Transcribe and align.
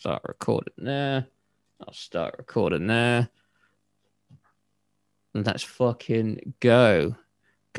start 0.00 0.22
recording 0.26 0.72
there. 0.78 1.26
I'll 1.86 1.92
start 1.92 2.36
recording 2.38 2.86
there. 2.86 3.28
And 5.34 5.46
let's 5.46 5.62
fucking 5.62 6.54
go. 6.60 7.16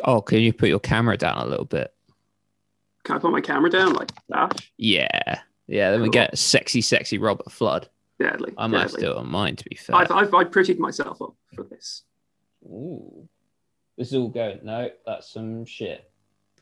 Oh, 0.03 0.21
can 0.21 0.39
you 0.39 0.53
put 0.53 0.69
your 0.69 0.79
camera 0.79 1.17
down 1.17 1.39
a 1.39 1.45
little 1.49 1.65
bit? 1.65 1.91
Can 3.03 3.15
I 3.15 3.19
put 3.19 3.31
my 3.31 3.41
camera 3.41 3.71
down 3.71 3.93
like 3.93 4.11
that? 4.29 4.61
Yeah. 4.77 5.39
Yeah, 5.65 5.89
then 5.89 6.01
we 6.01 6.07
Cool. 6.09 6.11
get 6.13 6.37
sexy, 6.37 6.81
sexy 6.81 7.17
Robert 7.17 7.51
Flood. 7.51 7.89
Deadly. 8.19 8.53
I 8.55 8.67
might 8.67 8.91
deadly. 8.91 9.07
it 9.07 9.17
on 9.17 9.27
mine, 9.27 9.55
to 9.55 9.65
be 9.67 9.75
fair. 9.75 9.95
I've, 9.95 10.11
I've, 10.11 10.33
I've 10.35 10.51
prettied 10.51 10.77
myself 10.77 11.23
up 11.23 11.33
for 11.55 11.63
this. 11.63 12.03
Ooh. 12.65 13.27
This 13.97 14.09
is 14.09 14.13
all 14.13 14.29
going. 14.29 14.59
No, 14.63 14.91
that's 15.07 15.31
some 15.33 15.65
shit. 15.65 16.09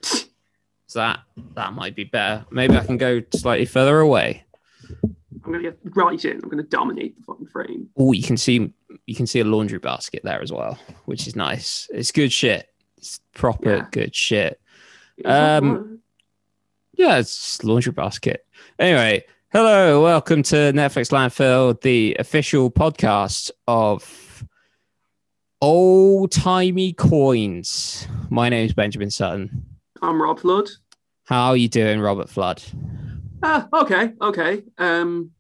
So 0.88 0.98
that 1.02 1.20
that 1.54 1.74
might 1.74 1.96
be 1.96 2.04
better. 2.06 2.48
Maybe 2.50 2.76
I 2.76 2.84
can 2.84 2.98
go 2.98 3.22
slightly 3.36 3.68
further 3.68 4.00
away. 4.00 4.44
I'm 5.50 5.54
gonna 5.54 5.64
get 5.64 5.80
right 5.96 6.24
in. 6.26 6.40
I'm 6.44 6.48
gonna 6.50 6.62
dominate 6.62 7.18
the 7.18 7.24
fucking 7.24 7.48
frame. 7.48 7.90
Oh, 7.98 8.12
you 8.12 8.22
can 8.22 8.38
see 8.38 8.72
you 9.08 9.16
can 9.16 9.26
see 9.26 9.40
a 9.40 9.44
laundry 9.44 9.80
basket 9.80 10.22
there 10.24 10.44
as 10.44 10.52
well, 10.52 10.78
which 11.06 11.26
is 11.26 11.36
nice. 11.36 11.90
It's 11.92 12.12
good 12.12 12.32
shit. 12.32 12.70
It's 12.98 13.20
proper 13.34 13.78
Yeah. 13.78 13.88
good 13.92 14.16
shit. 14.16 14.62
Um, 15.26 16.02
Yeah, 16.94 17.18
it's 17.18 17.64
laundry 17.64 17.94
basket. 17.94 18.46
Anyway, 18.78 19.26
hello, 19.52 20.04
welcome 20.04 20.44
to 20.44 20.56
Netflix 20.74 21.10
Landfill, 21.12 21.82
the 21.82 22.16
official 22.20 22.70
podcast 22.70 23.50
of 23.68 24.44
old 25.62 26.32
timey 26.32 26.94
coins. 26.94 28.08
My 28.30 28.50
name 28.50 28.68
is 28.68 28.74
Benjamin 28.74 29.10
Sutton. 29.10 29.66
I'm 30.04 30.22
Rob 30.22 30.40
Flood. 30.42 30.70
How 31.24 31.48
are 31.50 31.58
you 31.58 31.70
doing, 31.70 32.02
Robert 32.02 32.30
Flood? 32.30 32.62
Ah, 33.42 33.68
okay, 33.74 34.14
okay. 34.22 34.62
Um, 34.78 35.32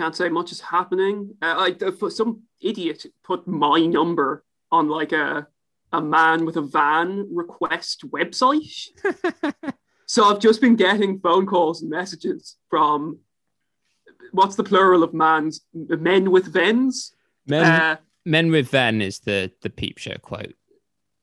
can't 0.00 0.16
say 0.16 0.30
much 0.30 0.50
is 0.50 0.60
happening. 0.62 1.34
Uh, 1.42 1.68
I 1.82 1.90
for 1.90 2.10
some 2.10 2.42
idiot 2.62 3.04
put 3.22 3.46
my 3.46 3.80
number 3.80 4.44
on 4.72 4.88
like 4.88 5.12
a 5.12 5.46
a 5.92 6.00
man 6.00 6.46
with 6.46 6.56
a 6.56 6.62
van 6.62 7.28
request 7.30 8.04
website. 8.10 8.88
so 10.06 10.24
I've 10.24 10.38
just 10.40 10.60
been 10.60 10.76
getting 10.76 11.18
phone 11.20 11.44
calls 11.46 11.82
and 11.82 11.90
messages 11.90 12.56
from 12.70 13.18
what's 14.32 14.56
the 14.56 14.64
plural 14.64 15.02
of 15.02 15.12
man's 15.12 15.60
men 15.74 16.30
with 16.30 16.46
vens? 16.52 17.12
Men, 17.46 17.64
Uh, 17.64 17.96
men 18.24 18.50
with 18.50 18.68
Ven 18.70 19.02
is 19.02 19.18
the 19.20 19.50
the 19.60 19.68
peep 19.70 19.98
show 19.98 20.16
quote. 20.22 20.54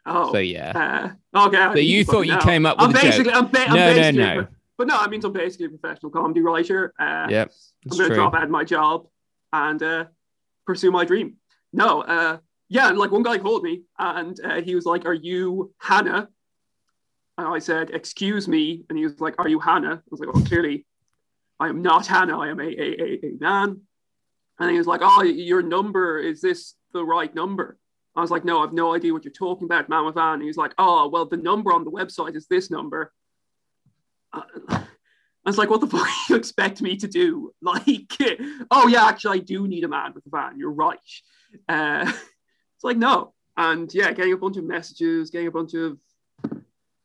oh, 0.06 0.32
So 0.34 0.38
yeah. 0.40 1.14
uh, 1.34 1.48
okay. 1.48 1.68
But 1.74 1.86
you 1.86 2.06
thought 2.06 2.28
you 2.28 2.38
came 2.40 2.66
up 2.68 2.76
I'm 2.80 2.90
with 2.90 2.98
a 2.98 3.02
joke. 3.02 3.10
basically, 3.12 3.34
I'm, 3.34 3.48
ba- 3.48 3.70
I'm 3.70 3.76
No, 3.76 3.88
no, 3.88 3.94
basically, 3.96 4.24
no. 4.24 4.48
But 4.78 4.88
no, 4.88 4.98
I 4.98 5.08
mean, 5.08 5.22
I'm 5.24 5.34
basically 5.34 5.66
a 5.68 5.70
professional 5.70 6.12
comedy 6.12 6.42
writer. 6.42 6.94
Uh, 7.00 7.28
Yep, 7.30 7.52
I'm 7.92 7.98
going 7.98 8.10
to 8.10 8.16
drop 8.16 8.36
out 8.36 8.44
of 8.44 8.50
my 8.50 8.64
job 8.64 9.08
and 9.52 9.82
uh, 9.82 10.06
pursue 10.66 10.92
my 10.92 11.04
dream. 11.06 11.38
No, 11.74 12.02
uh, 12.02 12.38
yeah, 12.70 12.90
like 12.90 13.12
one 13.12 13.24
guy 13.24 13.38
called 13.38 13.64
me 13.64 13.84
and 13.98 14.40
uh, 14.44 14.62
he 14.62 14.76
was 14.76 14.86
like, 14.86 15.06
Are 15.06 15.14
you 15.14 15.74
Hannah? 15.80 16.30
And 17.38 17.48
I 17.48 17.60
said, 17.60 17.92
Excuse 17.92 18.48
me. 18.48 18.84
And 18.90 18.98
he 18.98 19.04
was 19.06 19.20
like, 19.20 19.36
Are 19.40 19.48
you 19.48 19.60
Hannah? 19.60 19.96
I 19.96 20.10
was 20.10 20.20
like, 20.20 20.34
Well, 20.34 20.44
clearly, 20.44 20.86
I 21.60 21.70
am 21.70 21.82
not 21.82 22.06
Hannah. 22.06 22.38
I 22.40 22.50
am 22.50 22.60
a, 22.60 22.64
a, 22.64 23.02
a, 23.02 23.20
a 23.26 23.32
man. 23.40 23.82
And 24.60 24.72
he 24.72 24.78
was 24.78 24.88
like, 24.88 25.02
Oh, 25.04 25.24
your 25.24 25.62
number, 25.62 26.20
is 26.20 26.42
this 26.42 26.76
the 26.94 27.04
right 27.04 27.34
number? 27.34 27.78
I 28.16 28.22
was 28.22 28.32
like, 28.32 28.46
No, 28.46 28.64
I've 28.64 28.74
no 28.74 28.94
idea 28.94 29.14
what 29.14 29.24
you're 29.24 29.32
talking 29.34 29.66
about, 29.66 29.90
man 29.90 30.06
with 30.06 30.16
van. 30.16 30.34
And 30.36 30.42
he 30.42 30.48
was 30.48 30.58
like, 30.58 30.74
Oh, 30.78 31.08
well, 31.08 31.26
the 31.26 31.38
number 31.38 31.74
on 31.74 31.84
the 31.84 31.92
website 31.92 32.36
is 32.36 32.48
this 32.48 32.70
number. 32.70 33.14
I 34.34 35.50
was 35.50 35.58
like, 35.58 35.70
what 35.70 35.82
the 35.82 35.88
fuck 35.88 36.08
do 36.28 36.34
you 36.34 36.36
expect 36.36 36.82
me 36.82 36.98
to 36.98 37.08
do? 37.08 37.54
Like, 37.62 38.12
oh 38.72 38.88
yeah, 38.88 39.06
actually, 39.06 39.40
I 39.40 39.44
do 39.44 39.68
need 39.68 39.84
a 39.84 39.88
man 39.88 40.14
with 40.14 40.26
a 40.26 40.30
van. 40.30 40.58
You're 40.58 40.72
right. 40.72 41.00
Uh, 41.68 42.06
it's 42.76 42.84
like, 42.84 42.98
no. 42.98 43.34
And 43.56 43.92
yeah, 43.94 44.12
getting 44.12 44.34
a 44.34 44.38
bunch 44.38 44.58
of 44.58 44.66
messages, 44.66 45.30
getting 45.30 45.48
a 45.48 45.52
bunch 45.52 45.74
of, 45.74 45.98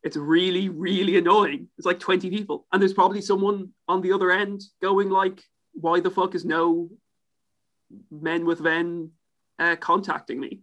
it's 0.03 0.17
really, 0.17 0.69
really 0.69 1.17
annoying. 1.17 1.69
It's 1.77 1.87
like 1.87 1.99
20 1.99 2.29
people. 2.29 2.67
And 2.71 2.81
there's 2.81 2.93
probably 2.93 3.21
someone 3.21 3.69
on 3.87 4.01
the 4.01 4.11
other 4.11 4.31
end 4.31 4.61
going 4.81 5.09
like, 5.09 5.41
why 5.73 6.01
the 6.01 6.11
fuck 6.11 6.35
is 6.35 6.45
no 6.45 6.89
men 8.11 8.45
with 8.45 8.59
Ven 8.59 9.11
uh, 9.57 9.75
contacting 9.77 10.39
me? 10.39 10.61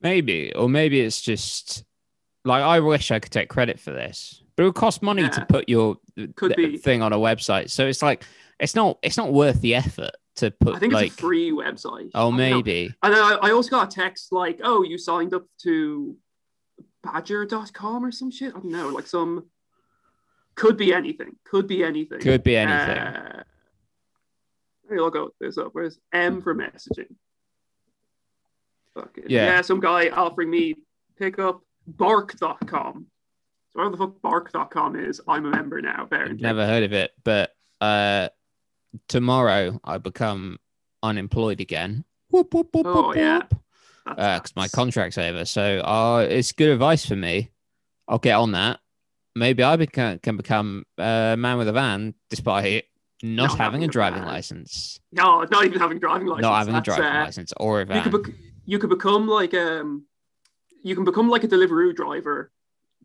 Maybe, 0.00 0.54
or 0.54 0.68
maybe 0.68 1.00
it's 1.00 1.20
just 1.20 1.84
like 2.44 2.62
I 2.62 2.80
wish 2.80 3.10
I 3.10 3.18
could 3.18 3.32
take 3.32 3.48
credit 3.48 3.80
for 3.80 3.90
this, 3.90 4.42
but 4.56 4.62
it 4.62 4.66
would 4.66 4.74
cost 4.74 5.02
money 5.02 5.28
to 5.28 5.46
put 5.48 5.68
your 5.68 5.96
th- 6.16 6.80
thing 6.80 7.02
on 7.02 7.12
a 7.12 7.18
website. 7.18 7.70
So 7.70 7.86
it's 7.86 8.02
like 8.02 8.24
it's 8.58 8.74
not 8.74 8.98
it's 9.02 9.16
not 9.16 9.32
worth 9.32 9.60
the 9.60 9.74
effort 9.74 10.12
to 10.36 10.50
put 10.50 10.76
I 10.76 10.78
think 10.78 10.92
like 10.92 11.06
it's 11.08 11.14
a 11.16 11.18
free 11.18 11.50
website. 11.52 12.10
oh 12.14 12.32
I 12.32 12.36
maybe 12.36 12.94
And 13.02 13.12
then 13.14 13.22
I, 13.22 13.38
I 13.42 13.50
also 13.52 13.70
got 13.70 13.92
a 13.92 13.94
text 13.94 14.32
like, 14.32 14.60
oh, 14.62 14.82
you 14.82 14.98
signed 14.98 15.34
up 15.34 15.44
to 15.62 16.16
badger.com 17.02 18.04
or 18.04 18.10
some 18.10 18.30
shit. 18.30 18.48
I 18.54 18.58
don't 18.58 18.70
know, 18.70 18.88
like 18.88 19.06
some 19.06 19.46
could 20.54 20.76
be 20.76 20.92
anything. 20.92 21.36
Could 21.44 21.66
be 21.68 21.84
anything. 21.84 22.20
could 22.20 22.42
be 22.42 22.56
anything. 22.56 22.98
Uh, 22.98 23.42
maybe 24.88 25.00
I'll 25.00 25.10
go 25.10 25.30
this 25.38 25.58
up. 25.58 25.68
Where's 25.72 25.98
M 26.12 26.40
for 26.40 26.54
messaging? 26.54 27.14
Fuck 28.94 29.18
it. 29.18 29.30
Yeah. 29.30 29.46
Yeah, 29.46 29.60
some 29.60 29.80
guy 29.80 30.08
offering 30.08 30.50
me 30.50 30.76
pick 31.18 31.38
up 31.38 31.60
bark.com. 31.86 33.06
Whatever 33.76 33.96
the 33.96 34.04
fuck 34.06 34.22
bark.com 34.22 34.96
is, 34.96 35.20
I'm 35.28 35.44
a 35.44 35.50
member 35.50 35.82
now, 35.82 36.04
apparently. 36.04 36.40
never 36.40 36.64
heard 36.66 36.82
of 36.82 36.92
it, 36.94 37.10
but 37.24 37.50
uh, 37.82 38.28
tomorrow 39.08 39.78
I 39.84 39.98
become 39.98 40.58
unemployed 41.02 41.60
again. 41.60 42.04
Whoop, 42.30 42.54
whoop, 42.54 42.68
whoop, 42.74 42.86
Oh, 42.86 43.08
whoop, 43.08 43.16
yeah. 43.16 43.42
That's- 44.06 44.38
because 44.40 44.56
my 44.56 44.68
contract's 44.68 45.18
over. 45.18 45.44
So 45.44 45.80
uh, 45.80 46.26
it's 46.30 46.52
good 46.52 46.70
advice 46.70 47.04
for 47.04 47.16
me. 47.16 47.50
I'll 48.08 48.18
get 48.18 48.34
on 48.36 48.52
that. 48.52 48.80
Maybe 49.34 49.62
I 49.62 49.76
become, 49.76 50.20
can 50.20 50.36
become 50.38 50.84
a 50.96 51.36
man 51.36 51.58
with 51.58 51.68
a 51.68 51.72
van 51.72 52.14
despite 52.30 52.84
not, 53.22 53.48
Not 53.48 53.58
having 53.58 53.58
having 53.58 53.82
a 53.82 53.84
a 53.84 53.88
driving 53.88 54.22
license, 54.22 55.00
No, 55.12 55.42
not 55.50 55.64
even 55.66 55.78
having 55.80 55.98
driving 55.98 56.26
license. 56.28 56.42
not 56.42 56.58
having 56.58 56.74
a 56.76 56.80
driving 56.80 57.04
uh, 57.04 57.24
license 57.24 57.52
or 57.58 57.80
a 57.80 57.84
you 57.84 57.86
van. 57.88 58.02
could 58.10 58.22
bec- 58.22 58.34
you 58.64 58.78
could 58.78 58.90
become 58.90 59.26
like 59.28 59.52
um 59.54 60.04
you 60.82 60.94
can 60.94 61.04
become 61.04 61.28
like 61.28 61.42
a 61.44 61.48
Deliveroo 61.48 61.94
driver 61.94 62.50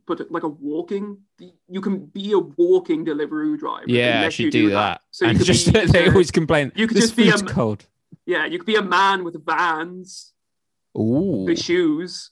but 0.07 0.29
like 0.31 0.43
a 0.43 0.47
walking 0.47 1.17
you 1.67 1.81
can 1.81 2.05
be 2.05 2.31
a 2.33 2.39
walking 2.39 3.03
delivery 3.03 3.57
driver 3.57 3.85
yeah, 3.87 4.23
I 4.25 4.29
should 4.29 4.51
do 4.51 4.69
that. 4.71 5.01
so 5.11 5.25
and 5.27 5.43
just 5.43 5.71
be, 5.73 5.85
they 5.85 6.07
always 6.09 6.31
complain. 6.31 6.71
you 6.75 6.87
could 6.87 6.97
just 6.97 7.15
be 7.15 7.29
a 7.29 7.37
cold. 7.37 7.85
yeah 8.25 8.45
you 8.45 8.57
could 8.57 8.65
be 8.67 8.75
a 8.75 8.81
man 8.81 9.23
with 9.23 9.43
vans 9.45 10.33
Ooh, 10.97 11.45
with 11.45 11.59
shoes 11.59 12.31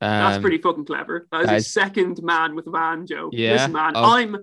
that's 0.00 0.36
um, 0.36 0.42
pretty 0.42 0.58
fucking 0.58 0.84
clever 0.86 1.26
that 1.30 1.42
is 1.42 1.46
that 1.48 1.56
a 1.58 1.62
second 1.62 2.22
man 2.22 2.54
with 2.54 2.66
a 2.66 2.70
van 2.70 3.06
joke 3.06 3.32
Yeah, 3.34 3.52
listen 3.52 3.72
man 3.72 3.92
I'll- 3.96 4.04
I'm 4.12 4.36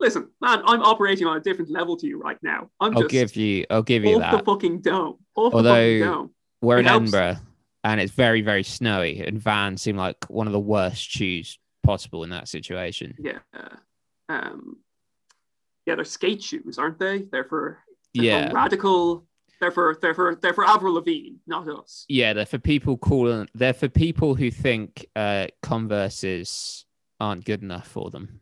listen 0.00 0.30
man 0.40 0.62
I'm 0.66 0.82
operating 0.82 1.26
on 1.26 1.36
a 1.36 1.40
different 1.40 1.70
level 1.70 1.96
to 1.98 2.06
you 2.06 2.18
right 2.20 2.38
now 2.42 2.70
I'm 2.80 2.94
I'll 2.96 3.02
just 3.02 3.10
give 3.12 3.36
you. 3.36 3.66
I'll 3.70 3.82
give 3.82 4.04
you 4.04 4.16
off 4.22 4.30
the 4.30 4.36
that. 4.38 4.44
fucking 4.46 4.80
dome 4.80 5.18
off 5.34 5.54
Although- 5.54 5.74
the 5.74 6.00
fucking 6.00 6.00
dome 6.00 6.30
We're 6.62 6.76
it 6.78 6.80
in 6.80 6.86
helps. 6.86 7.14
Edinburgh, 7.14 7.45
and 7.86 8.00
it's 8.00 8.12
very 8.12 8.42
very 8.42 8.62
snowy, 8.62 9.20
and 9.20 9.38
vans 9.38 9.82
seem 9.82 9.96
like 9.96 10.16
one 10.28 10.46
of 10.46 10.52
the 10.52 10.60
worst 10.60 11.08
shoes 11.08 11.58
possible 11.82 12.24
in 12.24 12.30
that 12.30 12.48
situation. 12.48 13.14
Yeah. 13.18 13.38
Um, 14.28 14.78
yeah, 15.86 15.94
they're 15.94 16.04
skate 16.04 16.42
shoes, 16.42 16.78
aren't 16.78 16.98
they? 16.98 17.22
They're 17.30 17.44
for, 17.44 17.78
they're 18.12 18.24
Yeah. 18.24 18.48
for 18.48 18.54
radical. 18.54 19.26
They're 19.60 19.70
for 19.70 19.96
they're 20.02 20.14
for 20.14 20.34
they're 20.34 20.52
for 20.52 20.66
Avril 20.66 20.94
Lavigne, 20.94 21.36
not 21.46 21.66
us. 21.68 22.04
Yeah, 22.08 22.34
they're 22.34 22.44
for 22.44 22.58
people 22.58 22.98
calling. 22.98 23.48
They're 23.54 23.72
for 23.72 23.88
people 23.88 24.34
who 24.34 24.50
think 24.50 25.06
uh, 25.16 25.46
Converses 25.62 26.84
aren't 27.20 27.44
good 27.46 27.62
enough 27.62 27.86
for 27.86 28.10
them. 28.10 28.40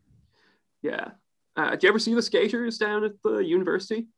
Yeah. 0.82 1.10
Uh, 1.56 1.76
do 1.76 1.86
you 1.86 1.88
ever 1.90 2.00
see 2.00 2.14
the 2.14 2.22
skaters 2.22 2.78
down 2.78 3.04
at 3.04 3.12
the 3.22 3.38
university? 3.38 4.08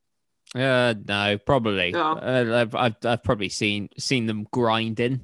Uh, 0.54 0.94
no, 1.06 1.38
probably. 1.44 1.92
No. 1.92 2.12
Uh, 2.12 2.60
I've, 2.60 2.74
I've 2.74 2.96
I've 3.04 3.24
probably 3.24 3.48
seen 3.48 3.88
seen 3.98 4.26
them 4.26 4.46
grinding 4.52 5.22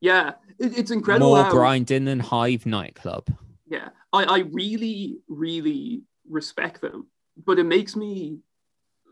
Yeah, 0.00 0.34
it, 0.58 0.78
it's 0.78 0.90
incredible. 0.90 1.30
more 1.34 1.44
how, 1.44 1.50
grinding 1.50 2.04
than 2.04 2.20
Hive 2.20 2.64
nightclub. 2.64 3.26
Yeah, 3.66 3.88
I 4.12 4.24
I 4.24 4.38
really 4.52 5.18
really 5.28 6.02
respect 6.28 6.80
them, 6.80 7.08
but 7.44 7.58
it 7.58 7.64
makes 7.64 7.96
me 7.96 8.38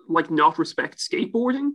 like 0.08 0.31
not 0.31 0.58
respect 0.58 0.99
skateboarding. 0.99 1.70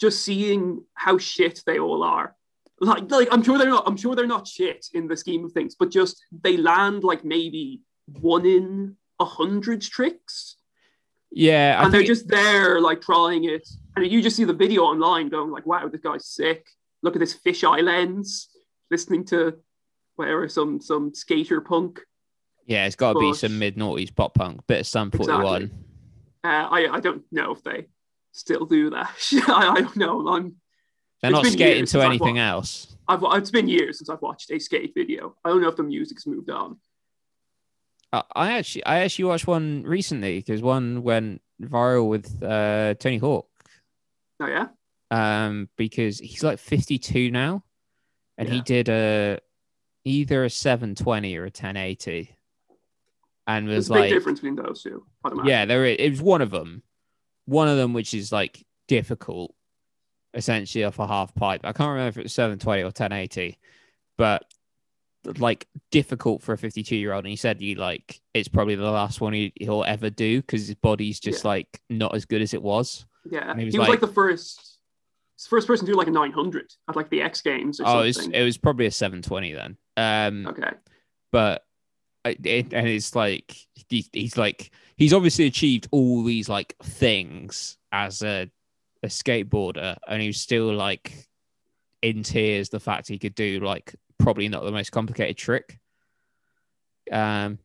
Just 0.00 0.24
seeing 0.24 0.84
how 0.94 1.18
shit 1.18 1.62
they 1.66 1.78
all 1.78 2.02
are. 2.02 2.34
Like, 2.80 3.08
like 3.10 3.28
I'm 3.30 3.42
sure 3.44 3.56
they're 3.58 3.70
not. 3.70 3.84
I'm 3.86 3.96
sure 3.96 4.16
they're 4.16 4.26
not 4.26 4.48
shit 4.48 4.86
in 4.92 5.06
the 5.06 5.16
scheme 5.16 5.44
of 5.44 5.52
things, 5.52 5.76
but 5.78 5.92
just 5.92 6.20
they 6.42 6.56
land 6.56 7.04
like 7.04 7.24
maybe 7.24 7.80
one 8.20 8.44
in 8.44 8.96
a 9.20 9.24
hundred 9.24 9.80
tricks, 9.80 10.56
Yeah, 11.34 11.76
I 11.78 11.84
and 11.84 11.92
they're 11.94 12.02
just 12.02 12.28
there 12.28 12.80
like 12.80 13.00
trying 13.00 13.44
it, 13.44 13.68
and 13.96 14.06
you 14.06 14.22
just 14.22 14.36
see 14.36 14.44
the 14.44 14.52
video 14.54 14.82
online 14.82 15.28
going 15.28 15.50
like, 15.50 15.66
"Wow, 15.66 15.88
this 15.88 16.00
guy's 16.00 16.26
sick. 16.26 16.64
Look 17.02 17.16
at 17.16 17.20
this 17.20 17.36
fisheye 17.36 17.82
lens." 17.82 18.48
Listening 18.90 19.24
to 19.26 19.58
whatever 20.16 20.48
some 20.48 20.80
some 20.80 21.12
skater 21.12 21.60
punk 21.60 22.00
yeah, 22.66 22.86
it's 22.86 22.96
got 22.96 23.12
to 23.12 23.18
be 23.18 23.34
some 23.34 23.58
mid 23.58 23.76
noughties 23.76 24.14
pop 24.14 24.34
punk, 24.34 24.66
bit 24.66 24.80
of 24.80 24.86
Sum 24.86 25.10
Forty 25.10 25.32
One. 25.32 25.70
Uh, 26.42 26.48
I 26.48 26.88
I 26.92 27.00
don't 27.00 27.22
know 27.30 27.52
if 27.52 27.62
they 27.62 27.86
still 28.32 28.64
do 28.64 28.90
that. 28.90 29.10
I, 29.48 29.74
I 29.76 29.80
don't 29.80 29.96
know. 29.96 30.28
I'm 30.28 30.56
They're 31.20 31.30
not 31.30 31.46
skating 31.46 31.86
to 31.86 32.00
anything 32.00 32.36
watched- 32.36 32.38
else. 32.38 32.96
I've 33.06 33.22
it's 33.38 33.50
been 33.50 33.68
years 33.68 33.98
since 33.98 34.08
I've 34.08 34.22
watched 34.22 34.50
a 34.50 34.58
skate 34.58 34.92
video. 34.94 35.36
I 35.44 35.50
don't 35.50 35.60
know 35.60 35.68
if 35.68 35.76
the 35.76 35.82
music's 35.82 36.26
moved 36.26 36.48
on. 36.48 36.78
I 38.34 38.52
actually, 38.52 38.84
I 38.84 38.98
actually 39.00 39.26
watched 39.26 39.46
one 39.46 39.82
recently 39.84 40.38
because 40.38 40.62
one 40.62 41.02
went 41.02 41.42
viral 41.60 42.08
with 42.08 42.42
uh, 42.42 42.94
Tony 42.94 43.18
Hawk. 43.18 43.48
Oh 44.40 44.46
yeah, 44.46 44.68
um, 45.10 45.68
because 45.76 46.18
he's 46.18 46.42
like 46.42 46.58
52 46.58 47.30
now, 47.30 47.64
and 48.36 48.48
he 48.48 48.60
did 48.60 48.88
a 48.88 49.38
either 50.04 50.44
a 50.44 50.50
720 50.50 51.36
or 51.36 51.42
a 51.42 51.46
1080, 51.46 52.36
and 53.46 53.68
there's 53.68 53.88
was 53.88 53.98
a 53.98 54.02
big 54.02 54.12
difference 54.12 54.40
between 54.40 54.56
those 54.56 54.82
two. 54.82 55.04
Yeah, 55.44 55.64
there 55.64 55.84
is, 55.84 55.96
it 55.98 56.10
was 56.10 56.22
one 56.22 56.42
of 56.42 56.50
them, 56.50 56.82
one 57.46 57.68
of 57.68 57.76
them 57.76 57.92
which 57.92 58.12
is 58.12 58.32
like 58.32 58.64
difficult, 58.88 59.54
essentially 60.34 60.84
off 60.84 60.98
a 60.98 61.06
half 61.06 61.34
pipe. 61.34 61.60
I 61.64 61.72
can't 61.72 61.90
remember 61.90 62.08
if 62.08 62.16
it 62.18 62.22
was 62.24 62.32
720 62.32 62.82
or 62.82 62.86
1080, 62.86 63.58
but 64.18 64.44
like 65.38 65.66
difficult 65.90 66.42
for 66.42 66.52
a 66.52 66.58
52 66.58 66.96
year 66.96 67.12
old 67.12 67.24
and 67.24 67.30
he 67.30 67.36
said 67.36 67.60
he 67.60 67.74
like 67.74 68.20
it's 68.34 68.48
probably 68.48 68.74
the 68.74 68.90
last 68.90 69.20
one 69.20 69.32
he, 69.32 69.52
he'll 69.56 69.84
ever 69.84 70.10
do 70.10 70.40
because 70.40 70.66
his 70.66 70.76
body's 70.76 71.20
just 71.20 71.44
Yeah. 71.44 71.48
like 71.50 71.80
not 71.90 72.14
as 72.14 72.24
good 72.24 72.42
as 72.42 72.54
it 72.54 72.62
was 72.62 73.06
yeah. 73.30 73.50
And 73.50 73.58
he 73.58 73.64
He 73.64 73.66
was 73.66 73.78
was, 73.78 73.78
like, 73.80 73.88
like- 73.88 74.00
the 74.00 74.14
first 74.14 74.78
first 75.48 75.66
person 75.66 75.84
to 75.86 75.92
do 75.92 75.98
like 75.98 76.06
a 76.06 76.10
900 76.10 76.72
at 76.88 76.96
like 76.96 77.10
the 77.10 77.20
X 77.20 77.42
Games 77.42 77.78
or 77.80 77.84
oh 77.86 78.00
it 78.00 78.06
was, 78.06 78.26
it 78.28 78.42
was 78.42 78.56
probably 78.56 78.86
a 78.86 78.90
720 78.90 79.52
then 79.52 79.76
um 79.96 80.46
okay. 80.46 80.70
but 81.32 81.64
it, 82.24 82.72
and 82.72 82.88
it's 82.88 83.14
like 83.14 83.54
he, 83.90 84.06
he's 84.12 84.38
like 84.38 84.70
he's 84.96 85.12
obviously 85.12 85.44
achieved 85.46 85.86
all 85.90 86.22
these 86.24 86.48
like 86.48 86.74
things 86.82 87.76
as 87.92 88.22
a 88.22 88.50
a 89.02 89.08
skateboarder 89.08 89.96
and 90.08 90.22
he 90.22 90.28
was 90.28 90.40
still 90.40 90.72
like 90.72 91.12
in 92.00 92.22
tears 92.22 92.70
the 92.70 92.80
fact 92.80 93.08
he 93.08 93.18
could 93.18 93.34
do 93.34 93.60
like 93.60 93.94
probably 94.24 94.48
not 94.48 94.64
the 94.64 94.72
most 94.72 94.90
complicated 94.90 95.36
trick 95.36 95.78
um 97.12 97.58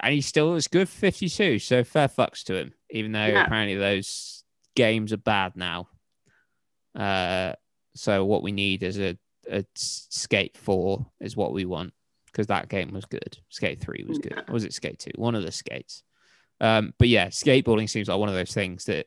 and 0.00 0.12
he 0.12 0.20
still 0.20 0.54
is 0.54 0.68
good 0.68 0.88
for 0.88 0.98
52 0.98 1.58
so 1.58 1.82
fair 1.82 2.08
fucks 2.08 2.42
to 2.44 2.54
him 2.54 2.74
even 2.90 3.12
though 3.12 3.26
Yeah. 3.26 3.44
apparently 3.44 3.76
those 3.76 4.44
games 4.76 5.12
are 5.12 5.16
bad 5.18 5.56
now 5.56 5.88
uh 6.94 7.54
so 7.94 8.24
what 8.24 8.42
we 8.42 8.52
need 8.52 8.82
is 8.82 8.98
a, 8.98 9.16
a 9.50 9.64
skate 9.74 10.56
4 10.56 11.06
is 11.20 11.36
what 11.36 11.52
we 11.52 11.64
want 11.64 11.92
because 12.26 12.48
that 12.48 12.68
game 12.68 12.92
was 12.92 13.04
good. 13.04 13.38
Skate 13.48 13.80
three 13.80 14.04
was 14.08 14.18
good. 14.18 14.32
Yeah. 14.34 14.42
Or 14.48 14.54
was 14.54 14.64
it 14.64 14.72
Skate 14.74 14.98
two? 14.98 15.12
One 15.14 15.36
of 15.36 15.44
the 15.44 15.52
skates. 15.52 16.02
Um, 16.60 16.92
but 16.98 17.06
yeah, 17.06 17.28
skateboarding 17.28 17.88
seems 17.88 18.08
like 18.08 18.18
one 18.18 18.28
of 18.28 18.34
those 18.34 18.52
things 18.52 18.86
that 18.86 19.06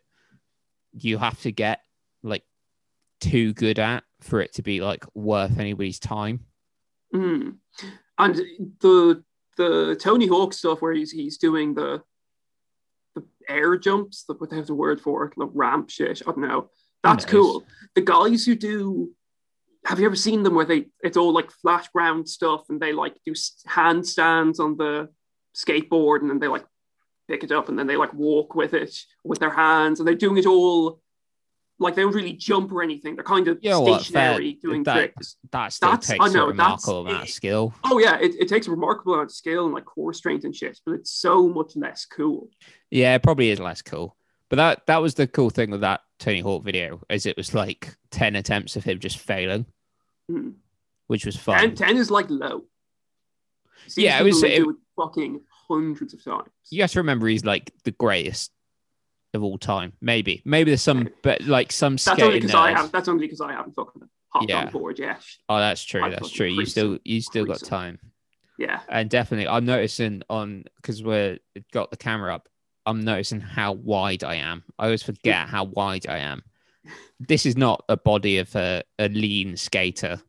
you 0.94 1.18
have 1.18 1.38
to 1.42 1.52
get 1.52 1.82
like 2.24 2.44
too 3.20 3.52
good 3.54 3.80
at 3.80 4.06
for 4.22 4.42
it 4.42 4.54
to 4.54 4.62
be 4.62 4.82
like 4.82 5.06
worth 5.14 5.60
anybody's 5.60 6.00
time. 6.00 6.46
Mm. 7.14 7.58
And 8.18 8.36
the 8.82 9.24
the 9.58 9.98
Tony 10.00 10.28
Hawk 10.28 10.54
stuff 10.54 10.82
where 10.82 10.94
he's 10.94 11.12
he's 11.12 11.38
doing 11.38 11.74
the 11.74 12.02
the 13.16 13.26
air 13.50 13.78
jumps, 13.78 14.24
the 14.24 14.34
what 14.34 14.50
they 14.50 14.56
have 14.56 14.68
the 14.68 14.74
word 14.74 15.02
for 15.02 15.26
it, 15.26 15.34
the 15.38 15.46
ramp 15.46 15.90
shit. 15.90 16.22
I 16.22 16.32
don't 16.32 16.40
know. 16.40 16.70
That's 17.04 17.26
cool. 17.26 17.64
The 17.96 18.02
guys 18.02 18.46
who 18.46 18.56
do 18.56 19.12
have 19.86 20.00
you 20.00 20.06
ever 20.06 20.16
seen 20.16 20.44
them 20.44 20.56
where 20.56 20.66
they 20.66 20.88
it's 21.02 21.18
all 21.18 21.32
like 21.32 21.52
flat 21.52 21.88
ground 21.94 22.28
stuff 22.28 22.66
and 22.70 22.80
they 22.80 22.92
like 22.92 23.16
do 23.26 23.34
handstands 23.68 24.60
on 24.60 24.76
the 24.78 25.10
skateboard 25.56 26.22
and 26.22 26.30
then 26.30 26.40
they 26.40 26.48
like 26.48 26.66
pick 27.30 27.44
it 27.44 27.52
up 27.52 27.70
and 27.70 27.80
then 27.80 27.88
they 27.88 27.96
like 27.96 28.14
walk 28.14 28.56
with 28.56 28.74
it 28.74 28.94
with 29.24 29.40
their 29.40 29.50
hands 29.50 30.00
and 30.00 30.08
they're 30.08 30.16
doing 30.16 30.38
it 30.38 30.46
all 30.46 31.00
like 31.80 31.96
they 31.96 32.02
don't 32.02 32.14
really 32.16 32.34
jump 32.34 32.72
or 32.72 32.82
anything. 32.82 33.16
They're 33.16 33.24
kind 33.24 33.48
of 33.48 33.60
You 33.62 33.70
know 33.70 33.82
what, 33.82 34.02
stationary 34.02 34.54
fair- 34.54 34.62
doing 34.70 34.84
that- 34.84 34.94
tricks. 34.96 35.36
That 35.52 35.74
still 35.74 35.90
That's- 35.92 36.08
takes 36.08 36.24
I 36.26 36.28
a 36.28 36.32
know, 36.32 36.48
remarkable 36.48 37.04
that's- 37.04 37.14
amount 37.14 37.30
of 37.30 37.34
skill. 37.34 37.74
Oh 37.84 38.00
yeah, 38.00 38.18
it, 38.20 38.36
it 38.40 38.48
takes 38.48 38.68
a 38.68 38.72
remarkable 38.72 39.14
amount 39.14 39.30
of 39.30 39.36
skill 39.36 39.66
and 39.66 39.74
like 39.74 39.86
core 39.86 40.14
strength 40.14 40.44
and 40.44 40.56
shit, 40.56 40.80
but 40.86 40.94
it's 40.94 41.12
so 41.12 41.48
much 41.48 41.76
less 41.76 42.06
cool. 42.06 42.50
Yeah, 42.90 43.14
it 43.16 43.24
probably 43.24 43.50
is 43.50 43.60
less 43.60 43.82
cool. 43.82 44.16
But 44.50 44.56
that 44.56 44.86
that 44.88 45.02
was 45.02 45.14
the 45.16 45.28
cool 45.28 45.50
thing 45.50 45.70
with 45.72 45.82
that 45.82 46.02
Tony 46.20 46.40
Hawk 46.40 46.64
video, 46.64 47.02
is 47.10 47.26
it 47.26 47.38
was 47.38 47.54
like 47.54 47.96
10 48.12 48.36
attempts 48.36 48.76
of 48.76 48.84
him 48.84 48.98
just 49.00 49.20
failing, 49.20 49.66
Hmm. 50.30 50.52
which 51.08 51.26
was 51.26 51.36
fun. 51.36 51.60
10, 51.60 51.76
10 51.76 51.98
is 51.98 52.10
like 52.10 52.28
low. 52.30 52.64
See 53.88 54.06
Yeah, 54.06 54.20
it 54.20 54.24
was- 54.24 54.42
who 54.42 54.48
it- 54.48 54.58
do 54.58 54.70
it 54.72 54.76
fucking 54.96 55.42
hundreds 55.68 56.14
of 56.14 56.24
times. 56.24 56.50
you 56.72 56.82
have 56.82 56.92
to 56.92 57.00
remember 57.00 57.28
he's 57.28 57.46
like 57.46 57.72
the 57.84 57.92
greatest 57.92 58.52
of 59.34 59.44
all 59.44 59.58
time. 59.58 59.94
Maybe, 60.02 60.42
maybe 60.46 60.72
there's 60.72 60.82
some, 60.82 61.10
but 61.24 61.42
like 61.44 61.72
some 61.72 61.94
That's 61.98 62.22
only 62.22 62.40
because 62.40 62.56
I 62.56 62.72
have. 62.72 62.92
That's 62.92 63.08
only 63.08 63.26
because 63.26 63.42
I 63.42 63.52
haven't 63.54 63.74
fucking 63.76 64.04
hopped 64.30 64.50
Yeah. 64.50 64.66
on 64.66 64.72
board 64.72 65.00
yet. 65.00 65.22
Oh, 65.50 65.58
that's 65.58 65.84
true. 65.84 66.04
I 66.04 66.10
That's 66.10 66.32
true. 66.32 66.48
You 66.48 66.66
still, 66.66 66.98
you 67.04 67.22
still 67.22 67.46
got 67.46 67.60
time, 67.64 68.00
Yeah, 68.58 68.80
and 68.90 69.10
definitely, 69.10 69.48
I'm 69.48 69.66
noticing 69.66 70.24
on 70.30 70.64
because 70.78 71.04
we're 71.04 71.40
got 71.72 71.92
the 71.92 71.98
camera 71.98 72.34
up. 72.36 72.48
I'm 72.86 73.02
noticing 73.02 73.42
how 73.42 73.74
wide 73.74 74.24
I 74.24 74.36
am. 74.36 74.64
I 74.80 74.86
always 74.86 75.04
forget 75.04 75.48
how 75.50 75.66
wide 75.66 76.08
I 76.08 76.20
am. 76.20 76.42
This 77.20 77.46
is 77.46 77.58
not 77.58 77.84
a 77.90 77.98
body 77.98 78.38
of 78.38 78.56
a, 78.56 78.84
a 78.98 79.10
lean 79.10 79.58
skater. 79.58 80.22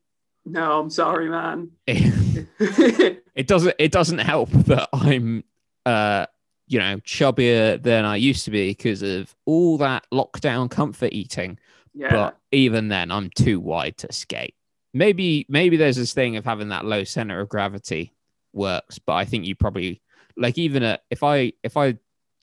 no, 0.45 0.81
I'm 0.81 0.91
sorry, 0.91 1.29
man. 1.29 1.71
It, 1.87 2.49
it 3.37 3.47
doesn't. 3.47 3.77
It 3.79 3.93
doesn't 3.93 4.19
help 4.19 4.51
that 4.51 4.89
I'm, 4.93 5.45
uh, 5.87 6.27
you 6.69 6.79
know, 6.79 6.99
chubbier 6.99 7.83
than 7.83 8.05
I 8.05 8.17
used 8.17 8.45
to 8.45 8.51
be 8.51 8.71
because 8.71 9.03
of 9.03 9.35
all 9.47 9.79
that 9.79 10.07
lockdown 10.13 10.71
comfort 10.71 11.13
eating. 11.13 11.59
yeah, 11.95 12.11
but 12.11 12.39
even 12.53 12.89
then 12.89 13.11
i'm 13.11 13.31
too 13.31 13.61
wide 13.61 13.97
to 13.99 14.13
skate. 14.13 14.55
Maybe 14.95 15.47
maybe 15.49 15.77
there's 15.77 15.97
this 15.97 16.15
thing 16.15 16.37
of 16.37 16.45
having 16.45 16.69
that 16.69 16.85
low 16.85 17.05
center 17.05 17.41
of 17.41 17.49
gravity 17.49 18.15
works 18.53 18.99
but 18.99 19.15
i 19.15 19.25
think 19.25 19.45
you 19.45 19.55
probably 19.55 20.01
like 20.37 20.57
even 20.57 20.83
a, 20.83 20.99
if 21.11 21.23
i 21.23 21.53
if 21.63 21.77
i 21.77 21.97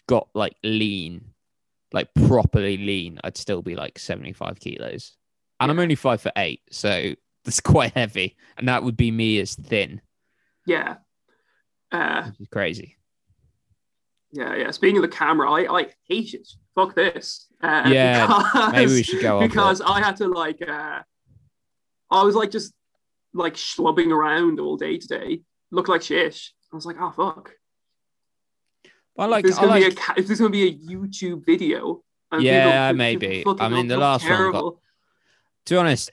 got 0.08 0.30
like 0.36 0.56
lean 0.64 1.22
like 1.92 2.14
properly 2.28 2.78
lean 2.78 3.20
i'd 3.24 3.38
still 3.38 3.62
be 3.62 3.76
like 3.76 3.98
75 3.98 4.60
kilos. 4.60 5.18
And 5.60 5.72
i'm 5.72 5.80
only 5.80 5.96
five 5.96 6.22
foot 6.22 6.34
eight 6.38 6.62
so 6.70 7.14
that's 7.44 7.60
quite 7.62 7.94
heavy 7.94 8.36
and 8.58 8.68
that 8.68 8.84
would 8.84 8.98
be 8.98 9.12
me 9.12 9.40
as 9.40 9.56
thin. 9.56 10.02
Yeah, 10.68 10.96
uh, 11.92 12.32
crazy 12.52 12.95
yeah, 14.36 14.56
yeah. 14.56 14.72
Speaking 14.72 14.98
of 14.98 15.02
the 15.04 15.08
camera, 15.16 15.50
I 15.52 15.80
I 15.80 15.88
hate 16.08 16.34
it. 16.34 16.48
Fuck 16.76 16.94
this. 16.96 17.48
Uh, 17.64 17.84
Yeah, 17.88 18.28
because, 18.28 18.72
maybe 18.74 18.92
we 18.92 19.04
should 19.04 19.22
go 19.22 19.40
because. 19.48 19.82
I 19.82 20.00
had 20.02 20.18
to 20.18 20.28
like. 20.28 20.62
Uh, 20.68 21.00
I 22.12 22.24
was 22.24 22.36
like 22.36 22.52
just 22.52 22.74
like 23.34 23.56
schlubbing 23.56 24.12
around 24.12 24.60
all 24.60 24.78
day 24.78 24.98
today. 24.98 25.42
Looked 25.72 25.90
like 25.90 26.02
shit. 26.04 26.40
I 26.72 26.76
was 26.76 26.86
like, 26.86 26.98
oh 27.00 27.12
fuck. 27.12 27.52
i 29.18 29.26
like 29.26 29.46
if 29.46 29.52
this 29.52 29.58
i 29.58 29.62
gonna 29.62 29.72
like 29.74 29.82
be 29.86 29.92
a 29.92 29.96
ca- 29.96 30.14
if 30.18 30.28
this 30.28 30.32
is 30.36 30.40
gonna 30.40 30.50
be 30.52 30.68
a 30.68 30.74
YouTube 30.78 31.46
video. 31.46 32.04
and 32.32 32.44
Yeah, 32.44 32.90
people- 32.90 32.98
maybe. 32.98 33.28
people 33.38 33.58
I 33.60 33.70
mean, 33.70 33.88
the 33.88 33.98
last 33.98 34.28
one 34.30 34.52
got- 34.52 34.76
to 35.68 35.74
be 35.74 35.78
honest, 35.78 36.12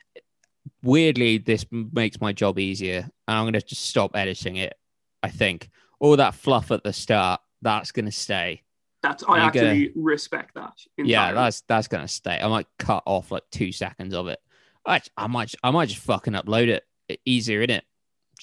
weirdly, 0.82 1.38
this 1.38 1.66
makes 1.70 2.20
my 2.20 2.32
job 2.32 2.58
easier, 2.58 3.00
and 3.28 3.36
I'm 3.38 3.44
gonna 3.46 3.60
just 3.60 3.84
stop 3.86 4.16
editing 4.16 4.56
it. 4.56 4.74
I 5.22 5.28
think 5.28 5.68
all 6.00 6.16
that 6.16 6.34
fluff 6.34 6.70
at 6.70 6.82
the 6.84 6.92
start 6.92 7.40
that's 7.62 7.92
gonna 7.92 8.12
stay. 8.12 8.62
That's 9.02 9.24
I 9.24 9.42
You're 9.44 9.50
gonna- 9.50 9.66
actually 9.68 9.92
respect 9.96 10.54
that. 10.54 10.74
Yeah, 10.98 11.28
entirely. 11.28 11.34
that's 11.36 11.60
that's 11.62 11.88
gonna 11.88 12.08
stay. 12.08 12.38
I 12.40 12.46
might 12.48 12.66
cut 12.78 13.02
off 13.06 13.30
like 13.32 13.44
two 13.50 13.72
seconds 13.72 14.14
of 14.14 14.28
it. 14.28 14.38
I, 14.86 15.00
I 15.16 15.26
might 15.28 15.54
I 15.62 15.70
might 15.70 15.88
just 15.88 16.02
fucking 16.02 16.34
upload 16.34 16.68
it. 16.68 16.84
Easier 17.24 17.62
in 17.62 17.70
it. 17.70 17.84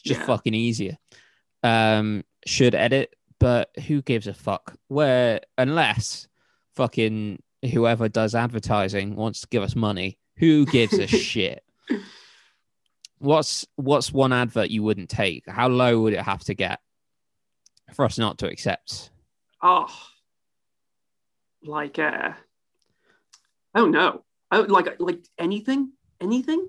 Just 0.06 0.20
Yeah. 0.22 0.26
fucking 0.26 0.54
easier. 0.54 0.98
Um, 1.64 2.24
should 2.46 2.76
edit, 2.76 3.14
but 3.40 3.70
who 3.88 4.02
gives 4.02 4.28
a 4.28 4.34
fuck? 4.34 4.76
Where 4.88 5.42
unless 5.58 6.28
fucking 6.76 7.42
whoever 7.74 8.08
does 8.08 8.36
advertising 8.36 9.16
wants 9.16 9.42
to 9.42 9.48
give 9.50 9.64
us 9.64 9.76
money, 9.76 10.18
who 10.38 10.66
gives 10.66 10.94
a 10.98 11.08
shit? 11.08 11.64
What's 13.18 13.66
what's 13.76 14.14
one 14.14 14.32
advert 14.32 14.70
you 14.70 14.82
wouldn't 14.84 15.10
take? 15.10 15.44
How 15.50 15.68
low 15.68 16.02
would 16.02 16.14
it 16.14 16.22
have 16.22 16.44
to 16.46 16.54
get 16.54 16.80
for 17.93 18.05
us 18.05 18.17
not 18.17 18.38
to 18.39 18.48
accept? 18.48 19.12
oh, 19.62 19.88
like 21.63 22.00
uh, 22.00 22.31
I 23.74 23.79
don't 23.79 23.91
know. 23.91 24.24
I 24.51 24.60
like 24.60 25.00
like 25.00 25.19
anything, 25.38 25.91
anything. 26.22 26.67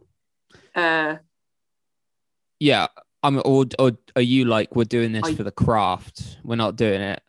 Uh, 0.75 1.17
Yeah, 2.59 2.89
I'm 3.23 3.39
or, 3.45 3.67
or 3.79 3.93
are 4.17 4.23
you 4.23 4.45
like 4.47 4.75
we're 4.75 4.85
doing 4.85 5.13
this 5.13 5.25
I- 5.25 5.35
for 5.35 5.45
the 5.45 5.51
craft? 5.53 6.39
We're 6.45 6.57
not 6.57 6.77
doing 6.77 7.01
it. 7.01 7.23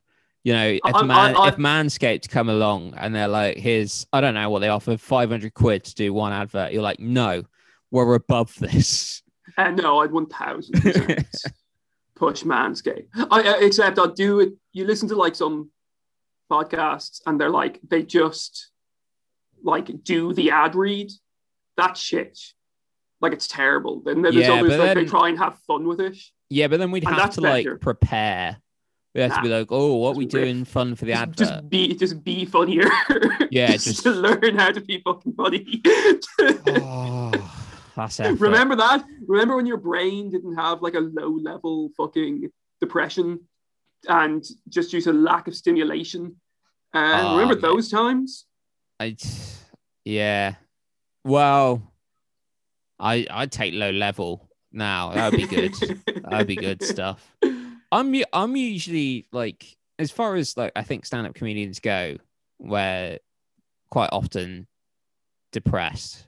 You 0.43 0.53
know, 0.53 0.67
if 0.83 0.95
I- 0.95 1.03
man, 1.03 1.35
I- 1.37 1.49
if 1.49 1.57
Manscaped 1.57 2.29
come 2.29 2.49
along 2.49 2.95
and 2.97 3.13
they're 3.13 3.27
like, 3.27 3.57
"Here's 3.57 4.07
I 4.11 4.21
don't 4.21 4.33
know 4.33 4.49
what 4.49 4.59
they 4.59 4.69
offer, 4.69 4.97
five 4.97 5.29
hundred 5.29 5.53
quid 5.53 5.83
to 5.85 5.95
do 5.95 6.13
one 6.13 6.33
advert," 6.33 6.73
you're 6.73 6.81
like, 6.81 6.99
"No, 6.99 7.43
we're 7.91 8.15
above 8.15 8.55
this." 8.59 9.21
uh 9.57 9.69
no, 9.71 9.99
I'd 9.99 10.11
one 10.11 10.25
thousand 10.27 10.81
percent 10.81 11.27
push 12.21 12.43
Manscaped. 12.43 13.07
I 13.15 13.41
uh, 13.41 13.55
except 13.67 13.97
I'll 13.99 14.07
do 14.27 14.39
it. 14.41 14.53
You 14.73 14.85
listen 14.85 15.09
to 15.09 15.15
like 15.15 15.35
some 15.35 15.71
podcasts 16.51 17.21
and 17.25 17.39
they're 17.39 17.49
like 17.49 17.79
they 17.89 18.03
just 18.03 18.69
like 19.63 19.87
do 20.03 20.31
the 20.33 20.51
ad 20.51 20.75
read. 20.75 21.09
That 21.77 21.97
shit. 21.97 22.37
Like 23.21 23.33
it's 23.33 23.47
terrible. 23.47 24.01
Then 24.05 24.21
there's 24.21 24.35
Yeah, 24.35 24.53
others 24.53 24.69
but 24.77 24.79
like 24.79 24.95
they 24.95 25.05
try 25.05 25.29
and 25.29 25.37
have 25.39 25.57
fun 25.67 25.87
with 25.87 25.99
it. 25.99 26.17
Yeah, 26.49 26.67
but 26.67 26.79
then 26.79 26.91
we'd 26.91 27.03
And 27.03 27.13
have 27.15 27.23
that's 27.23 27.35
to 27.37 27.41
like 27.41 27.65
better. 27.65 27.77
prepare. 27.77 28.57
We 29.15 29.21
have 29.21 29.35
to 29.35 29.41
be 29.41 29.49
like, 29.49 29.67
oh, 29.71 29.95
what 29.95 30.15
we 30.15 30.25
Just 30.25 30.35
riff. 30.35 30.45
doing 30.45 30.63
fun 30.65 30.95
for 30.95 31.03
the 31.05 31.11
just, 31.11 31.21
advert? 31.21 31.37
just 31.37 31.69
be 31.69 31.95
just 31.95 32.23
be 32.23 32.45
funnier. 32.45 32.89
Yeah, 33.51 33.71
just, 33.71 33.85
just- 33.87 34.03
to 34.03 34.11
learn 34.11 34.55
how 34.57 34.71
to 34.71 34.79
be 34.81 35.01
fucking 35.03 35.33
funny. 35.33 35.81
oh, 36.67 37.31
that's. 37.95 38.19
Remember 38.39 38.75
that? 38.75 39.03
Remember 39.27 39.55
when 39.55 39.65
your 39.65 39.77
brain 39.77 40.29
didn't 40.29 40.55
have 40.55 40.81
like 40.81 40.95
a 40.95 40.99
low 40.99 41.29
level 41.29 41.89
fucking 41.97 42.49
depression 42.79 43.39
and 44.07 44.43
just 44.69 44.91
due 44.91 45.01
to 45.01 45.13
lack 45.13 45.47
of 45.47 45.55
stimulation? 45.55 46.35
And 46.93 47.27
Oh, 47.27 47.31
remember 47.33 47.55
mate. 47.55 47.61
those 47.61 47.89
times? 47.89 48.45
I, 48.99 49.15
yeah. 50.05 50.55
Well, 51.23 51.81
I 52.99 53.25
I'd 53.29 53.51
take 53.51 53.73
low 53.73 53.91
level 53.91 54.49
now. 54.71 55.11
That 55.11 55.31
would 55.31 55.37
be 55.37 55.47
good. 55.47 55.73
That'd 56.23 56.47
be 56.47 56.55
good 56.55 56.83
stuff. 56.93 57.25
I'm 57.91 58.15
I'm 58.33 58.55
usually 58.55 59.27
like 59.31 59.65
as 59.99 60.11
far 60.11 60.35
as 60.35 60.55
like 60.57 60.71
I 60.75 60.83
think 60.83 61.05
stand 61.05 61.27
up 61.27 61.33
comedians 61.33 61.79
go, 61.79 62.17
where 62.57 63.19
quite 63.89 64.09
often 64.11 64.67
depressed. 65.51 66.27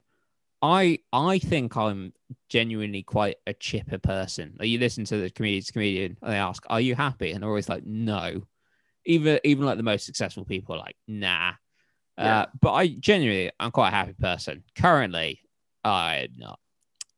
I 0.64 1.00
I 1.12 1.40
think 1.40 1.76
I'm 1.76 2.14
genuinely 2.50 3.04
quite 3.04 3.36
a 3.46 3.54
chipper 3.54 3.98
person. 4.00 4.56
Like 4.58 4.70
you 4.70 4.80
listen 4.80 5.04
to 5.06 5.18
the 5.18 5.30
comedian's 5.30 5.70
comedian 5.70 6.18
and 6.22 6.32
they 6.32 6.38
ask, 6.38 6.64
"Are 6.70 6.80
you 6.80 6.96
happy?" 6.96 7.32
and 7.32 7.44
they're 7.44 7.50
always 7.50 7.70
like, 7.70 7.86
"No." 7.86 8.42
Even 9.06 9.40
even 9.44 9.66
like 9.66 9.76
the 9.76 9.84
most 9.84 10.06
successful 10.06 10.46
people 10.46 10.76
are 10.76 10.80
like, 10.80 10.96
"Nah." 11.06 11.52
Yeah. 12.18 12.40
Uh, 12.40 12.46
but 12.62 12.72
I 12.72 12.88
genuinely 12.88 13.52
I'm 13.60 13.72
quite 13.72 13.90
a 13.90 13.92
happy 13.92 14.14
person. 14.14 14.64
Currently, 14.78 15.42
I'm 15.84 16.30
not. 16.38 16.60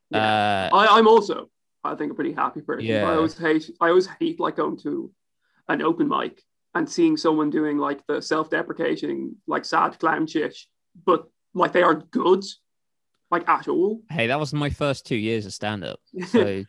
Yeah. 0.09 0.69
Uh, 0.71 0.75
I, 0.75 0.97
I'm 0.97 1.07
also, 1.07 1.49
I 1.83 1.95
think, 1.95 2.11
a 2.11 2.15
pretty 2.15 2.33
happy 2.33 2.61
person. 2.61 2.85
Yeah. 2.85 3.07
I 3.07 3.15
always 3.15 3.37
hate, 3.37 3.69
I 3.79 3.89
always 3.89 4.07
hate 4.07 4.39
like 4.39 4.55
going 4.55 4.77
to 4.79 5.11
an 5.67 5.81
open 5.81 6.07
mic 6.07 6.41
and 6.73 6.89
seeing 6.89 7.17
someone 7.17 7.49
doing 7.49 7.77
like 7.77 8.05
the 8.07 8.21
self-deprecating, 8.21 9.35
like 9.47 9.65
sad 9.65 9.99
clown 9.99 10.27
shit, 10.27 10.57
but 11.05 11.27
like 11.53 11.73
they 11.73 11.83
aren't 11.83 12.09
good, 12.11 12.43
like 13.31 13.47
at 13.49 13.67
all. 13.67 14.01
hey, 14.09 14.27
that 14.27 14.39
was 14.39 14.53
my 14.53 14.69
first 14.69 15.05
two 15.05 15.15
years 15.15 15.45
of 15.45 15.53
stand 15.53 15.83
up. 15.83 15.99
So 16.27 16.63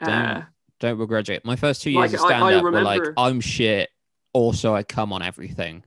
uh, 0.00 0.42
don't 0.80 0.98
begrudge 0.98 1.30
it. 1.30 1.44
My 1.44 1.54
first 1.56 1.82
two 1.82 1.92
Like, 1.92 2.10
years 2.10 2.20
of 2.22 2.26
I- 2.30 2.34
I 2.34 2.38
stand 2.38 2.54
up 2.56 2.62
were 2.64 2.82
like, 2.82 3.02
I'm 3.16 3.40
shit. 3.40 3.88
Also, 4.32 4.74
I 4.74 4.82
come 4.82 5.12
on 5.12 5.22
everything, 5.22 5.84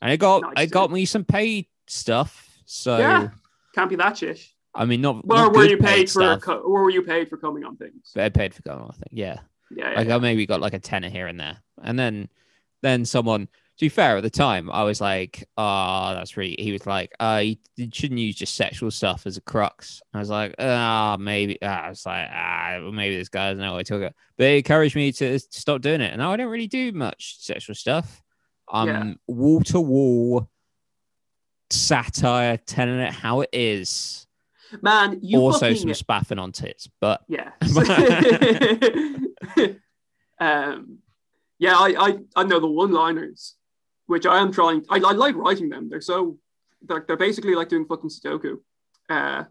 and 0.00 0.12
it 0.12 0.18
got 0.18 0.42
Nice, 0.54 0.66
it 0.66 0.70
got 0.70 0.90
me 0.92 1.04
some 1.06 1.24
paid 1.24 1.66
stuff. 1.88 2.56
So 2.66 2.96
yeah, 2.98 3.28
can't 3.74 3.90
be 3.90 3.96
that 3.96 4.16
shit. 4.16 4.40
I 4.74 4.84
mean, 4.86 5.00
not, 5.00 5.24
Well, 5.26 5.44
not 5.46 5.54
were 5.54 5.64
you 5.66 5.76
paid 5.76 6.06
for, 6.08 6.20
stuff, 6.20 6.40
co- 6.40 6.58
or 6.58 6.84
were 6.84 6.90
you 6.90 7.02
paid 7.02 7.28
for 7.28 7.36
coming 7.36 7.64
on 7.64 7.76
things? 7.76 8.12
I 8.16 8.28
paid 8.28 8.54
for 8.54 8.62
coming 8.62 8.84
on. 8.84 8.92
things. 8.92 9.10
yeah. 9.12 9.40
Yeah, 9.70 9.90
yeah, 9.90 9.96
Like 9.96 10.08
yeah. 10.08 10.16
I 10.16 10.18
maybe 10.20 10.46
got 10.46 10.60
like 10.60 10.72
a 10.74 10.78
tenner 10.78 11.08
here 11.08 11.26
and 11.26 11.38
there, 11.38 11.58
and 11.82 11.98
then 11.98 12.28
then 12.82 13.04
someone. 13.04 13.48
To 13.78 13.84
be 13.84 13.88
fair, 13.88 14.16
at 14.16 14.22
the 14.22 14.30
time, 14.30 14.70
I 14.70 14.84
was 14.84 15.00
like, 15.00 15.48
"Oh, 15.56 16.12
that's 16.14 16.36
really." 16.36 16.54
He 16.58 16.70
was 16.70 16.86
like, 16.86 17.10
"Uh, 17.18 17.42
you, 17.42 17.56
shouldn't 17.92 18.20
use 18.20 18.36
just 18.36 18.54
sexual 18.54 18.92
stuff 18.92 19.26
as 19.26 19.36
a 19.36 19.40
crux." 19.40 20.00
I 20.12 20.20
was 20.20 20.30
like, 20.30 20.54
"Ah, 20.60 21.16
maybe." 21.18 21.58
Ah, 21.60 21.86
I 21.86 21.88
was 21.88 22.06
like, 22.06 22.28
"Ah, 22.32 22.78
maybe 22.92 23.16
this 23.16 23.28
guy 23.28 23.50
doesn't 23.50 23.64
know 23.64 23.72
what 23.72 23.78
he's 23.78 23.88
talking 23.88 24.04
about." 24.04 24.14
But 24.38 24.46
it 24.46 24.58
encouraged 24.58 24.94
me 24.94 25.10
to 25.12 25.40
stop 25.40 25.80
doing 25.80 26.00
it, 26.00 26.12
and 26.12 26.20
now 26.20 26.32
I 26.32 26.36
don't 26.36 26.50
really 26.50 26.68
do 26.68 26.92
much 26.92 27.38
sexual 27.40 27.74
stuff. 27.74 28.22
I'm 28.68 29.18
wall 29.26 29.60
to 29.62 29.80
wall 29.80 30.48
satire, 31.70 32.58
telling 32.58 33.00
it 33.00 33.12
how 33.12 33.40
it 33.40 33.50
is. 33.52 34.28
man, 34.82 35.18
you 35.22 35.40
also, 35.40 35.66
fucking 35.66 35.76
some 35.76 35.94
spaffing 35.94 36.38
on 36.38 36.52
tits, 36.52 36.88
but 37.00 37.22
Yeah. 37.28 37.50
um, 40.40 40.98
yeah, 41.58 41.76
I, 41.76 41.94
I, 41.98 42.18
I 42.36 42.44
know 42.44 42.60
the 42.60 42.66
one-liners, 42.66 43.56
which 44.06 44.26
I 44.26 44.38
am 44.38 44.52
trying. 44.52 44.84
I, 44.90 44.96
I 44.96 45.12
like 45.12 45.34
writing 45.36 45.68
them. 45.68 45.88
They're 45.88 46.00
so, 46.00 46.38
they're, 46.82 47.04
they're 47.06 47.16
basically 47.16 47.54
like 47.54 47.68
doing 47.68 47.86
fucking 47.86 48.10
Sudoku. 48.10 48.58
Uh, 49.08 49.44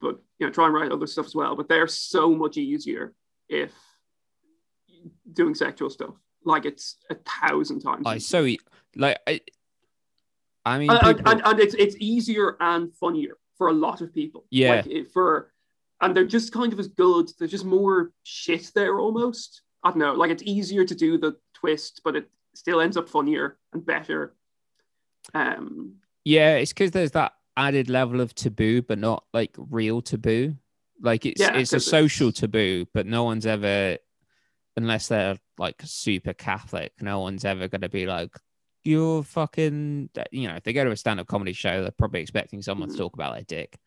but 0.00 0.20
you 0.38 0.46
know, 0.46 0.52
try 0.52 0.66
and 0.66 0.74
write 0.74 0.92
other 0.92 1.06
stuff 1.06 1.26
as 1.26 1.34
well. 1.34 1.56
But 1.56 1.68
they're 1.68 1.88
so 1.88 2.34
much 2.34 2.56
easier 2.56 3.14
if 3.48 3.72
doing 5.32 5.54
sexual 5.54 5.90
stuff. 5.90 6.14
Like 6.44 6.64
it's 6.64 6.96
a 7.10 7.16
thousand 7.16 7.80
times. 7.80 8.04
I 8.06 8.18
so 8.18 8.44
e- 8.44 8.58
like 8.94 9.18
I. 9.26 9.40
I 10.64 10.78
mean, 10.78 10.90
and, 10.90 11.00
and- 11.02 11.16
people- 11.18 11.32
and, 11.32 11.42
and 11.44 11.60
it's 11.60 11.74
it's 11.74 11.96
easier 11.98 12.56
and 12.60 12.92
funnier 12.94 13.36
for 13.58 13.68
a 13.68 13.72
lot 13.72 14.00
of 14.00 14.12
people. 14.12 14.44
Yeah. 14.50 14.76
Like 14.76 14.86
it, 14.86 15.12
for 15.12 15.52
and 16.00 16.14
they're 16.16 16.24
just 16.26 16.52
kind 16.52 16.72
of 16.72 16.78
as 16.80 16.88
good. 16.88 17.30
There's 17.38 17.50
just 17.50 17.64
more 17.64 18.10
shit 18.22 18.70
there 18.74 18.98
almost. 18.98 19.62
I 19.82 19.90
don't 19.90 19.98
know. 19.98 20.14
Like 20.14 20.30
it's 20.30 20.42
easier 20.42 20.84
to 20.84 20.94
do 20.94 21.18
the 21.18 21.36
twist, 21.54 22.00
but 22.04 22.16
it 22.16 22.28
still 22.56 22.80
ends 22.80 22.96
up 22.96 23.08
funnier 23.08 23.58
and 23.72 23.84
better. 23.84 24.34
Um 25.34 25.96
Yeah, 26.24 26.56
it's 26.56 26.72
because 26.72 26.90
there's 26.90 27.12
that 27.12 27.32
added 27.56 27.88
level 27.88 28.20
of 28.20 28.34
taboo, 28.34 28.82
but 28.82 28.98
not 28.98 29.24
like 29.32 29.54
real 29.56 30.02
taboo. 30.02 30.56
Like 31.00 31.26
it's 31.26 31.40
Yeah, 31.40 31.56
it's 31.56 31.72
a 31.72 31.80
social 31.80 32.28
it's- 32.28 32.40
taboo, 32.40 32.86
but 32.92 33.06
no 33.06 33.24
one's 33.24 33.46
ever, 33.46 33.98
unless 34.76 35.08
they're 35.08 35.38
like 35.58 35.80
super 35.84 36.32
Catholic, 36.34 36.92
no 37.00 37.20
one's 37.20 37.44
ever 37.44 37.68
gonna 37.68 37.88
be 37.88 38.06
like, 38.06 38.34
"You're 38.84 39.22
fucking," 39.22 40.10
you 40.30 40.48
know. 40.48 40.56
If 40.56 40.64
they 40.64 40.72
go 40.72 40.84
to 40.84 40.90
a 40.90 40.96
stand-up 40.96 41.26
comedy 41.26 41.52
show, 41.52 41.82
they're 41.82 41.90
probably 41.90 42.20
expecting 42.20 42.62
someone 42.62 42.88
Mhm. 42.88 42.92
to 42.92 42.98
talk 42.98 43.14
about 43.14 43.34
their 43.34 43.42
dick. 43.44 43.78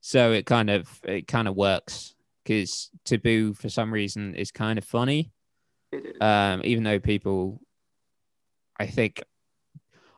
So 0.00 0.32
it 0.32 0.44
kind 0.46 0.70
of 0.70 1.00
it 1.04 1.26
kind 1.26 1.48
of 1.48 1.56
works 1.56 2.14
because 2.42 2.90
taboo 3.04 3.54
for 3.54 3.68
some 3.70 3.92
reason 3.92 4.34
is 4.34 4.50
kind 4.50 4.78
of 4.78 4.84
funny 4.84 5.32
it 5.92 6.04
is. 6.04 6.16
um, 6.20 6.60
even 6.64 6.84
though 6.84 6.98
people, 7.00 7.60
I 8.78 8.86
think, 8.86 9.22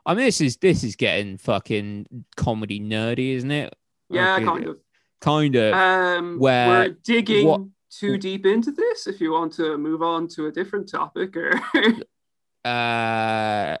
I 0.05 0.13
mean, 0.13 0.25
this 0.25 0.41
is 0.41 0.57
this 0.57 0.83
is 0.83 0.95
getting 0.95 1.37
fucking 1.37 2.07
comedy 2.35 2.79
nerdy, 2.79 3.33
isn't 3.35 3.51
it? 3.51 3.73
yeah, 4.09 4.39
kind 4.39 4.65
of. 4.65 4.77
Kind 5.21 5.55
of. 5.55 5.73
Um 5.73 6.39
where- 6.39 6.67
we're 6.69 6.89
digging 7.03 7.47
what- 7.47 7.61
too 7.89 8.17
deep 8.17 8.45
into 8.45 8.71
this 8.71 9.07
if 9.07 9.19
you 9.21 9.31
want 9.31 9.53
to 9.53 9.77
move 9.77 10.01
on 10.03 10.27
to 10.27 10.47
a 10.47 10.51
different 10.51 10.89
topic 10.89 11.35
or 11.37 11.51
uh, 12.65 13.77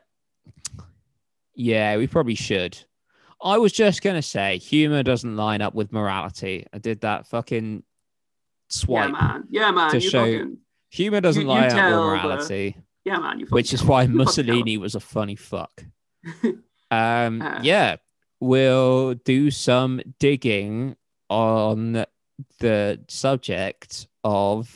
yeah, 1.55 1.97
we 1.97 2.07
probably 2.07 2.35
should. 2.35 2.77
I 3.41 3.57
was 3.57 3.71
just 3.71 4.01
gonna 4.01 4.21
say, 4.21 4.57
humor 4.57 5.03
doesn't 5.03 5.35
line 5.35 5.61
up 5.61 5.75
with 5.75 5.91
morality. 5.91 6.65
I 6.73 6.77
did 6.79 7.01
that 7.01 7.27
fucking 7.27 7.83
swipe. 8.69 9.09
Yeah 9.09 9.11
man. 9.11 9.43
Yeah 9.49 9.71
man. 9.71 9.91
to 9.91 9.99
you 9.99 10.09
show- 10.09 10.19
fucking 10.25 10.57
humor 10.89 11.21
doesn't 11.21 11.41
You- 11.43 11.47
you 11.47 11.53
line 11.53 11.63
up 11.65 11.69
with 11.71 11.75
tell 11.75 11.91
the- 12.01 12.07
morality. 12.07 12.77
Yeah 13.07 13.19
man, 13.19 13.39
you 13.39 13.45
which 13.47 13.73
is 13.73 13.83
why. 13.83 14.05
Mussolini 14.21 14.77
was 14.77 14.93
a 14.95 14.99
funny 14.99 15.35
fuck. 15.37 15.83
um, 16.91 17.41
Uh. 17.41 17.59
yeah, 17.63 17.95
we'll 18.41 19.13
do 19.13 19.49
some 19.49 20.01
digging 20.19 20.95
on 21.29 22.05
the 22.59 22.99
subject 23.07 24.07
of. 24.23 24.69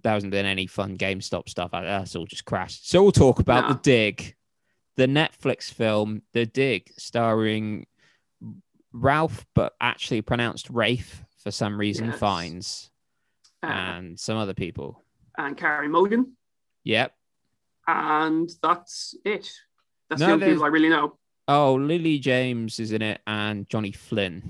There 0.00 0.12
hasn't 0.12 0.30
been 0.30 0.46
any 0.46 0.66
fun 0.68 0.96
GameStop 0.96 1.48
stuff. 1.48 1.70
uh, 1.74 1.80
That's 1.82 2.14
all 2.14 2.24
just 2.24 2.44
crashed. 2.44 2.88
So 2.88 3.02
we'll 3.02 3.10
talk 3.10 3.40
about 3.40 3.68
the 3.68 3.74
dig, 3.82 4.36
the 4.96 5.06
Netflix 5.08 5.72
film, 5.72 6.22
The 6.34 6.46
Dig, 6.46 6.92
starring 6.96 7.84
Ralph, 8.92 9.44
but 9.56 9.74
actually 9.80 10.22
pronounced 10.22 10.70
Rafe 10.70 11.24
for 11.42 11.50
some 11.50 11.76
reason. 11.76 12.06
Yes. 12.10 12.20
Fiennes 12.20 12.90
Uh, 13.64 13.66
and 13.66 14.20
some 14.20 14.38
other 14.38 14.54
people. 14.54 15.02
And 15.38 15.56
Carey 15.56 15.88
Mulligan. 15.88 16.36
Yep. 16.84 17.14
and 17.86 18.50
that's 18.62 19.14
it. 19.24 19.50
That's 20.10 20.20
No, 20.20 20.26
the 20.26 20.32
only 20.34 20.40
there's- 20.46 20.54
people 20.56 20.64
I 20.64 20.68
really 20.68 20.88
know. 20.90 21.16
Oh, 21.50 21.74
Lily 21.76 22.18
James 22.18 22.78
is 22.78 22.92
in 22.92 23.00
it, 23.00 23.22
and 23.26 23.66
Johnny 23.70 23.92
Flynn. 23.92 24.42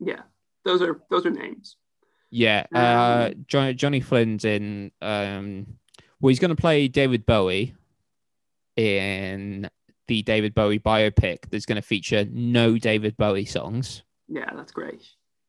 Yeah, 0.00 0.22
those 0.64 0.82
are 0.82 1.00
those 1.10 1.24
are 1.26 1.30
names. 1.30 1.76
Yeah, 2.30 2.66
uh, 2.74 3.30
Um, 3.32 3.44
Johnny, 3.46 3.74
Johnny 3.74 4.00
Flynn's 4.00 4.44
in. 4.44 4.90
Um, 5.00 5.78
well, 6.20 6.30
he's 6.30 6.40
going 6.40 6.48
to 6.56 6.60
play 6.60 6.88
David 6.88 7.24
Bowie 7.26 7.74
in 8.76 9.70
the 10.08 10.22
David 10.22 10.54
Bowie 10.54 10.78
biopic. 10.80 11.48
That's 11.50 11.66
going 11.66 11.76
to 11.80 11.86
feature 11.86 12.26
no 12.30 12.78
David 12.78 13.16
Bowie 13.16 13.44
songs. 13.44 14.02
Yeah, 14.28 14.50
that's 14.54 14.72
great. 14.72 15.02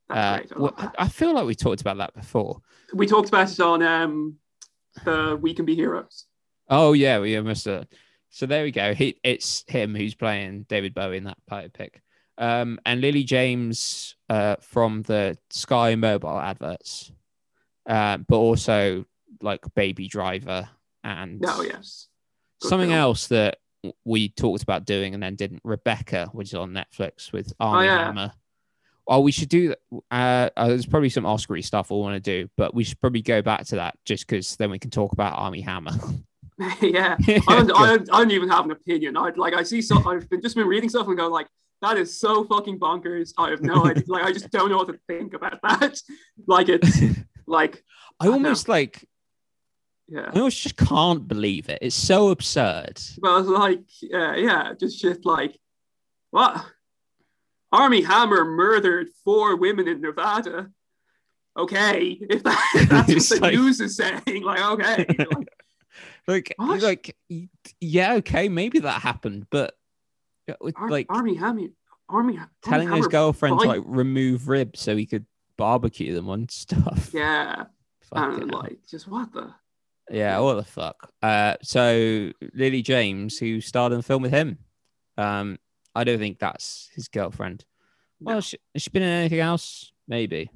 Uh, 0.09 0.37
great. 0.37 0.51
I, 0.55 0.59
well, 0.59 0.73
that. 0.77 0.95
I 0.99 1.07
feel 1.07 1.33
like 1.33 1.45
we 1.47 1.55
talked 1.55 1.81
about 1.81 1.97
that 1.97 2.13
before. 2.13 2.61
we 2.93 3.07
talked 3.07 3.29
about 3.29 3.49
it 3.51 3.59
on 3.59 3.81
um, 3.81 4.35
the 5.03 5.37
We 5.41 5.53
Can 5.53 5.65
Be 5.65 5.75
Heroes. 5.75 6.25
Oh 6.69 6.93
yeah, 6.93 7.19
we 7.19 7.39
must 7.41 7.65
have. 7.65 7.87
So 8.29 8.45
there 8.45 8.63
we 8.63 8.71
go. 8.71 8.93
He, 8.93 9.17
it's 9.23 9.63
him 9.67 9.95
who's 9.95 10.13
playing 10.15 10.65
David 10.67 10.93
Bowie 10.93 11.17
in 11.17 11.23
that 11.25 11.37
biopic. 11.49 11.89
Um, 12.37 12.79
and 12.85 12.99
Lily 12.99 13.23
James 13.23 14.15
uh, 14.29 14.57
from 14.61 15.03
the 15.03 15.37
Sky 15.51 15.95
Mobile 15.95 16.37
adverts, 16.37 17.11
uh, 17.87 18.17
but 18.17 18.35
also 18.37 19.05
like 19.41 19.61
Baby 19.73 20.07
Driver 20.09 20.67
and 21.03 21.41
Oh 21.47 21.61
yes, 21.61 22.07
Good 22.61 22.69
Something 22.69 22.89
film. 22.89 22.99
else 22.99 23.27
that 23.27 23.57
we 24.03 24.29
talked 24.29 24.63
about 24.63 24.85
doing 24.85 25.13
and 25.13 25.23
then 25.23 25.35
didn't. 25.35 25.61
Rebecca, 25.63 26.27
which 26.33 26.49
is 26.49 26.55
on 26.55 26.71
Netflix 26.73 27.31
with 27.31 27.53
Armie 27.59 27.87
Oh, 27.87 27.91
yeah. 27.91 28.05
Hammer. 28.05 28.33
Oh, 29.07 29.19
we 29.19 29.31
should 29.31 29.49
do. 29.49 29.75
Uh, 30.09 30.49
uh, 30.57 30.67
there's 30.67 30.85
probably 30.85 31.09
some 31.09 31.25
Oscar 31.25 31.61
stuff 31.61 31.91
we 31.91 31.97
want 31.97 32.15
to 32.15 32.19
do, 32.19 32.49
but 32.57 32.73
we 32.73 32.83
should 32.83 32.99
probably 32.99 33.21
go 33.21 33.41
back 33.41 33.65
to 33.67 33.75
that 33.75 33.95
just 34.03 34.27
because 34.27 34.55
then 34.55 34.71
we 34.71 34.79
can 34.79 34.89
talk 34.89 35.11
about 35.13 35.37
Armie 35.37 35.61
Hammer. 35.61 35.91
yeah, 36.81 37.17
I 37.27 37.39
don't, 37.47 37.71
I, 37.71 37.85
don't, 37.87 38.13
I 38.13 38.19
don't 38.19 38.31
even 38.31 38.49
have 38.49 38.65
an 38.65 38.71
opinion. 38.71 39.17
I 39.17 39.31
like 39.35 39.53
I 39.53 39.63
see 39.63 39.81
so 39.81 39.97
I've 40.09 40.29
been 40.29 40.41
just 40.41 40.55
been 40.55 40.67
reading 40.67 40.89
stuff 40.89 41.07
and 41.07 41.17
go 41.17 41.27
like 41.27 41.47
that 41.81 41.97
is 41.97 42.19
so 42.19 42.45
fucking 42.45 42.79
bonkers. 42.79 43.33
I 43.37 43.49
have 43.49 43.61
no 43.61 43.85
idea. 43.87 44.03
Like 44.07 44.23
I 44.23 44.31
just 44.31 44.49
don't 44.51 44.69
know 44.69 44.77
what 44.77 44.87
to 44.87 44.99
think 45.07 45.33
about 45.33 45.59
that. 45.63 45.99
Like 46.47 46.69
it's 46.69 46.99
like 47.45 47.83
I 48.19 48.25
know. 48.25 48.33
almost 48.33 48.69
like. 48.69 49.05
yeah. 50.07 50.31
I 50.33 50.37
almost 50.37 50.61
just 50.61 50.77
can't 50.77 51.27
believe 51.27 51.69
it. 51.69 51.79
It's 51.81 51.95
so 51.95 52.29
absurd. 52.29 53.01
Well, 53.21 53.37
it's 53.39 53.49
like 53.49 53.83
uh, 54.13 54.33
yeah, 54.33 54.73
just 54.79 54.99
shit 54.99 55.25
like 55.25 55.59
what? 56.31 56.65
Armie 57.71 58.01
Hammer 58.03 58.45
murdered 58.45 59.07
four 59.23 59.55
women 59.55 59.87
in 59.87 60.01
Nevada. 60.01 60.69
Okay, 61.57 62.17
if, 62.29 62.43
that, 62.43 62.87
that's 62.89 63.29
what 63.31 63.39
the 63.39 63.45
like- 63.45 63.53
news 63.53 63.79
is 63.79 63.95
saying, 63.95 64.43
like 64.43 64.61
okay, 64.61 65.05
like, 65.19 65.47
Like, 66.27 66.53
What? 66.57 66.81
like, 66.81 67.15
yeah, 67.79 68.13
okay, 68.15 68.49
maybe 68.49 68.79
that 68.79 69.01
happened, 69.01 69.47
but 69.49 69.73
uh, 70.49 70.53
like 70.89 71.05
Armie 71.09 71.35
Hammer, 71.35 71.67
Armie 72.09 72.39
telling 72.63 72.87
Armie 72.87 72.97
his 72.97 73.05
Hammer 73.05 73.09
girlfriend 73.09 73.59
to 73.59 73.67
like 73.67 73.81
remove 73.85 74.47
ribs 74.49 74.81
so 74.81 74.95
he 74.97 75.05
could 75.05 75.25
barbecue 75.57 76.13
them 76.13 76.29
on 76.29 76.49
stuff. 76.49 77.11
Yeah, 77.13 77.65
Fucking 78.13 78.41
and 78.43 78.51
hell. 78.51 78.59
like 78.61 78.79
just 78.89 79.07
what 79.07 79.31
the 79.31 79.53
yeah, 80.11 80.37
what 80.39 80.55
the 80.55 80.63
fuck? 80.63 81.09
Uh, 81.23 81.55
so 81.63 82.31
Lily 82.53 82.81
James, 82.83 83.37
who 83.39 83.59
starred 83.61 83.91
in 83.93 83.99
the 83.99 84.03
film 84.03 84.21
with 84.21 84.31
him, 84.31 84.59
um, 85.17 85.57
I 85.95 86.03
don't 86.03 86.19
think 86.19 86.39
that's 86.39 86.89
his 86.93 87.07
girlfriend. 87.07 87.63
Well, 88.19 88.41
she, 88.41 88.57
has 88.73 88.83
she 88.83 88.89
been 88.89 89.03
in 89.03 89.09
anything 89.09 89.39
else? 89.39 89.91
Maybe. 90.07 90.49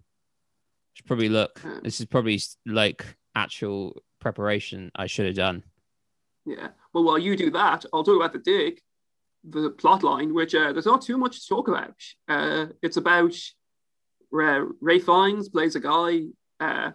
Should 0.94 1.06
probably 1.06 1.30
look. 1.30 1.64
Um, 1.64 1.82
This 1.84 2.00
is 2.00 2.06
probably 2.06 2.40
like 2.66 3.06
actual 3.36 4.02
preparation 4.20 4.92
I 4.96 5.08
should 5.08 5.26
have 5.28 5.36
done. 5.36 5.64
Yeah. 6.46 6.70
Well, 6.94 7.04
while 7.04 7.18
you 7.18 7.36
do 7.38 7.52
that, 7.52 7.86
I'll 7.94 8.04
talk 8.04 8.16
about 8.16 8.34
the 8.34 8.40
dig, 8.40 8.82
the 9.44 9.70
plot 9.70 10.04
line, 10.04 10.34
which 10.34 10.54
uh, 10.56 10.74
there's 10.74 10.86
not 10.86 11.02
too 11.02 11.18
much 11.18 11.42
to 11.42 11.48
talk 11.48 11.68
about. 11.68 11.96
Uh, 12.28 12.68
it's 12.82 12.98
about 12.98 13.36
uh, 14.34 14.66
Ray 14.82 15.00
Fiennes 15.00 15.50
plays 15.50 15.76
a 15.76 15.80
guy, 15.80 16.22
uh, 16.60 16.92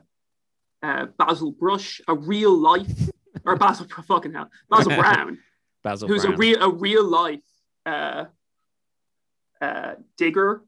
uh, 0.82 1.06
Basil 1.18 1.52
Brush, 1.52 2.00
a 2.08 2.14
real 2.14 2.56
life, 2.56 3.08
or 3.44 3.56
Basil 3.56 3.86
fucking 4.08 4.34
hell, 4.34 4.50
Basil 4.68 4.96
Brown, 4.96 5.38
Basil 5.82 6.08
who's 6.08 6.22
Brown. 6.22 6.34
a 6.34 6.36
real 6.36 6.62
a 6.62 6.70
real 6.70 7.04
life 7.04 7.40
uh, 7.86 8.24
uh, 9.60 9.94
digger. 10.16 10.62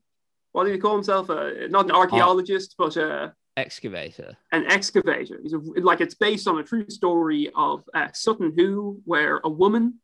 What 0.53 0.65
do 0.65 0.73
you 0.73 0.81
call 0.81 0.95
himself? 0.95 1.29
Uh, 1.31 1.51
not 1.69 1.87
an 1.87 1.93
archaeologist, 1.93 2.75
but 2.79 2.97
uh, 2.97 3.31
excavator. 3.57 4.37
an 4.53 4.67
excavator. 4.71 5.39
He's 5.43 5.53
a, 5.53 5.59
like 5.59 6.01
it's 6.01 6.15
based 6.15 6.49
on 6.49 6.59
a 6.59 6.63
true 6.63 6.89
story 6.89 7.51
of 7.55 7.85
uh, 7.95 8.09
Sutton 8.13 8.53
Hoo, 8.57 9.01
where 9.05 9.41
a 9.45 9.49
woman 9.49 10.01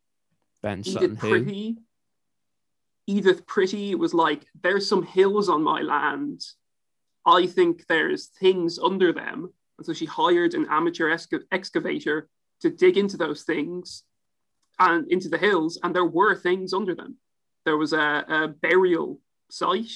Ben 0.63 0.85
Sutton, 0.85 1.13
Edith 1.13 1.21
who 1.21 1.29
Pretty. 1.31 1.77
Edith 3.07 3.47
Pretty 3.47 3.95
was 3.95 4.15
like, 4.15 4.47
"There's 4.63 4.89
some 4.89 5.03
hills 5.03 5.49
on 5.49 5.63
my 5.63 5.81
land. 5.81 6.43
I 7.27 7.47
think 7.47 7.87
there's 7.87 8.27
things 8.27 8.79
under 8.79 9.13
them." 9.13 9.53
And 9.79 9.87
so 9.87 9.93
she 9.93 10.07
hired 10.07 10.55
an 10.55 10.67
amateur 10.71 11.11
exca- 11.11 11.45
excavator 11.51 12.29
to 12.61 12.71
dig 12.71 12.97
into 12.99 13.17
those 13.17 13.43
things 13.43 14.05
and 14.91 15.11
into 15.11 15.29
the 15.29 15.39
hills, 15.39 15.79
and 15.83 15.95
there 15.95 16.05
were 16.05 16.35
things 16.35 16.73
under 16.73 16.95
them. 16.95 17.17
There 17.65 17.77
was 17.77 17.93
a, 17.93 18.25
a 18.29 18.49
burial 18.49 19.21
site, 19.51 19.93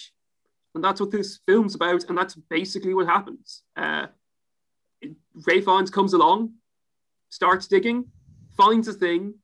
and 0.75 0.85
that's 0.85 1.01
what 1.01 1.11
this 1.11 1.41
film's 1.47 1.75
about, 1.75 2.05
and 2.05 2.17
that's 2.17 2.35
basically 2.35 2.95
what 2.95 3.07
happens. 3.07 3.63
Uh, 3.77 4.07
Ray 5.47 5.61
Fiennes 5.61 5.91
comes 5.91 6.13
along, 6.13 6.55
starts 7.31 7.67
digging, 7.67 8.07
finds 8.57 8.89
a 8.89 8.93
thing, 8.93 9.35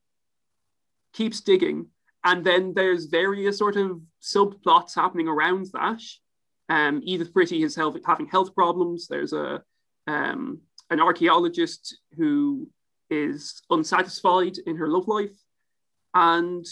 keeps 1.12 1.40
digging, 1.40 1.86
and 2.24 2.44
then 2.44 2.72
there's 2.74 3.06
various 3.06 3.58
sort 3.58 3.76
of 3.76 4.00
subplots 4.22 4.94
happening 4.94 5.28
around 5.28 5.66
that. 5.72 6.00
Um, 6.68 7.00
Edith 7.04 7.34
Pretty 7.34 7.62
is 7.62 7.74
health, 7.74 7.96
having 8.06 8.26
health 8.26 8.54
problems. 8.54 9.08
There's 9.08 9.32
a 9.32 9.62
um, 10.06 10.60
an 10.90 11.00
archaeologist 11.00 11.98
who 12.16 12.68
is 13.12 13.62
unsatisfied 13.70 14.56
in 14.66 14.76
her 14.76 14.88
love 14.88 15.06
life, 15.08 15.36
and 16.14 16.64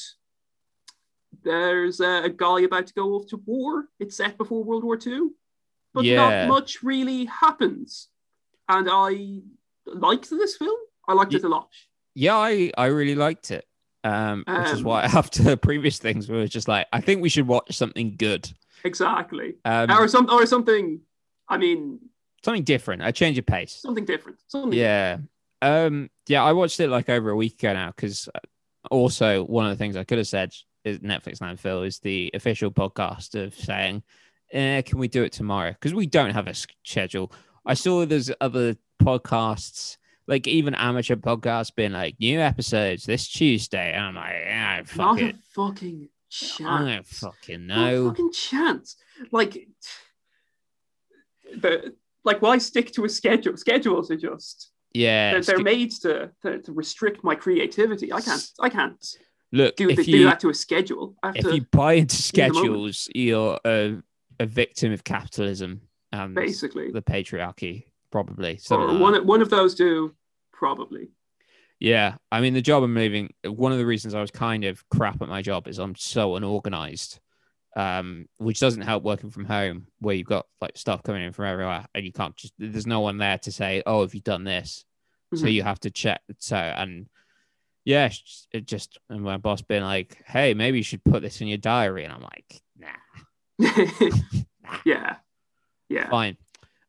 there's 1.42 2.00
a, 2.00 2.22
a 2.24 2.28
guy 2.30 2.60
about 2.62 2.86
to 2.88 2.94
go 2.94 3.14
off 3.14 3.26
to 3.28 3.36
war. 3.46 3.86
It's 3.98 4.16
set 4.16 4.36
before 4.36 4.64
World 4.64 4.84
War 4.84 4.98
II, 5.04 5.28
but 5.94 6.04
Yeah. 6.04 6.16
not 6.46 6.48
much 6.48 6.82
really 6.82 7.26
happens. 7.26 8.08
And 8.68 8.88
I 8.90 9.40
liked 9.86 10.30
this 10.30 10.56
film. 10.56 10.76
I 11.08 11.12
liked 11.14 11.34
it 11.34 11.44
a 11.44 11.48
lot. 11.48 11.68
yeah, 12.14 12.36
I, 12.36 12.72
I 12.76 12.86
really 12.86 13.14
liked 13.14 13.50
it. 13.50 13.64
Um, 14.02 14.44
which 14.46 14.68
is 14.72 14.78
Um, 14.78 14.84
why 14.84 15.02
after 15.20 15.56
previous 15.56 15.98
things 15.98 16.28
we 16.28 16.36
were 16.36 16.46
just 16.46 16.68
like, 16.68 16.86
I 16.92 17.00
think 17.00 17.20
we 17.22 17.28
should 17.28 17.46
watch 17.46 17.76
something 17.76 18.14
good. 18.16 18.50
Exactly. 18.84 19.56
Um, 19.64 19.90
or 19.90 20.08
some 20.08 20.28
or 20.30 20.46
something. 20.46 21.00
I 21.48 21.58
mean, 21.58 21.98
something 22.44 22.62
different, 22.64 23.02
a 23.04 23.12
change 23.12 23.36
of 23.38 23.44
pace. 23.46 23.72
something 23.74 24.04
different. 24.04 24.38
Something 24.48 24.78
Yeah. 24.78 25.18
Um, 25.62 26.10
yeah, 26.26 26.42
I 26.42 26.52
watched 26.52 26.80
it 26.80 26.88
like 26.88 27.08
over 27.08 27.30
a 27.30 27.36
week 27.36 27.62
ago 27.62 27.72
now 27.74 27.92
because 27.94 28.28
also 28.90 29.44
one 29.44 29.66
of 29.66 29.70
the 29.70 29.76
things 29.76 29.96
I 29.96 30.04
could 30.04 30.18
have 30.18 30.26
said 30.26 30.52
is 30.84 31.00
Netflix 31.00 31.38
Landfill 31.38 31.86
is 31.86 31.98
the 31.98 32.30
official 32.34 32.70
podcast 32.70 33.40
of 33.40 33.54
saying, 33.54 34.02
eh, 34.52 34.82
can 34.82 34.98
we 34.98 35.08
do 35.08 35.22
it 35.22 35.32
tomorrow? 35.32 35.72
Because 35.72 35.94
we 35.94 36.06
don't 36.06 36.30
have 36.30 36.46
a 36.46 36.54
schedule. 36.54 37.32
I 37.66 37.74
saw 37.74 38.04
there's 38.06 38.30
other 38.40 38.76
podcasts, 39.02 39.98
like 40.26 40.46
even 40.46 40.74
amateur 40.74 41.16
podcasts, 41.16 41.74
being 41.74 41.92
like 41.92 42.16
new 42.18 42.40
episodes 42.40 43.04
this 43.04 43.28
Tuesday. 43.28 43.92
And 43.92 44.06
I'm 44.06 44.14
like, 44.14 44.32
yeah, 44.32 44.82
fuck 44.84 44.96
not 44.96 45.20
it. 45.20 45.34
a 45.34 45.38
fucking 45.54 46.08
chance. 46.30 46.62
I 46.66 46.94
don't 46.94 47.06
fucking 47.06 47.66
Not 47.66 47.92
a 47.92 48.08
fucking 48.08 48.32
chance. 48.32 48.96
Like 49.30 49.68
the 51.54 51.94
like 52.24 52.40
why 52.42 52.58
stick 52.58 52.92
to 52.92 53.04
a 53.04 53.08
schedule? 53.08 53.56
Schedules 53.56 54.10
are 54.10 54.16
just 54.16 54.70
Yeah. 54.92 55.32
they're, 55.32 55.42
they're 55.42 55.58
made 55.60 55.92
to, 56.02 56.30
to 56.42 56.60
to 56.62 56.72
restrict 56.72 57.22
my 57.22 57.34
creativity. 57.34 58.12
I 58.12 58.20
can't 58.20 58.46
I 58.60 58.68
can't 58.68 59.04
Look, 59.52 59.76
do, 59.76 59.90
if 59.90 60.04
do 60.04 60.10
you, 60.10 60.24
that 60.24 60.40
to 60.40 60.50
a 60.50 60.54
schedule. 60.54 61.16
If 61.24 61.52
you 61.52 61.66
buy 61.72 61.94
into 61.94 62.14
schedules, 62.16 63.08
you're 63.14 63.58
a, 63.64 63.96
a 64.38 64.46
victim 64.46 64.92
of 64.92 65.02
capitalism 65.02 65.82
and 66.12 66.34
basically 66.34 66.90
the 66.90 67.02
patriarchy, 67.02 67.86
probably. 68.12 68.58
so 68.58 68.76
like 68.76 69.00
one 69.00 69.12
that. 69.14 69.26
one 69.26 69.42
of 69.42 69.50
those 69.50 69.74
two 69.74 70.14
probably. 70.52 71.08
Yeah, 71.80 72.16
I 72.30 72.40
mean, 72.42 72.52
the 72.52 72.60
job 72.60 72.82
I'm 72.82 72.94
leaving. 72.94 73.32
One 73.44 73.72
of 73.72 73.78
the 73.78 73.86
reasons 73.86 74.14
I 74.14 74.20
was 74.20 74.30
kind 74.30 74.64
of 74.64 74.86
crap 74.90 75.22
at 75.22 75.28
my 75.28 75.40
job 75.42 75.66
is 75.66 75.78
I'm 75.78 75.96
so 75.96 76.36
unorganized, 76.36 77.20
um, 77.76 78.26
which 78.38 78.60
doesn't 78.60 78.82
help 78.82 79.02
working 79.02 79.30
from 79.30 79.44
home, 79.44 79.86
where 80.00 80.14
you've 80.14 80.26
got 80.26 80.46
like 80.60 80.76
stuff 80.76 81.02
coming 81.02 81.22
in 81.22 81.32
from 81.32 81.46
everywhere, 81.46 81.86
and 81.94 82.04
you 82.04 82.12
can't 82.12 82.36
just. 82.36 82.52
There's 82.58 82.86
no 82.86 83.00
one 83.00 83.18
there 83.18 83.38
to 83.38 83.52
say, 83.52 83.82
"Oh, 83.86 84.02
have 84.02 84.14
you 84.14 84.20
done 84.20 84.44
this?" 84.44 84.84
So 85.34 85.44
Mhm. 85.46 85.52
you 85.52 85.62
have 85.62 85.78
to 85.80 85.90
check. 85.90 86.20
So 86.38 86.56
and 86.56 87.08
yeah, 87.84 88.10
it 88.52 88.66
just 88.66 88.98
and 89.08 89.22
my 89.22 89.36
boss 89.36 89.62
being 89.62 89.82
like, 89.84 90.22
"Hey, 90.26 90.54
maybe 90.54 90.78
you 90.78 90.84
should 90.84 91.04
put 91.04 91.22
this 91.22 91.40
in 91.40 91.46
your 91.48 91.58
diary," 91.58 92.04
and 92.04 92.12
I'm 92.12 92.22
like, 92.22 92.60
"Nah, 92.76 93.58
yeah, 94.84 95.16
yeah. 95.88 96.08
fine." 96.10 96.36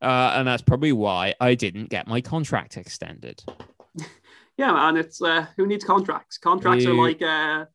Uh, 0.02 0.34
and 0.36 0.48
that's 0.48 0.64
probably 0.64 0.92
why 0.92 1.36
I 1.40 1.54
didn't 1.54 1.90
get 1.90 2.08
my 2.08 2.22
contract 2.22 2.78
extended. 2.78 3.44
Yeah, 4.58 4.74
man, 4.74 4.98
it's 4.98 5.20
uh, 5.22 5.48
who 5.56 5.66
needs 5.66 5.84
contracts? 5.84 6.38
Contracts 6.38 6.86
are 6.86 6.94
like 6.94 7.20
uh, 7.22 7.66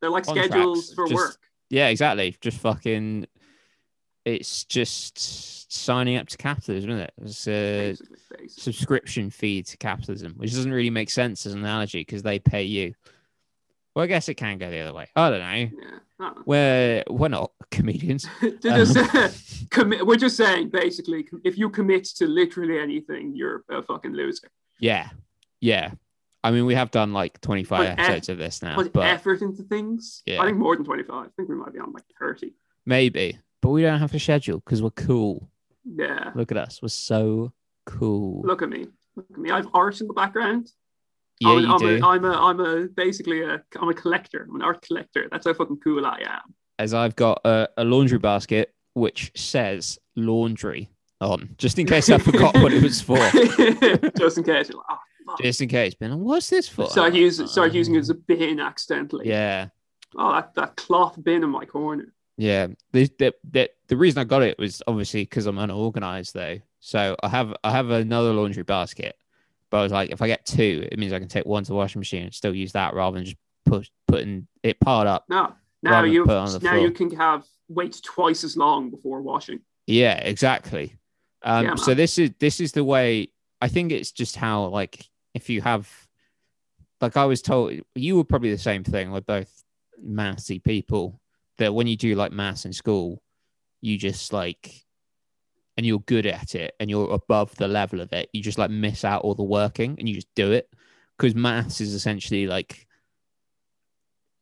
they're 0.00 0.10
like 0.10 0.24
Contracts, 0.26 0.50
schedules 0.50 0.92
for 0.92 1.06
just- 1.06 1.14
work. 1.14 1.38
Yeah, 1.74 1.88
exactly. 1.88 2.36
Just 2.40 2.58
fucking. 2.58 3.26
It's 4.24 4.64
just 4.64 5.72
signing 5.72 6.16
up 6.16 6.28
to 6.28 6.36
capitalism, 6.36 6.90
isn't 6.90 7.02
it? 7.02 7.12
It's 7.22 7.48
a 7.48 7.88
Basically, 7.90 8.16
basically. 8.30 8.48
subscription 8.48 9.30
fee 9.30 9.62
to 9.64 9.76
capitalism, 9.76 10.34
which 10.36 10.52
doesn't 10.52 10.70
really 10.72 10.88
make 10.90 11.10
sense 11.10 11.46
as 11.46 11.52
an 11.52 11.58
analogy 11.58 12.02
because 12.02 12.22
they 12.22 12.38
pay 12.38 12.62
you. 12.62 12.94
Well, 13.96 14.04
I 14.04 14.06
guess 14.06 14.28
it 14.28 14.34
can 14.34 14.58
go 14.58 14.70
the 14.70 14.78
other 14.80 14.94
way. 14.94 15.08
I 15.16 15.30
don't 15.30 15.40
know. 15.40 15.50
Yeah, 15.52 15.98
I 16.20 16.24
don't 16.24 16.36
know. 16.36 16.42
We're 16.46 17.04
we're 17.10 17.28
not 17.28 17.50
comedians. 17.72 18.26
Just, 18.62 18.96
Um, 18.96 19.30
commit, 19.70 20.06
we're 20.06 20.14
just 20.16 20.36
saying 20.36 20.68
basically, 20.68 21.26
if 21.44 21.58
you 21.58 21.70
commit 21.70 22.04
to 22.18 22.26
literally 22.28 22.78
anything, 22.78 23.32
you're 23.34 23.64
a 23.68 23.82
fucking 23.82 24.12
loser. 24.12 24.48
Yeah, 24.78 25.08
yeah. 25.60 25.90
I 26.44 26.50
mean, 26.50 26.66
we 26.66 26.74
have 26.74 26.90
done 26.90 27.12
like 27.12 27.40
twenty 27.40 27.64
five 27.64 27.80
Put 27.80 27.98
eff- 27.98 27.98
episodes 28.10 28.28
of 28.28 28.38
this 28.38 28.62
now, 28.62 28.74
Put 28.76 28.92
but 28.92 29.06
effort 29.06 29.40
into 29.42 29.62
things. 29.64 30.22
Yeah. 30.26 30.40
I 30.42 30.44
think 30.46 30.58
more 30.58 30.76
than 30.76 30.84
25. 30.84 31.10
I 31.16 31.28
think 31.36 31.48
we 31.48 31.56
might 31.56 31.72
be 31.72 31.80
on 31.80 31.92
like 31.92 32.04
30. 32.20 32.52
maybe. 32.86 33.38
But 33.62 33.70
we 33.70 33.80
don't 33.80 33.98
have 33.98 34.12
a 34.14 34.18
schedule 34.18 34.58
because 34.58 34.82
we're 34.82 34.90
cool. 34.90 35.48
Yeah. 35.86 36.32
Look 36.34 36.52
at 36.52 36.58
us. 36.58 36.82
We're 36.82 36.88
so 36.88 37.52
cool. 37.86 38.42
Look 38.44 38.60
at 38.60 38.68
me. 38.68 38.88
Look 39.16 39.26
at 39.32 39.38
me. 39.38 39.50
I 39.50 39.56
have 39.56 39.68
art 39.72 40.00
in 40.02 40.06
the 40.06 40.12
background. 40.12 40.70
Yeah, 41.40 41.48
I'm, 41.48 41.58
you 41.60 41.72
I'm 41.72 41.78
do. 41.80 41.96
A, 42.04 42.06
I'm 42.06 42.24
a, 42.26 42.32
I'm 42.32 42.60
a 42.60 42.88
basically 42.88 43.42
a, 43.42 43.62
I'm 43.80 43.88
a 43.88 43.94
collector. 43.94 44.46
I'm 44.48 44.54
an 44.56 44.62
art 44.62 44.82
collector. 44.82 45.28
That's 45.32 45.46
how 45.46 45.54
fucking 45.54 45.80
cool 45.82 46.04
I 46.04 46.20
am. 46.26 46.54
As 46.78 46.92
I've 46.92 47.16
got 47.16 47.40
a, 47.46 47.68
a 47.78 47.84
laundry 47.84 48.18
basket 48.18 48.74
which 48.92 49.32
says 49.34 49.98
laundry 50.14 50.90
on, 51.22 51.54
just 51.56 51.78
in 51.78 51.86
case 51.86 52.10
I 52.10 52.18
forgot 52.18 52.54
what 52.58 52.72
it 52.72 52.82
was 52.82 53.00
for. 53.00 53.16
Just 54.18 54.36
in 54.38 54.44
case. 54.44 54.68
You're 54.68 54.78
like, 54.78 54.86
oh, 54.90 54.98
fuck. 55.26 55.40
Just 55.40 55.60
in 55.60 55.68
case. 55.68 55.94
Ben, 55.94 56.18
what's 56.20 56.50
this 56.50 56.68
for? 56.68 56.86
Start 56.88 57.14
using, 57.14 57.46
start 57.46 57.72
using 57.72 57.94
it 57.94 57.98
as 57.98 58.10
a 58.10 58.14
bin 58.14 58.60
accidentally. 58.60 59.28
Yeah. 59.28 59.68
Oh, 60.16 60.32
that, 60.32 60.54
that 60.54 60.76
cloth 60.76 61.22
bin 61.22 61.42
in 61.42 61.50
my 61.50 61.64
corner. 61.64 62.12
Yeah, 62.36 62.68
the 62.92 63.08
the 63.18 63.32
the, 63.48 63.70
the 63.88 63.96
reason 63.96 64.20
I 64.20 64.24
got 64.24 64.42
it 64.42 64.58
was 64.58 64.82
obviously 64.86 65.22
because 65.22 65.46
I'm 65.46 65.58
unorganized 65.58 66.34
though. 66.34 66.58
So 66.80 67.16
I 67.22 67.28
have 67.28 67.54
I 67.62 67.70
have 67.70 67.90
another 67.90 68.32
laundry 68.32 68.64
basket, 68.64 69.16
but 69.70 69.78
I 69.78 69.82
was 69.82 69.92
like, 69.92 70.10
if 70.10 70.20
I 70.20 70.26
get 70.26 70.44
two, 70.44 70.88
it 70.90 70.98
means 70.98 71.12
I 71.12 71.20
can 71.20 71.28
take 71.28 71.46
one 71.46 71.62
to 71.62 71.68
the 71.68 71.76
washing 71.76 72.00
machine 72.00 72.24
and 72.24 72.34
still 72.34 72.54
use 72.54 72.72
that 72.72 72.94
rather 72.94 73.16
than 73.16 73.24
just 73.24 73.36
push 73.64 73.88
putting 74.08 74.48
it 74.62 74.80
piled 74.80 75.06
up. 75.06 75.24
No, 75.28 75.54
now 75.82 76.02
you 76.02 76.24
put 76.24 76.32
it 76.32 76.36
on 76.36 76.52
the 76.52 76.58
now 76.58 76.72
floor. 76.72 76.82
you 76.82 76.90
can 76.90 77.14
have 77.16 77.44
wait 77.68 78.00
twice 78.02 78.42
as 78.42 78.56
long 78.56 78.90
before 78.90 79.22
washing. 79.22 79.60
Yeah, 79.86 80.14
exactly. 80.14 80.96
Um, 81.42 81.66
Yeah, 81.66 81.74
so 81.76 81.94
this 81.94 82.18
is 82.18 82.30
this 82.40 82.58
is 82.58 82.72
the 82.72 82.84
way. 82.84 83.28
I 83.60 83.68
think 83.68 83.92
it's 83.92 84.10
just 84.10 84.36
how 84.36 84.66
like 84.66 85.08
if 85.34 85.50
you 85.50 85.60
have, 85.62 85.90
like 87.00 87.16
I 87.16 87.24
was 87.24 87.42
told, 87.42 87.72
you 87.94 88.16
were 88.16 88.24
probably 88.24 88.50
the 88.50 88.58
same 88.58 88.84
thing. 88.84 89.10
We're 89.10 89.20
both 89.20 89.64
mathsy 90.02 90.62
people. 90.62 91.20
That 91.58 91.74
when 91.74 91.86
you 91.86 91.96
do 91.96 92.14
like 92.16 92.32
maths 92.32 92.64
in 92.64 92.72
school, 92.72 93.22
you 93.80 93.96
just 93.98 94.32
like, 94.32 94.84
and 95.76 95.84
you're 95.86 96.00
good 96.00 96.26
at 96.26 96.54
it, 96.54 96.74
and 96.80 96.88
you're 96.90 97.12
above 97.12 97.54
the 97.56 97.68
level 97.68 98.00
of 98.00 98.12
it. 98.12 98.28
You 98.32 98.42
just 98.42 98.58
like 98.58 98.70
miss 98.70 99.04
out 99.04 99.22
all 99.22 99.34
the 99.34 99.42
working, 99.42 99.96
and 99.98 100.08
you 100.08 100.14
just 100.14 100.34
do 100.34 100.52
it 100.52 100.68
because 101.16 101.34
maths 101.34 101.80
is 101.80 101.94
essentially 101.94 102.46
like 102.46 102.86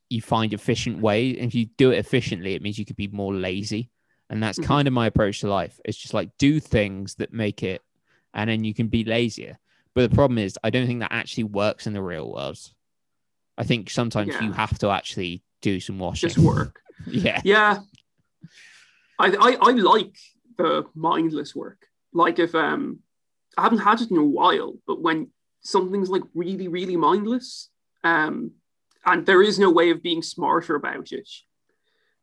you 0.09 0.23
find 0.23 0.53
efficient 0.53 1.01
way. 1.01 1.37
And 1.39 1.49
if 1.49 1.55
you 1.55 1.67
do 1.77 1.91
it 1.91 1.99
efficiently, 1.99 2.55
it 2.55 2.63
means 2.63 2.79
you 2.79 2.85
could 2.85 2.97
be 2.97 3.09
more 3.09 3.35
lazy. 3.35 3.91
And 4.31 4.43
that's 4.43 4.59
Mhm. 4.59 4.65
kind 4.65 4.89
of 4.89 4.95
my 4.95 5.07
approach 5.07 5.41
to 5.41 5.49
life. 5.49 5.81
It's 5.85 5.99
just 5.99 6.15
like 6.15 6.37
do 6.39 6.61
things 6.61 7.15
that 7.17 7.33
make 7.33 7.63
it, 7.63 7.83
and 8.35 8.49
then 8.49 8.65
you 8.65 8.73
can 8.75 8.89
be 8.89 9.05
lazier. 9.05 9.59
But 9.95 10.11
the 10.11 10.15
problem 10.15 10.39
is, 10.39 10.59
I 10.65 10.71
don't 10.71 10.87
think 10.87 11.01
that 11.01 11.13
actually 11.13 11.45
works 11.45 11.87
in 11.87 11.93
the 11.93 12.03
real 12.03 12.33
world. 12.33 12.59
I 13.59 13.65
think 13.65 13.91
sometimes 13.91 14.29
Yeah. 14.35 14.43
you 14.43 14.53
have 14.53 14.79
to 14.79 14.89
actually 14.89 15.43
do 15.61 15.81
some 15.81 15.99
washing. 15.99 16.29
Just 16.31 16.39
work. 16.39 16.81
yeah. 17.07 17.41
Yeah. 17.45 17.79
I, 19.19 19.27
I 19.29 19.57
I 19.61 19.71
like 19.73 20.17
the 20.57 20.85
mindless 20.95 21.55
work. 21.55 21.87
Like 22.13 22.39
if 22.39 22.55
um 22.55 23.01
I 23.57 23.63
haven't 23.63 23.79
had 23.79 24.01
it 24.01 24.11
in 24.11 24.17
a 24.17 24.25
while, 24.25 24.75
but 24.87 25.03
when 25.03 25.29
something's 25.61 26.09
like 26.09 26.23
really, 26.35 26.69
really 26.69 26.97
mindless, 26.97 27.69
um, 28.03 28.53
and 29.05 29.27
there 29.27 29.43
is 29.43 29.59
no 29.59 29.71
way 29.71 29.91
of 29.91 30.03
being 30.03 30.23
smarter 30.23 30.75
about 30.75 31.13
it, 31.13 31.29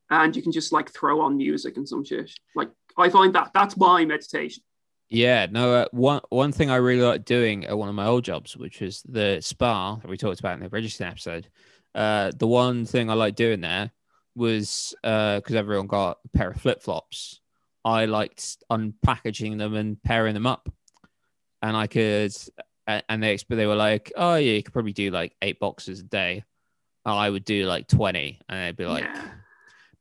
and 0.10 0.36
you 0.36 0.42
can 0.42 0.52
just 0.52 0.72
like 0.74 0.90
throw 0.92 1.22
on 1.22 1.38
music 1.38 1.78
and 1.78 1.88
some 1.88 2.04
shit. 2.04 2.32
Like 2.56 2.72
I 2.98 3.10
find 3.10 3.34
that 3.36 3.52
that's 3.54 3.78
my 3.78 4.04
meditation. 4.06 4.64
Yeah, 5.10 5.48
no. 5.50 5.74
Uh, 5.74 5.86
one 5.92 6.22
one 6.30 6.52
thing 6.52 6.70
I 6.70 6.76
really 6.76 7.02
like 7.02 7.26
doing 7.26 7.66
at 7.66 7.78
one 7.78 7.90
of 7.90 7.96
my 7.96 8.06
old 8.06 8.24
jobs, 8.24 8.56
which 8.56 8.80
was 8.80 9.02
the 9.04 9.40
spa 9.42 9.96
that 9.96 10.08
we 10.08 10.18
talked 10.18 10.40
about 10.40 10.54
in 10.54 10.60
the 10.64 10.70
register 10.70 11.04
episode. 11.06 11.48
Uh, 11.96 12.32
the 12.38 12.48
one 12.48 12.86
thing 12.86 13.10
I 13.10 13.14
like 13.14 13.36
doing 13.36 13.62
there 13.62 13.92
was 14.36 14.94
because 15.02 15.56
everyone 15.56 15.88
got 15.88 16.20
a 16.26 16.38
pair 16.38 16.52
of 16.52 16.62
flip 16.62 16.84
flops. 16.84 17.42
I 17.84 18.06
liked 18.06 18.58
unpackaging 18.72 19.58
them 19.58 19.74
and 19.74 20.02
pairing 20.04 20.36
them 20.36 20.46
up, 20.46 20.70
and 21.62 21.76
I 21.76 21.88
could. 21.88 22.34
And 22.86 23.22
they 23.22 23.38
they 23.50 23.68
were 23.68 23.76
like, 23.76 24.12
"Oh 24.16 24.36
yeah, 24.36 24.54
you 24.54 24.64
could 24.64 24.74
probably 24.74 24.94
do 24.94 25.12
like 25.12 25.36
eight 25.42 25.60
boxes 25.60 26.00
a 26.00 26.04
day." 26.04 26.44
And 27.06 27.16
I 27.16 27.30
would 27.30 27.46
do 27.46 27.66
like 27.66 27.88
twenty, 27.88 28.40
and 28.48 28.60
they'd 28.60 28.76
be 28.76 28.86
like, 28.86 29.04
yeah. 29.06 29.28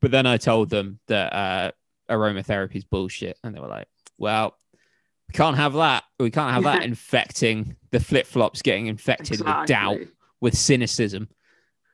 but 0.01 0.11
then 0.11 0.27
I 0.27 0.37
told 0.37 0.68
them 0.68 0.99
that 1.09 1.33
uh, 1.33 1.71
aromatherapy 2.11 2.77
is 2.77 2.85
bullshit, 2.85 3.38
and 3.44 3.55
they 3.55 3.61
were 3.61 3.68
like, 3.68 3.88
"Well, 4.16 4.55
we 5.28 5.32
can't 5.34 5.56
have 5.56 5.74
that. 5.74 6.04
We 6.18 6.30
can't 6.30 6.52
have 6.52 6.64
that 6.64 6.82
infecting 6.90 7.76
the 7.90 8.00
flip 8.00 8.26
flops, 8.26 8.62
getting 8.62 8.86
infected 8.86 9.40
with 9.44 9.66
doubt, 9.66 9.98
with 10.40 10.56
cynicism." 10.56 11.28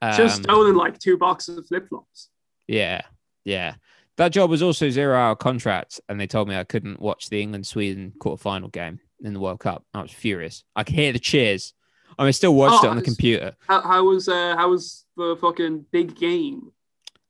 Um, 0.02 0.16
Just 0.16 0.42
stolen 0.42 0.76
like 0.76 0.98
two 0.98 1.16
boxes 1.16 1.58
of 1.58 1.66
flip 1.66 1.88
flops. 1.88 2.28
yeah, 2.66 3.02
yeah. 3.44 3.74
That 4.16 4.28
job 4.30 4.48
was 4.48 4.62
also 4.62 4.90
zero 4.90 5.16
hour 5.16 5.34
contract, 5.34 6.00
and 6.08 6.20
they 6.20 6.26
told 6.28 6.48
me 6.48 6.56
I 6.56 6.62
couldn't 6.64 7.00
watch 7.00 7.30
the 7.30 7.42
England 7.42 7.66
Sweden 7.66 8.12
quarterfinal 8.20 8.70
game 8.70 9.00
in 9.24 9.32
the 9.34 9.40
World 9.40 9.58
Cup. 9.60 9.84
I 9.92 10.02
was 10.02 10.12
furious. 10.12 10.62
I 10.76 10.84
could 10.84 10.94
hear 10.94 11.12
the 11.12 11.18
cheers. 11.18 11.72
I 12.16 12.22
mean, 12.22 12.28
I 12.28 12.30
still 12.32 12.54
watched 12.54 12.84
Oh, 12.84 12.86
it 12.86 12.90
on 12.90 12.96
the 12.96 13.02
computer. 13.02 13.56
How, 13.66 13.80
how 13.80 14.04
was 14.04 14.28
uh 14.28 14.54
how 14.56 14.70
was 14.70 15.04
the 15.16 15.36
fucking 15.40 15.86
big 15.90 16.14
game? 16.14 16.70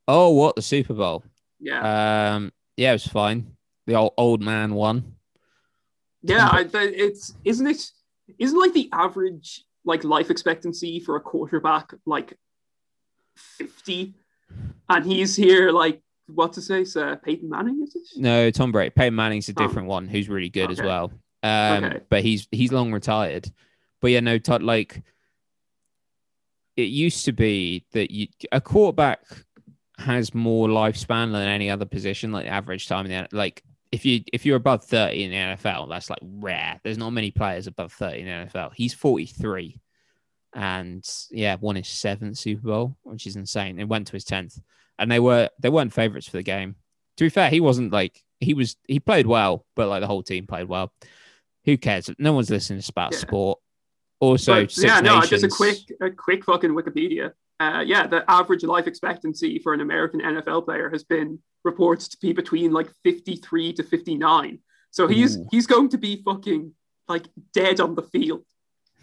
Oh, 0.07 0.29
what 0.29 0.55
the 0.55 0.61
Super 0.61 0.93
Bowl? 0.93 1.23
Yeah. 1.59 2.33
Um, 2.35 2.51
yeah, 2.77 2.91
it 2.91 2.95
was 2.95 3.07
fine. 3.07 3.55
The 3.87 3.95
old 3.95 4.13
old 4.17 4.43
man 4.43 4.75
won. 4.75 5.14
Yeah, 6.27 6.49
I, 6.51 6.63
th- 6.63 6.93
it's 6.95 7.33
isn't 7.43 7.67
it 7.67 7.91
isn't 8.39 8.59
like 8.59 8.73
the 8.73 8.89
average 8.91 9.63
like 9.83 10.03
life 10.03 10.29
expectancy 10.31 10.99
for 10.99 11.15
a 11.15 11.21
quarterback 11.21 11.93
like 12.05 12.33
fifty, 13.37 14.13
and 14.89 15.05
he's 15.05 15.35
here 15.35 15.71
like 15.71 16.01
what 16.27 16.53
to 16.53 16.61
say? 16.61 16.83
So 16.85 17.15
Peyton 17.17 17.49
Manning 17.49 17.81
is 17.83 17.95
it? 17.95 18.19
No, 18.19 18.49
Tom 18.49 18.71
Brady. 18.71 18.89
Peyton 18.89 19.15
Manning's 19.15 19.47
a 19.49 19.53
Oh. 19.55 19.67
different 19.67 19.87
one 19.87 20.07
who's 20.07 20.27
really 20.29 20.49
good 20.49 20.71
as 20.71 20.81
well. 20.81 21.11
Um, 21.43 21.83
Okay. 21.83 21.99
but 22.09 22.23
he's 22.23 22.47
he's 22.51 22.71
long 22.71 22.91
retired. 22.91 23.51
But 24.01 24.11
yeah, 24.11 24.19
no, 24.21 24.37
Todd, 24.39 24.63
like 24.63 25.03
it 26.75 26.89
used 26.89 27.25
to 27.25 27.31
be 27.31 27.85
that 27.91 28.11
you 28.11 28.27
a 28.51 28.59
quarterback 28.59 29.21
has 29.97 30.33
more 30.33 30.67
lifespan 30.67 31.31
than 31.31 31.47
any 31.47 31.69
other 31.69 31.85
position, 31.85 32.31
like 32.31 32.47
average 32.47 32.87
time 32.87 33.05
in 33.05 33.11
the 33.11 33.27
like 33.37 33.63
if 33.95 34.03
you 34.05 34.21
if 34.33 34.45
you're 34.45 34.57
above 34.57 34.83
30 34.83 35.23
in 35.23 35.31
the 35.31 35.37
NFL, 35.37 35.87
that's 35.87 36.09
like 36.09 36.19
rare. 36.21 36.81
There's 36.83 36.97
not 36.97 37.11
many 37.11 37.31
players 37.31 37.65
above 37.65 37.93
30 37.93 38.19
in 38.19 38.25
the 38.25 38.31
NFL. 38.31 38.73
He's 38.75 38.93
43 38.93 39.79
and 40.53 41.07
yeah, 41.31 41.55
won 41.59 41.77
his 41.77 41.87
seventh 41.87 42.37
Super 42.37 42.67
Bowl, 42.67 42.97
which 43.03 43.25
is 43.25 43.37
insane. 43.37 43.79
It 43.79 43.87
went 43.87 44.07
to 44.07 44.13
his 44.13 44.25
10th. 44.25 44.59
And 44.99 45.09
they 45.09 45.19
were 45.19 45.49
they 45.59 45.69
weren't 45.69 45.93
favorites 45.93 46.27
for 46.27 46.35
the 46.35 46.43
game. 46.43 46.75
To 47.17 47.23
be 47.23 47.29
fair, 47.29 47.49
he 47.49 47.61
wasn't 47.61 47.93
like 47.93 48.21
he 48.41 48.53
was 48.53 48.75
he 48.85 48.99
played 48.99 49.27
well, 49.27 49.65
but 49.77 49.87
like 49.87 50.01
the 50.01 50.07
whole 50.07 50.23
team 50.23 50.45
played 50.45 50.67
well. 50.67 50.91
Who 51.63 51.77
cares? 51.77 52.09
No 52.19 52.33
one's 52.33 52.49
listening 52.49 52.81
to 52.81 52.91
about 52.91 53.13
Yeah. 53.13 53.19
sport. 53.19 53.59
Also, 54.19 54.61
But, 54.63 54.77
yeah, 54.77 54.99
no, 54.99 55.21
just 55.21 55.45
a 55.45 55.47
quick 55.47 55.77
a 56.01 56.09
quick 56.11 56.43
fucking 56.43 56.71
Wikipedia. 56.71 57.31
Uh, 57.59 57.83
yeah, 57.85 58.05
the 58.05 58.29
average 58.29 58.63
life 58.63 58.87
expectancy 58.87 59.59
for 59.59 59.73
an 59.73 59.81
American 59.81 60.21
NFL 60.21 60.65
player 60.65 60.89
has 60.89 61.03
been 61.03 61.39
reported 61.63 62.11
to 62.11 62.17
be 62.21 62.33
between 62.33 62.71
like 62.71 62.89
fifty 63.03 63.37
three 63.37 63.71
to 63.73 63.83
fifty 63.83 64.15
nine. 64.15 64.59
So 64.91 65.07
he's 65.07 65.37
Ooh. 65.37 65.47
he's 65.51 65.67
going 65.67 65.89
to 65.89 65.97
be 65.97 66.21
fucking 66.23 66.73
like 67.07 67.27
dead 67.53 67.79
on 67.79 67.95
the 67.95 68.03
field 68.03 68.43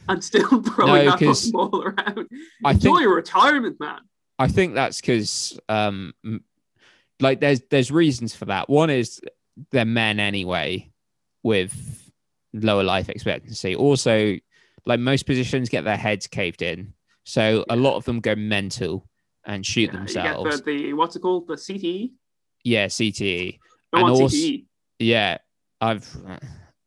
and 0.08 0.22
still 0.22 0.62
throwing 0.62 1.06
No, 1.06 1.16
that 1.16 1.50
ball 1.52 1.82
around. 1.82 2.28
I 2.64 2.72
Enjoy 2.72 2.98
think 2.98 3.08
retirement, 3.08 3.80
man. 3.80 4.00
I 4.38 4.48
think 4.48 4.74
that's 4.74 5.00
because 5.00 5.58
um 5.68 6.12
like 7.20 7.40
there's 7.40 7.60
there's 7.70 7.90
reasons 7.90 8.34
for 8.34 8.46
that. 8.46 8.68
One 8.68 8.90
is 8.90 9.20
they're 9.70 9.84
men 9.84 10.20
anyway 10.20 10.90
with 11.42 12.10
lower 12.52 12.82
life 12.82 13.08
expectancy. 13.08 13.74
Also, 13.76 14.36
like 14.84 15.00
most 15.00 15.26
positions 15.26 15.68
get 15.68 15.84
their 15.84 15.96
heads 15.96 16.26
caved 16.26 16.62
in. 16.62 16.94
So 17.24 17.64
a 17.68 17.76
lot 17.76 17.96
of 17.96 18.04
them 18.04 18.20
go 18.20 18.34
mental 18.34 19.08
and 19.44 19.64
shoot 19.64 19.90
Yeah, 19.92 19.98
themselves. 19.98 20.44
You 20.44 20.50
get 20.50 20.64
the, 20.64 20.82
the 20.84 20.92
what's 20.94 21.16
it 21.16 21.20
called? 21.20 21.46
The 21.48 21.54
CTE. 21.54 22.12
yeah, 22.64 22.86
CTE. 22.86 23.58
I 23.92 24.00
And 24.00 24.08
also- 24.10 24.28
CTE. 24.28 24.64
Yeah, 24.98 25.38
I've 25.80 26.16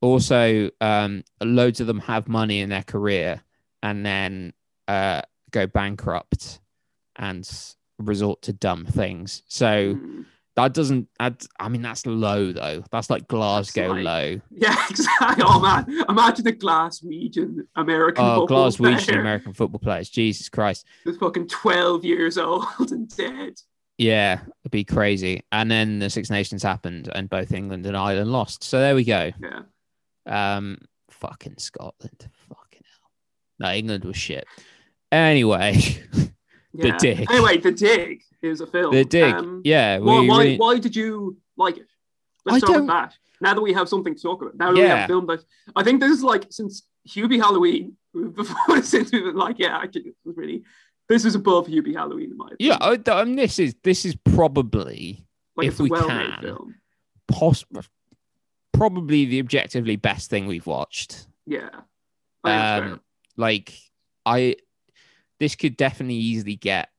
also 0.02 0.70
um, 0.82 1.24
loads 1.42 1.82
of 1.82 1.88
them 1.88 2.00
have 2.00 2.28
money 2.28 2.62
in 2.62 2.70
their 2.70 2.84
career 2.84 3.42
and 3.84 4.06
then 4.06 4.54
uh, 4.88 5.22
go 5.52 5.68
bankrupt 5.68 6.60
and 7.18 7.50
resort 7.98 8.42
to 8.44 8.54
dumb 8.54 8.86
things. 8.86 9.44
So 9.48 9.96
Mm. 9.96 10.26
That 10.56 10.74
doesn't. 10.74 11.08
Add, 11.20 11.44
I 11.60 11.68
mean, 11.70 11.82
that's 11.82 12.06
low 12.06 12.52
though. 12.52 12.84
That's 12.92 13.10
like 13.10 13.28
Glasgow 13.28 13.90
like- 13.94 14.04
low. 14.04 14.42
Yeah, 14.52 14.76
exactly. 14.90 15.44
Oh 15.46 15.60
man, 15.60 15.86
imagine 16.10 16.46
the 16.46 16.54
Glaswegian 16.54 17.68
American 17.76 18.24
Oh, 18.26 18.42
football 18.42 18.70
Glaswegian 18.72 19.06
player 19.06 19.20
American 19.22 19.54
football 19.54 19.80
players. 19.80 20.10
Jesus 20.10 20.50
Christ. 20.50 20.86
who's 21.04 21.18
fucking 21.18 21.48
twelve 21.48 22.06
years 22.06 22.38
old 22.38 22.66
and 22.92 23.08
dead. 23.16 23.54
Yeah, 23.98 24.42
it'd 24.64 24.72
be 24.72 24.84
crazy. 24.84 25.42
And 25.54 25.72
then 25.72 26.00
the 26.00 26.10
Six 26.10 26.30
Nations 26.30 26.62
happened, 26.64 27.10
and 27.16 27.30
both 27.30 27.54
England 27.54 27.86
and 27.86 27.96
Ireland 27.96 28.32
lost. 28.32 28.64
So 28.64 28.80
there 28.80 28.94
we 28.96 29.04
go. 29.06 29.32
Yeah, 29.42 30.56
Um, 30.58 30.80
fucking 31.10 31.56
Scotland. 31.60 32.30
Fucking 32.50 32.82
hell. 32.84 33.12
No, 33.60 33.72
England 33.74 34.04
was 34.04 34.18
shit. 34.18 34.46
Anyway, 35.12 35.76
The. 36.74 36.92
Dig. 37.00 37.32
Anyway, 37.32 37.58
the 37.58 37.72
dig 37.72 38.22
is 38.46 38.62
a 38.62 38.68
film. 38.68 38.94
the 38.94 39.04
dig. 39.06 39.34
Um, 39.34 39.62
yeah, 39.64 39.98
we 40.00 40.06
why, 40.06 40.28
why, 40.28 40.56
why 40.58 40.80
did 40.80 40.96
you 40.96 41.38
like 41.58 41.78
it? 41.78 41.88
Let's 42.46 42.60
start 42.60 42.74
don't- 42.74 42.82
with 42.84 42.90
that. 42.96 43.14
Now 43.42 43.54
that 43.54 43.62
we 43.62 43.74
have 43.74 43.90
something 43.90 44.16
to 44.16 44.22
talk 44.22 44.42
about, 44.42 44.56
now 44.56 44.72
that 44.72 44.76
we 44.76 44.88
have 44.88 45.04
a 45.06 45.08
film 45.08 45.28
that 45.28 45.44
I 45.76 45.84
think 45.84 46.00
this 46.00 46.12
is 46.12 46.24
like 46.24 46.46
since 46.52 46.84
Hubie 47.08 47.38
Halloween 47.38 47.98
before 48.14 48.82
since 48.82 49.12
we've 49.12 49.26
been 49.26 49.36
like, 49.36 49.60
yeah, 49.60 49.78
actually, 49.78 50.04
this 50.04 50.16
was 50.24 50.38
really 50.38 50.64
this 51.10 51.26
is 51.26 51.36
above 51.36 51.68
Hubie 51.68 51.94
Halloween 51.96 52.32
in 52.32 52.38
my 52.38 52.48
opinion. 52.54 52.78
Yeah, 52.82 53.12
I, 53.14 53.20
I 53.22 53.26
mean, 53.26 53.36
this 53.36 53.60
is 53.60 53.76
this 53.84 54.06
is 54.06 54.16
probably 54.16 55.26
like 55.58 55.68
if 55.68 55.74
it's 55.74 55.80
a 55.82 55.84
we 55.84 55.90
can. 55.90 56.42
film. 56.42 56.76
poss- 57.28 57.66
probably 58.74 59.26
the 59.26 59.40
objectively 59.40 59.96
best 59.98 60.30
thing 60.30 60.48
we've 60.48 60.66
watched. 60.68 61.28
Yeah. 61.46 61.70
I. 62.44 62.78
Um, 62.78 63.02
like 63.38 63.74
I, 64.26 64.56
this 65.40 65.56
could 65.56 65.76
definitely 65.78 66.16
easily 66.16 66.56
get 66.56 66.90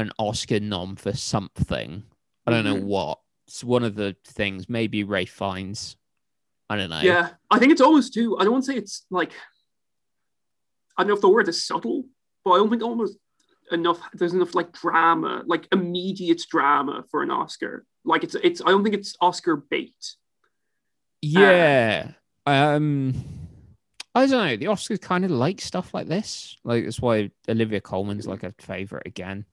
an 0.00 0.10
Oscar 0.18 0.58
nom 0.60 0.96
for 0.96 1.12
something. 1.12 2.04
I 2.46 2.50
don't 2.50 2.64
know 2.64 2.76
Mhm. 2.76 2.84
what. 2.84 3.20
It's 3.46 3.62
one 3.62 3.84
of 3.84 3.94
the 3.94 4.16
things. 4.24 4.68
Maybe 4.68 5.04
Ray 5.04 5.26
Fiennes. 5.26 5.96
I 6.70 6.76
don't 6.76 6.90
know. 6.90 7.00
Yeah, 7.02 7.34
I 7.50 7.58
think 7.58 7.72
it's 7.72 7.80
almost 7.80 8.14
too. 8.14 8.38
I 8.38 8.44
don't 8.44 8.52
want 8.54 8.64
to 8.64 8.72
say 8.72 8.78
it's 8.78 9.04
like. 9.10 9.32
I 10.96 11.02
don't 11.02 11.08
know 11.08 11.14
if 11.14 11.20
the 11.20 11.28
word 11.28 11.48
is 11.48 11.64
subtle, 11.64 12.04
but 12.44 12.52
I 12.52 12.56
don't 12.58 12.70
think 12.70 12.82
almost 12.82 13.16
enough. 13.70 14.00
There's 14.14 14.34
enough 14.34 14.54
like 14.54 14.72
drama, 14.72 15.42
like 15.46 15.68
immediate 15.72 16.42
drama 16.50 17.04
for 17.10 17.22
an 17.22 17.30
Oscar. 17.30 17.84
Like 18.04 18.24
it's 18.24 18.34
it's. 18.36 18.62
I 18.62 18.70
don't 18.70 18.82
think 18.82 18.94
it's 18.94 19.14
Oscar 19.20 19.56
bait. 19.56 20.16
Yeah. 21.20 22.12
Um 22.46 23.14
I 24.14 24.26
don't 24.26 24.30
know. 24.30 24.56
The 24.56 24.66
Oscars 24.66 25.00
kind 25.00 25.24
of 25.24 25.30
like 25.30 25.60
stuff 25.60 25.94
like 25.94 26.06
this. 26.08 26.56
Like 26.64 26.84
that's 26.84 27.00
why 27.00 27.30
Olivia 27.48 27.80
Colman's 27.80 28.26
like 28.26 28.42
a 28.42 28.52
favorite 28.58 29.06
again, 29.06 29.46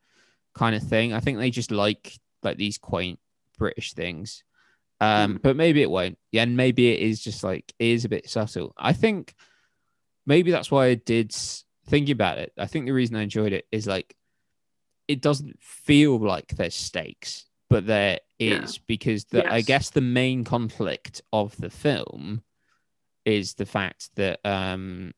kind 0.54 0.76
of 0.76 0.84
thing. 0.84 1.14
I 1.14 1.20
think 1.20 1.38
they 1.38 1.50
just 1.50 1.72
like 1.72 2.14
like 2.44 2.58
these 2.58 2.78
quaint 2.78 3.20
British 3.58 3.94
things. 3.94 4.44
Um, 5.02 5.40
but 5.42 5.56
maybe 5.56 5.82
it 5.82 5.90
won't. 5.90 6.18
Yeah, 6.32 6.44
and 6.44 6.58
maybe 6.58 6.90
it 6.90 7.00
is 7.00 7.22
just 7.24 7.44
like 7.44 7.74
it 7.80 7.88
is 7.88 8.06
a 8.06 8.10
bit 8.10 8.30
subtle. 8.30 8.74
I 8.78 8.94
think 8.94 9.34
maybe 10.26 10.52
that's 10.52 10.70
why 10.72 10.88
I 10.88 10.96
did 10.96 11.32
thinking 11.88 12.12
about 12.12 12.38
it. 12.38 12.52
I 12.58 12.66
think 12.66 12.86
the 12.86 12.92
reason 12.92 13.16
I 13.16 13.22
enjoyed 13.24 13.54
it 13.54 13.66
is 13.72 13.88
like 13.88 14.16
it 15.08 15.22
doesn't 15.22 15.58
feel 15.62 16.20
like 16.20 16.50
there's 16.50 16.76
stakes, 16.76 17.46
but 17.70 17.88
there 17.88 18.20
is 18.40 18.76
Yeah. 18.76 18.82
because 18.88 19.24
the, 19.26 19.52
I 19.52 19.62
guess 19.62 19.90
the 19.90 20.02
main 20.02 20.44
conflict 20.44 21.22
of 21.34 21.56
the 21.58 21.70
film 21.70 22.44
is 23.26 23.54
the 23.56 23.66
fact 23.66 24.10
that 24.16 24.40
um 24.46 25.14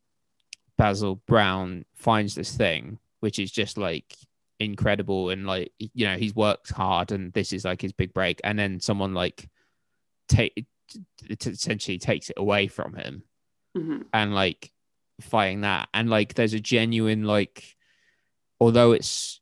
Basil 0.78 1.15
Brown 1.28 1.86
finds 1.94 2.36
this 2.36 2.56
thing, 2.56 3.00
which 3.20 3.38
is 3.39 3.52
just 3.52 3.78
like 3.78 4.15
incredible 4.62 5.30
and 5.30 5.45
like 5.45 5.71
you 5.80 6.06
know 6.06 6.17
he's 6.17 6.36
worked 6.36 6.71
hard 6.71 7.12
and 7.12 7.34
this 7.34 7.52
is 7.54 7.65
like 7.65 7.82
his 7.82 7.93
big 7.93 8.13
break, 8.13 8.39
and 8.43 8.58
then 8.58 8.80
someone 8.80 9.13
like 9.13 9.50
take 10.30 10.54
it 10.56 10.65
essentially 11.47 11.97
takes 11.97 12.30
it 12.30 12.36
away 12.38 12.67
from 12.67 12.93
him 12.95 13.24
Mhm. 13.78 14.06
and 14.13 14.36
like 14.36 14.71
fighting 15.21 15.62
that. 15.62 15.88
And 15.93 16.10
like 16.10 16.34
there's 16.34 16.54
a 16.54 16.60
genuine 16.60 17.24
like 17.24 17.76
although 18.60 18.91
it's 18.91 19.39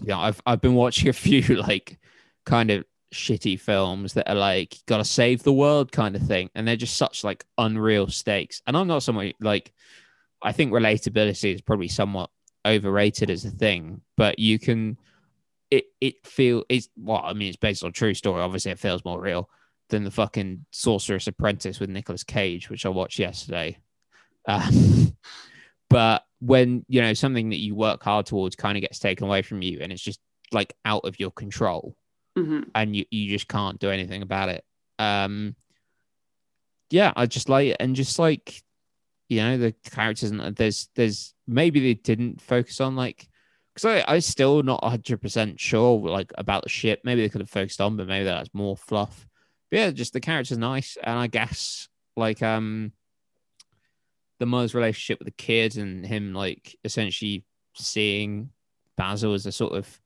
you 0.00 0.08
know 0.08 0.18
I've 0.20 0.40
I've 0.46 0.60
been 0.60 0.74
watching 0.74 1.08
a 1.08 1.12
few 1.26 1.42
like 1.56 1.98
kind 2.46 2.70
of 2.70 2.84
shitty 3.12 3.60
films 3.60 4.14
that 4.14 4.28
are 4.30 4.34
like 4.36 4.76
gotta 4.86 5.04
save 5.04 5.42
the 5.42 5.52
world 5.52 5.92
kind 5.92 6.14
of 6.16 6.22
thing. 6.22 6.48
And 6.54 6.66
they're 6.66 6.76
just 6.76 6.96
such 6.96 7.24
like 7.24 7.44
unreal 7.58 8.08
stakes. 8.08 8.62
And 8.66 8.76
I'm 8.76 8.86
not 8.86 9.02
someone 9.02 9.32
like 9.40 9.72
I 10.42 10.52
think 10.52 10.72
relatability 10.72 11.54
is 11.54 11.60
probably 11.60 11.88
somewhat 11.88 12.30
overrated 12.66 13.28
as 13.30 13.44
a 13.44 13.50
thing 13.50 14.00
but 14.16 14.38
you 14.38 14.58
can 14.58 14.96
it 15.70 15.84
it 16.00 16.24
feel 16.26 16.64
it's 16.68 16.88
well 16.96 17.22
I 17.24 17.32
mean 17.32 17.48
it's 17.48 17.56
based 17.56 17.82
on 17.82 17.90
a 17.90 17.92
true 17.92 18.14
story 18.14 18.40
obviously 18.42 18.70
it 18.72 18.78
feels 18.78 19.04
more 19.04 19.20
real 19.20 19.48
than 19.88 20.04
the 20.04 20.10
fucking 20.10 20.64
Sorcerer's 20.70 21.28
Apprentice 21.28 21.78
with 21.78 21.90
Nicolas 21.90 22.24
Cage, 22.24 22.70
which 22.70 22.86
I 22.86 22.88
watched 22.88 23.18
yesterday. 23.18 23.76
Um, 24.48 25.14
but 25.90 26.24
when 26.40 26.86
you 26.88 27.02
know 27.02 27.12
something 27.12 27.50
that 27.50 27.58
you 27.60 27.74
work 27.74 28.02
hard 28.02 28.24
towards 28.24 28.56
kind 28.56 28.78
of 28.78 28.80
gets 28.80 28.98
taken 28.98 29.26
away 29.26 29.42
from 29.42 29.60
you, 29.60 29.80
and 29.82 29.92
it's 29.92 30.00
just 30.02 30.18
like 30.50 30.74
out 30.86 31.04
of 31.04 31.20
your 31.20 31.30
control, 31.30 31.94
Mhm. 32.38 32.70
and 32.74 32.96
you 32.96 33.04
you 33.10 33.28
just 33.28 33.48
can't 33.48 33.78
do 33.78 33.90
anything 33.90 34.22
about 34.22 34.48
it. 34.48 34.64
Um, 34.98 35.56
yeah, 36.90 37.12
I 37.14 37.26
just 37.26 37.50
like 37.50 37.68
it, 37.68 37.76
and 37.78 37.94
just 37.94 38.18
like 38.18 38.62
you 39.32 39.42
know 39.42 39.56
the 39.56 39.72
characters, 39.90 40.30
and 40.30 40.54
there's 40.56 40.88
there's 40.94 41.34
maybe 41.46 41.80
they 41.80 41.94
didn't 41.94 42.40
focus 42.40 42.80
on 42.80 42.96
like 42.96 43.28
because 43.74 44.04
I 44.06 44.14
I 44.14 44.18
still 44.18 44.62
not 44.62 44.84
hundred 44.84 45.22
percent 45.22 45.58
sure 45.58 45.98
like 45.98 46.32
about 46.36 46.62
the 46.62 46.68
ship. 46.68 47.00
Maybe 47.04 47.22
they 47.22 47.28
could 47.28 47.40
have 47.40 47.50
focused 47.50 47.80
on, 47.80 47.96
but 47.96 48.06
maybe 48.06 48.24
that's 48.24 48.52
more 48.52 48.76
fluff. 48.76 49.26
But 49.70 49.76
yeah, 49.78 49.90
just 49.90 50.12
the 50.12 50.20
character's 50.20 50.58
nice, 50.58 50.98
and 51.02 51.18
I 51.18 51.28
guess 51.28 51.88
like 52.14 52.42
um 52.42 52.92
the 54.38 54.46
mother's 54.46 54.74
relationship 54.74 55.18
with 55.18 55.26
the 55.26 55.42
kid 55.42 55.76
and 55.76 56.04
him 56.04 56.34
like 56.34 56.76
essentially 56.84 57.44
seeing 57.74 58.50
Basil 58.98 59.32
as 59.32 59.46
a 59.46 59.52
sort 59.52 59.72
of 59.72 60.00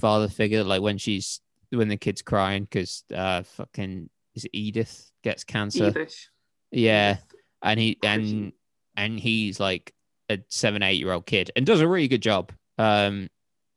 father 0.00 0.28
figure, 0.28 0.64
like 0.64 0.80
when 0.80 0.96
she's 0.96 1.40
when 1.70 1.88
the 1.88 1.96
kid's 1.98 2.22
crying 2.22 2.62
because 2.62 3.04
uh 3.14 3.42
fucking 3.42 4.08
is 4.34 4.46
it 4.46 4.50
Edith 4.54 5.10
gets 5.22 5.44
cancer. 5.44 5.88
Edith. 5.88 6.28
Yeah, 6.70 7.18
and 7.62 7.80
he 7.80 7.98
and 8.02 8.52
and 8.96 9.18
he's 9.20 9.58
like 9.60 9.92
a 10.28 10.38
seven 10.48 10.82
eight 10.82 10.98
year 11.00 11.12
old 11.12 11.26
kid 11.26 11.50
and 11.56 11.64
does 11.66 11.80
a 11.80 11.88
really 11.88 12.08
good 12.08 12.22
job 12.22 12.52
um 12.78 13.28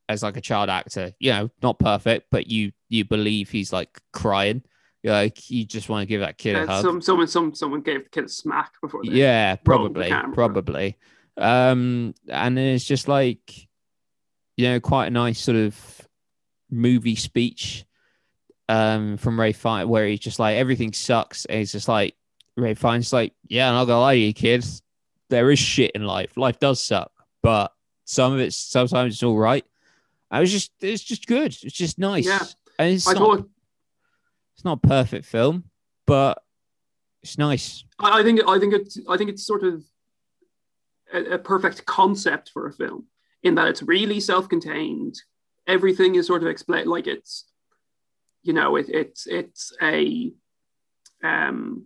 as 0.08 0.24
like 0.24 0.38
a 0.38 0.42
child 0.42 0.70
actor. 0.70 1.14
You 1.20 1.32
know 1.32 1.50
not 1.62 1.78
perfect 1.80 2.28
but 2.32 2.48
you 2.48 2.72
you 2.90 3.06
believe 3.06 3.50
he's 3.50 3.72
like 3.72 4.00
crying. 4.14 4.64
You're 5.04 5.14
like 5.14 5.50
you 5.50 5.64
just 5.66 5.88
want 5.90 6.02
to 6.04 6.08
give 6.08 6.22
that 6.22 6.38
kid 6.38 6.56
a 6.56 6.64
Uh, 6.64 6.68
hug. 6.68 6.82
some 6.84 7.02
someone 7.02 7.28
some 7.28 7.54
someone 7.56 7.82
gave 7.82 8.04
the 8.04 8.10
kid 8.10 8.26
a 8.26 8.30
smack 8.30 8.74
before 8.82 9.02
yeah 9.04 9.56
probably 9.56 10.10
probably. 10.34 10.98
Um 11.38 12.14
and 12.28 12.58
it's 12.60 12.84
just 12.86 13.08
like 13.08 13.68
you 14.58 14.68
know 14.68 14.80
quite 14.80 15.08
a 15.08 15.12
nice 15.12 15.40
sort 15.40 15.58
of 15.58 16.08
movie 16.72 17.16
speech 17.16 17.86
um 18.68 19.18
from 19.18 19.40
ray 19.40 19.52
fine 19.54 19.88
where 19.90 20.06
he's 20.06 20.20
just 20.20 20.40
like 20.40 20.58
everything 20.58 20.92
sucks. 20.94 21.46
And 21.46 21.60
he's 21.60 21.72
just 21.72 21.88
like 21.88 22.16
ray 22.58 22.74
fine's 22.74 23.14
like 23.14 23.34
yeah 23.48 23.70
i'm 23.70 23.76
not 23.76 23.86
gonna 23.86 24.00
lie 24.00 24.16
to 24.16 24.20
you 24.20 24.34
kids 24.34 24.82
there 25.30 25.52
is 25.52 25.60
shit 25.60 25.92
in 25.92 26.04
life. 26.04 26.36
Life 26.36 26.60
does 26.60 26.82
suck 26.82 27.12
but 27.42 27.72
some 28.06 28.34
of 28.34 28.40
it's 28.40 28.58
sometimes 28.58 29.14
it's 29.14 29.24
all 29.24 29.38
right. 29.38 29.64
I 30.32 30.40
was 30.40 30.52
just 30.52 30.72
it's 30.82 31.04
just 31.04 31.28
good. 31.28 31.56
It's 31.64 31.76
just 31.76 31.98
nice. 31.98 32.26
Yeah. 32.26 32.44
and 32.78 32.94
it's 32.94 33.08
I 33.08 33.14
not 33.14 33.20
thought 33.20 33.50
it's 34.56 34.66
not 34.66 34.80
a 34.84 34.88
perfect 34.88 35.26
film 35.26 35.66
but 36.06 36.42
it's 37.22 37.38
nice. 37.38 37.84
I 38.00 38.20
I 38.20 38.24
think 38.24 38.42
I 38.48 38.60
think 38.60 38.74
it's 38.74 39.00
I 39.08 39.18
think 39.18 39.30
it's 39.30 39.46
sort 39.46 39.64
of 39.64 39.84
a, 41.14 41.36
a 41.36 41.40
perfect 41.40 41.86
concept 41.86 42.50
for 42.50 42.68
a 42.68 42.74
film 42.74 43.06
in 43.44 43.56
that 43.56 43.68
it's 43.68 43.84
really 43.84 44.20
self-contained. 44.20 45.16
Everything 45.68 46.16
is 46.16 46.28
sort 46.28 46.42
of 46.42 46.50
explained 46.50 46.90
like 46.90 47.08
it's 47.08 47.46
you 48.42 48.54
know 48.54 48.76
it, 48.76 48.90
it's 48.90 49.28
it's 49.28 49.72
a 49.82 50.32
um 51.24 51.86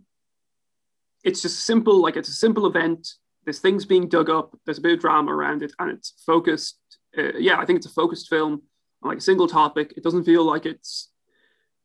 it's 1.24 1.42
just 1.42 1.66
simple 1.66 2.02
like 2.02 2.18
it's 2.18 2.30
a 2.30 2.34
simple 2.34 2.66
event. 2.68 3.08
There's 3.46 3.60
things 3.60 3.86
being 3.86 4.08
dug 4.08 4.30
up. 4.30 4.58
There's 4.66 4.78
a 4.78 4.82
bit 4.82 4.94
of 4.94 5.00
drama 5.00 5.34
around 5.34 5.64
it, 5.64 5.74
and 5.80 5.92
it's 5.92 6.14
focused. 6.26 6.78
Uh, 7.18 7.34
yeah, 7.38 7.58
I 7.60 7.66
think 7.66 7.78
it's 7.78 7.86
a 7.86 7.90
focused 8.02 8.30
film 8.30 8.62
on 9.02 9.10
like 9.10 9.18
a 9.20 9.22
single 9.22 9.48
topic. 9.48 9.94
It 9.98 10.04
doesn't 10.04 10.24
feel 10.24 10.44
like 10.44 10.66
it's 10.66 11.10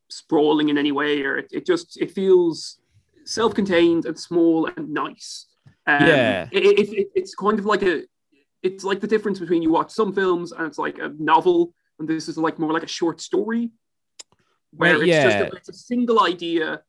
sprawling 0.09 0.69
in 0.69 0.79
any 0.79 0.93
way, 0.93 1.23
or 1.23 1.37
it, 1.39 1.49
it 1.53 1.67
just 1.67 2.01
it 2.01 2.11
feels 2.13 2.79
self-contained 3.25 4.07
and 4.07 4.19
small 4.19 4.67
and 4.77 4.91
nice. 4.91 5.47
Um, 5.87 6.07
Yeah. 6.07 6.49
it, 6.53 6.63
it, 6.65 6.89
it- 6.93 7.11
it's 7.15 7.35
kind 7.35 7.59
of 7.59 7.67
like 7.67 7.83
a, 7.83 8.05
it's 8.63 8.85
like 8.85 9.01
the 9.01 9.07
difference 9.07 9.39
between 9.39 9.63
you 9.63 9.71
watch 9.71 9.91
some 9.91 10.13
films 10.15 10.53
and 10.53 10.67
it's 10.67 10.79
like 10.79 10.99
a 10.99 11.13
novel, 11.19 11.75
and 11.99 12.09
this 12.09 12.29
is 12.29 12.39
like 12.39 12.59
more 12.59 12.73
like 12.73 12.83
a 12.85 12.89
short 12.89 13.21
story, 13.21 13.71
where 14.71 14.93
Well, 14.95 15.03
it's 15.03 15.25
just 15.25 15.39
a, 15.39 15.57
it's 15.57 15.69
a 15.69 15.73
single 15.75 16.23
idea, 16.25 16.83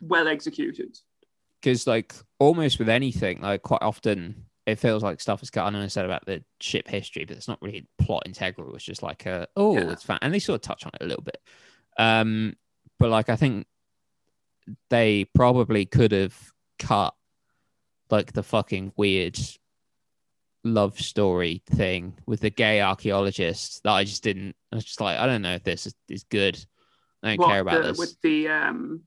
well 0.00 0.28
executed. 0.28 0.96
Because 1.60 1.86
like 1.86 2.14
almost 2.38 2.78
with 2.78 2.88
anything, 2.88 3.40
like 3.40 3.62
quite 3.62 3.82
often 3.82 4.44
it 4.66 4.76
feels 4.76 5.02
like 5.02 5.20
stuff 5.20 5.42
is 5.42 5.50
cut. 5.50 5.64
I 5.66 5.70
know 5.70 5.80
I 5.82 5.86
said 5.88 6.04
about 6.04 6.26
the 6.26 6.44
ship 6.60 6.86
history, 6.86 7.24
but 7.24 7.36
it's 7.36 7.48
not 7.48 7.60
really 7.62 7.86
plot 7.98 8.22
integral. 8.26 8.74
It's 8.74 8.84
just 8.84 9.02
like 9.02 9.26
a 9.26 9.48
oh, 9.56 9.74
Yeah. 9.74 9.90
it's 9.92 10.02
fun, 10.04 10.18
and 10.22 10.32
they 10.32 10.38
sort 10.38 10.56
of 10.56 10.62
touch 10.62 10.84
on 10.86 10.92
it 11.00 11.04
a 11.04 11.06
little 11.08 11.24
bit. 11.24 11.38
Um, 11.98 12.54
but 12.98 13.10
like 13.10 13.28
I 13.28 13.36
think 13.36 13.66
they 14.90 15.24
probably 15.34 15.86
could 15.86 16.12
have 16.12 16.36
cut 16.78 17.14
like 18.10 18.32
the 18.32 18.42
fucking 18.42 18.92
weird 18.96 19.38
love 20.62 21.00
story 21.00 21.62
thing 21.70 22.14
with 22.26 22.40
the 22.40 22.50
gay 22.50 22.80
archaeologist 22.80 23.82
that 23.84 23.92
I 23.92 24.04
just 24.04 24.22
didn't. 24.22 24.54
I 24.72 24.76
was 24.76 24.84
just 24.84 25.00
like, 25.00 25.18
I 25.18 25.26
don't 25.26 25.42
know 25.42 25.54
if 25.54 25.64
this 25.64 25.86
is, 25.86 25.94
is 26.08 26.24
good. 26.24 26.62
I 27.22 27.28
don't 27.30 27.38
What, 27.40 27.48
care 27.48 27.60
about 27.60 27.82
the- 27.82 27.88
this. 27.88 27.98
with 27.98 28.20
the 28.22 28.48
um, 28.48 29.02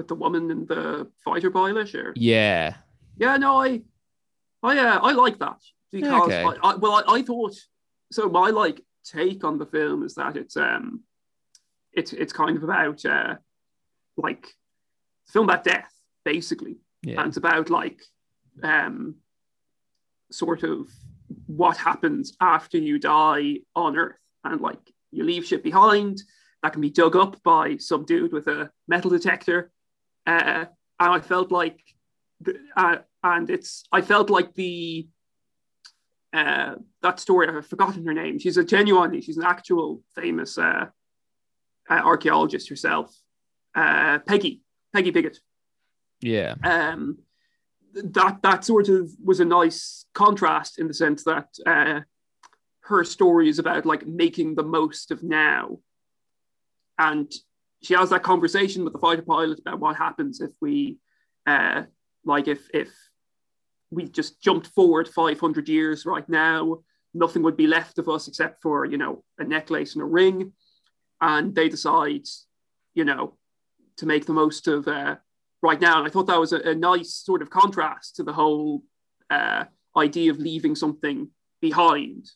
with 0.00 0.08
the 0.08 0.14
woman 0.14 0.50
in 0.50 0.64
the 0.64 1.06
fighter 1.22 1.50
pilot, 1.50 1.94
or 1.94 2.14
Yeah, 2.16 2.76
Yeah, 3.18 3.36
no, 3.36 3.60
I, 3.60 3.82
I, 4.62 4.78
uh, 4.78 4.98
I 4.98 5.12
like 5.12 5.38
that 5.40 5.58
because 5.92 6.22
Okay. 6.32 6.42
I, 6.42 6.70
I, 6.70 6.76
well, 6.76 7.04
I, 7.06 7.16
I 7.16 7.22
thought 7.22 7.54
so. 8.10 8.30
My 8.30 8.48
like 8.48 8.80
take 9.04 9.44
on 9.44 9.58
the 9.58 9.66
film 9.66 10.02
is 10.02 10.14
that 10.14 10.38
it's 10.38 10.56
um, 10.56 11.02
it's 11.92 12.14
it's 12.14 12.32
kind 12.32 12.56
of 12.56 12.62
about 12.62 13.04
uh, 13.04 13.34
like 14.16 14.46
it's 15.22 15.30
a 15.30 15.32
film 15.32 15.50
about 15.50 15.64
death 15.64 15.92
basically, 16.24 16.78
yeah, 17.02 17.20
and 17.20 17.28
it's 17.28 17.36
about 17.36 17.68
like 17.68 18.00
um, 18.62 19.16
sort 20.30 20.62
of 20.62 20.88
what 21.46 21.76
happens 21.76 22.34
after 22.40 22.78
you 22.78 22.98
die 22.98 23.58
on 23.76 23.98
Earth, 23.98 24.16
and 24.44 24.62
like 24.62 24.80
you 25.10 25.24
leave 25.24 25.44
shit 25.44 25.62
behind. 25.62 26.22
That 26.62 26.72
can 26.72 26.82
be 26.82 26.90
dug 26.90 27.16
up 27.16 27.42
by 27.42 27.78
some 27.78 28.04
dude 28.04 28.32
with 28.32 28.46
a 28.46 28.70
metal 28.86 29.10
detector, 29.10 29.72
uh, 30.26 30.66
and 30.98 31.14
I 31.14 31.20
felt 31.20 31.50
like, 31.50 31.80
the, 32.40 32.58
uh, 32.76 32.98
and 33.22 33.50
it's 33.50 33.84
I 33.92 34.00
felt 34.00 34.30
like 34.30 34.54
the 34.54 35.08
uh, 36.32 36.74
that 37.02 37.20
story 37.20 37.48
I've 37.48 37.66
forgotten 37.66 38.06
her 38.06 38.14
name. 38.14 38.38
She's 38.38 38.56
a 38.56 38.64
genuinely 38.64 39.20
she's 39.20 39.36
an 39.36 39.44
actual 39.44 40.02
famous 40.14 40.58
uh, 40.58 40.86
uh, 41.88 41.94
archaeologist 41.94 42.68
herself, 42.68 43.14
uh, 43.74 44.20
Peggy 44.20 44.62
Peggy 44.94 45.12
Piggott. 45.12 45.38
Yeah. 46.20 46.54
Um, 46.62 47.18
that 47.94 48.42
that 48.42 48.64
sort 48.64 48.88
of 48.88 49.10
was 49.22 49.40
a 49.40 49.44
nice 49.44 50.04
contrast 50.14 50.78
in 50.78 50.86
the 50.86 50.94
sense 50.94 51.24
that 51.24 51.48
uh, 51.66 52.00
her 52.82 53.04
story 53.04 53.48
is 53.48 53.58
about 53.58 53.86
like 53.86 54.06
making 54.06 54.54
the 54.54 54.62
most 54.62 55.10
of 55.10 55.22
now, 55.22 55.78
and 56.98 57.32
she 57.82 57.94
has 57.94 58.10
that 58.10 58.22
conversation 58.22 58.84
with 58.84 58.92
the 58.92 58.98
fighter 58.98 59.22
pilot 59.22 59.58
about 59.58 59.80
what 59.80 59.96
happens 59.96 60.40
if 60.40 60.50
we, 60.60 60.98
uh, 61.46 61.84
like 62.24 62.48
if 62.48 62.68
if 62.74 62.90
we 63.90 64.04
just 64.04 64.40
jumped 64.40 64.68
forward 64.68 65.08
500 65.08 65.68
years 65.68 66.06
right 66.06 66.28
now, 66.28 66.78
nothing 67.14 67.42
would 67.42 67.56
be 67.56 67.66
left 67.66 67.98
of 67.98 68.08
us 68.08 68.28
except 68.28 68.62
for 68.62 68.84
you 68.84 68.98
know 68.98 69.24
a 69.38 69.44
necklace 69.44 69.94
and 69.94 70.02
a 70.02 70.06
ring, 70.06 70.52
and 71.20 71.54
they 71.54 71.68
decide, 71.68 72.26
you 72.94 73.04
know, 73.04 73.36
to 73.96 74.06
make 74.06 74.26
the 74.26 74.32
most 74.32 74.68
of 74.68 74.86
uh, 74.86 75.16
right 75.62 75.80
now. 75.80 75.98
And 75.98 76.06
I 76.06 76.10
thought 76.10 76.26
that 76.26 76.40
was 76.40 76.52
a, 76.52 76.60
a 76.60 76.74
nice 76.74 77.14
sort 77.14 77.42
of 77.42 77.50
contrast 77.50 78.16
to 78.16 78.22
the 78.22 78.32
whole 78.32 78.82
uh, 79.30 79.64
idea 79.96 80.30
of 80.30 80.38
leaving 80.38 80.74
something 80.74 81.28
behind, 81.60 82.30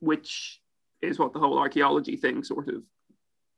which 0.00 0.60
is 1.02 1.18
what 1.18 1.32
the 1.32 1.38
whole 1.38 1.58
archaeology 1.58 2.16
thing 2.16 2.42
sort 2.42 2.68
of. 2.68 2.82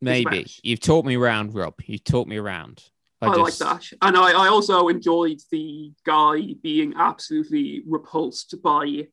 Maybe 0.00 0.46
you've 0.62 0.80
taught 0.80 1.04
me 1.04 1.16
around, 1.16 1.54
Rob. 1.54 1.74
You 1.84 1.98
taught 1.98 2.28
me 2.28 2.37
around. 2.37 2.82
I, 3.20 3.34
like 3.34 3.56
that. 3.56 3.84
And 4.00 4.16
I, 4.16 4.44
I 4.44 4.48
also 4.48 4.88
enjoyed 4.88 5.40
the 5.50 5.92
guy 6.06 6.54
being 6.62 6.94
absolutely 6.96 7.82
repulsed 7.87 8.54
by 8.62 9.08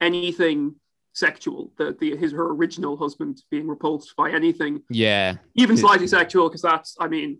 anything 0.00 0.74
sexual. 1.14 1.72
The, 1.78 1.96
the 1.98 2.16
his 2.16 2.32
her 2.32 2.50
original 2.50 2.98
husband 2.98 3.40
being 3.50 3.66
repulsed 3.66 4.14
by 4.16 4.30
anything, 4.30 4.82
Yeah. 4.90 5.36
even 5.54 5.76
slightly 5.78 6.06
sexual, 6.06 6.48
because 6.48 6.62
that's 6.62 6.96
I 7.00 7.08
mean, 7.08 7.38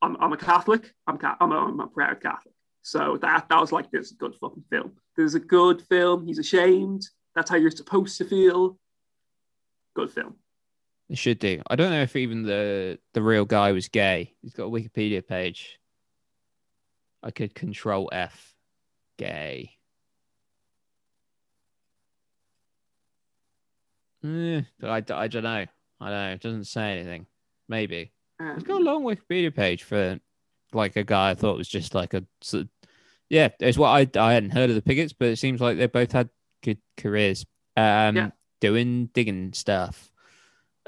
I'm, 0.00 0.16
I'm 0.20 0.32
a 0.32 0.38
Catholic. 0.38 0.94
I'm 1.06 1.18
ca- 1.18 1.36
I'm 1.38 1.52
a, 1.52 1.58
I'm 1.58 1.80
a 1.80 1.86
proud 1.86 2.22
Catholic. 2.22 2.54
So 2.82 3.18
that 3.20 3.50
that 3.50 3.60
was 3.60 3.70
like 3.72 3.90
this 3.90 4.12
good 4.12 4.34
fucking 4.40 4.64
film. 4.70 4.92
This 5.16 5.26
is 5.26 5.34
a 5.34 5.40
good 5.40 5.82
film. 5.82 6.26
He's 6.26 6.38
ashamed. 6.38 7.02
That's 7.34 7.50
how 7.50 7.56
you're 7.56 7.70
supposed 7.70 8.16
to 8.18 8.24
feel. 8.24 8.78
Good 9.94 10.10
film. 10.10 10.36
It 11.08 11.16
should 11.18 11.38
do. 11.38 11.62
I 11.68 11.76
don't 11.76 11.90
know 11.90 12.02
if 12.02 12.16
even 12.16 12.42
the 12.42 12.98
the 13.14 13.22
real 13.22 13.44
guy 13.46 13.72
was 13.72 13.88
gay. 13.88 14.34
He's 14.42 14.52
got 14.52 14.64
a 14.64 14.70
Wikipedia 14.70 15.26
page. 15.26 15.78
I 17.22 17.30
could 17.30 17.54
control 17.54 18.10
F. 18.12 18.54
Gay. 19.18 19.72
Eh, 24.24 24.62
I, 24.82 24.96
I 24.96 25.00
don't 25.00 25.42
know. 25.42 25.66
I 26.00 26.10
don't 26.10 26.10
know. 26.10 26.32
It 26.32 26.40
doesn't 26.40 26.64
say 26.64 26.92
anything. 26.92 27.26
Maybe. 27.68 28.12
Um, 28.40 28.54
He's 28.54 28.64
got 28.64 28.80
a 28.80 28.84
long 28.84 29.02
Wikipedia 29.04 29.54
page 29.54 29.82
for 29.84 30.18
like 30.72 30.96
a 30.96 31.04
guy 31.04 31.30
I 31.30 31.34
thought 31.34 31.56
was 31.56 31.68
just 31.68 31.94
like 31.94 32.14
a. 32.14 32.24
sort 32.40 32.62
of- 32.64 32.68
Yeah, 33.30 33.48
it's 33.60 33.78
what 33.78 33.88
I 33.88 34.20
I 34.20 34.32
hadn't 34.34 34.50
heard 34.50 34.70
of 34.70 34.76
the 34.76 34.82
Piggotts, 34.82 35.12
but 35.12 35.28
it 35.28 35.36
seems 35.38 35.60
like 35.60 35.78
they 35.78 35.86
both 35.86 36.12
had 36.12 36.28
good 36.62 36.78
careers. 36.96 37.46
Um, 37.76 38.16
Yeah. 38.16 38.30
doing 38.60 39.06
digging 39.14 39.52
stuff. 39.52 40.10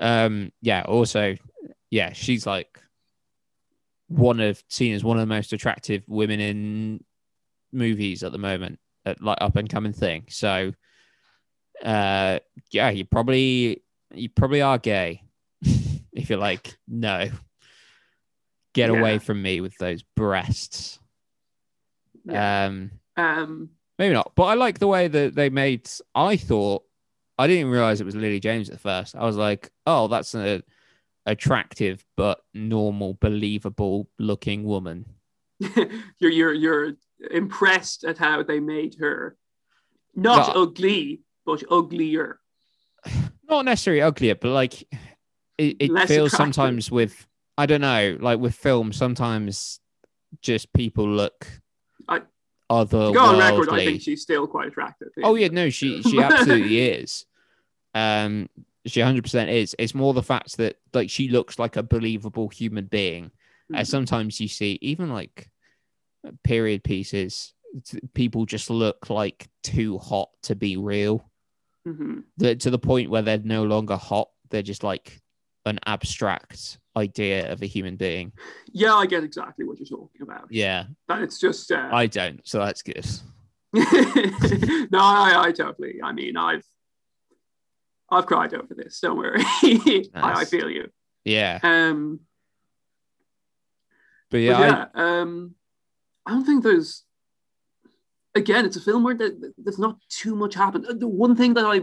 Um, 0.01 0.51
yeah. 0.63 0.83
Also, 0.83 1.37
yeah, 1.91 2.13
she's 2.13 2.47
like 2.47 2.81
one 4.09 4.41
of 4.41 4.63
seen 4.69 4.95
as 4.95 5.05
one 5.05 5.17
of 5.19 5.21
the 5.21 5.33
most 5.35 5.53
attractive 5.53 6.03
women 6.09 6.41
in 6.41 7.05
movies 7.73 8.23
at 8.25 8.33
the 8.33 8.39
moment, 8.39 8.79
at 9.05 9.23
like 9.23 9.39
up 9.41 9.57
and 9.57 9.69
coming 9.69 9.93
thing. 9.93 10.25
So, 10.29 10.73
uh, 11.85 12.41
yeah, 12.73 12.91
you 12.91 13.05
probably 13.05 13.83
you 14.13 14.29
probably 14.29 14.63
are 14.63 14.79
gay 14.79 15.23
if 15.63 16.29
you're 16.31 16.39
like 16.39 16.77
no, 16.89 17.31
get 18.75 18.91
Yeah. 18.91 18.99
away 18.99 19.19
from 19.19 19.41
me 19.43 19.61
with 19.61 19.77
those 19.79 20.03
breasts. 20.17 20.99
Yeah. 22.25 22.67
Um, 22.67 22.91
um, 23.17 23.71
maybe 23.99 24.15
not, 24.15 24.33
but 24.35 24.45
I 24.45 24.55
like 24.55 24.79
the 24.79 24.87
way 24.89 25.09
that 25.09 25.35
they 25.35 25.51
made. 25.51 25.89
I 26.15 26.37
thought 26.37 26.83
I 27.41 27.47
didn't 27.47 27.61
even 27.61 27.73
realize 27.73 28.01
it 28.01 28.05
was 28.05 28.17
Lily 28.17 28.41
James 28.41 28.69
at 28.71 28.81
first. 28.81 29.17
I 29.17 29.25
was 29.25 29.37
like, 29.37 29.71
oh, 29.87 30.09
that's 30.09 30.35
an 30.35 30.63
attractive 31.27 32.05
but 32.17 32.41
normal, 32.55 33.15
believable 33.21 34.09
looking 34.19 34.65
woman. 34.65 35.07
you're 36.19 36.31
you're 36.31 36.53
you're 36.55 36.93
impressed 37.31 38.05
at 38.05 38.17
how 38.19 38.43
they 38.43 38.61
made 38.61 38.97
her 38.99 39.37
not 40.15 40.55
No. 40.55 40.63
ugly 40.63 41.21
but 41.47 41.63
uglier. 41.71 42.41
not 43.49 43.65
necessarily 43.65 44.03
uglier, 44.03 44.35
but 44.35 44.51
like 44.51 44.83
it, 45.59 45.77
it 45.81 45.89
feels 45.89 46.09
attractive. 46.09 46.31
sometimes 46.33 46.91
with 46.91 47.27
I 47.59 47.67
don't 47.67 47.83
know, 47.83 48.17
like 48.21 48.39
with 48.39 48.55
film, 48.55 48.93
sometimes 48.93 49.81
just 50.43 50.73
people 50.73 51.07
look 51.09 51.47
I- 52.09 52.23
other 52.71 53.13
go 53.13 53.21
on 53.21 53.39
record, 53.39 53.69
I 53.71 53.85
think 53.85 54.01
she's 54.01 54.23
still 54.23 54.47
quite 54.47 54.69
attractive. 54.69 55.09
Oh 55.23 55.35
yeah, 55.35 55.49
no, 55.49 55.69
she 55.71 56.03
she 56.03 56.21
absolutely 56.23 56.81
is. 57.01 57.27
Um, 57.95 58.49
she 58.87 59.01
hundred 59.01 59.23
percent 59.23 59.51
is. 59.51 59.75
It's 59.79 59.95
more 59.95 60.15
the 60.15 60.23
fact 60.23 60.57
that 60.57 60.77
like 60.95 61.11
she 61.11 61.29
looks 61.29 61.59
like 61.59 61.77
a 61.77 61.83
believable 61.83 62.49
human 62.49 62.87
being. 62.87 63.31
Mhm. 63.71 63.79
As 63.79 63.89
sometimes 63.89 64.41
you 64.41 64.49
see, 64.49 64.79
even 64.81 65.11
like 65.11 65.51
period 66.45 66.83
pieces, 66.85 67.53
people 68.15 68.47
just 68.47 68.71
look 68.71 69.11
like 69.11 69.49
too 69.63 69.99
hot 69.99 70.31
to 70.43 70.55
be 70.55 70.77
real. 70.77 71.31
Mhm. 71.87 72.25
The, 72.37 72.57
to 72.57 72.71
the 72.71 72.79
point 72.79 73.11
where 73.11 73.23
they're 73.23 73.39
no 73.39 73.65
longer 73.65 73.97
hot; 73.97 74.29
they're 74.51 74.63
just 74.63 74.83
like 74.83 75.21
an 75.67 75.79
abstract 75.87 76.79
idea 76.97 77.53
of 77.53 77.63
a 77.63 77.67
human 77.67 77.97
being. 77.97 78.33
Yeah, 78.73 78.95
I 78.95 79.07
get 79.07 79.25
exactly 79.25 79.65
what 79.67 79.79
you're 79.79 79.87
talking 79.87 80.23
about. 80.23 80.47
Yeah, 80.51 80.87
That 81.09 81.23
it's 81.23 81.39
just 81.39 81.71
uh, 81.71 81.89
I 81.93 82.07
don't, 82.07 82.41
so 82.47 82.59
that's 82.59 82.83
good. 82.83 83.07
no, 83.75 83.83
I, 84.99 85.43
I 85.47 85.53
totally. 85.53 86.01
I 86.03 86.13
mean, 86.13 86.37
I've 86.37 86.65
I've 88.11 88.27
cried 88.27 88.55
over 88.55 88.75
this. 88.75 89.01
Don't 89.01 89.17
worry. 89.19 89.41
I, 89.65 90.09
I 90.15 90.45
feel 90.45 90.69
you. 90.71 90.89
Yeah, 91.25 91.59
Um, 91.63 92.21
but 94.31 94.37
but 94.37 94.41
yeah, 94.41 94.59
I- 94.59 94.67
yeah, 94.67 94.87
um, 94.95 95.55
I 96.27 96.31
don't 96.33 96.45
think 96.45 96.63
there's. 96.63 97.05
Again, 98.35 98.65
it's 98.65 98.77
a 98.77 98.81
film 98.81 99.03
where 99.03 99.15
there- 99.17 99.35
there's 99.59 99.79
not 99.79 99.99
too 100.09 100.35
much 100.37 100.55
happened. 100.55 100.87
Uh, 100.87 100.95
The 100.95 101.09
one 101.09 101.35
thing 101.35 101.55
that 101.55 101.65
I, 101.65 101.81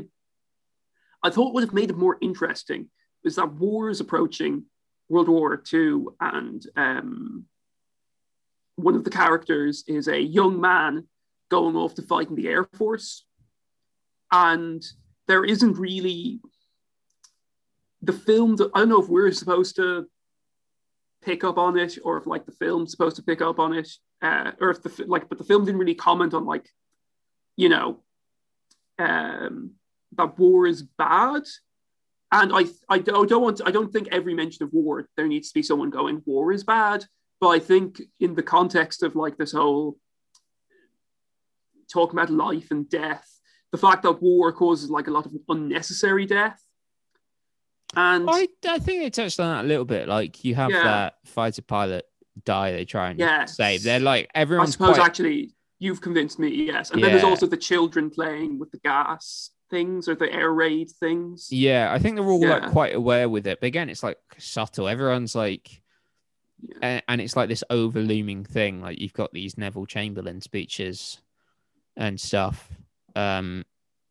I 1.22 1.30
thought 1.30 1.54
would 1.54 1.63
have 1.63 1.74
made 1.74 1.90
it 1.90 1.98
more 1.98 2.18
interesting 2.22 2.90
is 3.26 3.36
that 3.36 3.54
war 3.54 3.90
is 3.90 4.00
approaching, 4.00 4.63
World 5.10 5.28
War 5.28 5.62
II, 5.74 6.06
and 6.22 6.66
um, 6.78 7.46
one 8.76 8.96
of 8.96 9.04
the 9.04 9.10
characters 9.10 9.84
is 9.88 10.08
a 10.08 10.20
young 10.20 10.62
man 10.62 11.08
going 11.50 11.76
off 11.76 11.96
to 11.96 12.02
fight 12.02 12.30
in 12.30 12.36
the 12.36 12.48
Air 12.48 12.63
Force, 12.76 13.26
and 14.32 14.82
there 15.28 15.44
isn't 15.44 15.78
really 15.78 16.40
the 18.02 18.13
film. 18.13 18.58
I 18.74 18.80
don't 18.80 18.90
know 18.90 19.02
if 19.02 19.10
we're 19.10 19.32
supposed 19.32 19.76
to 19.78 20.08
pick 21.22 21.44
up 21.44 21.58
on 21.58 21.78
it 21.78 21.98
or 22.04 22.18
if 22.18 22.26
like 22.26 22.46
the 22.46 22.52
film's 22.54 22.92
supposed 22.92 23.16
to 23.18 23.24
pick 23.24 23.42
up 23.42 23.60
on 23.60 23.74
it 23.74 23.90
uh, 24.22 24.52
or 24.62 24.70
if 24.70 24.82
the 24.82 25.06
like 25.08 25.28
but 25.30 25.38
the 25.38 25.44
film 25.44 25.66
didn't 25.66 25.80
really 25.80 25.96
comment 25.96 26.34
on 26.34 26.46
like 26.46 26.70
you 27.56 27.69
know 27.69 28.00
um 29.00 29.71
that 30.15 30.38
war 30.40 30.65
is 30.65 30.84
bad 30.84 31.44
and 32.32 32.52
i 32.54 32.65
i 32.88 32.98
don't, 32.98 33.30
don't 33.30 33.42
want 33.42 33.62
i 33.65 33.71
don't 33.71 33.92
think 33.92 34.08
every 34.12 34.34
mention 34.34 34.63
of 34.63 34.71
war 34.71 35.08
there 35.17 35.28
needs 35.28 35.50
to 35.50 35.54
be 35.54 35.63
someone 35.63 35.90
going 35.90 36.21
war 36.25 36.52
is 36.52 36.63
bad 36.63 37.06
but 37.42 37.50
i 37.50 37.60
think 37.60 38.02
in 38.19 38.34
the 38.36 38.44
context 38.44 39.04
of 39.04 39.15
like 39.15 39.38
this 39.38 39.52
whole 39.52 39.98
talking 41.92 42.17
about 42.17 42.30
life 42.30 42.71
and 42.71 42.90
death 42.90 43.28
the 43.72 43.78
fact 43.78 44.04
that 44.04 44.22
war 44.22 44.52
causes 44.52 44.90
like 44.90 45.08
a 45.08 45.12
lot 45.12 45.26
of 45.26 45.34
unnecessary 45.50 46.26
death 46.26 46.62
and 47.96 48.30
I, 48.30 48.48
I 48.68 48.80
think 48.80 49.02
they 49.02 49.10
touched 49.10 49.40
on 49.40 49.50
that 49.56 49.65
a 49.65 49.68
little 49.68 49.86
bit. 49.86 50.08
Like 50.08 50.44
you 50.44 50.56
have 50.56 50.72
Yeah. 50.72 50.84
that 50.84 51.15
fighter 51.26 51.62
pilot 51.62 52.06
die, 52.44 52.72
they 52.74 52.86
try 52.86 53.10
and 53.12 53.20
Yes. 53.20 53.56
save. 53.56 53.84
They're 53.84 54.00
like 54.00 54.30
I 54.36 54.40
everyone's 54.42 54.74
suppose 54.74 54.96
quite 54.98 55.06
actually 55.06 55.54
you've 55.80 56.02
convinced 56.02 56.38
me, 56.40 56.50
yes. 56.50 56.92
And 56.92 57.02
then 57.04 57.12
there's 57.12 57.24
also 57.24 57.46
the 57.48 57.56
children 57.58 58.10
playing 58.10 58.60
with 58.60 58.72
the 58.72 58.80
gas 58.80 59.52
things 59.70 60.08
or 60.08 60.15
the 60.15 60.32
air 60.32 60.52
raid 60.54 60.90
things. 61.00 61.48
yeah. 61.52 61.90
I 61.92 62.00
think 62.00 62.15
they're 62.18 62.26
all 62.26 62.42
Yeah. 62.42 62.58
like 62.58 62.72
quite 62.72 62.96
aware 62.96 63.30
with 63.30 63.48
it. 63.48 63.60
But 63.62 63.68
again, 63.68 63.90
it's 63.90 64.04
like 64.04 64.18
subtle. 64.38 64.88
Everyone's 64.88 65.36
like, 65.36 65.82
Yeah. 66.62 66.78
and, 66.82 67.04
and 67.08 67.22
it's 67.22 67.36
like 67.36 67.48
this 67.50 67.63
over 67.70 68.02
looming 68.02 68.44
thing. 68.44 68.82
Like 68.82 69.00
you've 69.00 69.13
got 69.13 69.32
these 69.34 69.58
Neville 69.58 69.86
Chamberlain 69.86 70.42
speeches 70.42 71.22
and 71.96 72.20
stuff. 72.20 72.70
Um, 73.18 73.65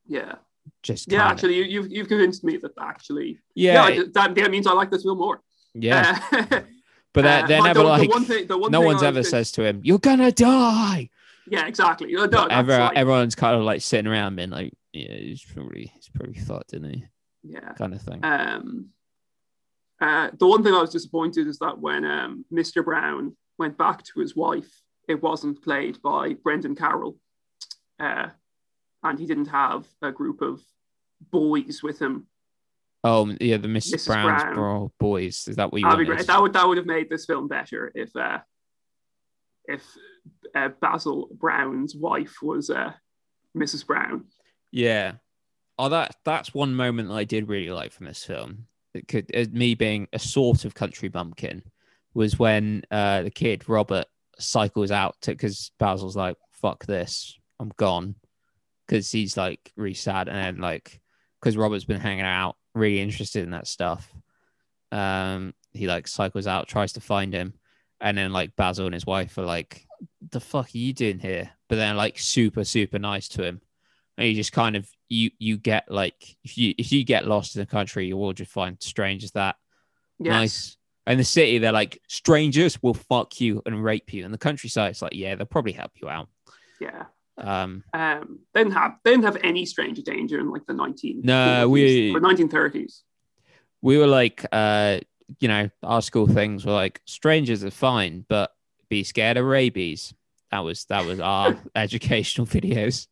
Yeah, 0.07 0.35
just 0.83 1.11
yeah. 1.11 1.29
Actually, 1.29 1.57
you, 1.57 1.65
you've 1.65 1.91
you've 1.93 2.09
convinced 2.09 2.45
me 2.45 2.57
that 2.59 2.73
actually, 2.81 3.39
yeah, 3.55 3.89
yeah, 3.89 4.03
that, 4.15 4.35
that 4.35 4.51
means 4.51 4.67
I 4.67 4.73
like 4.73 4.91
this 4.91 5.03
film 5.05 5.19
more. 5.19 5.41
yeah. 5.75 6.19
Uh, 6.33 6.61
But 7.15 7.23
they're, 7.23 7.45
uh, 7.45 7.47
they're 7.47 7.61
but 7.61 7.67
never 7.69 7.79
the, 7.81 7.85
like 7.87 8.01
the 8.03 8.09
one 8.09 8.25
thing. 8.27 8.47
The 8.47 8.59
one 8.59 8.71
no 8.71 8.83
one's 8.83 9.03
I 9.03 9.07
ever 9.07 9.23
says 9.23 9.51
to 9.53 9.63
him, 9.65 9.81
"You're 9.83 9.99
gonna 9.99 10.31
die." 10.31 11.09
Yeah, 11.49 11.67
exactly. 11.67 12.15
Uh, 12.15 12.27
no, 12.27 12.45
ever- 12.45 12.79
like- 12.79 12.97
everyone's 12.99 13.35
kind 13.35 13.57
of 13.57 13.63
like 13.63 13.81
sitting 13.81 14.07
around 14.07 14.37
being 14.37 14.51
like, 14.51 14.75
"Yeah, 14.93 15.15
he's 15.15 15.43
probably 15.43 15.91
he's 15.95 16.11
probably 16.11 16.35
fucked, 16.39 16.75
isn't 16.75 16.93
he?" 16.93 17.05
yeah. 17.43 17.73
Kind 17.73 17.95
of 17.95 18.03
thing. 18.03 18.21
Um, 18.23 18.91
uh, 19.99 20.29
the 20.39 20.47
one 20.47 20.63
thing 20.63 20.75
I 20.75 20.81
was 20.83 20.91
disappointed 20.91 21.47
is 21.47 21.59
that 21.61 21.79
when 21.79 22.05
um, 22.05 22.45
Mr. 22.53 22.85
Brown 22.85 23.35
went 23.59 23.79
back 23.79 24.03
to 24.05 24.21
his 24.21 24.37
wife, 24.37 24.83
it 25.09 25.23
wasn't 25.23 25.63
played 25.63 26.03
by 26.03 26.35
Brendan 26.35 26.75
Carroll, 26.77 27.17
uh, 27.99 28.27
and 29.11 29.19
he 29.19 29.27
didn't 29.27 29.47
have 29.47 29.87
a 30.03 30.13
group 30.13 30.41
of 30.43 30.61
boys 31.31 31.83
with 31.83 31.99
him. 32.01 32.27
oh 33.05 33.35
yeah, 33.41 33.57
the 33.57 33.69
Mrs. 33.69 33.95
Mrs. 33.95 34.07
Brown's 34.07 34.43
Brown. 34.43 34.55
bro 34.55 34.93
boys. 34.99 35.47
Is 35.49 35.57
that 35.57 35.73
what 35.73 35.81
you 35.81 35.87
That'd 35.89 35.99
be 36.01 36.05
wanted? 36.11 36.17
great. 36.19 36.27
That 36.27 36.43
would 36.43 36.53
that 36.53 36.67
would 36.67 36.77
have 36.79 36.87
made 36.87 37.09
this 37.09 37.25
film 37.27 37.49
better 37.49 37.93
if 37.95 38.15
uh, 38.17 38.39
if 39.67 39.83
uh, 40.55 40.69
Basil 40.81 41.29
Brown's 41.33 41.95
wife 41.95 42.37
was 42.43 42.71
uh, 42.71 42.93
Mrs. 43.57 43.87
Brown. 43.87 44.25
Yeah. 44.73 45.13
Oh, 45.79 45.89
that 45.91 46.17
that's 46.25 46.55
one 46.55 46.75
moment 46.75 47.09
that 47.09 47.15
I 47.15 47.25
did 47.25 47.49
really 47.49 47.71
like 47.71 47.93
from 47.93 48.07
this 48.07 48.25
film. 48.25 48.67
It 48.95 49.09
could 49.09 49.31
uh, 49.35 49.47
me 49.53 49.75
being 49.75 50.09
a 50.13 50.19
sort 50.19 50.65
of 50.65 50.75
country 50.75 51.09
bumpkin 51.09 51.63
was 52.15 52.39
when 52.39 52.83
uh 52.91 53.23
the 53.23 53.31
kid 53.31 53.69
Robert 53.69 54.07
cycles 54.39 54.91
out 54.91 55.17
because 55.27 55.71
Basil's 55.79 56.17
like, 56.17 56.37
"Fuck 56.53 56.87
this, 56.87 57.39
I'm 57.61 57.73
gone," 57.77 58.15
because 58.87 59.11
he's 59.11 59.37
like 59.37 59.73
really 59.77 59.95
sad, 59.95 60.29
and 60.29 60.37
then 60.37 60.59
like 60.59 61.01
because 61.41 61.57
Robert's 61.57 61.85
been 61.85 62.01
hanging 62.01 62.25
out, 62.25 62.57
really 62.75 63.01
interested 63.01 63.45
in 63.45 63.51
that 63.51 63.67
stuff. 63.67 64.13
Um, 64.93 65.55
he 65.73 65.87
like 65.87 66.09
cycles 66.09 66.47
out, 66.47 66.69
tries 66.69 66.93
to 66.95 67.01
find 67.01 67.35
him, 67.35 67.55
and 68.01 68.17
then 68.17 68.33
like 68.33 68.57
Basil 68.57 68.87
and 68.87 68.95
his 68.95 69.07
wife 69.07 69.37
are 69.39 69.45
like, 69.45 69.87
"The 70.31 70.41
fuck 70.41 70.67
are 70.75 70.79
you 70.79 70.93
doing 70.93 71.19
here?" 71.19 71.51
But 71.69 71.77
they're 71.77 71.95
like 71.95 72.19
super 72.19 72.65
super 72.65 72.99
nice 72.99 73.29
to 73.31 73.43
him 73.45 73.61
and 74.19 74.29
you 74.29 74.35
just 74.35 74.53
kind 74.53 74.77
of 74.77 74.89
you 75.09 75.31
you 75.39 75.57
get 75.57 75.91
like 75.91 76.37
if 76.43 76.57
you 76.57 76.75
if 76.79 76.93
you 76.93 77.05
get 77.05 77.27
lost 77.27 77.55
in 77.57 77.61
the 77.61 77.67
country 77.67 78.07
you 78.07 78.17
will 78.17 78.33
just 78.33 78.51
find 78.51 78.81
strangers 78.81 79.33
that 79.33 79.57
Yes. 80.19 80.31
nice 80.33 80.77
in 81.07 81.19
the 81.19 81.25
city 81.25 81.59
they're 81.59 81.73
like 81.73 82.01
strangers 82.09 82.83
will 82.83 82.95
fuck 82.95 83.41
you 83.41 83.63
and 83.67 83.83
rape 83.85 84.13
you 84.13 84.25
in 84.25 84.33
the 84.33 84.39
countryside 84.39 84.91
it's 84.91 85.03
like 85.03 85.15
yeah 85.15 85.35
they'll 85.35 85.47
probably 85.47 85.73
help 85.73 85.93
you 86.01 86.09
out 86.09 86.29
Yeah. 86.81 87.07
Um 87.39 87.85
Um, 87.93 88.41
they 88.55 88.63
didn't 88.63 88.75
have 88.75 88.97
they 89.05 89.11
didn't 89.13 89.25
have 89.25 89.37
any 89.43 89.67
stranger 89.67 90.03
danger 90.03 90.39
in 90.41 90.51
like 90.51 90.65
the 90.67 90.73
nineteen 90.75 91.21
No, 91.23 91.69
we- 91.69 92.15
or 92.15 92.21
nineteen 92.21 92.49
thirties. 92.49 93.03
we 93.83 93.99
were 93.99 94.07
like 94.07 94.45
uh 94.53 94.99
you 95.41 95.49
know 95.49 95.69
our 95.83 96.01
school 96.03 96.27
things 96.27 96.65
were 96.65 96.73
like 96.73 97.01
strangers 97.05 97.63
are 97.65 97.71
fine 97.71 98.25
but 98.29 98.53
be 98.89 99.03
scared 99.05 99.37
of 99.37 99.45
rabies 99.45 100.15
that 100.51 100.61
was 100.61 100.85
that 100.87 101.05
was 101.05 101.19
our 101.21 101.57
educational 101.75 102.47
videos 102.47 103.07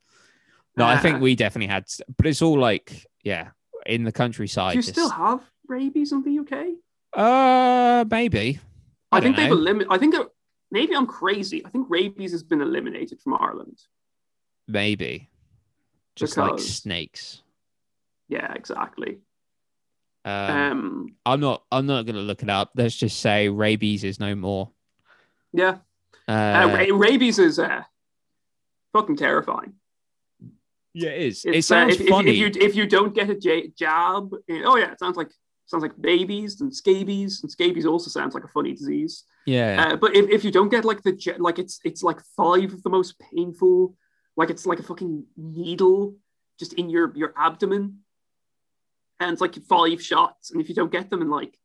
no 0.77 0.87
i 0.87 0.97
think 0.97 1.17
Uh, 1.17 1.21
we 1.21 1.35
definitely 1.35 1.67
had 1.67 1.85
but 2.17 2.27
it's 2.27 2.41
all 2.41 2.59
like 2.59 3.07
yeah 3.25 3.49
in 3.85 4.05
the 4.05 4.13
countryside 4.13 4.73
Do 4.73 4.79
you 4.79 4.83
just- 4.83 4.95
still 4.95 5.11
have 5.11 5.41
rabies 5.69 6.13
in 6.13 6.23
the 6.23 6.39
UK? 6.39 6.77
Uh, 7.17 8.05
maybe. 8.11 8.59
I, 9.13 9.19
I 9.19 9.21
think 9.21 9.37
they've 9.37 9.51
eliminated. 9.51 9.93
I 9.93 9.99
think 9.99 10.15
maybe 10.71 10.95
I'm 10.97 11.07
crazy. 11.07 11.65
I 11.65 11.69
think 11.71 11.87
rabies 11.89 12.33
has 12.33 12.43
been 12.43 12.61
eliminated 12.61 13.21
from 13.21 13.35
Ireland. 13.35 13.79
Maybe. 14.69 15.29
Just 16.17 16.37
like 16.37 16.59
snakes. 16.59 17.43
Yeah, 18.29 18.53
exactly. 18.55 19.19
Um, 20.25 20.33
Um, 20.51 21.15
I'm 21.27 21.41
not. 21.41 21.65
I'm 21.71 21.87
not 21.87 22.07
gonna 22.07 22.21
look 22.21 22.43
it 22.43 22.49
up. 22.49 22.71
Let's 22.75 22.97
just 22.97 23.21
say 23.21 23.49
rabies 23.49 24.05
is 24.05 24.19
no 24.21 24.35
more. 24.35 24.71
yeah, 25.53 25.79
uh, 26.29 26.33
Uh, 26.33 26.77
ra- 26.89 26.97
rabies 26.97 27.39
is 27.39 27.59
uh, 27.59 27.83
fucking 28.93 29.17
terrifying. 29.17 29.75
yeah, 30.95 31.11
it 31.11 31.23
is. 31.27 31.45
It 31.45 31.57
It's, 31.57 31.71
uh, 31.71 31.75
sounds 31.75 31.95
if, 31.97 32.01
if- 32.03 32.09
funny. 32.09 32.31
If, 32.31 32.37
you 32.57 32.63
if 32.63 32.75
you 32.77 32.87
don't 32.87 33.15
get 33.15 33.29
a 33.29 33.35
j- 33.35 33.69
jab, 33.77 34.33
oh 34.33 34.77
yeah, 34.77 34.93
it 34.93 34.99
sounds 34.99 35.17
like 35.17 35.31
sounds 35.67 35.83
like 35.83 36.01
babies 36.01 36.61
and 36.61 36.75
scabies, 36.75 37.43
and 37.43 37.51
scabies 37.51 37.85
also 37.87 38.09
sounds 38.09 38.35
like 38.35 38.45
a 38.45 38.49
funny 38.49 38.73
disease. 38.73 39.25
yeah. 39.47 39.89
Uh, 39.93 39.97
but 39.97 40.15
if, 40.17 40.29
if 40.31 40.45
you 40.45 40.51
don't 40.51 40.71
get 40.71 40.85
like 40.87 41.03
the 41.03 41.13
like 41.39 41.59
it's 41.59 41.81
it's 41.85 42.03
like 42.03 42.21
five 42.37 42.73
of 42.73 42.83
the 42.83 42.91
most 42.91 43.17
painful, 43.19 43.95
like 44.37 44.51
it's 44.51 44.67
like 44.67 44.79
a 44.79 44.83
fucking 44.83 45.25
needle 45.37 46.17
just 46.59 46.73
in 46.75 46.89
your 46.91 47.13
your 47.17 47.33
abdomen, 47.37 48.01
and 49.21 49.33
it's 49.33 49.41
like 49.41 49.55
five 49.65 50.03
shots, 50.03 50.51
and 50.51 50.61
if 50.61 50.69
you 50.69 50.75
don't 50.75 50.93
get 50.93 51.11
them 51.11 51.23
in 51.23 51.31
like 51.31 51.59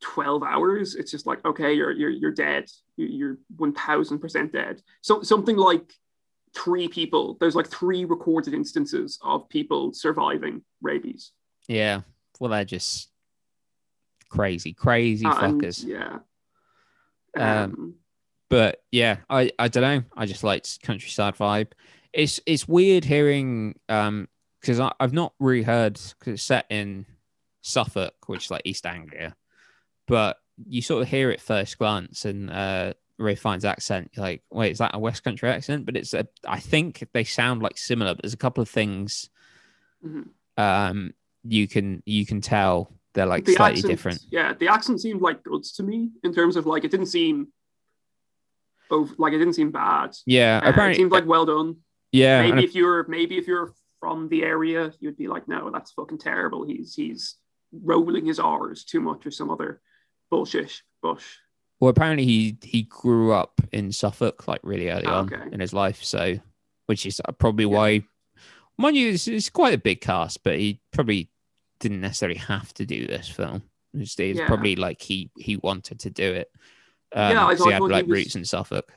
twelve 0.00 0.42
hours, 0.42 0.94
it's 0.94 1.10
just 1.10 1.26
like 1.26 1.44
okay, 1.44 1.72
you're 1.72 1.92
you're 1.92 2.10
you're 2.10 2.32
dead, 2.32 2.70
You- 2.96 3.06
you're 3.06 3.38
one 3.56 3.72
thousand 3.72 4.18
percent 4.20 4.52
dead. 4.52 4.82
So 5.00 5.22
something 5.22 5.56
like 5.56 5.92
three 6.54 6.88
people. 6.88 7.36
There's 7.40 7.54
like 7.54 7.68
three 7.68 8.04
recorded 8.04 8.54
instances 8.54 9.18
of 9.22 9.48
people 9.48 9.92
surviving 9.92 10.62
rabies. 10.82 11.32
yeah. 11.68 12.02
Well, 12.38 12.50
they're 12.50 12.64
just 12.66 13.08
crazy, 14.28 14.74
crazy 14.74 15.24
fuckers. 15.24 15.82
yeah. 15.86 16.18
Um, 17.36 17.72
Um, 17.72 17.94
but 18.50 18.82
yeah, 18.92 19.18
I, 19.30 19.50
I 19.58 19.68
don't 19.68 19.82
know. 19.82 20.02
I 20.16 20.26
just 20.26 20.44
liked 20.44 20.82
countryside 20.82 21.34
vibe. 21.36 21.72
It's 22.16 22.40
it's 22.46 22.66
weird 22.66 23.04
hearing 23.04 23.78
um 23.88 24.26
because 24.60 24.80
I've 24.98 25.12
not 25.12 25.34
really 25.38 25.62
heard 25.62 25.94
because 26.18 26.34
it's 26.34 26.42
set 26.42 26.66
in 26.70 27.06
Suffolk, 27.60 28.14
which 28.26 28.46
is 28.46 28.50
like 28.50 28.62
East 28.64 28.86
Anglia, 28.86 29.36
but 30.08 30.38
you 30.66 30.80
sort 30.80 31.02
of 31.02 31.08
hear 31.08 31.30
it 31.30 31.40
first 31.40 31.78
glance 31.78 32.24
and 32.24 32.50
uh 32.50 32.94
Ray 33.18 33.34
Fiennes's 33.34 33.66
accent. 33.66 34.10
You're 34.14 34.24
like, 34.24 34.42
wait, 34.50 34.72
is 34.72 34.78
that 34.78 34.94
a 34.94 34.98
West 34.98 35.24
Country 35.24 35.48
accent? 35.50 35.84
But 35.84 35.96
it's 35.96 36.14
a 36.14 36.26
I 36.46 36.58
think 36.58 37.06
they 37.12 37.24
sound 37.24 37.62
like 37.62 37.76
similar, 37.76 38.14
but 38.14 38.22
there's 38.22 38.34
a 38.34 38.38
couple 38.38 38.62
of 38.62 38.68
things 38.70 39.28
mhm. 40.04 40.28
um 40.56 41.12
you 41.44 41.68
can 41.68 42.02
you 42.06 42.24
can 42.24 42.40
tell 42.40 42.90
they're 43.12 43.26
like 43.26 43.44
the 43.44 43.54
slightly 43.54 43.78
accent- 43.80 43.90
different. 43.90 44.20
Yeah, 44.30 44.54
the 44.54 44.68
accent 44.68 45.00
seemed 45.02 45.20
like 45.20 45.42
good 45.42 45.64
to 45.64 45.82
me 45.82 46.10
in 46.24 46.32
terms 46.32 46.56
of 46.56 46.64
like 46.64 46.84
it 46.84 46.90
didn't 46.90 47.06
seem 47.06 47.48
over, 48.90 49.14
like 49.18 49.32
it 49.32 49.38
didn't 49.38 49.54
seem 49.54 49.70
bad. 49.70 50.16
Yeah, 50.26 50.60
Uh, 50.62 50.68
it 50.68 50.70
apparently, 50.70 50.96
seemed 50.96 51.12
like 51.12 51.26
well 51.26 51.46
done. 51.46 51.76
Yeah, 52.16 52.42
maybe 52.42 52.64
if 52.64 52.74
you're 52.74 53.06
maybe 53.08 53.36
if 53.38 53.46
you're 53.46 53.74
from 54.00 54.28
the 54.28 54.42
area, 54.42 54.92
you'd 55.00 55.16
be 55.16 55.28
like, 55.28 55.48
no, 55.48 55.70
that's 55.70 55.92
fucking 55.92 56.18
terrible. 56.18 56.66
He's 56.66 56.94
he's 56.94 57.36
rolling 57.72 58.26
his 58.26 58.38
R's 58.38 58.84
too 58.84 59.00
much 59.00 59.26
or 59.26 59.30
some 59.30 59.50
other 59.50 59.80
bullshit. 60.30 60.82
But 61.02 61.20
Well, 61.80 61.90
apparently 61.90 62.24
he 62.24 62.58
he 62.62 62.82
grew 62.82 63.32
up 63.32 63.60
in 63.72 63.92
Suffolk 63.92 64.46
like 64.48 64.60
really 64.62 64.88
early 64.90 65.06
Oh, 65.06 65.14
on 65.20 65.32
okay. 65.34 65.44
in 65.52 65.60
his 65.60 65.72
life, 65.72 66.02
so 66.04 66.38
which 66.86 67.04
is 67.06 67.20
probably 67.38 67.64
Yeah. 67.64 67.70
why, 67.76 68.04
mind 68.78 68.96
you, 68.96 69.10
it's, 69.10 69.26
it's 69.26 69.50
quite 69.50 69.74
a 69.74 69.78
big 69.78 70.00
cast, 70.00 70.42
but 70.44 70.56
he 70.58 70.80
probably 70.92 71.30
didn't 71.80 72.00
necessarily 72.00 72.38
have 72.38 72.72
to 72.74 72.86
do 72.86 73.06
this 73.06 73.28
film. 73.28 73.62
It's, 73.92 74.18
it's 74.18 74.38
Yeah. 74.38 74.46
probably 74.46 74.76
like 74.76 75.00
he 75.02 75.30
he 75.38 75.56
wanted 75.56 76.00
to 76.00 76.10
do 76.10 76.32
it. 76.34 76.50
Um, 77.12 77.32
Yeah, 77.32 77.46
I 77.46 77.56
thought- 77.56 77.66
he 77.66 77.72
had 77.72 77.78
thought 77.80 77.86
he 77.88 77.92
like 77.92 78.06
was- 78.06 78.18
roots 78.18 78.36
in 78.36 78.44
Suffolk. 78.44 78.92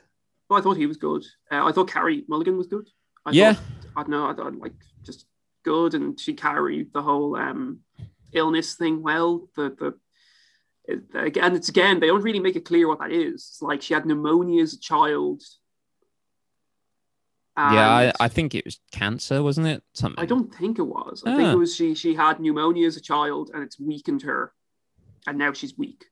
well, 0.49 0.59
I 0.59 0.61
thought 0.63 0.77
he 0.77 0.85
was 0.87 0.97
good. 0.97 1.23
Uh, 1.51 1.65
I 1.65 1.71
thought 1.71 1.89
Carey 1.89 2.23
Mulligan 2.27 2.57
was 2.57 2.67
good. 2.67 2.87
I 3.25 3.31
yeah, 3.31 3.53
thought, 3.53 3.63
I 3.97 4.01
don't 4.03 4.09
know. 4.11 4.27
I 4.29 4.33
thought 4.33 4.55
like 4.57 4.73
just 5.03 5.25
good, 5.63 5.93
and 5.93 6.19
she 6.19 6.33
carried 6.33 6.93
the 6.93 7.01
whole 7.01 7.35
um, 7.35 7.79
illness 8.33 8.75
thing 8.75 9.01
well. 9.03 9.49
The 9.55 9.69
the 9.77 9.93
it, 10.85 11.03
again, 11.13 11.55
it's 11.55 11.69
again 11.69 11.99
they 11.99 12.07
don't 12.07 12.21
really 12.23 12.39
make 12.39 12.55
it 12.55 12.65
clear 12.65 12.87
what 12.87 12.99
that 12.99 13.11
is. 13.11 13.35
It's 13.51 13.61
like 13.61 13.81
she 13.81 13.93
had 13.93 14.05
pneumonia 14.05 14.63
as 14.63 14.73
a 14.73 14.79
child. 14.79 15.43
yeah, 17.57 17.91
I, 17.91 18.13
I 18.21 18.27
think 18.29 18.55
it 18.55 18.63
was 18.65 18.79
cancer, 18.91 19.43
wasn't 19.43 19.67
it? 19.67 19.83
Something. 19.93 20.21
I 20.23 20.25
don't 20.25 20.53
think 20.55 20.79
it 20.79 20.83
was. 20.87 21.23
I 21.25 21.35
think 21.35 21.49
Ah. 21.49 21.51
it 21.53 21.57
was 21.57 21.75
she 21.75 21.93
she 21.93 22.15
had 22.15 22.39
pneumonia 22.39 22.87
as 22.87 22.95
a 22.97 23.01
child, 23.01 23.51
and 23.53 23.61
it's 23.63 23.79
weakened 23.79 24.21
her, 24.23 24.53
and 25.27 25.37
now 25.37 25.51
she's 25.53 25.77
weak. 25.77 26.05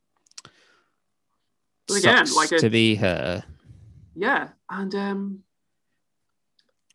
But 1.88 1.98
again, 2.00 2.26
Sucks 2.26 2.36
like 2.36 2.52
a- 2.52 2.60
to 2.62 2.70
be 2.70 2.96
her. 2.96 3.44
Yeah, 4.14 4.50
and 4.70 4.94
um, 4.96 5.40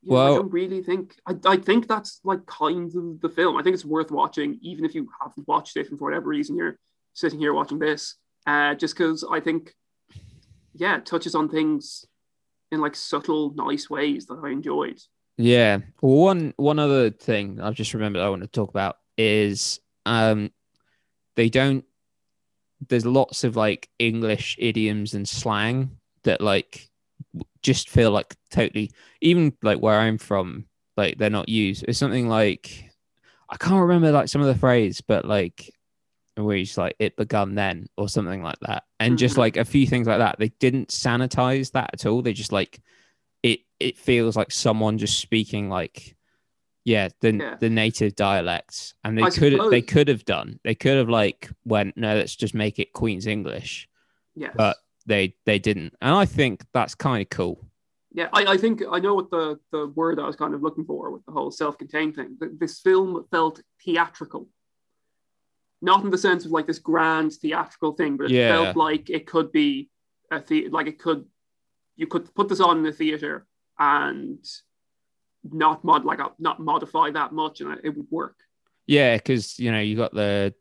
yeah, 0.03 0.13
Well- 0.15 0.33
I 0.33 0.37
don't 0.37 0.53
really 0.53 0.83
think 0.83 1.17
I, 1.27 1.35
I 1.47 1.57
think 1.57 1.89
that's 1.89 2.21
like 2.25 2.45
kind 2.47 2.95
of 2.95 3.21
the 3.21 3.29
film. 3.29 3.57
I 3.57 3.63
think 3.63 3.75
it's 3.75 3.85
worth 3.85 4.11
watching, 4.11 4.59
even 4.63 4.85
if 4.85 4.95
you 4.95 5.09
haven't 5.21 5.47
watched 5.49 5.77
it, 5.77 5.91
and 5.91 5.99
for 5.99 6.05
whatever 6.07 6.29
reason 6.29 6.57
you're 6.57 6.79
sitting 7.15 7.39
here 7.39 7.55
watching 7.55 7.79
this. 7.79 8.17
Uh, 8.47 8.75
just 8.75 8.97
because 8.97 9.25
I 9.31 9.39
think, 9.39 9.73
yeah, 10.75 10.97
it 10.97 11.07
touches 11.07 11.35
on 11.35 11.49
things 11.49 12.05
in 12.73 12.81
like 12.81 12.97
subtle, 12.97 13.53
nice 13.55 13.89
ways 13.89 14.27
that 14.27 14.41
I 14.43 14.51
enjoyed. 14.51 14.99
Yeah. 15.39 15.79
Well, 16.01 16.17
one 16.17 16.55
one 16.57 16.79
other 16.79 17.11
thing 17.11 17.61
I've 17.61 17.75
just 17.75 17.95
remembered 17.95 18.23
I 18.23 18.29
want 18.31 18.43
to 18.43 18.49
talk 18.49 18.71
about 18.71 18.97
is 19.17 19.81
um 20.05 20.51
they 21.37 21.49
don't 21.49 21.85
there's 22.89 23.07
lots 23.07 23.45
of 23.45 23.57
like 23.57 23.89
English 23.99 24.57
idioms 24.59 25.15
and 25.15 25.29
slang 25.29 25.99
that 26.25 26.41
like 26.41 26.91
just 27.63 27.89
feel 27.89 28.11
like 28.11 28.35
totally 28.51 28.91
even 29.21 29.53
like 29.63 29.79
where 29.79 29.99
I'm 29.99 30.19
from, 30.19 30.67
like 30.97 31.19
they're 31.19 31.31
not 31.31 31.49
used. 31.49 31.85
It's 31.89 31.99
something 31.99 32.29
like 32.29 32.91
I 33.49 33.57
can't 33.57 33.83
remember 33.83 34.11
like 34.13 34.29
some 34.29 34.41
of 34.41 34.49
the 34.49 34.59
phrase, 34.59 35.01
but 35.01 35.25
like 35.25 35.71
where 36.37 36.57
he's 36.57 36.79
like 36.79 36.97
it 36.99 37.17
begun 37.17 37.55
then 37.55 37.87
or 37.97 38.09
something 38.09 38.43
like 38.43 38.59
that. 38.61 38.85
And 38.99 39.19
just 39.19 39.35
Mhm. 39.35 39.39
like 39.39 39.57
a 39.59 39.65
few 39.65 39.87
things 39.87 40.07
like 40.07 40.19
that. 40.19 40.39
They 40.39 40.49
didn't 40.61 40.89
sanitize 40.89 41.73
that 41.73 41.91
at 41.93 42.07
all. 42.07 42.23
They 42.23 42.33
just 42.33 42.53
like 42.53 42.81
it 43.43 43.61
it 43.81 43.99
feels 43.99 44.37
like 44.37 44.51
someone 44.51 44.99
just 44.99 45.19
speaking 45.21 45.69
like 45.69 46.17
yeah, 46.85 47.11
the 47.21 47.33
Yeah. 47.35 47.57
the 47.61 47.71
native 47.71 48.17
dialects. 48.17 48.95
And 49.05 49.17
they 49.17 49.23
could 49.31 49.71
they 49.71 49.83
could 49.83 50.09
have 50.09 50.25
done. 50.25 50.59
They 50.65 50.75
could 50.75 50.97
have 50.97 51.09
like 51.09 51.49
went, 51.65 51.97
no, 51.97 52.17
let's 52.17 52.35
just 52.35 52.55
make 52.55 52.79
it 52.81 52.93
Queen's 52.93 53.27
English. 53.27 53.89
Yeah, 54.35 54.51
But 54.57 54.79
They 55.07 55.35
they 55.47 55.59
didn't. 55.59 55.95
And 56.01 56.15
I 56.15 56.25
think 56.25 56.65
that's 56.73 56.95
kind 56.95 57.23
of 57.23 57.29
cool. 57.31 57.67
Yeah, 58.15 58.29
I, 58.33 58.45
I 58.45 58.57
think 58.59 58.83
I 58.91 58.99
know 58.99 59.15
what 59.15 59.31
the, 59.31 59.59
the 59.71 59.87
word 59.87 60.21
I 60.21 60.27
was 60.27 60.37
kind 60.37 60.55
of 60.55 60.63
looking 60.63 60.85
for 60.85 61.11
with 61.11 61.25
the 61.25 61.33
whole 61.33 61.51
self 61.51 61.79
contained 61.79 62.15
thing. 62.17 62.37
This 62.59 62.79
film 62.81 63.25
felt 63.31 63.63
theatrical. 63.85 64.49
Not 65.81 66.05
in 66.05 66.11
the 66.11 66.19
sense 66.19 66.45
of 66.45 66.51
like 66.51 66.67
this 66.67 66.79
grand 66.79 67.33
theatrical 67.33 67.93
thing, 67.93 68.17
but 68.17 68.27
it 68.27 68.33
Yeah. 68.33 68.49
felt 68.49 68.77
like 68.77 69.09
it 69.11 69.27
could 69.27 69.51
be 69.51 69.89
a 70.31 70.41
the 70.47 70.69
like 70.69 70.87
it 70.87 70.99
could 70.99 71.25
you 71.97 72.07
could 72.07 72.33
put 72.35 72.49
this 72.49 72.61
on 72.61 72.79
in 72.79 72.83
the 72.83 72.93
theater 72.93 73.47
and 73.79 74.45
not 75.45 75.83
mod 75.83 76.05
like 76.05 76.21
uh, 76.21 76.29
not 76.39 76.61
modify 76.61 77.11
that 77.11 77.33
much 77.33 77.61
and 77.61 77.81
it 77.83 77.97
would 77.97 78.07
work. 78.11 78.37
Yeah, 78.87 79.17
because 79.17 79.59
you 79.59 79.73
know, 79.73 79.81
you 79.81 79.97
got 79.97 80.13
the 80.15 80.55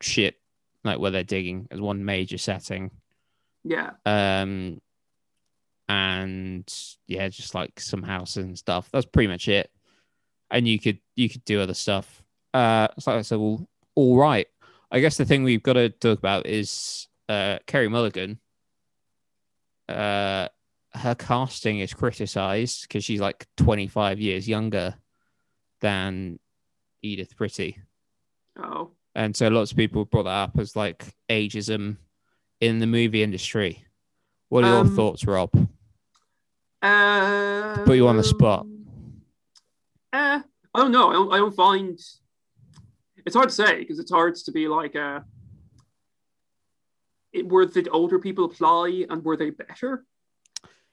ship 0.00 0.36
like 0.84 0.98
where 0.98 1.10
they're 1.10 1.24
digging 1.24 1.68
as 1.70 1.80
one 1.80 2.04
major 2.04 2.38
setting. 2.38 2.90
Yeah, 3.64 3.90
um 4.04 4.80
and 5.88 6.72
yeah 7.06 7.28
just 7.28 7.54
like 7.54 7.78
some 7.78 8.02
houses 8.02 8.44
and 8.44 8.58
stuff. 8.58 8.88
That's 8.92 9.06
pretty 9.06 9.28
much 9.28 9.48
it. 9.48 9.70
And 10.50 10.66
you 10.66 10.78
could 10.78 10.98
you 11.16 11.28
could 11.28 11.44
do 11.44 11.60
other 11.60 11.74
stuff. 11.74 12.22
Uh 12.54 12.88
so 12.98 13.12
i 13.12 13.22
said 13.22 13.38
well 13.38 13.66
all 13.94 14.16
right. 14.16 14.46
I 14.90 15.00
guess 15.00 15.16
the 15.16 15.24
thing 15.24 15.42
we've 15.42 15.62
got 15.62 15.74
to 15.74 15.90
talk 15.90 16.18
about 16.18 16.46
is 16.46 17.08
uh 17.28 17.58
carey 17.66 17.88
mulligan. 17.88 18.38
Uh 19.88 20.48
her 20.94 21.14
casting 21.14 21.80
is 21.80 21.94
criticized 21.94 22.82
because 22.82 23.04
she's 23.04 23.20
like 23.20 23.46
25 23.56 24.20
years 24.20 24.48
younger 24.48 24.94
than 25.80 26.38
edith 27.02 27.36
pretty. 27.36 27.78
Oh. 28.58 28.90
And 29.14 29.36
so 29.36 29.48
lots 29.48 29.72
of 29.72 29.76
people 29.76 30.04
brought 30.04 30.24
that 30.24 30.30
up 30.30 30.58
as 30.58 30.76
like 30.76 31.14
ageism 31.30 31.96
in 32.62 32.78
the 32.78 32.86
movie 32.86 33.24
industry. 33.24 33.84
What 34.48 34.62
are 34.64 34.68
your 34.68 34.80
Um, 34.82 34.94
thoughts, 34.94 35.26
Rob? 35.26 35.50
uh, 36.80 37.84
put 37.84 37.96
you 37.96 38.06
on 38.06 38.16
the 38.16 38.22
spot. 38.22 38.66
Uh, 40.12 40.40
I 40.74 40.78
don't 40.78 40.92
know. 40.92 41.10
I 41.10 41.12
don't, 41.12 41.32
I 41.34 41.36
don't 41.38 41.56
find 41.56 41.98
it's 43.26 43.36
hard 43.36 43.48
to 43.48 43.54
say 43.54 43.78
because 43.78 43.98
it's 43.98 44.10
hard 44.10 44.36
to 44.36 44.52
be 44.52 44.68
like, 44.68 44.94
uh, 44.94 45.20
it, 47.32 47.48
were 47.48 47.66
the 47.66 47.88
older 47.90 48.18
people 48.18 48.44
apply 48.44 49.06
and 49.10 49.24
were 49.24 49.36
they 49.36 49.50
better? 49.50 50.04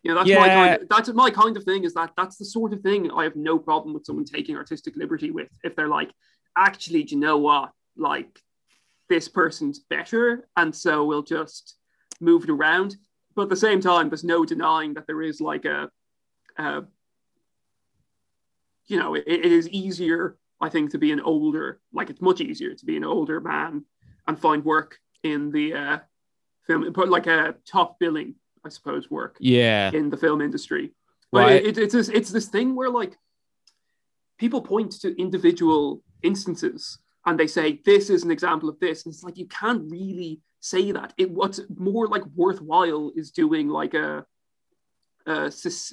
You 0.03 0.09
know, 0.11 0.15
that's 0.15 0.29
my 0.29 0.47
Yeah. 0.47 0.53
kind. 0.53 0.73
Of, 0.81 0.89
that's 0.89 1.09
my 1.13 1.29
kind 1.29 1.55
of 1.55 1.63
thing. 1.65 1.83
Is 1.83 1.93
that 1.93 2.13
that's 2.17 2.37
the 2.37 2.45
sort 2.45 2.73
of 2.73 2.81
thing 2.81 3.11
I 3.11 3.23
have 3.25 3.35
no 3.35 3.59
problem 3.59 3.93
with 3.93 4.05
someone 4.05 4.25
taking 4.25 4.55
artistic 4.55 4.95
liberty 4.95 5.29
with 5.29 5.49
if 5.63 5.75
they're 5.75 5.87
like, 5.87 6.11
actually, 6.57 7.03
do 7.03 7.15
you 7.15 7.21
know 7.21 7.37
what? 7.37 7.71
Like, 7.95 8.41
this 9.09 9.27
person's 9.27 9.79
better, 9.79 10.47
and 10.55 10.73
so 10.73 11.03
we'll 11.05 11.23
just 11.23 11.75
move 12.21 12.43
it 12.43 12.49
around. 12.49 12.95
But 13.35 13.43
at 13.43 13.49
the 13.49 13.55
same 13.55 13.81
time, 13.81 14.09
there's 14.09 14.23
no 14.23 14.45
denying 14.45 14.93
that 14.93 15.07
there 15.07 15.21
is 15.21 15.41
like 15.41 15.65
a, 15.65 15.89
a 16.57 16.83
you 18.87 18.97
know, 18.97 19.15
it, 19.15 19.23
it 19.27 19.45
is 19.45 19.67
easier, 19.69 20.37
I 20.61 20.69
think, 20.69 20.91
to 20.91 20.97
be 20.97 21.11
an 21.11 21.21
older, 21.21 21.79
like 21.93 22.09
it's 22.09 22.21
much 22.21 22.41
easier 22.41 22.73
to 22.75 22.85
be 22.85 22.97
an 22.97 23.03
older 23.03 23.39
man 23.39 23.85
and 24.27 24.39
find 24.39 24.63
work 24.63 24.97
in 25.23 25.51
the 25.51 25.73
uh, 25.73 25.97
film, 26.65 26.91
put 26.93 27.09
like 27.09 27.27
a 27.27 27.55
top 27.65 27.99
billing, 27.99 28.35
I 28.65 28.69
suppose, 28.69 29.09
work 29.09 29.37
Yeah, 29.39 29.91
in 29.91 30.09
the 30.09 30.17
film 30.17 30.41
industry. 30.41 30.91
But 31.31 31.39
Right. 31.39 31.65
it, 31.65 31.77
it's 31.77 31.93
this, 31.93 32.09
it's 32.09 32.31
this 32.31 32.47
thing 32.47 32.75
where 32.75 32.89
like 32.89 33.17
people 34.37 34.61
point 34.61 34.91
to 35.01 35.19
individual 35.21 36.01
instances 36.23 36.97
and 37.25 37.39
they 37.39 37.47
say 37.47 37.81
this 37.85 38.09
is 38.09 38.23
an 38.23 38.31
example 38.31 38.69
of 38.69 38.79
this, 38.79 39.05
and 39.05 39.13
it's 39.13 39.23
like 39.23 39.37
you 39.37 39.47
can't 39.47 39.89
really 39.89 40.41
say 40.59 40.91
that. 40.91 41.13
It 41.17 41.31
what's 41.31 41.59
more 41.77 42.07
like 42.07 42.23
worthwhile 42.35 43.11
is 43.15 43.31
doing 43.31 43.69
like 43.69 43.93
a, 43.93 44.25
a 45.25 45.51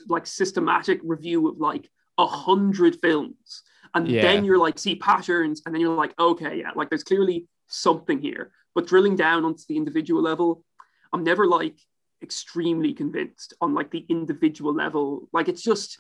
like 0.09 0.27
systematic 0.27 1.01
review 1.03 1.49
of 1.49 1.59
like 1.59 1.91
a 2.19 2.27
hundred 2.27 2.99
films, 3.03 3.63
and 3.95 4.09
Yeah. 4.09 4.23
then 4.23 4.45
you're 4.45 4.59
like 4.59 4.79
see 4.79 4.97
patterns, 4.97 5.63
and 5.67 5.75
then 5.75 5.81
you're 5.81 5.95
like 5.97 6.15
okay, 6.19 6.59
yeah, 6.59 6.71
like 6.75 6.91
there's 6.91 7.05
clearly 7.05 7.47
something 7.67 8.21
here. 8.21 8.53
But 8.75 8.87
drilling 8.87 9.17
down 9.17 9.45
onto 9.45 9.63
the 9.69 9.77
individual 9.77 10.23
level, 10.23 10.65
I'm 11.13 11.25
never 11.25 11.47
like 11.47 11.79
extremely 12.23 12.93
convinced 12.93 13.55
on 13.61 13.75
like 13.75 13.91
the 13.91 14.07
individual 14.09 14.73
level. 14.75 15.29
Like 15.33 15.49
it's 15.49 15.63
just 15.63 15.99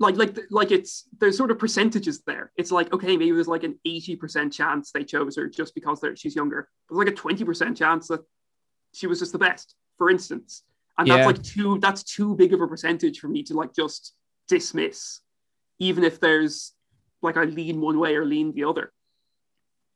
like 0.00 0.16
like 0.16 0.36
like 0.50 0.70
it's 0.72 1.04
there's 1.20 1.36
sort 1.36 1.50
of 1.50 1.58
percentages 1.58 2.22
there. 2.26 2.50
It's 2.56 2.72
like 2.72 2.92
okay, 2.92 3.16
maybe 3.16 3.32
there's 3.32 3.46
like 3.46 3.64
an 3.64 3.78
eighty 3.84 4.16
percent 4.16 4.52
chance 4.52 4.90
they 4.90 5.04
chose 5.04 5.36
her 5.36 5.46
just 5.46 5.74
because 5.74 6.00
they're, 6.00 6.16
she's 6.16 6.34
younger. 6.34 6.68
There's 6.88 6.98
like 6.98 7.08
a 7.08 7.12
twenty 7.16 7.44
percent 7.44 7.76
chance 7.76 8.08
that 8.08 8.20
she 8.94 9.06
was 9.06 9.18
just 9.20 9.32
the 9.32 9.38
best, 9.38 9.76
for 9.98 10.10
instance. 10.10 10.64
And 10.98 11.06
Yeah. 11.06 11.16
that's 11.18 11.26
like 11.26 11.42
too 11.42 11.78
that's 11.78 12.02
too 12.02 12.34
big 12.34 12.52
of 12.54 12.60
a 12.60 12.66
percentage 12.66 13.20
for 13.20 13.28
me 13.28 13.42
to 13.44 13.54
like 13.54 13.74
just 13.74 14.14
dismiss, 14.48 15.20
even 15.78 16.02
if 16.02 16.18
there's 16.18 16.72
like 17.22 17.36
I 17.36 17.44
lean 17.44 17.80
one 17.80 17.98
way 17.98 18.16
or 18.16 18.24
lean 18.24 18.52
the 18.52 18.64
other. 18.64 18.92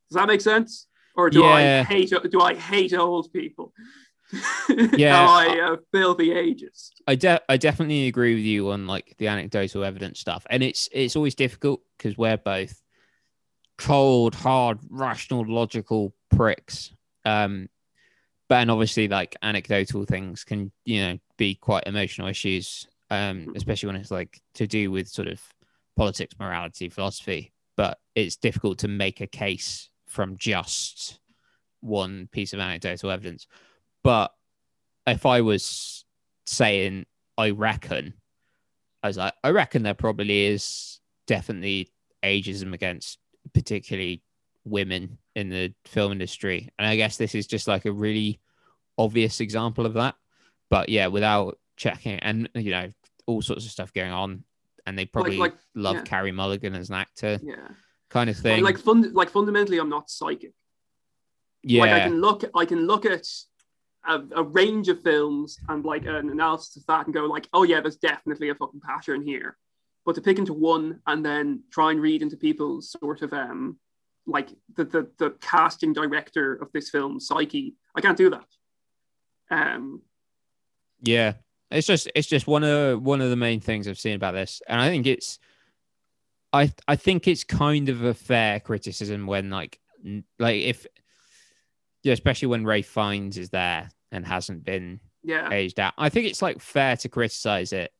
Does 0.09 0.15
that 0.15 0.27
make 0.27 0.41
sense? 0.41 0.87
Or 1.15 1.29
do 1.31 1.45
I 1.45 1.83
hate 1.83 2.13
do 2.29 2.41
I 2.41 2.53
hate 2.53 2.93
old 2.93 3.33
people? 3.33 3.73
Yeah. 4.97 5.27
I 5.27 5.73
a 5.73 5.77
filthy 5.91 6.29
ageist? 6.29 6.91
I 7.07 7.15
de- 7.15 7.41
I 7.47 7.57
definitely 7.57 8.07
agree 8.07 8.35
with 8.35 8.43
you 8.43 8.71
on 8.71 8.87
like 8.87 9.15
the 9.17 9.27
anecdotal 9.27 9.83
evidence 9.83 10.19
stuff, 10.19 10.45
and 10.49 10.63
it's 10.63 10.89
it's 10.91 11.15
always 11.15 11.35
difficult 11.35 11.81
because 11.97 12.17
we're 12.17 12.37
both 12.37 12.81
cold, 13.77 14.35
hard, 14.35 14.79
rational, 14.89 15.45
logical 15.47 16.13
pricks. 16.29 16.91
Um, 17.23 17.69
but 18.47 18.55
and 18.55 18.71
obviously, 18.71 19.07
like 19.07 19.35
anecdotal 19.41 20.05
things 20.05 20.43
can 20.43 20.71
you 20.85 21.01
know 21.01 21.17
be 21.37 21.55
quite 21.55 21.87
emotional 21.87 22.27
issues, 22.27 22.87
um, 23.09 23.53
especially 23.55 23.87
when 23.87 23.95
it's 23.95 24.11
like 24.11 24.41
to 24.55 24.67
do 24.67 24.91
with 24.91 25.07
sort 25.07 25.27
of 25.27 25.41
politics, 25.95 26.35
morality, 26.39 26.89
philosophy. 26.89 27.53
But 27.77 27.99
it's 28.15 28.37
difficult 28.37 28.79
to 28.79 28.87
make 28.87 29.21
a 29.21 29.27
case 29.27 29.89
from 30.07 30.37
just 30.37 31.19
one 31.81 32.29
piece 32.31 32.53
of 32.53 32.59
anecdotal 32.59 33.11
evidence. 33.11 33.47
But 34.05 34.31
if 35.07 35.25
I 35.25 35.41
was 35.41 36.05
saying, 36.45 37.07
I 37.39 37.49
reckon, 37.49 38.13
I 39.01 39.07
was 39.07 39.17
like, 39.17 39.33
I 39.43 39.49
reckon 39.49 39.81
there 39.81 39.95
probably 39.95 40.45
is 40.45 40.99
definitely 41.25 41.89
ageism 42.23 42.75
against 42.75 43.17
particularly 43.55 44.21
women 44.63 45.17
in 45.35 45.49
the 45.49 45.73
film 45.85 46.11
industry. 46.11 46.69
And 46.77 46.87
I 46.87 46.97
guess 46.97 47.17
this 47.17 47.33
is 47.33 47.47
just 47.47 47.67
like 47.67 47.85
a 47.85 47.91
really 47.91 48.39
obvious 48.95 49.39
example 49.39 49.87
of 49.87 49.95
that. 49.95 50.13
But 50.69 50.89
yeah, 50.89 51.07
without 51.07 51.57
checking 51.75 52.19
and 52.19 52.47
you 52.53 52.69
know, 52.69 52.91
all 53.25 53.41
sorts 53.41 53.65
of 53.65 53.71
stuff 53.71 53.91
going 53.91 54.11
on. 54.11 54.43
And 54.85 54.99
they 54.99 55.05
probably 55.05 55.37
like, 55.37 55.55
love 55.73 55.95
yeah. 55.95 56.01
Carey 56.03 56.31
Mulligan 56.31 56.75
as 56.75 56.89
an 56.89 56.95
actor, 56.97 57.39
Yeah. 57.41 57.69
kind 58.11 58.29
of 58.29 58.37
thing. 58.37 58.63
Like 58.63 58.77
fund 58.77 59.15
like 59.15 59.31
fundamentally 59.31 59.79
I'm 59.79 59.89
not 59.89 60.11
psychic. 60.11 60.53
yeah. 61.63 61.81
Like 61.81 61.91
I 61.91 61.99
can 62.01 62.21
look 62.21 62.43
I 62.53 62.65
can 62.65 62.85
look 62.85 63.03
at 63.07 63.25
a, 64.07 64.23
a 64.35 64.43
range 64.43 64.89
of 64.89 65.01
films 65.01 65.59
and 65.69 65.83
like 65.85 66.05
an 66.05 66.29
analysis 66.29 66.77
of 66.77 66.85
that 66.87 67.05
and 67.05 67.13
go 67.13 67.25
like, 67.25 67.47
oh 67.53 67.63
yeah, 67.63 67.81
there's 67.81 67.97
definitely 67.97 68.49
a 68.49 68.55
fucking 68.55 68.81
pattern 68.81 69.21
here. 69.21 69.57
But 70.05 70.15
to 70.15 70.21
pick 70.21 70.37
into 70.37 70.53
one 70.53 70.99
and 71.07 71.25
then 71.25 71.63
try 71.71 71.91
and 71.91 72.01
read 72.01 72.21
into 72.21 72.37
people's 72.37 72.91
sort 72.99 73.21
of 73.21 73.33
um 73.33 73.79
like 74.27 74.49
the 74.75 74.85
the, 74.85 75.09
the 75.17 75.31
casting 75.41 75.93
director 75.93 76.55
of 76.55 76.71
this 76.71 76.89
film 76.89 77.19
psyche, 77.19 77.75
I 77.95 78.01
can't 78.01 78.17
do 78.17 78.29
that. 78.29 78.45
Um 79.51 80.01
Yeah, 81.01 81.33
it's 81.71 81.87
just 81.87 82.09
it's 82.15 82.27
just 82.27 82.47
one 82.47 82.63
of 82.63 83.01
one 83.01 83.21
of 83.21 83.29
the 83.29 83.35
main 83.35 83.59
things 83.59 83.87
I've 83.87 83.99
seen 83.99 84.15
about 84.15 84.33
this, 84.33 84.61
and 84.67 84.79
I 84.79 84.89
think 84.89 85.07
it's, 85.07 85.39
I 86.53 86.71
I 86.87 86.95
think 86.95 87.27
it's 87.27 87.43
kind 87.43 87.89
of 87.89 88.03
a 88.03 88.13
fair 88.13 88.59
criticism 88.59 89.25
when 89.27 89.49
like 89.49 89.79
like 90.39 90.61
if, 90.61 90.85
yeah, 92.03 92.13
especially 92.13 92.47
when 92.47 92.63
Ray 92.63 92.83
Fiennes 92.83 93.37
is 93.37 93.49
there 93.49 93.89
and 94.11 94.25
hasn't 94.25 94.63
been 94.63 94.99
yeah. 95.23 95.51
aged 95.51 95.79
out. 95.79 95.93
I 95.97 96.09
think 96.09 96.27
it's 96.27 96.41
like 96.41 96.59
fair 96.61 96.95
to 96.97 97.09
criticize 97.09 97.73
it. 97.73 97.91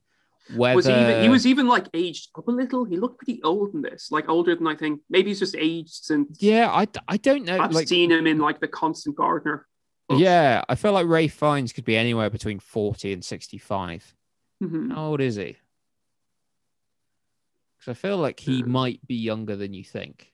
Whether 0.56 0.76
Was 0.76 0.86
he 0.86 0.92
even 0.94 1.24
he 1.24 1.30
was 1.30 1.48
even 1.48 1.68
like 1.68 1.88
aged 1.96 2.30
up 2.38 2.48
a 2.48 2.52
little? 2.52 2.86
He 2.86 2.98
looked 2.98 3.18
pretty 3.18 3.42
old 3.42 3.74
in 3.74 3.82
this, 3.82 4.12
like 4.12 4.30
older 4.30 4.56
than 4.56 4.68
I 4.68 4.76
think. 4.76 5.02
Maybe 5.10 5.30
he's 5.32 5.40
just 5.40 5.56
aged 5.56 6.04
since 6.06 6.38
yeah, 6.40 6.70
I, 6.72 6.88
I 7.08 7.18
don't 7.18 7.46
know. 7.46 7.60
I've 7.60 7.72
like 7.74 7.88
seen 7.88 8.12
him 8.12 8.28
in 8.28 8.38
like 8.38 8.60
the 8.60 8.68
Constant 8.68 9.16
Gardener. 9.16 9.66
yeah, 10.12 10.64
I 10.70 10.76
feel 10.76 10.92
like 10.92 11.08
Ray 11.08 11.28
Fiennes 11.30 11.74
could 11.74 11.84
be 11.86 11.98
anywhere 11.98 12.30
between 12.30 12.60
forty 12.60 13.12
and 13.12 13.26
sixty 13.26 13.58
five. 13.58 14.14
Mhm. 14.64 14.94
How 14.94 15.08
old 15.08 15.22
is 15.22 15.36
he? 15.36 15.58
Because 17.80 17.92
I 17.92 17.94
feel 18.00 18.18
like 18.18 18.40
he 18.40 18.62
Uh, 18.62 18.68
might 18.68 19.06
be 19.08 19.16
younger 19.16 19.56
than 19.56 19.74
you 19.74 19.84
think. 19.84 20.32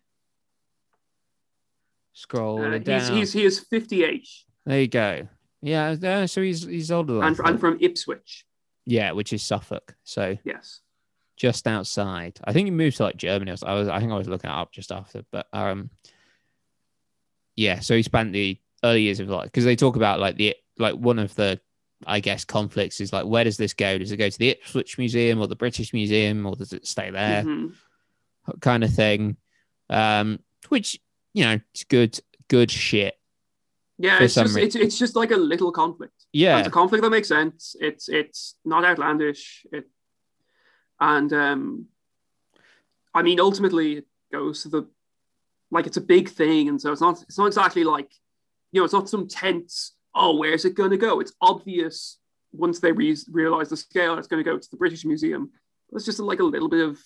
Scroll 2.13 2.61
Uh, 2.61 2.78
down. 2.80 2.99
he's, 2.99 3.07
he's 3.09 3.34
he 3.34 3.45
is 3.45 3.59
58 3.61 4.28
There 4.65 4.82
you 4.82 4.88
go. 4.89 5.28
Yeah, 5.62 5.95
uh, 6.03 6.28
so 6.28 6.41
he's 6.41 6.64
he's 6.66 6.91
older 6.91 7.14
than 7.14 7.24
I 7.24 7.28
and, 7.28 7.38
thought. 7.38 7.49
and 7.49 7.59
from 7.59 7.78
Ipswich. 7.82 8.45
yeah, 8.86 9.12
which 9.12 9.32
is 9.34 9.43
Suffolk. 9.43 9.95
So 10.03 10.38
Yes. 10.43 10.82
just 11.38 11.68
outside. 11.68 12.39
I 12.43 12.51
think 12.53 12.66
he 12.68 12.72
moved 12.72 12.97
to 12.97 13.03
like 13.03 13.18
Germany. 13.18 13.51
I 13.64 13.74
was 13.74 13.88
I 13.88 13.99
think 13.99 14.12
I 14.12 14.18
was 14.18 14.28
looking 14.28 14.49
it 14.49 14.53
up 14.53 14.72
just 14.72 14.91
after, 14.91 15.24
but 15.32 15.47
um, 15.53 15.89
yeah. 17.55 17.80
So 17.80 17.95
he 17.95 18.03
spent 18.03 18.34
the 18.34 18.59
early 18.84 19.03
years 19.03 19.20
of 19.20 19.30
life 19.30 19.45
because 19.45 19.66
they 19.66 19.76
talk 19.76 19.95
about 19.95 20.20
like 20.20 20.36
the 20.38 20.55
like 20.78 20.95
one 20.95 21.20
of 21.20 21.36
the 21.36 21.59
I 22.07 22.20
guess 22.20 22.43
conflicts 22.45 22.99
is 22.99 23.14
like 23.14 23.26
where 23.26 23.43
does 23.43 23.57
this 23.57 23.74
go? 23.74 23.97
Does 23.97 24.12
it 24.12 24.18
go 24.18 24.30
to 24.30 24.39
the 24.39 24.49
Ipswich 24.49 24.97
Museum 24.97 25.39
or 25.39 25.47
the 25.47 25.55
British 25.55 25.93
Museum 25.93 26.45
or 26.45 26.55
does 26.55 26.74
it 26.74 26.88
stay 26.88 27.12
there? 27.12 27.43
Mhm. 27.43 27.74
Kind 28.62 28.84
of 28.84 28.91
thing. 28.91 29.38
Um, 29.89 30.39
which 30.70 30.99
you 31.34 31.43
know 31.43 31.59
it's 31.74 31.84
good 31.84 32.20
good 32.47 32.72
shit. 32.72 33.16
Yeah, 34.01 34.23
it's 34.23 34.33
just, 34.35 34.57
it's, 34.57 34.75
it's 34.75 34.97
just 34.97 35.15
like 35.15 35.31
a 35.31 35.37
little 35.37 35.71
conflict. 35.71 36.25
Yeah, 36.33 36.57
It's 36.59 36.67
a 36.67 36.71
conflict 36.71 37.03
that 37.03 37.09
makes 37.11 37.27
sense. 37.27 37.75
It's 37.79 38.09
it's 38.09 38.55
not 38.65 38.83
outlandish. 38.85 39.65
It 39.71 39.85
and 40.99 41.31
um, 41.33 41.85
I 43.13 43.21
mean 43.21 43.39
ultimately 43.39 43.97
it 43.97 44.05
goes 44.31 44.63
to 44.63 44.69
the 44.69 44.87
like 45.69 45.87
it's 45.87 45.97
a 45.97 46.01
big 46.01 46.29
thing, 46.29 46.69
and 46.69 46.79
so 46.81 46.91
it's 46.91 47.01
not 47.01 47.21
it's 47.23 47.37
not 47.37 47.47
exactly 47.47 47.83
like 47.83 48.11
you 48.71 48.81
know 48.81 48.85
it's 48.85 48.93
not 48.93 49.09
some 49.09 49.27
tense. 49.27 49.93
Oh, 50.15 50.35
where's 50.37 50.65
it 50.65 50.75
going 50.75 50.91
to 50.91 50.97
go? 50.97 51.19
It's 51.21 51.33
obvious 51.41 52.17
once 52.51 52.79
they 52.79 52.91
re- 52.91 53.15
realize 53.31 53.69
the 53.69 53.77
scale. 53.77 54.17
It's 54.17 54.27
going 54.27 54.43
to 54.43 54.49
go 54.49 54.57
to 54.57 54.69
the 54.69 54.77
British 54.77 55.05
Museum. 55.05 55.51
It's 55.93 56.05
just 56.05 56.19
like 56.19 56.39
a 56.39 56.43
little 56.43 56.67
bit 56.69 56.81
of 56.85 56.99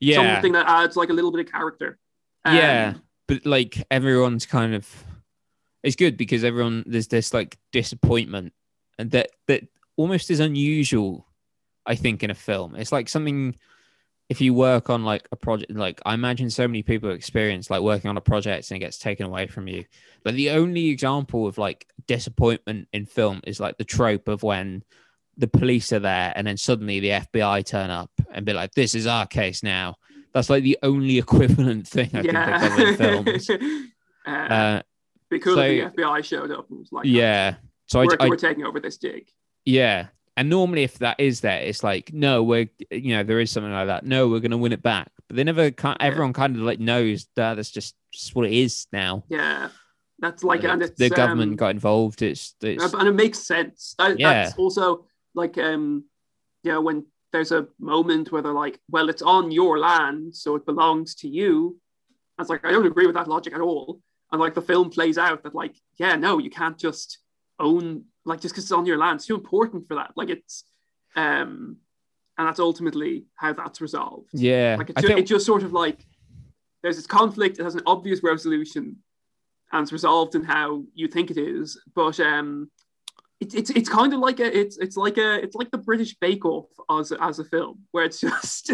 yeah, 0.00 0.16
something 0.34 0.52
that 0.52 0.66
adds 0.68 0.96
like 0.96 1.10
a 1.10 1.12
little 1.12 1.30
bit 1.32 1.46
of 1.46 1.52
character. 1.52 1.98
Um, 2.44 2.56
Yeah. 2.56 2.94
but 3.28 3.44
like 3.46 3.84
everyone's 3.90 4.46
kind 4.46 4.74
of 4.74 4.86
it's 5.82 5.96
good 5.96 6.16
because 6.16 6.44
everyone 6.44 6.84
there's 6.86 7.08
this 7.08 7.32
like 7.32 7.58
disappointment 7.72 8.52
and 8.98 9.10
that 9.10 9.30
that 9.46 9.64
almost 9.96 10.30
is 10.30 10.40
unusual 10.40 11.26
i 11.86 11.94
think 11.94 12.22
in 12.22 12.30
a 12.30 12.34
film. 12.34 12.76
It's 12.76 12.92
like 12.92 13.08
something 13.08 13.56
if 14.28 14.40
you 14.40 14.54
work 14.54 14.90
on 14.90 15.04
like 15.04 15.26
a 15.32 15.36
project 15.36 15.72
like 15.72 16.00
i 16.06 16.14
imagine 16.14 16.50
so 16.50 16.68
many 16.68 16.84
people 16.84 17.10
experience 17.10 17.68
like 17.68 17.82
working 17.82 18.08
on 18.08 18.16
a 18.16 18.20
project 18.20 18.70
and 18.70 18.76
it 18.76 18.80
gets 18.80 18.98
taken 18.98 19.26
away 19.26 19.46
from 19.46 19.66
you. 19.66 19.84
But 20.22 20.34
the 20.34 20.50
only 20.50 20.88
example 20.88 21.46
of 21.46 21.58
like 21.58 21.86
disappointment 22.06 22.88
in 22.92 23.06
film 23.06 23.40
is 23.44 23.58
like 23.58 23.76
the 23.76 23.84
trope 23.84 24.28
of 24.28 24.42
when 24.42 24.84
the 25.36 25.48
police 25.48 25.92
are 25.92 26.00
there 26.00 26.32
and 26.36 26.46
then 26.46 26.56
suddenly 26.56 27.00
the 27.00 27.08
fbi 27.08 27.64
turn 27.64 27.90
up 27.90 28.10
and 28.30 28.44
be 28.44 28.52
like 28.52 28.72
this 28.72 28.94
is 28.94 29.06
our 29.06 29.26
case 29.26 29.62
now. 29.62 29.96
That's 30.32 30.50
like 30.50 30.62
the 30.62 30.78
only 30.82 31.18
equivalent 31.24 31.88
thing 31.88 32.10
i 32.14 32.20
yeah. 32.20 32.58
can 32.58 32.60
think 32.60 32.72
of 32.72 32.88
in 32.88 32.96
films. 32.96 33.50
Uh, 34.26 34.30
uh, 34.30 34.82
because 35.30 35.54
so- 35.54 35.60
the 35.68 35.80
FBI 35.80 36.24
showed 36.24 36.50
up 36.50 36.68
and 36.70 36.78
was 36.78 36.88
like, 36.92 37.06
yeah 37.06 37.54
so 37.86 38.00
we're, 38.00 38.16
I 38.20 38.28
we're 38.28 38.36
taking 38.36 38.64
over 38.64 38.80
this 38.80 38.98
dig. 38.98 39.28
yeah 39.64 40.06
and 40.36 40.48
normally 40.48 40.82
if 40.84 40.98
that 40.98 41.18
is 41.18 41.40
there 41.40 41.60
it's 41.60 41.82
like 41.82 42.12
no 42.12 42.42
we're 42.42 42.68
you 42.90 43.14
know 43.16 43.22
there 43.22 43.40
is 43.40 43.50
something 43.50 43.72
like 43.72 43.88
that 43.88 44.04
no 44.04 44.28
we're 44.28 44.40
gonna 44.40 44.56
win 44.56 44.72
it 44.72 44.82
back 44.82 45.10
but 45.28 45.36
they 45.36 45.44
never 45.44 45.66
Yeah. 45.66 45.94
everyone 46.00 46.32
kind 46.32 46.56
of 46.56 46.62
like 46.62 46.80
knows 46.80 47.26
that 47.36 47.54
that's 47.54 47.70
just, 47.70 47.94
just 48.12 48.34
what 48.34 48.46
it 48.46 48.52
is 48.52 48.86
now 48.92 49.24
Yeah, 49.28 49.68
that's 50.18 50.44
like, 50.44 50.64
and 50.64 50.82
it's 50.82 50.98
the 50.98 51.10
government 51.10 51.52
um, 51.52 51.56
got 51.56 51.70
involved 51.70 52.22
it's, 52.22 52.54
it's 52.62 52.92
and 52.94 53.08
it 53.08 53.12
makes 53.14 53.38
sense. 53.40 53.94
That, 53.98 54.18
Yeah. 54.18 54.44
That's 54.44 54.58
also 54.58 55.06
like, 55.34 55.56
um, 55.58 56.04
you 56.64 56.72
know, 56.72 56.80
when 56.80 57.06
there's 57.32 57.52
a 57.52 57.68
moment 57.78 58.32
where 58.32 58.42
they're 58.42 58.52
like, 58.52 58.80
well, 58.90 59.08
it's 59.08 59.22
on 59.22 59.50
your 59.52 59.78
land, 59.78 60.34
so 60.34 60.56
it 60.56 60.66
belongs 60.66 61.14
to 61.16 61.28
you. 61.28 61.78
I 62.36 62.42
was 62.42 62.48
like, 62.48 62.64
I 62.64 62.72
don't 62.72 62.86
agree 62.86 63.06
with 63.06 63.14
that 63.14 63.28
logic 63.28 63.54
at 63.54 63.60
all. 63.60 64.00
And 64.32 64.40
like 64.40 64.54
the 64.54 64.62
film 64.62 64.90
plays 64.90 65.18
out 65.18 65.42
that 65.42 65.54
like, 65.54 65.76
yeah, 65.98 66.16
no, 66.16 66.38
you 66.38 66.50
can't 66.50 66.78
just 66.78 67.18
own 67.58 68.04
like 68.24 68.40
just 68.40 68.54
because 68.54 68.64
it's 68.64 68.72
on 68.72 68.86
your 68.86 68.98
land. 68.98 69.16
It's 69.16 69.26
too 69.26 69.34
important 69.34 69.88
for 69.88 69.94
that. 69.96 70.12
Like 70.16 70.30
it's, 70.30 70.64
um, 71.16 71.76
and 72.38 72.46
that's 72.48 72.60
ultimately 72.60 73.26
how 73.34 73.52
that's 73.52 73.80
resolved. 73.80 74.30
yeah 74.32 74.76
Like 74.78 74.90
it, 74.90 74.96
ju- 74.96 75.16
it 75.16 75.26
just 75.26 75.46
sort 75.46 75.62
of 75.62 75.72
like 75.72 76.04
there's 76.82 76.96
this 76.96 77.06
conflict. 77.06 77.58
It 77.58 77.64
has 77.64 77.74
an 77.74 77.82
obvious 77.86 78.22
resolution, 78.22 78.96
and 79.72 79.82
it's 79.82 79.92
resolved 79.92 80.34
in 80.34 80.44
how 80.44 80.84
you 80.94 81.08
think 81.08 81.30
it 81.30 81.38
is. 81.38 81.80
But 81.94 82.18
um, 82.20 82.70
it's 83.40 83.54
it's 83.54 83.70
it's 83.70 83.88
kind 83.88 84.14
of 84.14 84.20
like 84.20 84.40
a 84.40 84.58
it's 84.58 84.78
it's 84.78 84.96
like 84.96 85.18
a 85.18 85.42
it's 85.42 85.56
like 85.56 85.70
the 85.70 85.78
British 85.78 86.14
Bake 86.20 86.44
Off 86.44 86.66
as 86.90 87.12
as 87.12 87.38
a 87.38 87.44
film 87.44 87.80
where 87.90 88.04
it's 88.04 88.20
just 88.26 88.70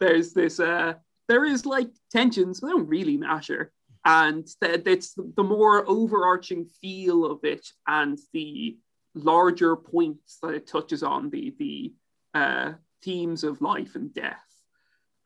there's 0.00 0.32
this 0.32 0.58
uh 0.58 0.94
there 1.28 1.44
is 1.44 1.64
like 1.66 1.88
tensions, 2.10 2.60
but 2.60 2.66
they 2.68 2.72
don't 2.72 2.88
really 2.88 3.16
matter. 3.16 3.72
And 4.04 4.46
that 4.60 4.86
it's 4.86 5.14
the, 5.14 5.42
more 5.44 5.88
overarching 5.88 6.66
feel 6.80 7.24
of 7.24 7.44
it 7.44 7.66
and 7.86 8.18
the 8.32 8.76
larger 9.14 9.76
points 9.76 10.38
that 10.42 10.54
it 10.54 10.66
touches 10.66 11.02
on 11.02 11.30
the 11.30 11.54
the 11.58 11.92
uh, 12.34 12.72
themes 13.02 13.44
of 13.44 13.60
life 13.60 13.94
and 13.94 14.12
death 14.14 14.42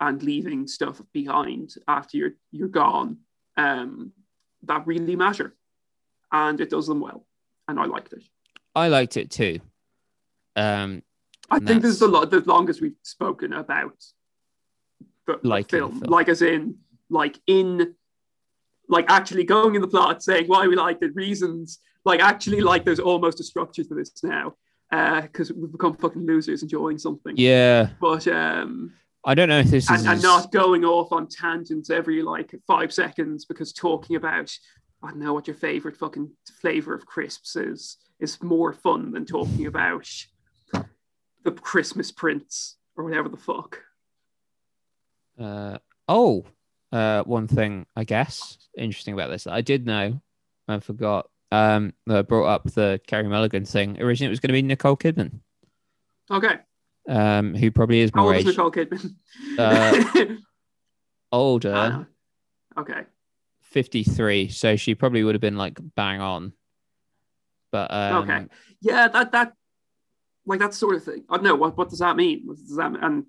and 0.01 0.23
leaving 0.23 0.67
stuff 0.67 1.01
behind 1.13 1.75
after 1.89 2.17
you're 2.19 2.33
you're 2.51 2.69
gone 2.69 3.19
um, 3.57 4.13
that 4.65 4.87
really 4.87 5.17
matter 5.17 5.55
and 6.33 6.61
it 6.61 6.69
does 6.69 6.87
them 6.89 7.01
well 7.01 7.25
and 7.69 7.79
i 7.79 7.85
liked 7.85 8.13
it 8.13 8.25
i 8.75 8.89
liked 8.89 9.17
it 9.17 9.31
too 9.31 9.61
um 10.57 11.01
i 11.51 11.59
think 11.61 11.81
this 11.83 11.93
is 11.93 11.99
the, 12.01 12.09
that's- 12.09 12.33
lo- 12.33 12.41
the 12.41 12.51
longest 12.51 12.81
we've 12.83 12.97
spoken 13.03 13.53
about 13.53 13.95
the, 15.27 15.39
the 15.41 15.49
Liking 15.49 15.67
the 15.81 15.87
film. 15.87 16.01
film. 16.01 16.11
like 16.11 16.29
as 16.29 16.43
in 16.43 16.77
like 17.09 17.39
in 17.47 17.95
like 18.89 19.07
actually 19.09 19.45
going 19.45 19.75
in 19.75 19.81
the 19.81 19.89
plot 19.89 20.23
saying 20.23 20.47
why 20.47 20.67
we 20.67 20.77
liked 20.77 21.03
it 21.03 21.15
reasons 21.15 21.81
like 22.05 22.21
actually 22.21 22.61
like 22.61 22.85
there's 22.85 23.01
almost 23.01 23.41
a 23.41 23.45
structure 23.45 23.85
to 23.85 23.95
this 23.95 24.13
now 24.23 24.55
because 25.23 25.53
we've 25.53 25.73
become 25.73 25.97
fucking 25.97 26.25
losers 26.25 26.63
enjoying 26.63 26.97
something. 26.99 27.35
Yeah. 27.37 27.89
But 28.01 28.27
um 28.29 28.93
i 29.25 29.35
don't 29.35 29.49
know 29.49 29.59
if 29.59 29.67
this 29.67 29.91
is 29.91 29.91
and, 29.91 30.09
and 30.09 30.23
not 30.23 30.53
going 30.53 30.85
off 30.85 31.11
on 31.11 31.27
tangents 31.27 31.91
every 31.91 32.23
like 32.23 32.55
five 32.65 32.93
seconds 32.93 33.45
because 33.45 33.73
talking 33.73 34.15
about 34.15 34.57
I 35.03 35.11
don't 35.11 35.21
know 35.21 35.35
what 35.35 35.47
your 35.47 35.57
favorite 35.57 35.97
fucking 35.97 36.31
flavor 36.61 36.95
of 36.95 37.07
crisps 37.07 37.57
is 37.57 37.99
is 38.19 38.43
more 38.43 38.73
fun 38.73 39.13
than 39.13 39.27
talking 39.27 39.67
about 39.67 40.09
the 41.45 41.53
Christmas 41.53 42.11
Prince 42.11 42.77
or 42.97 43.05
whatever 43.05 43.29
the 43.29 43.37
fuck. 43.37 43.83
Uh, 45.39 45.79
oh, 46.09 46.45
uh, 46.93 47.23
one 47.25 47.49
thing 47.49 47.87
I 47.97 48.05
guess 48.05 48.59
interesting 48.77 49.15
about 49.15 49.31
this 49.31 49.45
that 49.45 49.53
I 49.53 49.61
did 49.61 49.87
know, 49.87 50.21
I 50.69 50.81
forgot. 50.81 51.29
Um, 51.53 51.95
that 52.07 52.19
I 52.19 52.23
brought 52.23 52.47
up 52.47 52.65
the 52.73 53.01
Carey 53.07 53.29
Mulligan 53.29 53.65
thing. 53.65 54.01
Originally, 54.03 54.27
it 54.27 54.31
was 54.31 54.41
going 54.41 54.49
to 54.49 54.53
be 54.53 54.63
Nicole 54.63 54.97
Kidman, 54.97 55.41
Okay, 56.31 56.57
um, 57.09 57.55
who 57.55 57.71
probably 57.71 58.01
is 58.01 58.11
how 58.15 58.23
more 58.23 58.35
old 58.35 58.41
is 58.41 58.47
Nicole 58.47 58.73
Kidman? 58.73 59.15
Uh, 59.57 60.37
older, 61.33 62.07
Ah, 62.77 62.81
okay, 62.81 63.03
fifty 63.63 64.03
three. 64.03 64.49
So 64.49 64.75
she 64.77 64.95
probably 64.97 65.23
would 65.23 65.35
have 65.37 65.41
been 65.43 65.57
like 65.57 65.79
bang 65.95 66.21
on. 66.21 66.53
But 67.71 67.93
um, 67.93 68.23
Okay. 68.25 68.47
yeah, 68.81 69.09
that 69.09 69.33
that 69.33 69.53
like 70.47 70.61
that 70.61 70.75
sort 70.75 70.97
of 70.97 71.05
thing. 71.05 71.25
I 71.31 71.37
don't 71.37 71.45
know 71.45 71.55
what 71.55 71.77
what 71.77 71.91
does 71.91 72.01
that 72.01 72.17
mean. 72.17 72.43
What 72.45 72.57
does 72.57 72.77
that 72.77 72.93
mean? 72.93 73.05
And 73.05 73.27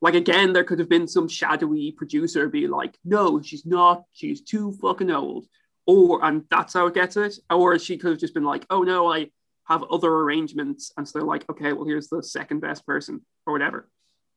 like 0.00 0.14
again, 0.14 0.52
there 0.52 0.64
could 0.64 0.78
have 0.78 0.88
been 0.88 1.08
some 1.08 1.28
shadowy 1.28 1.92
producer 1.92 2.48
be 2.48 2.66
like, 2.66 2.96
no, 3.04 3.40
she's 3.40 3.64
not. 3.66 4.04
She's 4.12 4.40
too 4.42 4.72
fucking 4.80 5.10
old. 5.10 5.46
Or 5.86 6.24
and 6.24 6.44
that's 6.50 6.72
how 6.74 6.86
it 6.86 6.94
gets 6.94 7.16
it. 7.16 7.38
Or 7.50 7.78
she 7.78 7.96
could 7.98 8.10
have 8.10 8.18
just 8.20 8.34
been 8.34 8.44
like, 8.44 8.66
oh 8.70 8.82
no, 8.82 9.12
I 9.12 9.30
have 9.66 9.82
other 9.84 10.12
arrangements, 10.12 10.92
and 10.96 11.08
so 11.08 11.18
they're 11.18 11.26
like, 11.26 11.48
okay, 11.50 11.72
well 11.72 11.86
here's 11.86 12.08
the 12.08 12.22
second 12.22 12.60
best 12.60 12.86
person 12.86 13.22
or 13.46 13.52
whatever. 13.52 13.88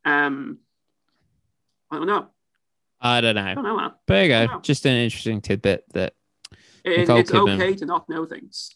Um, 0.06 0.60
I 1.92 1.98
don't 1.98 2.08
know. 2.08 2.28
I 3.00 3.22
don't 3.22 3.38
I 3.38 3.54
know. 3.54 3.56
don't 3.56 3.64
know. 3.64 3.78
Man. 3.78 3.92
There 4.08 4.24
you 4.24 4.30
go. 4.48 4.60
Just 4.62 4.86
an 4.86 4.94
interesting 4.96 5.42
tidbit 5.42 5.84
that 5.94 6.14
It- 6.84 7.10
it's 7.10 7.32
Kidman. 7.32 7.56
okay 7.56 7.74
to 7.76 7.86
not 7.86 8.08
know 8.10 8.26
things. 8.26 8.72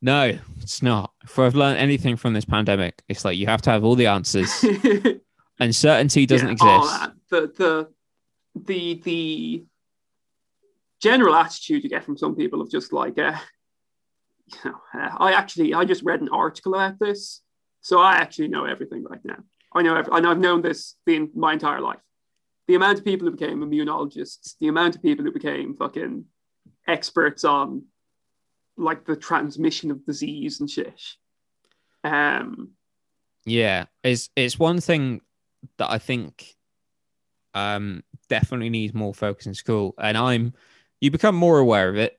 no, 0.00 0.38
it's 0.60 0.82
not. 0.82 1.12
If 1.24 1.38
I've 1.38 1.54
learned 1.54 1.78
anything 1.78 2.16
from 2.16 2.32
this 2.34 2.44
pandemic, 2.44 3.02
it's 3.08 3.24
like 3.24 3.36
you 3.38 3.46
have 3.46 3.62
to 3.62 3.70
have 3.70 3.82
all 3.84 3.94
the 3.96 4.06
answers. 4.06 4.64
Uncertainty 5.62 6.26
doesn't 6.26 6.48
Yeah, 6.48 6.52
exist. 6.52 7.00
that. 7.00 7.12
The 7.30 7.40
the 7.56 7.88
the 8.68 8.94
the 9.04 9.64
general 11.00 11.34
attitude 11.34 11.82
you 11.84 11.90
get 11.90 12.04
from 12.04 12.16
some 12.16 12.34
people 12.36 12.60
of 12.60 12.70
just 12.70 12.92
like, 12.92 13.18
uh, 13.18 13.36
you 14.46 14.58
know, 14.70 14.78
uh, 14.94 15.10
I 15.18 15.32
actually 15.32 15.72
I 15.74 15.84
just 15.84 16.02
read 16.02 16.20
an 16.20 16.28
article 16.28 16.74
about 16.74 16.98
this, 16.98 17.42
so 17.80 18.00
I 18.00 18.14
actually 18.14 18.48
know 18.48 18.64
everything 18.64 19.04
right 19.04 19.24
now. 19.24 19.38
I 19.74 19.82
know, 19.82 19.96
every, 19.96 20.12
and 20.14 20.26
I've 20.26 20.38
known 20.38 20.62
this 20.62 20.96
the, 21.06 21.28
my 21.34 21.54
entire 21.54 21.80
life. 21.80 22.00
The 22.68 22.74
amount 22.74 22.98
of 22.98 23.04
people 23.04 23.26
who 23.26 23.36
became 23.36 23.60
immunologists, 23.60 24.54
the 24.60 24.68
amount 24.68 24.96
of 24.96 25.02
people 25.02 25.24
who 25.24 25.32
became 25.32 25.74
fucking 25.74 26.24
experts 26.86 27.44
on 27.44 27.84
like 28.76 29.04
the 29.04 29.16
transmission 29.16 29.90
of 29.90 30.04
disease 30.06 30.60
and 30.60 30.68
shit. 30.70 31.00
Um, 32.04 32.72
Yeah, 33.44 33.86
it's 34.04 34.30
it's 34.36 34.58
one 34.58 34.80
thing 34.80 35.20
that 35.78 35.90
I 35.90 35.98
think 35.98 36.56
um 37.54 38.02
definitely 38.28 38.70
needs 38.70 38.94
more 38.94 39.14
focus 39.14 39.46
in 39.46 39.54
school, 39.54 39.94
and 39.98 40.16
I'm 40.16 40.54
you 41.00 41.10
become 41.10 41.34
more 41.34 41.58
aware 41.58 41.88
of 41.88 41.96
it. 41.96 42.18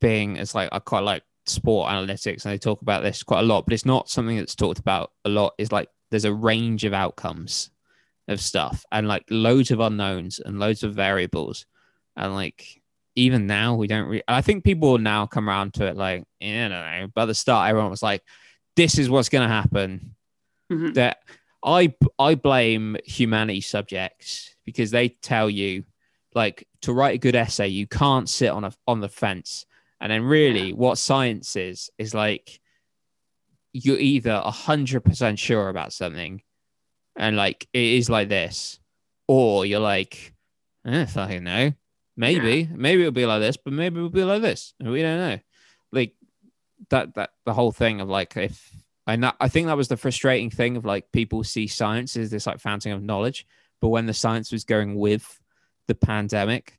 Being 0.00 0.38
as 0.38 0.54
like 0.54 0.68
I 0.72 0.78
quite 0.78 1.00
like 1.00 1.22
sport 1.46 1.90
analytics, 1.90 2.44
and 2.44 2.52
they 2.52 2.58
talk 2.58 2.82
about 2.82 3.02
this 3.02 3.22
quite 3.22 3.40
a 3.40 3.46
lot, 3.46 3.64
but 3.64 3.72
it's 3.72 3.86
not 3.86 4.08
something 4.08 4.36
that's 4.36 4.54
talked 4.54 4.78
about 4.78 5.12
a 5.24 5.28
lot. 5.28 5.54
Is 5.58 5.72
like 5.72 5.88
there's 6.10 6.24
a 6.24 6.32
range 6.32 6.84
of 6.84 6.92
outcomes 6.92 7.70
of 8.28 8.40
stuff, 8.40 8.84
and 8.92 9.08
like 9.08 9.24
loads 9.30 9.70
of 9.70 9.80
unknowns 9.80 10.40
and 10.40 10.58
loads 10.58 10.82
of 10.82 10.94
variables, 10.94 11.66
and 12.16 12.34
like 12.34 12.82
even 13.16 13.46
now 13.46 13.74
we 13.74 13.86
don't. 13.86 14.08
Re- 14.08 14.22
I 14.28 14.42
think 14.42 14.64
people 14.64 14.90
will 14.90 14.98
now 14.98 15.26
come 15.26 15.48
around 15.48 15.74
to 15.74 15.86
it 15.86 15.96
like 15.96 16.24
you 16.40 16.68
know, 16.68 17.08
at 17.16 17.26
the 17.26 17.34
start 17.34 17.70
everyone 17.70 17.90
was 17.90 18.02
like, 18.02 18.22
"This 18.76 18.98
is 18.98 19.08
what's 19.08 19.28
going 19.28 19.46
to 19.48 19.54
happen." 19.54 20.14
Mhm. 20.72 20.94
that 20.94 21.18
I 21.64 21.94
I 22.18 22.34
blame 22.34 22.96
humanity 23.04 23.62
subjects 23.62 24.54
because 24.64 24.90
they 24.90 25.08
tell 25.08 25.48
you 25.48 25.84
like 26.34 26.68
to 26.82 26.92
write 26.92 27.14
a 27.14 27.18
good 27.18 27.34
essay 27.34 27.68
you 27.68 27.86
can't 27.86 28.28
sit 28.28 28.50
on 28.50 28.64
a 28.64 28.72
on 28.86 29.00
the 29.00 29.08
fence. 29.08 29.66
And 30.00 30.12
then 30.12 30.22
really 30.22 30.72
what 30.72 30.98
science 30.98 31.56
is 31.56 31.90
is 31.96 32.14
like 32.14 32.60
you're 33.72 33.98
either 33.98 34.42
a 34.44 34.50
hundred 34.50 35.00
percent 35.00 35.38
sure 35.38 35.68
about 35.68 35.92
something 35.92 36.42
and 37.16 37.36
like 37.36 37.66
it 37.72 37.82
is 37.82 38.10
like 38.10 38.28
this 38.28 38.78
or 39.26 39.64
you're 39.64 39.80
like 39.80 40.34
eh, 40.84 41.06
fucking 41.06 41.42
know 41.42 41.72
maybe 42.16 42.68
maybe 42.72 43.02
it'll 43.02 43.12
be 43.12 43.26
like 43.26 43.40
this 43.40 43.56
but 43.56 43.72
maybe 43.72 43.96
it'll 43.96 44.10
be 44.10 44.24
like 44.24 44.42
this. 44.42 44.74
We 44.80 45.02
don't 45.02 45.18
know. 45.18 45.38
Like 45.90 46.14
that 46.90 47.14
that 47.14 47.30
the 47.46 47.54
whole 47.54 47.72
thing 47.72 48.00
of 48.00 48.08
like 48.08 48.36
if 48.36 48.70
and 49.06 49.22
that, 49.24 49.36
I 49.40 49.48
think 49.48 49.66
that 49.66 49.76
was 49.76 49.88
the 49.88 49.96
frustrating 49.96 50.50
thing 50.50 50.76
of 50.76 50.84
like 50.84 51.10
people 51.12 51.44
see 51.44 51.66
science 51.66 52.16
as 52.16 52.30
this 52.30 52.46
like 52.46 52.60
fountain 52.60 52.92
of 52.92 53.02
knowledge, 53.02 53.46
but 53.80 53.88
when 53.88 54.06
the 54.06 54.14
science 54.14 54.50
was 54.52 54.64
going 54.64 54.94
with 54.94 55.40
the 55.88 55.94
pandemic, 55.94 56.78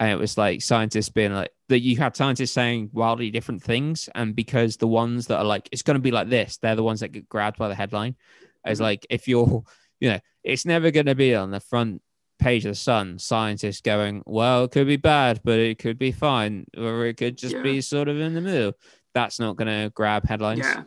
and 0.00 0.10
it 0.10 0.18
was 0.18 0.36
like 0.36 0.60
scientists 0.62 1.08
being 1.08 1.32
like 1.32 1.50
that, 1.68 1.78
you 1.80 1.96
had 1.96 2.16
scientists 2.16 2.50
saying 2.52 2.90
wildly 2.92 3.30
different 3.30 3.62
things, 3.62 4.08
and 4.14 4.34
because 4.34 4.76
the 4.76 4.88
ones 4.88 5.28
that 5.28 5.38
are 5.38 5.44
like 5.44 5.68
it's 5.72 5.82
going 5.82 5.94
to 5.96 6.00
be 6.00 6.10
like 6.10 6.28
this, 6.28 6.58
they're 6.58 6.76
the 6.76 6.82
ones 6.82 7.00
that 7.00 7.12
get 7.12 7.28
grabbed 7.28 7.56
by 7.58 7.68
the 7.68 7.74
headline. 7.74 8.16
As 8.64 8.78
Mhm. 8.78 8.82
like 8.82 9.06
if 9.10 9.26
you're, 9.28 9.64
you 10.00 10.10
know, 10.10 10.18
it's 10.44 10.64
never 10.66 10.90
going 10.90 11.06
to 11.06 11.14
be 11.14 11.34
on 11.34 11.50
the 11.50 11.60
front 11.60 12.02
page 12.38 12.64
of 12.64 12.72
the 12.72 12.76
Sun. 12.76 13.18
Scientists 13.20 13.80
going, 13.80 14.22
well, 14.26 14.64
it 14.64 14.72
could 14.72 14.86
be 14.88 14.96
bad, 14.96 15.40
but 15.44 15.60
it 15.60 15.78
could 15.78 15.98
be 15.98 16.10
fine, 16.10 16.66
or 16.76 17.06
it 17.06 17.16
could 17.16 17.38
just 17.38 17.54
Yeah. 17.54 17.62
be 17.62 17.80
sort 17.80 18.08
of 18.08 18.18
in 18.18 18.34
the 18.34 18.40
middle. 18.40 18.72
That's 19.14 19.38
not 19.38 19.56
going 19.56 19.68
to 19.68 19.90
grab 19.94 20.26
headlines. 20.26 20.60
Yeah, 20.60 20.82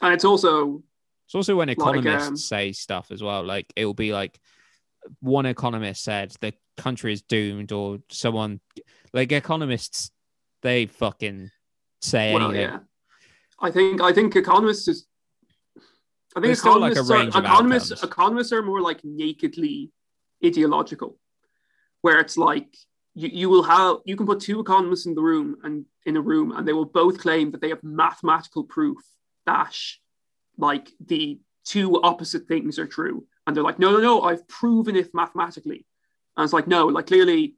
and 0.00 0.14
it's 0.14 0.24
also 0.24 0.82
It's 1.26 1.34
also 1.34 1.56
when 1.56 1.68
economists 1.68 2.28
um, 2.28 2.36
say 2.36 2.72
stuff 2.72 3.10
as 3.10 3.22
well. 3.22 3.44
Like 3.44 3.72
it 3.76 3.84
will 3.84 3.94
be 3.94 4.12
like 4.12 4.38
one 5.20 5.46
economist 5.46 6.02
said 6.02 6.32
the 6.40 6.52
country 6.76 7.12
is 7.12 7.22
doomed, 7.22 7.72
or 7.72 7.98
someone 8.10 8.60
like 9.12 9.32
economists 9.32 10.10
they 10.62 10.86
fucking 10.86 11.50
say 12.02 12.34
well, 12.34 12.50
anything. 12.50 12.70
yeah. 12.70 12.78
I 13.60 13.70
think 13.70 14.00
I 14.00 14.12
think 14.12 14.36
economists 14.36 14.88
is. 14.88 15.06
I 16.36 16.40
think 16.40 16.46
There's 16.46 16.60
still, 16.60 16.78
like, 16.78 16.90
a 16.96 17.00
economists, 17.00 17.10
range 17.10 17.34
are, 17.34 17.42
economists 17.42 17.92
outcomes. 17.92 18.12
economists 18.12 18.52
are 18.52 18.62
more 18.62 18.80
like 18.80 19.00
nakedly 19.04 19.90
ideological, 20.44 21.18
where 22.02 22.20
it's 22.20 22.36
like 22.36 22.76
you, 23.14 23.28
you 23.32 23.48
will 23.48 23.64
have 23.64 23.96
you 24.04 24.16
can 24.16 24.26
put 24.26 24.40
two 24.40 24.60
economists 24.60 25.06
in 25.06 25.14
the 25.14 25.20
room 25.22 25.56
and 25.64 25.84
in 26.06 26.16
a 26.16 26.20
room 26.20 26.52
and 26.52 26.66
they 26.66 26.72
will 26.72 26.84
both 26.84 27.18
claim 27.18 27.50
that 27.50 27.60
they 27.60 27.68
have 27.68 27.82
mathematical 27.82 28.64
proof 28.64 28.98
like 30.58 30.88
the 31.06 31.40
two 31.64 32.00
opposite 32.02 32.46
things 32.48 32.78
are 32.78 32.86
true 32.86 33.26
and 33.46 33.54
they're 33.54 33.62
like 33.70 33.78
no 33.78 33.90
no 33.92 34.00
no 34.00 34.22
I've 34.22 34.46
proven 34.48 34.96
it 34.96 35.10
mathematically 35.14 35.86
and 36.36 36.44
it's 36.44 36.52
like 36.52 36.66
no 36.66 36.86
like 36.86 37.06
clearly 37.06 37.56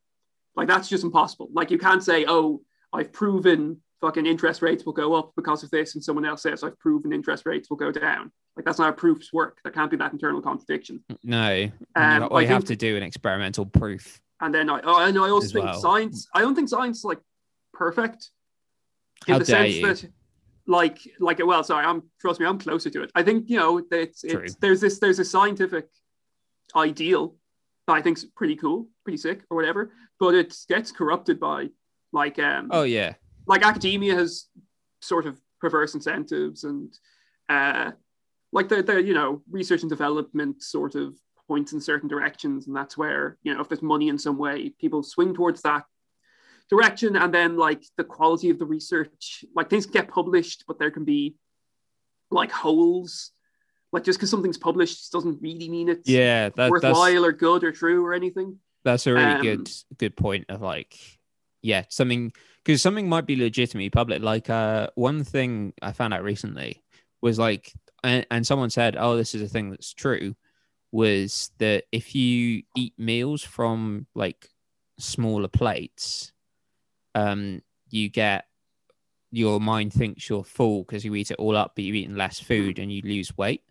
like 0.57 0.69
that's 0.69 0.89
just 0.89 1.05
impossible 1.05 1.49
like 1.53 1.71
you 1.71 1.79
can't 1.79 2.03
say 2.03 2.25
oh 2.29 2.63
I've 2.93 3.13
proven 3.13 3.81
fucking 4.01 4.27
interest 4.27 4.61
rates 4.63 4.85
will 4.85 4.93
go 4.93 5.15
up 5.15 5.33
because 5.37 5.63
of 5.63 5.71
this 5.71 5.95
and 5.95 6.03
someone 6.05 6.25
else 6.25 6.43
says 6.43 6.63
I've 6.65 6.79
proven 6.79 7.13
interest 7.13 7.47
rates 7.47 7.71
will 7.71 7.77
go 7.77 7.93
down 7.93 8.33
like 8.57 8.65
that's 8.67 8.79
not 8.79 8.87
how 8.87 8.93
proofs 8.93 9.33
work 9.33 9.59
there 9.63 9.73
can't 9.73 9.91
be 9.91 9.97
that 9.99 10.13
internal 10.13 10.43
contradiction 10.43 11.03
No, 11.23 11.71
Um, 11.95 12.23
you, 12.23 12.31
I 12.31 12.45
have 12.47 12.65
to 12.65 12.77
do 12.77 12.97
an 12.97 13.03
experimental 13.03 13.65
proof. 13.67 14.21
And 14.41 14.53
then 14.53 14.69
I, 14.69 14.81
oh, 14.83 15.01
and 15.07 15.17
I 15.17 15.29
also 15.31 15.53
think 15.53 15.67
well. 15.67 15.81
science. 15.81 16.27
I 16.35 16.41
don't 16.41 16.57
think 16.57 16.69
science 16.69 16.99
is 16.99 17.05
like 17.05 17.21
perfect 17.73 18.31
in 19.29 19.35
How 19.35 19.39
the 19.39 19.45
sense 19.45 19.75
you. 19.77 19.87
that, 19.87 20.05
like, 20.67 20.99
like, 21.19 21.45
well, 21.45 21.65
sorry, 21.65 21.85
I'm 21.85 22.03
trust 22.21 22.41
me, 22.41 22.47
I'm 22.47 22.59
closer 22.59 22.91
to 22.91 23.03
it. 23.03 23.11
I 23.15 23.23
think 23.23 23.49
you 23.49 23.57
know, 23.57 23.81
that 23.91 24.01
it's, 24.01 24.25
it's 24.25 24.55
there's 24.57 24.81
this 24.81 24.99
there's 24.99 25.19
a 25.19 25.25
scientific 25.25 25.89
ideal 26.77 27.37
that 27.87 27.95
I 27.95 28.03
think's 28.03 28.25
pretty 28.25 28.57
cool, 28.57 28.89
pretty 29.05 29.19
sick, 29.19 29.43
or 29.51 29.57
whatever, 29.57 29.93
but 30.21 30.35
it 30.35 30.55
gets 30.69 30.93
corrupted 30.93 31.41
by 31.41 31.69
like 32.13 32.39
um 32.39 32.69
Oh 32.71 32.85
yeah, 32.85 33.15
like 33.47 33.65
academia 33.65 34.15
has 34.15 34.47
sort 35.01 35.27
of 35.27 35.41
perverse 35.61 35.95
incentives 35.95 36.65
and 36.65 36.93
uh 37.49 37.91
like 38.53 38.69
the, 38.69 38.83
the 38.83 39.03
you 39.03 39.15
know 39.15 39.43
research 39.51 39.83
and 39.83 39.91
development 39.91 40.63
sort 40.63 40.95
of 40.95 41.17
points 41.49 41.73
in 41.73 41.81
certain 41.81 42.09
directions 42.09 42.67
and 42.67 42.77
that's 42.77 42.97
where 42.97 43.37
you 43.43 43.53
know 43.53 43.61
if 43.61 43.69
there's 43.69 43.83
money 43.83 44.09
in 44.09 44.19
some 44.19 44.39
way 44.39 44.71
people 44.81 45.03
swing 45.03 45.35
towards 45.35 45.63
that 45.63 45.85
direction 46.69 47.17
and 47.17 47.33
then 47.33 47.57
like 47.57 47.85
the 47.97 48.05
quality 48.05 48.51
of 48.51 48.59
the 48.59 48.65
research 48.65 49.45
like 49.55 49.69
things 49.69 49.87
get 49.87 50.09
published 50.09 50.65
but 50.67 50.79
there 50.79 50.91
can 50.91 51.05
be 51.05 51.35
like 52.31 52.51
holes 52.51 53.33
like 53.93 54.05
just 54.05 54.19
because 54.19 54.31
something's 54.31 54.59
published 54.59 55.13
doesn't 55.13 55.41
really 55.43 55.69
mean 55.69 55.89
it's 55.89 56.09
yeah. 56.09 56.49
That, 56.49 56.57
that's 56.57 56.71
worthwhile 56.71 57.25
or 57.25 57.33
good 57.33 57.63
or 57.63 57.73
true 57.73 58.05
or 58.05 58.15
anything 58.15 58.59
that's 58.85 59.07
a 59.07 59.13
really 59.13 59.25
um, 59.25 59.43
good 59.43 59.71
good 59.99 60.17
point 60.17 60.47
of 60.49 60.63
like 60.63 60.97
yeah 61.61 61.85
something 61.89 62.33
because 62.65 62.83
something 62.83 63.09
might 63.09 63.27
be 63.27 63.37
legitimately 63.37 63.91
public. 63.91 64.23
Like 64.23 64.49
uh, 64.49 64.89
one 64.95 65.25
thing 65.25 65.73
I 65.83 65.93
found 65.93 66.15
out 66.15 66.23
recently 66.23 66.83
was 67.21 67.39
like, 67.39 67.73
and, 68.05 68.27
and 68.31 68.47
someone 68.47 68.71
said, 68.71 68.97
oh, 68.99 69.17
this 69.17 69.35
is 69.35 69.43
a 69.43 69.49
thing 69.49 69.71
that's 69.71 69.93
true. 69.93 70.35
Was 70.93 71.51
that 71.59 71.85
if 71.91 72.15
you 72.15 72.63
eat 72.77 72.95
meals 72.99 73.43
from 73.43 74.07
like 74.15 74.49
smaller 74.99 75.49
plates, 75.49 76.33
um, 77.15 77.63
you 77.91 78.09
get 78.09 78.47
your 79.31 79.61
mind 79.61 79.93
thinks 79.93 80.29
you're 80.29 80.45
full 80.45 80.83
because 80.85 81.05
you 81.05 81.15
eat 81.15 81.31
it 81.31 81.39
all 81.39 81.57
up, 81.57 81.73
but 81.75 81.85
you've 81.85 81.97
eaten 81.97 82.17
less 82.17 82.39
food 82.39 82.79
and 82.79 82.93
you 82.93 83.01
lose 83.03 83.37
weight. 83.37 83.63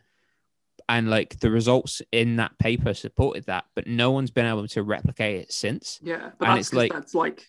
And 0.90 1.10
like 1.10 1.40
the 1.40 1.52
results 1.52 2.02
in 2.12 2.38
that 2.38 2.58
paper 2.58 2.94
supported 2.94 3.46
that, 3.46 3.66
but 3.76 3.88
no 3.88 4.12
one's 4.12 4.32
been 4.32 4.46
able 4.48 4.68
to 4.70 4.84
replicate 4.84 5.42
it 5.42 5.52
since. 5.54 6.00
yeah 6.02 6.32
but 6.40 6.48
And 6.50 6.58
that's 6.58 6.68
it's 6.70 6.74
like- 6.76 6.92
that's 6.92 7.14
like 7.16 7.48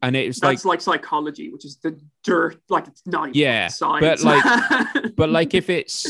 And 0.00 0.14
it's 0.16 0.36
was 0.38 0.42
like 0.42 0.56
that's 0.58 0.64
like, 0.64 0.80
psychology 0.82 1.50
which 1.50 1.64
is 1.64 1.76
the 1.78 2.00
dirt 2.22 2.60
like 2.68 2.86
it's 2.86 3.02
not 3.06 3.28
even 3.30 3.40
Yeah, 3.40 3.66
science 3.68 4.22
but, 4.22 4.44
like- 4.44 5.16
but 5.16 5.28
like 5.28 5.54
if 5.54 5.68
it's 5.68 6.06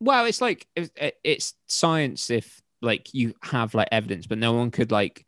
well 0.00 0.24
it's 0.26 0.40
like 0.40 0.66
if, 0.74 0.90
it's 1.22 1.54
science 1.68 2.28
if 2.30 2.60
like 2.82 3.14
you 3.14 3.32
have 3.42 3.72
like 3.74 3.88
evidence 3.92 4.26
but 4.26 4.38
no 4.38 4.52
one 4.52 4.72
could 4.72 4.90
like 4.90 5.24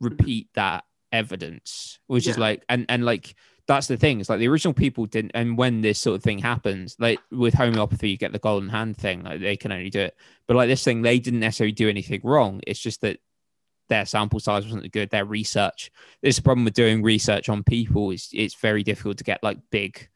repeat 0.00 0.48
that 0.54 0.84
evidence 1.12 1.98
which 2.06 2.26
is 2.26 2.38
like 2.38 2.62
and 2.68 2.86
and 2.88 3.04
like 3.04 3.34
that's 3.68 3.86
the 3.86 3.98
thing. 3.98 4.18
It's 4.18 4.30
like 4.30 4.38
the 4.38 4.48
original 4.48 4.72
people 4.72 5.04
didn't 5.04 5.32
and 5.34 5.58
when 5.58 5.82
this 5.82 5.98
sort 5.98 6.16
of 6.16 6.22
thing 6.22 6.38
happens 6.38 6.96
like 6.98 7.20
with 7.30 7.52
homeopathy 7.52 8.08
you 8.08 8.16
get 8.16 8.32
the 8.32 8.38
golden 8.38 8.70
hand 8.70 8.96
thing 8.96 9.22
like 9.22 9.40
they 9.40 9.56
can 9.58 9.72
only 9.72 9.90
do 9.90 10.00
it. 10.00 10.16
But 10.46 10.56
like 10.56 10.68
this 10.68 10.82
thing 10.82 11.02
they 11.02 11.18
didn't 11.18 11.40
necessarily 11.40 11.72
do 11.72 11.88
anything 11.88 12.22
wrong. 12.24 12.62
It's 12.66 12.80
just 12.80 13.02
that 13.02 13.18
their 13.90 14.06
sample 14.06 14.40
size 14.40 14.64
wasn't 14.64 14.90
good 14.90 15.10
their 15.10 15.26
research. 15.26 15.90
There's 16.22 16.38
a 16.38 16.42
problem 16.42 16.64
with 16.64 16.74
doing 16.74 17.02
research 17.02 17.50
on 17.50 17.62
people 17.62 18.10
is 18.10 18.30
it's 18.32 18.54
very 18.54 18.82
difficult 18.82 19.18
to 19.18 19.24
get 19.24 19.42
like 19.42 19.58
big 19.70 20.08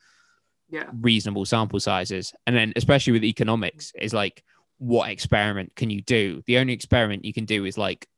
yeah. 0.73 0.87
reasonable 1.01 1.45
sample 1.45 1.79
sizes. 1.79 2.33
And 2.47 2.57
then, 2.57 2.73
especially 2.77 3.13
with 3.13 3.25
economics, 3.25 3.93
is 4.01 4.15
like, 4.15 4.43
what 4.79 5.11
experiment 5.11 5.77
can 5.77 5.91
you 5.91 6.01
do? 6.03 6.43
The 6.47 6.59
only 6.59 6.73
experiment 6.73 7.25
you 7.25 7.33
can 7.33 7.45
do 7.45 7.65
is 7.67 7.79
like 7.79 8.09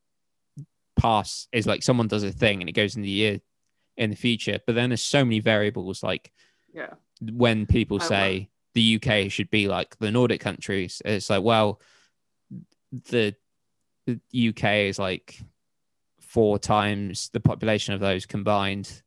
pass, 1.04 1.48
is 1.52 1.66
like 1.66 1.82
someone 1.82 2.08
does 2.08 2.24
a 2.24 2.32
thing 2.32 2.60
and 2.60 2.68
it 2.68 2.72
goes 2.72 2.96
in 2.96 3.02
the 3.02 3.08
year 3.08 3.40
in 3.96 4.10
the 4.10 4.16
future. 4.16 4.58
But 4.66 4.74
then 4.74 4.90
there's 4.90 5.02
so 5.02 5.24
many 5.24 5.40
variables. 5.40 6.02
Like 6.02 6.32
yeah 6.72 6.94
when 7.20 7.66
people 7.66 8.02
I 8.02 8.06
say 8.06 8.50
the 8.74 9.00
UK 9.00 9.30
should 9.30 9.50
be 9.50 9.68
like 9.68 9.96
the 9.98 10.10
Nordic 10.10 10.40
countries, 10.40 11.00
it's 11.04 11.30
like, 11.30 11.42
well, 11.42 11.80
the, 13.10 13.34
the 14.06 14.48
UK 14.48 14.88
is 14.88 14.98
like 14.98 15.40
four 16.20 16.58
times 16.58 17.30
the 17.32 17.40
population 17.40 17.94
of 17.94 18.00
those 18.00 18.26
combined 18.26 19.02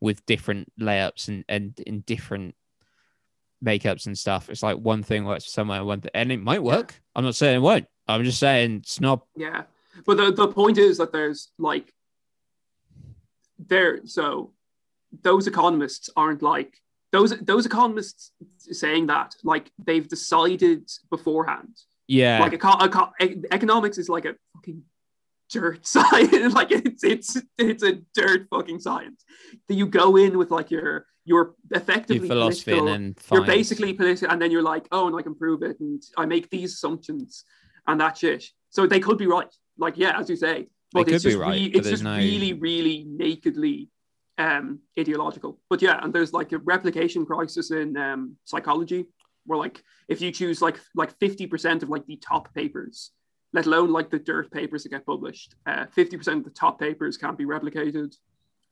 with 0.00 0.26
different 0.26 0.72
layups 0.80 1.28
and, 1.28 1.44
and 1.48 1.78
in 1.86 2.00
different 2.00 2.54
makeups 3.64 4.06
and 4.06 4.18
stuff. 4.18 4.50
It's 4.50 4.62
like 4.62 4.78
one 4.78 5.02
thing 5.02 5.24
works 5.24 5.50
somewhere, 5.50 5.84
one 5.84 6.00
th- 6.00 6.10
and 6.14 6.32
it 6.32 6.42
might 6.42 6.62
work. 6.62 7.00
I'm 7.14 7.24
not 7.24 7.36
saying 7.36 7.56
it 7.56 7.60
won't. 7.60 7.86
I'm 8.08 8.24
just 8.24 8.40
saying 8.40 8.78
it's 8.78 9.00
not. 9.00 9.24
Yeah, 9.36 9.62
but 10.06 10.16
the 10.16 10.32
the 10.32 10.48
point 10.48 10.78
is 10.78 10.98
that 10.98 11.12
there's 11.12 11.52
like 11.58 11.92
there. 13.58 14.00
So 14.06 14.52
those 15.22 15.46
economists 15.46 16.10
aren't 16.16 16.42
like 16.42 16.78
those 17.12 17.38
those 17.40 17.66
economists 17.66 18.32
saying 18.58 19.06
that 19.08 19.34
like 19.44 19.70
they've 19.78 20.08
decided 20.08 20.90
beforehand 21.10 21.76
yeah, 22.08 22.40
Like 22.40 22.52
eco- 22.54 22.84
eco- 22.84 23.12
e- 23.20 23.42
economics 23.50 23.96
is 23.96 24.08
like 24.08 24.24
a 24.24 24.34
fucking 24.54 24.82
dirt 25.50 25.86
science. 25.94 26.54
like 26.54 26.70
it's 26.70 27.04
it's 27.04 27.36
it's 27.58 27.82
a 27.82 27.94
dirt 28.14 28.48
fucking 28.50 28.80
science. 28.80 29.24
That 29.68 29.74
you 29.74 29.86
go 29.86 30.16
in 30.16 30.36
with 30.36 30.50
like 30.50 30.70
your 30.70 31.06
your 31.24 31.54
effectively 31.70 32.26
your 32.26 32.34
philosophy 32.34 32.76
and 32.78 32.88
then 32.88 33.14
you're 33.32 33.46
basically 33.46 33.92
political, 33.94 34.30
and 34.30 34.42
then 34.42 34.50
you're 34.50 34.62
like, 34.62 34.86
oh, 34.92 35.06
and 35.06 35.16
I 35.16 35.22
can 35.22 35.34
prove 35.34 35.62
it, 35.62 35.78
and 35.80 36.02
I 36.18 36.26
make 36.26 36.50
these 36.50 36.74
assumptions, 36.74 37.44
and 37.86 38.00
that 38.00 38.18
shit. 38.18 38.44
So 38.70 38.86
they 38.86 39.00
could 39.00 39.18
be 39.18 39.26
right. 39.26 39.54
Like, 39.82 39.98
yeah, 39.98 40.18
as 40.18 40.30
you 40.30 40.36
say, 40.36 40.68
but 40.92 41.08
it's 41.08 41.24
just 41.24 41.36
right, 41.36 41.60
re- 41.60 41.68
but 41.68 41.78
it's 41.80 41.88
just 41.90 42.04
no- 42.04 42.16
really, 42.16 42.52
really 42.52 43.04
nakedly 43.06 43.90
um 44.38 44.78
ideological. 44.98 45.58
But 45.68 45.82
yeah, 45.82 45.98
and 46.02 46.12
there's 46.12 46.32
like 46.32 46.52
a 46.52 46.58
replication 46.58 47.26
crisis 47.26 47.70
in 47.70 47.96
um 47.96 48.36
psychology, 48.44 49.06
where 49.44 49.58
like 49.58 49.82
if 50.08 50.20
you 50.20 50.30
choose 50.30 50.62
like 50.62 50.78
like 50.94 51.18
50% 51.18 51.82
of 51.82 51.88
like 51.88 52.06
the 52.06 52.16
top 52.16 52.54
papers, 52.54 53.10
let 53.52 53.66
alone 53.66 53.90
like 53.92 54.08
the 54.10 54.20
dirt 54.20 54.50
papers 54.52 54.84
that 54.84 54.90
get 54.90 55.04
published, 55.04 55.56
uh, 55.66 55.86
50% 55.96 56.38
of 56.38 56.44
the 56.44 56.50
top 56.50 56.78
papers 56.78 57.18
can't 57.18 57.36
be 57.36 57.44
replicated. 57.44 58.14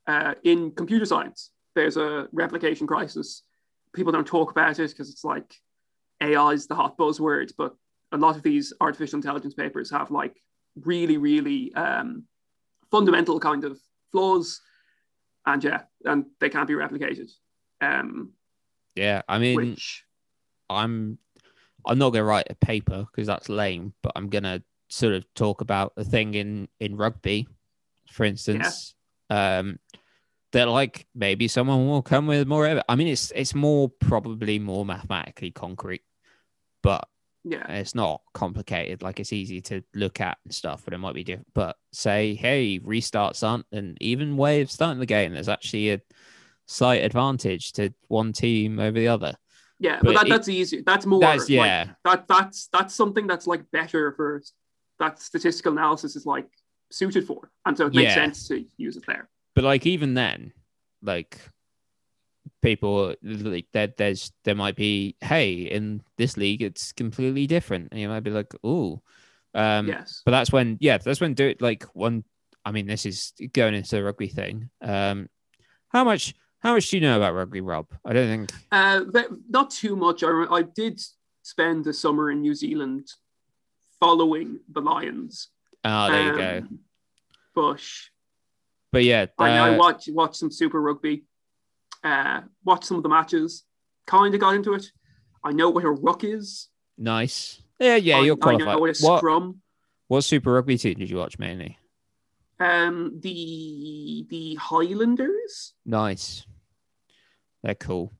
Uh, 0.07 0.35
in 0.45 0.71
computer 0.71 1.05
science, 1.05 1.51
there's 1.75 1.97
a 1.97 2.29
replication 2.33 2.87
crisis. 2.87 3.43
People 3.93 4.13
don't 4.13 4.27
talk 4.27 4.51
about 4.51 4.79
it 4.79 4.91
because 4.91 5.11
it's 5.11 5.25
like 5.25 5.53
AI 6.21 6.53
is 6.53 6.67
the 6.69 6.75
hot 6.75 6.97
buzzword, 6.97 7.53
but 7.59 7.75
a 8.13 8.17
lot 8.17 8.37
of 8.37 8.43
these 8.43 8.73
artificial 8.81 9.17
intelligence 9.17 9.55
papers 9.55 9.91
have 9.91 10.11
like 10.11 10.37
really, 10.77 11.17
really 11.17 11.75
um, 11.75 12.25
fundamental 12.91 13.41
kind 13.41 13.65
of 13.65 13.79
flaws, 14.13 14.61
and 15.47 15.63
yeah, 15.63 15.83
and 16.05 16.27
they 16.41 16.49
can't 16.49 16.69
be 16.69 16.75
replicated. 16.75 17.31
Um, 17.81 18.33
yeah. 18.95 19.23
I 19.29 19.39
mean, 19.39 19.57
which 19.57 20.05
I'm 20.69 21.19
I'm 21.87 21.99
not 21.99 22.11
gonna 22.11 22.25
write 22.25 22.47
a 22.51 22.55
paper 22.55 23.07
because 23.11 23.27
that's 23.27 23.49
lame, 23.49 23.95
but 24.03 24.13
I'm 24.17 24.29
gonna 24.29 24.63
sort 24.89 25.15
of 25.15 25.25
talk 25.35 25.61
about 25.61 25.93
a 25.97 26.05
thing 26.05 26.35
in 26.35 26.69
in 26.79 26.97
rugby, 26.97 27.49
for 28.11 28.25
instance. 28.25 28.95
Um 29.29 29.79
that 30.53 30.69
like 30.69 31.07
maybe 31.15 31.47
someone 31.47 31.87
will 31.87 32.03
come 32.03 32.27
with 32.27 32.47
more. 32.47 32.83
I 32.89 32.97
mean 32.97 33.09
it's 33.09 33.31
it's 33.35 33.55
more 33.55 33.89
probably 33.89 34.59
more 34.59 34.85
mathematically 34.85 35.51
concrete, 35.51 36.03
but 36.83 37.07
yeah, 37.45 37.67
it's 37.73 37.95
not 37.95 38.21
complicated. 38.35 39.03
Like 39.03 39.21
it's 39.21 39.33
easy 39.33 39.61
to 39.63 39.83
look 39.95 40.21
at 40.21 40.39
and 40.45 40.55
stuff, 40.55 40.83
but 40.85 40.95
it 40.95 40.99
might 40.99 41.15
be 41.15 41.25
different. 41.25 41.49
But 41.55 41.77
say, 41.93 42.35
hey, 42.35 42.79
restarts 42.81 43.47
aren't 43.47 43.67
an 43.73 43.97
even 44.01 44.37
way 44.37 44.61
of 44.61 44.71
starting 44.71 45.01
the 45.01 45.07
game. 45.07 45.33
There's 45.33 45.49
actually 45.49 45.91
a 45.93 46.01
slight 46.67 47.03
advantage 47.05 47.73
to 47.73 47.93
one 48.09 48.33
team 48.33 48.79
over 48.79 48.99
the 48.99 49.09
other. 49.09 49.35
yeah, 49.79 49.99
but 50.03 50.07
but, 50.07 50.15
that, 50.15 50.27
it- 50.27 50.31
that's 50.31 50.49
easy. 50.49 50.83
That's 50.85 51.07
more. 51.07 51.21
That's 51.21 51.43
like, 51.43 51.49
yeah. 51.51 51.91
that 52.05 52.29
that's 52.29 52.69
that's 52.73 52.95
something 52.95 53.27
that's 53.27 53.47
like 53.47 53.65
better 53.71 54.13
for 54.13 54.43
that 54.99 55.21
statistical 55.21 55.73
analysis 55.73 56.17
is 56.17 56.27
like 56.27 56.47
suited 56.91 57.27
for, 57.27 57.51
and 57.65 57.77
so 57.77 57.87
it 57.87 57.95
makes 57.95 58.11
Yeah. 58.11 58.15
sense 58.17 58.49
to 58.49 58.65
use 58.77 58.97
it 58.97 59.05
there. 59.07 59.29
but 59.55 59.65
like 59.65 59.87
even 59.87 60.15
then 60.15 60.53
like 61.03 61.41
people 62.63 63.15
like 63.23 63.67
there 63.73 63.93
there's 63.97 64.33
there 64.45 64.55
might 64.55 64.77
be 64.77 65.17
hey 65.21 65.53
in 65.53 66.03
this 66.19 66.37
league 66.37 66.63
it's 66.63 66.93
completely 66.93 67.47
different. 67.47 67.89
And 67.91 68.01
you 68.01 68.09
might 68.09 68.21
be 68.21 68.31
like 68.31 68.55
oh 68.63 69.03
um 69.55 69.89
yes, 69.89 70.23
but 70.25 70.31
that's 70.31 70.53
when 70.53 70.77
yeah 70.81 70.99
that's 70.99 71.21
when 71.21 71.35
do 71.35 71.49
it 71.49 71.61
like 71.61 71.83
one 71.93 72.23
i 72.65 72.71
mean 72.71 72.87
this 72.87 73.05
is 73.05 73.33
going 73.53 73.75
into 73.75 73.97
the 73.97 74.03
rugby 74.05 74.29
thing. 74.29 74.71
Um 74.81 75.29
how 75.89 76.05
much 76.05 76.35
how 76.61 76.75
much 76.75 76.91
do 76.91 76.97
you 76.99 77.01
know 77.01 77.17
about 77.17 77.35
rugby 77.35 77.61
rob? 77.61 77.87
I 78.05 78.13
don't 78.13 78.29
think 78.29 78.53
uh, 78.71 79.01
not 79.49 79.71
too 79.71 79.97
much. 79.97 80.23
I, 80.23 80.29
I 80.51 80.63
did 80.63 81.01
spend 81.43 81.85
the 81.85 81.93
summer 81.93 82.31
in 82.31 82.43
New 82.43 82.55
Zealand 82.55 83.09
following 83.99 84.61
the 84.71 84.81
Lions. 84.81 85.49
oh 85.85 86.11
there 86.11 86.27
you 86.27 86.37
go. 86.37 86.59
Um, 86.59 86.79
But 87.55 87.83
but 88.93 89.05
yeah 89.05 89.27
I, 89.39 89.51
I 89.51 89.75
uh, 89.75 89.77
watched 89.79 90.09
watched 90.13 90.37
some 90.37 90.51
Super 90.51 90.81
Rugby, 90.81 91.25
uh, 92.05 92.41
watched 92.65 92.85
some 92.85 92.97
of 92.97 93.03
the 93.03 93.09
matches, 93.09 93.65
kind 94.07 94.35
of 94.35 94.41
got 94.41 94.55
into 94.55 94.75
it. 94.75 94.87
I 95.45 95.53
know 95.53 95.71
what 95.71 95.85
a 95.85 95.91
ruck 95.91 96.25
is. 96.25 96.69
nice 96.99 97.63
yeah 97.79 97.97
yeah 97.97 98.19
I, 98.19 98.25
you're 98.27 98.37
I 98.43 98.57
know 98.57 98.79
what 98.79 98.91
a 98.91 98.95
scrum. 98.95 99.63
what 100.09 100.21
super 100.23 100.53
rugby 100.53 100.77
team 100.77 100.99
did 100.99 101.09
you 101.09 101.17
watch 101.17 101.39
mainly 101.39 101.79
Um, 102.59 103.19
the 103.23 104.27
the 104.29 104.55
Highlanders. 104.57 105.73
Nice. 105.87 106.45
They're 107.63 107.75
cool. 107.75 108.13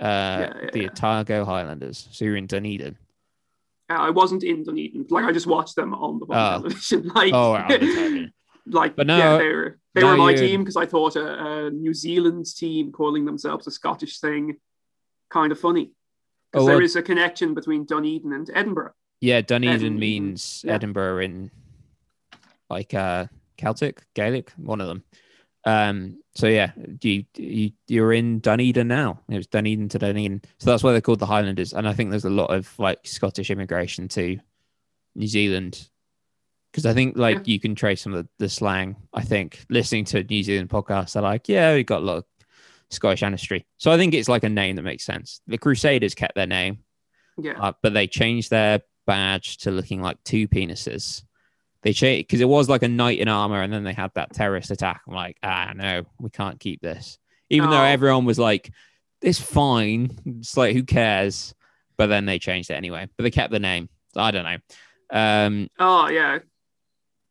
Uh, 0.00 0.04
yeah, 0.04 0.52
the 0.72 0.80
yeah. 0.82 0.86
Otago 0.90 1.44
Highlanders. 1.44 2.08
So 2.12 2.24
you're 2.24 2.36
in 2.36 2.46
Dunedin. 2.46 2.96
Uh, 3.90 3.94
I 3.94 4.10
wasn't 4.10 4.44
in 4.44 4.62
Dunedin. 4.62 5.06
Like 5.10 5.24
I 5.24 5.32
just 5.32 5.46
watched 5.48 5.74
them 5.74 5.94
on 5.94 6.20
the 6.20 6.26
Oh. 6.30 6.60
television. 6.60 7.10
Like, 7.14 7.32
Oh, 7.34 7.54
right, 7.54 7.64
on 7.64 7.68
the 7.70 7.78
television. 7.94 8.32
like 8.66 8.94
But 8.96 9.06
no, 9.08 9.16
yeah, 9.18 9.68
they 9.98 10.04
were 10.04 10.10
now 10.16 10.24
were 10.24 10.32
my 10.32 10.34
team 10.34 10.60
because 10.60 10.76
I 10.76 10.86
thought 10.86 11.16
a, 11.16 11.66
a 11.66 11.70
New 11.70 11.94
Zealand 11.94 12.46
team 12.56 12.92
calling 12.92 13.24
themselves 13.24 13.66
a 13.66 13.70
Scottish 13.70 14.20
thing 14.20 14.56
kind 15.30 15.52
of 15.52 15.58
funny. 15.60 15.90
Because 16.52 16.64
Oh, 16.64 16.66
well- 16.66 16.82
is 16.82 16.96
a 16.96 17.02
connection 17.02 17.54
between 17.54 17.84
Dunedin 17.84 18.32
and 18.32 18.50
Edinburgh. 18.54 18.92
Yeah, 19.20 19.40
Dunedin 19.40 19.74
Edinburgh, 19.74 19.98
means 20.00 20.62
yeah. 20.64 20.74
Edinburgh 20.74 21.18
in 21.18 21.50
like 22.70 22.94
uh 22.94 23.26
Celtic, 23.56 24.06
Gaelic, 24.14 24.52
one 24.56 24.80
of 24.80 24.86
them. 24.86 25.02
Um, 25.64 26.22
so 26.36 26.46
yeah, 26.46 26.70
you, 27.02 27.24
you 27.36 27.72
you're 27.88 28.12
in 28.12 28.38
Dunedin 28.38 28.86
now. 28.86 29.20
It 29.28 29.36
was 29.36 29.48
Dunedin 29.48 29.88
to 29.90 29.98
Dunedin, 29.98 30.42
so 30.58 30.70
that's 30.70 30.82
why 30.84 30.92
they're 30.92 31.00
called 31.00 31.18
the 31.18 31.26
Highlanders. 31.26 31.72
And 31.72 31.88
I 31.88 31.92
think 31.92 32.10
there's 32.10 32.24
a 32.24 32.30
lot 32.30 32.54
of 32.54 32.72
like 32.78 33.00
Scottish 33.04 33.50
immigration 33.50 34.06
to 34.08 34.38
New 35.16 35.26
Zealand 35.26 35.88
because 36.72 36.86
I 36.86 36.94
think 36.94 37.16
like 37.16 37.36
Yeah. 37.38 37.42
you 37.46 37.60
can 37.60 37.74
trace 37.74 38.02
some 38.02 38.14
of 38.14 38.24
the, 38.24 38.28
the 38.38 38.48
slang. 38.48 38.96
I 39.12 39.22
think 39.22 39.64
listening 39.70 40.04
to 40.06 40.22
New 40.24 40.42
Zealand 40.42 40.68
podcasts, 40.68 41.12
they're 41.14 41.22
like, 41.22 41.48
yeah, 41.48 41.74
we 41.74 41.84
got 41.84 42.02
a 42.02 42.04
lot 42.04 42.16
of 42.18 42.24
Scottish 42.90 43.22
ancestry. 43.22 43.66
So 43.78 43.90
I 43.90 43.96
think 43.96 44.14
it's 44.14 44.28
like 44.28 44.44
a 44.44 44.48
name 44.48 44.76
that 44.76 44.82
makes 44.82 45.04
sense. 45.04 45.40
The 45.46 45.58
Crusaders 45.58 46.14
kept 46.14 46.34
their 46.34 46.46
name, 46.46 46.78
Yeah. 47.36 47.54
uh, 47.60 47.72
but 47.82 47.94
they 47.94 48.06
changed 48.06 48.50
their 48.50 48.80
badge 49.06 49.58
to 49.58 49.70
looking 49.70 50.00
like 50.02 50.22
two 50.24 50.48
penises. 50.48 51.22
They 51.82 51.92
changed 51.92 52.26
because 52.28 52.40
it 52.40 52.48
was 52.48 52.68
like 52.68 52.82
a 52.82 52.88
knight 52.88 53.18
in 53.20 53.28
armor, 53.28 53.62
and 53.62 53.72
then 53.72 53.84
they 53.84 53.92
had 53.92 54.10
that 54.14 54.32
terrorist 54.34 54.70
attack. 54.70 55.02
I'm 55.06 55.14
like, 55.14 55.36
ah, 55.42 55.72
no, 55.76 56.02
we 56.18 56.28
can't 56.30 56.58
keep 56.58 56.80
this. 56.82 57.18
Even 57.50 57.70
though 57.70 57.82
everyone 57.82 58.24
was 58.24 58.38
like, 58.38 58.70
it's 59.22 59.40
fine. 59.40 60.10
It's 60.26 60.56
like, 60.56 60.74
who 60.74 60.82
cares? 60.82 61.54
But 61.96 62.08
then 62.08 62.26
they 62.26 62.38
changed 62.38 62.70
it 62.70 62.74
anyway. 62.74 63.08
But 63.16 63.22
they 63.22 63.30
kept 63.30 63.52
the 63.52 63.58
name. 63.58 63.88
I 64.16 64.30
don't 64.30 64.44
know. 64.44 64.56
Um, 65.10 65.68
Oh 65.78 66.08
yeah. 66.10 66.38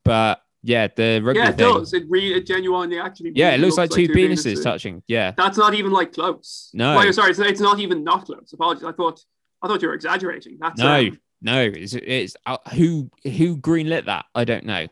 But 0.08 0.42
yeah, 0.64 0.88
the 0.88 1.22
rugby 1.24 1.40
Yeah, 1.40 1.50
it 1.50 1.58
thing. 1.58 1.74
does. 1.74 1.94
It 1.94 2.04
really 2.10 2.34
it 2.34 2.48
genuinely 2.48 3.00
actually 3.00 3.32
Yeah, 3.36 3.52
it 3.52 3.60
looks 3.60 3.78
like 3.78 3.90
two 3.92 4.08
penises 4.08 4.56
penises. 4.56 4.64
touching. 4.64 5.04
Yeah. 5.08 5.32
That's 5.38 5.58
not 5.58 5.74
even 5.76 5.92
like 5.92 6.14
close. 6.14 6.70
No. 6.74 6.96
Like, 6.96 7.14
sorry, 7.14 7.30
it's, 7.32 7.40
it's 7.40 7.62
not 7.62 7.80
even 7.80 8.04
not 8.04 8.26
close. 8.26 8.52
Apologies. 8.54 8.84
I 8.84 8.92
thought 8.92 9.22
I 9.62 9.68
thought 9.68 9.82
you 9.82 9.88
were 9.88 9.94
exaggerating. 9.94 10.58
That's 10.60 10.80
No, 10.80 11.00
um, 11.00 11.20
no, 11.42 11.62
it's 11.62 11.94
it's 11.94 12.36
uh, 12.46 12.58
who 12.74 13.10
who 13.24 13.58
greenlit 13.58 14.06
that? 14.06 14.26
I 14.34 14.44
don't 14.44 14.66
know. 14.66 14.88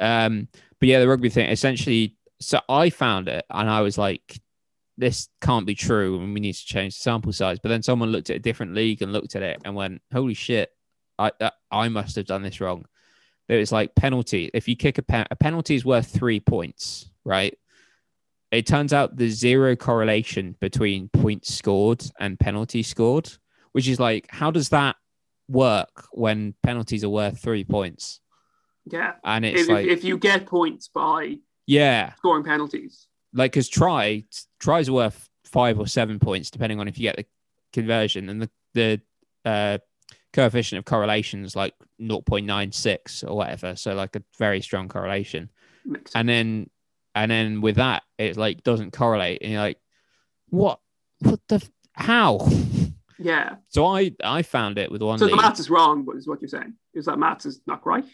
Um, 0.00 0.48
but 0.80 0.88
yeah, 0.88 1.00
the 1.00 1.08
rugby 1.08 1.28
thing 1.30 1.48
essentially. 1.48 2.16
So 2.40 2.60
I 2.68 2.88
found 2.90 3.28
it, 3.28 3.44
and 3.50 3.68
I 3.68 3.82
was 3.82 3.98
like, 3.98 4.40
"This 4.96 5.28
can't 5.42 5.66
be 5.66 5.74
true, 5.74 6.18
and 6.20 6.32
we 6.34 6.40
need 6.40 6.54
to 6.54 6.64
change 6.64 6.94
the 6.96 7.02
sample 7.02 7.32
size." 7.32 7.58
But 7.62 7.68
then 7.68 7.82
someone 7.82 8.10
looked 8.10 8.30
at 8.30 8.36
a 8.36 8.40
different 8.40 8.74
league 8.74 9.02
and 9.02 9.12
looked 9.12 9.36
at 9.36 9.42
it 9.42 9.60
and 9.64 9.74
went, 9.74 10.00
"Holy 10.12 10.34
shit! 10.34 10.70
I 11.18 11.32
uh, 11.40 11.50
I 11.70 11.88
must 11.88 12.16
have 12.16 12.26
done 12.26 12.42
this 12.42 12.60
wrong." 12.60 12.86
It 13.50 13.58
was 13.58 13.72
like 13.72 13.94
penalty. 13.96 14.48
If 14.54 14.68
you 14.68 14.76
kick 14.76 14.98
a 14.98 15.02
pen, 15.02 15.26
a 15.30 15.36
penalty 15.36 15.74
is 15.74 15.84
worth 15.84 16.06
three 16.06 16.38
points, 16.38 17.10
right? 17.24 17.56
It 18.52 18.64
turns 18.66 18.92
out 18.92 19.16
there's 19.16 19.34
zero 19.34 19.74
correlation 19.74 20.56
between 20.60 21.08
points 21.08 21.52
scored 21.52 22.04
and 22.20 22.38
penalty 22.38 22.82
scored, 22.84 23.28
which 23.72 23.88
is 23.88 23.98
like, 23.98 24.28
how 24.30 24.50
does 24.52 24.68
that 24.68 24.94
work 25.48 26.06
when 26.12 26.54
penalties 26.62 27.02
are 27.02 27.08
worth 27.10 27.40
three 27.40 27.64
points? 27.64 28.20
yeah. 28.86 29.14
And 29.24 29.44
it's 29.44 29.62
If, 29.62 29.68
like, 29.68 29.86
if, 29.86 30.04
you 30.04 30.16
get 30.16 30.46
points 30.46 30.88
by 30.88 31.38
yeah, 31.66 32.14
scoring 32.14 32.44
penalties. 32.44 33.08
like 33.34 33.52
because 33.52 33.68
try 33.68 34.24
tries 34.60 34.88
are 34.88 34.92
worth 34.92 35.28
five 35.44 35.78
or 35.78 35.86
seven 35.86 36.18
points 36.18 36.50
depending 36.50 36.78
on 36.80 36.86
if 36.88 36.98
you 36.98 37.02
get 37.02 37.16
the 37.16 37.26
conversion, 37.72 38.28
and 38.28 38.42
the 38.42 38.50
the 38.74 39.00
uh, 39.44 39.78
coefficient 40.32 40.78
of 40.78 40.84
correlation 40.84 41.44
is 41.44 41.56
like 41.56 41.74
0.96 42.00 43.28
or 43.28 43.36
whatever, 43.36 43.76
so 43.76 43.94
like 43.94 44.16
a 44.16 44.22
very 44.38 44.60
strong 44.60 44.88
correlation. 44.88 45.50
And 46.14 46.28
then 46.28 46.70
and 47.14 47.30
then 47.30 47.60
with 47.60 47.76
that 47.76 48.02
it 48.18 48.36
like 48.36 48.62
doesn't 48.62 48.92
correlate 48.92 49.42
and 49.42 49.50
you're 49.50 49.60
like 49.60 49.78
what 50.50 50.78
what 51.20 51.40
the 51.48 51.56
f- 51.56 51.70
how 51.94 52.38
Yeah. 53.18 53.56
so 53.68 53.84
i 53.86 54.12
i 54.22 54.42
found 54.42 54.78
it 54.78 54.92
with 54.92 55.02
one 55.02 55.18
So 55.18 55.24
the 55.26 55.32
league. 55.32 55.42
maths 55.42 55.58
is 55.60 55.68
wrong, 55.70 56.04
but 56.04 56.14
is 56.16 56.28
what 56.28 56.40
you're 56.40 56.48
saying. 56.48 56.74
Is 56.94 57.06
that 57.06 57.18
maths 57.18 57.46
is 57.46 57.60
not 57.66 57.84
right? 57.86 58.04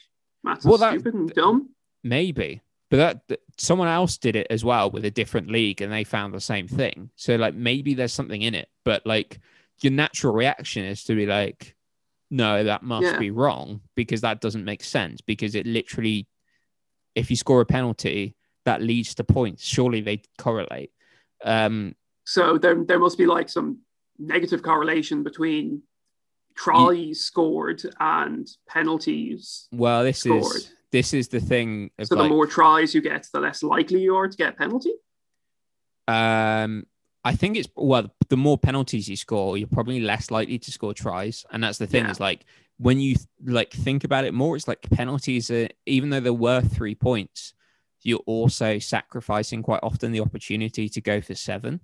Maths 0.43 0.61
is 0.61 0.67
Well, 0.67 0.79
that- 0.79 0.95
stupid 0.95 1.15
and 1.15 1.31
dumb. 1.35 1.71
maybe 2.03 2.63
but 2.89 2.97
that 2.99 3.29
th- 3.29 3.41
someone 3.59 3.89
else 3.89 4.17
did 4.17 4.37
it 4.37 4.47
as 4.49 4.65
well 4.65 4.91
with 4.91 5.05
a 5.05 5.11
different 5.11 5.51
league 5.51 5.83
and 5.83 5.93
they 5.93 6.05
found 6.05 6.33
the 6.33 6.41
same 6.41 6.67
thing 6.69 7.11
so 7.17 7.37
like 7.37 7.55
maybe 7.55 7.93
there's 7.95 8.13
something 8.15 8.41
in 8.43 8.55
it 8.55 8.69
but 8.85 9.05
like 9.05 9.41
your 9.83 9.93
natural 9.93 10.33
reaction 10.33 10.85
is 10.85 11.05
to 11.05 11.15
be 11.15 11.27
like 11.27 11.76
no, 12.31 12.65
that 12.65 12.83
must 12.83 13.05
Yeah. 13.13 13.19
be 13.19 13.31
wrong 13.31 13.81
because 13.95 14.21
that 14.23 14.41
doesn't 14.41 14.65
make 14.65 14.83
sense 14.83 15.21
because 15.21 15.55
it 15.55 15.67
literally, 15.67 16.27
if 17.15 17.31
you 17.31 17.37
score 17.37 17.61
a 17.61 17.67
penalty, 17.67 18.35
that 18.65 18.83
leads 18.83 19.15
to 19.15 19.25
points. 19.25 19.65
Surely 19.65 20.01
they 20.01 20.23
correlate. 20.39 20.91
Um, 21.45 21.95
So 22.25 22.59
there, 22.59 22.83
there 22.85 22.99
must 22.99 23.17
be 23.19 23.27
like 23.27 23.49
some 23.49 23.79
negative 24.19 24.63
correlation 24.63 25.23
between 25.23 25.83
tries 26.57 27.21
scored 27.21 27.83
and 28.01 28.49
penalties. 28.69 29.69
well, 29.73 30.03
this 30.03 30.21
Scored. 30.21 30.57
is 30.57 30.73
this 30.91 31.13
is 31.13 31.29
the 31.29 31.41
thing. 31.41 31.91
Of 31.99 32.09
So 32.09 32.15
like, 32.17 32.25
the 32.25 32.35
more 32.35 32.47
tries 32.47 32.95
you 32.95 33.03
get, 33.03 33.29
the 33.33 33.41
less 33.41 33.63
likely 33.63 34.01
you 34.01 34.17
are 34.17 34.27
to 34.29 34.37
get 34.37 34.55
a 34.55 34.57
penalty. 34.57 34.93
Um, 36.09 36.87
I 37.27 37.35
think 37.35 37.57
it's 37.57 37.69
well, 37.75 38.09
the 38.29 38.37
more 38.37 38.57
penalties 38.57 39.09
you 39.09 39.17
score, 39.17 39.59
you're 39.59 39.67
probably 39.67 39.99
less 39.99 40.31
likely 40.31 40.61
to 40.61 40.71
score 40.71 40.95
tries, 40.95 41.45
and 41.51 41.63
that's 41.65 41.79
the 41.79 41.89
thing. 41.89 42.05
Yeah. 42.05 42.13
Is 42.13 42.21
like 42.21 42.45
when 42.79 43.01
you 43.01 43.17
like 43.45 43.73
think 43.73 44.05
about 44.05 44.25
it 44.25 44.33
more, 44.33 44.55
it's 44.55 44.69
like 44.69 44.89
penalties 44.91 45.51
are 45.51 45.69
even 45.87 46.11
though 46.11 46.21
they're 46.21 46.33
worth 46.33 46.73
three 46.73 46.95
points, 46.95 47.53
you're 48.03 48.23
also 48.27 48.79
sacrificing 48.79 49.61
quite 49.65 49.81
often 49.83 50.13
the 50.13 50.21
opportunity 50.21 50.89
to 50.89 51.01
go 51.01 51.21
for 51.21 51.35
seven. 51.35 51.81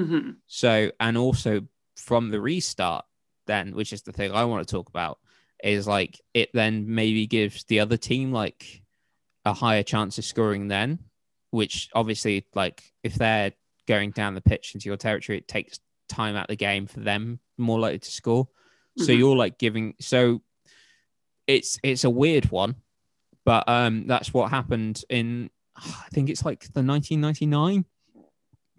hmm 0.00 0.30
So, 0.48 0.90
and 0.98 1.16
also 1.16 1.60
from 1.96 2.30
the 2.30 2.40
restart, 2.40 3.04
then, 3.46 3.76
which 3.76 3.92
is 3.92 4.02
the 4.02 4.12
thing 4.12 4.32
I 4.32 4.46
want 4.46 4.66
to 4.66 4.74
talk 4.74 4.88
about, 4.88 5.20
is 5.62 5.86
like 5.86 6.20
it 6.34 6.50
then 6.54 6.92
maybe 6.92 7.28
gives 7.28 7.62
the 7.64 7.78
other 7.78 7.96
team 7.96 8.32
like 8.32 8.82
a 9.44 9.52
higher 9.52 9.84
chance 9.84 10.18
of 10.18 10.24
scoring 10.24 10.66
then, 10.66 10.98
which 11.50 11.88
obviously, 11.94 12.46
like, 12.56 12.82
if 13.04 13.14
they're 13.14 13.52
going 13.86 14.10
down 14.10 14.34
the 14.34 14.40
pitch 14.40 14.74
into 14.74 14.88
your 14.88 14.96
territory, 14.96 15.38
it 15.38 15.48
takes 15.48 15.80
time 16.08 16.36
out 16.36 16.44
of 16.44 16.48
the 16.48 16.56
game 16.56 16.86
for 16.86 17.00
them 17.00 17.40
more 17.58 17.78
likely 17.80 17.98
to 17.98 18.10
score. 18.10 18.48
So 18.98 19.12
Mhm. 19.12 19.18
you're 19.18 19.36
like 19.36 19.58
giving, 19.58 19.94
so 20.00 20.42
it's 21.46 21.78
it's 21.82 22.04
a 22.04 22.10
weird 22.10 22.50
one, 22.50 22.76
but 23.44 23.68
um, 23.68 24.06
that's 24.06 24.32
what 24.32 24.50
happened 24.50 25.04
in, 25.08 25.50
I 25.76 26.06
think 26.12 26.28
it's 26.30 26.44
like 26.44 26.72
the 26.72 26.82
1999 26.82 27.84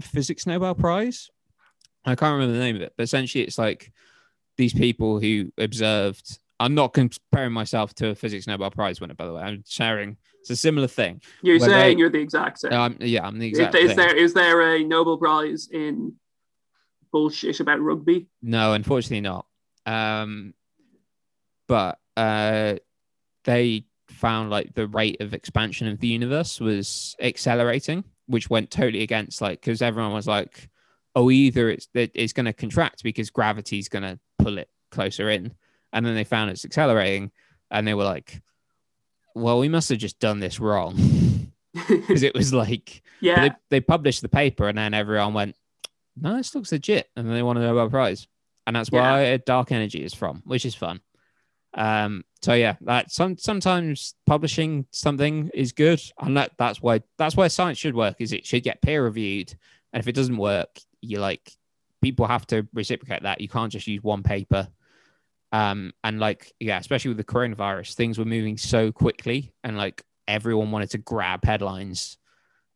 Physics 0.01 0.45
Nobel 0.47 0.75
Prize. 0.75 1.29
I 2.05 2.15
can't 2.15 2.33
remember 2.33 2.53
the 2.53 2.59
name 2.59 2.75
of 2.75 2.81
it, 2.81 2.93
but 2.97 3.03
essentially 3.03 3.43
it's 3.43 3.57
like 3.57 3.91
these 4.57 4.73
people 4.73 5.19
who 5.19 5.51
observed. 5.57 6.39
I'm 6.59 6.75
not 6.75 6.93
comparing 6.93 7.51
myself 7.51 7.93
to 7.95 8.09
a 8.09 8.15
physics 8.15 8.47
Nobel 8.47 8.71
Prize 8.71 9.01
winner, 9.01 9.15
by 9.15 9.25
the 9.25 9.33
way. 9.33 9.41
I'm 9.41 9.63
sharing. 9.67 10.17
It's 10.43 10.49
a 10.49 10.55
similar 10.57 10.87
thing. 10.87 11.21
You're 11.41 11.57
saying 11.57 11.97
you're 11.97 12.09
the 12.09 12.19
exact 12.19 12.59
same. 12.59 12.73
Um, 12.73 12.97
yeah, 12.99 13.25
I'm 13.25 13.39
the 13.39 13.49
Is- 13.49 13.59
exact 13.59 13.75
is 13.75 13.87
thing. 13.87 13.97
there 13.97 14.13
is 14.13 14.33
there 14.33 14.75
a 14.75 14.83
Nobel 14.83 15.17
Prize 15.17 15.69
in 15.71 16.15
bullshit 17.13 17.61
about 17.61 17.79
rugby? 17.79 18.27
No, 18.41 18.73
unfortunately 18.73 19.21
not. 19.21 19.45
Um, 19.85 20.53
but 21.69 21.97
uh, 22.17 22.75
they 23.45 23.85
found 24.09 24.49
like 24.49 24.73
the 24.73 24.87
rate 24.87 25.21
of 25.21 25.33
expansion 25.33 25.87
of 25.87 26.01
the 26.01 26.07
universe 26.07 26.59
was 26.59 27.15
accelerating, 27.21 28.03
which 28.27 28.49
went 28.49 28.69
totally 28.69 29.01
against 29.01 29.41
like 29.41 29.61
because 29.61 29.81
everyone 29.81 30.11
was 30.11 30.27
like, 30.27 30.69
oh, 31.15 31.31
either 31.31 31.69
it's 31.69 31.87
it's 31.93 32.33
going 32.33 32.47
to 32.47 32.53
contract 32.53 33.01
because 33.01 33.29
gravity's 33.29 33.87
going 33.87 34.03
to 34.03 34.19
pull 34.39 34.57
it 34.57 34.67
closer 34.91 35.29
in, 35.29 35.53
and 35.93 36.05
then 36.05 36.15
they 36.15 36.25
found 36.25 36.51
it's 36.51 36.65
accelerating, 36.65 37.31
and 37.71 37.87
they 37.87 37.93
were 37.93 38.03
like, 38.03 38.41
well, 39.35 39.59
we 39.59 39.69
must 39.69 39.89
have 39.89 39.97
just 39.97 40.19
done 40.19 40.39
this 40.39 40.59
wrong 40.59 41.51
because 41.73 42.23
it 42.23 42.33
was 42.35 42.53
like 42.53 43.01
yeah, 43.19 43.49
they, 43.49 43.55
they 43.69 43.81
published 43.81 44.21
the 44.21 44.29
paper 44.29 44.67
and 44.67 44.77
then 44.77 44.93
everyone 44.93 45.33
went, 45.33 45.55
no, 46.19 46.37
this 46.37 46.53
looks 46.53 46.71
legit. 46.71 47.09
And 47.15 47.27
then 47.27 47.33
they 47.35 47.43
won 47.43 47.57
a 47.57 47.61
Nobel 47.61 47.89
Prize. 47.89 48.27
And 48.65 48.75
that's 48.75 48.91
where 48.91 49.37
Dark 49.39 49.71
Energy 49.71 50.03
is 50.03 50.13
from, 50.13 50.41
which 50.45 50.65
is 50.65 50.75
fun. 50.75 51.01
Um, 51.73 52.23
so 52.41 52.53
yeah, 52.53 52.75
that 52.81 53.11
some 53.11 53.37
sometimes 53.37 54.13
publishing 54.25 54.85
something 54.91 55.49
is 55.53 55.71
good. 55.71 56.01
And 56.19 56.37
that, 56.37 56.51
that's 56.57 56.81
why 56.81 57.01
that's 57.17 57.35
why 57.35 57.47
science 57.47 57.77
should 57.77 57.95
work, 57.95 58.17
is 58.19 58.31
it 58.31 58.45
should 58.45 58.63
get 58.63 58.81
peer 58.81 59.03
reviewed. 59.03 59.53
And 59.91 59.99
if 59.99 60.07
it 60.07 60.15
doesn't 60.15 60.37
work, 60.37 60.79
you 61.01 61.19
like 61.19 61.51
people 62.01 62.27
have 62.27 62.45
to 62.47 62.67
reciprocate 62.73 63.23
that. 63.23 63.41
You 63.41 63.49
can't 63.49 63.71
just 63.71 63.87
use 63.87 64.03
one 64.03 64.23
paper. 64.23 64.67
Um, 65.53 65.93
and 66.03 66.19
like, 66.19 66.51
yeah, 66.59 66.79
especially 66.79 67.09
with 67.09 67.17
the 67.17 67.23
coronavirus, 67.23 67.93
things 67.93 68.17
were 68.17 68.25
moving 68.25 68.57
so 68.57 68.91
quickly 68.91 69.53
and 69.63 69.77
like 69.77 70.03
everyone 70.27 70.71
wanted 70.71 70.89
to 70.89 70.97
grab 70.97 71.45
headlines 71.45 72.17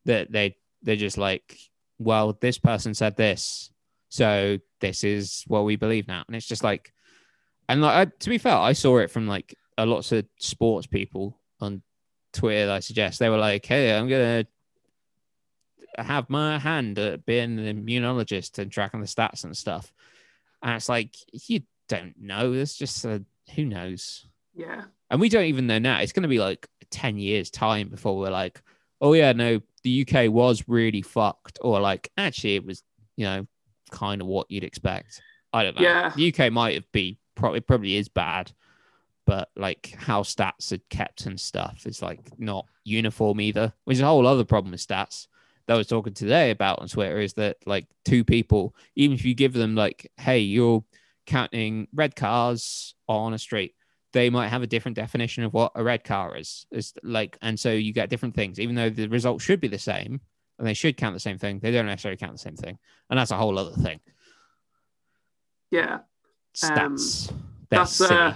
that 0.06 0.32
they 0.32 0.56
they're 0.84 0.96
just 0.96 1.18
like, 1.18 1.58
well, 1.98 2.38
this 2.40 2.60
person 2.60 2.94
said 2.94 3.18
this, 3.18 3.72
so 4.10 4.60
this 4.80 5.04
is 5.04 5.44
what 5.48 5.66
we 5.66 5.76
believe 5.76 6.08
now, 6.08 6.24
and 6.28 6.36
it's 6.36 6.46
just 6.46 6.64
like, 6.64 6.94
and 7.68 7.82
like 7.82 8.08
I, 8.08 8.12
to 8.20 8.30
be 8.30 8.38
fair, 8.38 8.56
I 8.56 8.74
saw 8.74 9.00
it 9.00 9.10
from 9.10 9.28
like 9.28 9.56
a 9.78 9.86
lots 9.86 10.12
of 10.12 10.26
sports 10.40 10.86
people 10.86 11.36
on 11.60 11.82
Twitter. 12.32 12.72
I 12.72 12.80
suggest 12.80 13.18
they 13.18 13.30
were 13.30 13.38
like, 13.38 13.66
hey, 13.66 13.98
I'm 13.98 14.08
gonna 14.08 14.46
have 15.98 16.30
my 16.30 16.60
hand 16.60 17.00
at 17.00 17.26
being 17.26 17.58
an 17.58 17.86
immunologist 17.86 18.60
and 18.60 18.72
tracking 18.72 19.02
the 19.02 19.08
stats 19.08 19.44
and 19.44 19.58
stuff, 19.58 19.92
and 20.62 20.76
it's 20.76 20.90
like 20.90 21.16
you 21.32 21.62
don't 21.88 22.14
know. 22.20 22.54
It's 22.54 22.78
just 22.78 23.06
a, 23.06 23.24
who 23.56 23.66
knows. 23.66 24.26
yeah, 24.56 24.84
And 25.10 25.20
we 25.20 25.30
don't 25.30 25.46
even 25.46 25.68
know 25.68 25.80
now. 25.80 26.00
It's 26.00 26.12
going 26.12 26.24
to 26.24 26.30
be 26.30 26.40
like 26.40 26.68
10 26.92 27.18
years' 27.18 27.50
time 27.50 27.90
before 27.90 28.18
we're 28.18 28.30
like, 28.30 28.62
oh, 29.02 29.14
yeah, 29.14 29.34
no, 29.34 29.62
the 29.84 30.08
UK 30.08 30.32
was 30.32 30.64
really 30.68 31.02
fucked. 31.02 31.60
Or 31.62 31.80
like, 31.80 32.12
actually, 32.18 32.56
it 32.56 32.66
was, 32.66 32.84
you 33.16 33.26
know, 33.26 33.48
kind 33.92 34.22
of 34.22 34.28
what 34.28 34.50
you'd 34.50 34.64
expect. 34.64 35.22
I 35.54 35.64
don't 35.64 35.76
know. 35.76 35.84
Yeah. 35.84 36.12
The 36.16 36.34
UK 36.34 36.52
might 36.52 36.76
have 36.76 36.92
been, 36.92 37.18
probably, 37.36 37.62
probably 37.62 37.96
is 37.96 38.10
bad. 38.10 38.52
But 39.26 39.50
like 39.58 39.94
how 39.98 40.24
stats 40.24 40.72
are 40.72 40.82
kept 40.90 41.26
and 41.26 41.38
stuff 41.38 41.86
is 41.86 42.02
like 42.02 42.40
not 42.40 42.66
uniform 42.86 43.42
either, 43.42 43.74
which 43.84 43.96
is 43.96 44.02
a 44.02 44.06
whole 44.06 44.26
other 44.26 44.46
problem 44.46 44.72
with 44.72 44.86
stats 44.86 45.28
that 45.68 45.74
I 45.74 45.78
was 45.78 45.88
talking 45.88 46.14
today 46.14 46.52
about 46.52 46.80
on 46.80 46.88
Twitter 46.88 47.20
is 47.20 47.34
that 47.34 47.58
like 47.66 47.88
two 48.06 48.24
people, 48.24 48.74
even 48.96 49.16
if 49.16 49.26
you 49.26 49.36
give 49.36 49.52
them 49.52 49.76
like, 49.76 50.10
hey, 50.16 50.40
you're 50.40 50.84
counting 51.28 51.88
red 51.94 52.16
cars 52.16 52.96
on 53.08 53.34
a 53.34 53.38
street, 53.38 53.76
they 54.14 54.30
might 54.32 54.48
have 54.48 54.64
a 54.64 54.68
different 54.68 54.96
definition 54.96 55.44
of 55.44 55.54
what 55.54 55.74
a 55.76 55.84
red 55.84 56.04
car 56.04 56.36
is. 56.38 56.66
It's 56.72 56.94
like, 57.04 57.38
and 57.42 57.60
so 57.60 57.72
you 57.72 57.94
get 57.94 58.10
different 58.10 58.34
things, 58.34 58.60
even 58.60 58.76
though 58.76 58.90
the 58.90 59.08
results 59.08 59.44
should 59.44 59.60
be 59.62 59.68
the 59.68 59.78
same 59.78 60.22
and 60.58 60.68
they 60.68 60.74
should 60.74 60.98
count 60.98 61.14
the 61.14 61.20
same 61.20 61.38
thing. 61.38 61.60
They 61.60 61.72
don't 61.72 61.86
necessarily 61.86 62.18
count 62.18 62.32
the 62.32 62.38
same 62.40 62.56
thing, 62.56 62.80
and 63.10 63.20
that's 63.20 63.30
a 63.32 63.38
whole 63.38 63.60
other 63.60 63.76
thing. 63.76 64.00
yeah. 65.70 66.00
Um, 66.64 66.96
Stats. 66.96 67.28
They're 67.70 67.80
That's 67.80 68.02
uh, 68.02 68.34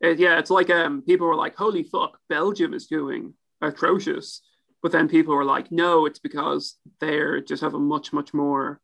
it- 0.00 0.18
yeah. 0.18 0.38
It's 0.38 0.50
like 0.50 0.68
um, 0.68 1.00
people 1.02 1.26
were 1.26 1.36
like, 1.36 1.56
"Holy 1.56 1.82
fuck, 1.84 2.18
Belgium 2.28 2.74
is 2.74 2.86
doing 2.86 3.32
atrocious," 3.62 4.42
but 4.82 4.92
then 4.92 5.08
people 5.08 5.34
were 5.34 5.44
like, 5.44 5.72
"No, 5.72 6.04
it's 6.04 6.18
because 6.18 6.76
they're 7.00 7.40
just 7.40 7.62
have 7.62 7.72
a 7.74 7.78
much 7.78 8.12
much 8.12 8.34
more 8.34 8.80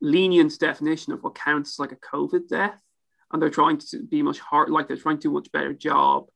lenient 0.00 0.58
definition 0.58 1.12
of 1.12 1.22
what 1.22 1.34
counts 1.34 1.74
as 1.74 1.78
like 1.78 1.92
a 1.92 1.96
COVID 1.96 2.48
death, 2.48 2.80
and 3.32 3.40
they're 3.40 3.50
trying 3.50 3.78
to 3.78 4.02
be 4.02 4.22
much 4.22 4.38
hard, 4.40 4.70
like 4.70 4.88
they're 4.88 4.96
trying 4.96 5.18
to 5.18 5.22
do 5.22 5.30
a 5.30 5.34
much 5.34 5.52
better 5.52 5.72
job 5.72 6.28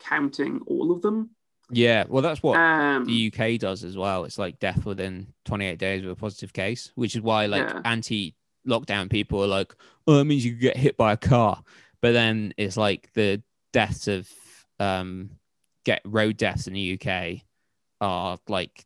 counting 0.00 0.60
all 0.66 0.90
of 0.92 1.02
them." 1.02 1.30
yeah. 1.70 2.04
Well, 2.06 2.20
that's 2.22 2.42
what 2.42 2.58
Um, 2.58 3.06
the 3.06 3.32
UK 3.32 3.58
does 3.58 3.84
as 3.84 3.96
well. 3.96 4.24
It's 4.24 4.38
like 4.38 4.58
death 4.58 4.84
within 4.84 5.32
28 5.46 5.78
days 5.78 6.02
with 6.02 6.12
a 6.12 6.16
positive 6.16 6.52
case, 6.52 6.92
which 6.94 7.16
is 7.16 7.22
why 7.22 7.46
like 7.46 7.62
Yeah. 7.62 7.80
anti-lockdown 7.86 9.08
people 9.10 9.42
are 9.42 9.46
like, 9.46 9.74
oh, 10.06 10.16
that 10.16 10.26
means 10.26 10.44
you 10.44 10.52
get 10.52 10.76
hit 10.76 10.96
by 10.98 11.12
a 11.14 11.16
car. 11.16 11.62
But 12.02 12.12
then 12.12 12.52
it's 12.58 12.76
like 12.76 13.10
the 13.14 13.42
deaths 13.72 14.08
of 14.08 14.30
um 14.78 15.30
get 15.84 16.02
road 16.04 16.36
deaths 16.36 16.66
in 16.66 16.74
the 16.74 16.98
UK 17.00 17.42
are 18.00 18.38
like 18.48 18.84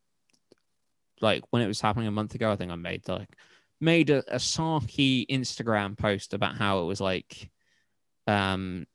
like 1.21 1.43
when 1.51 1.63
it 1.63 1.67
was 1.67 1.81
happening 1.81 2.07
a 2.07 2.13
month 2.13 2.35
ago, 2.37 2.53
I 2.53 2.57
think 2.57 2.71
I 2.71 2.77
made 2.77 3.09
like 3.09 3.37
made 3.81 4.11
a, 4.11 4.19
a 4.35 4.39
sarky 4.39 5.27
Instagram 5.29 5.97
post 5.97 6.35
about 6.35 6.57
how 6.57 6.81
it 6.83 6.87
was 6.87 7.01
like 7.01 7.51
um 8.27 8.87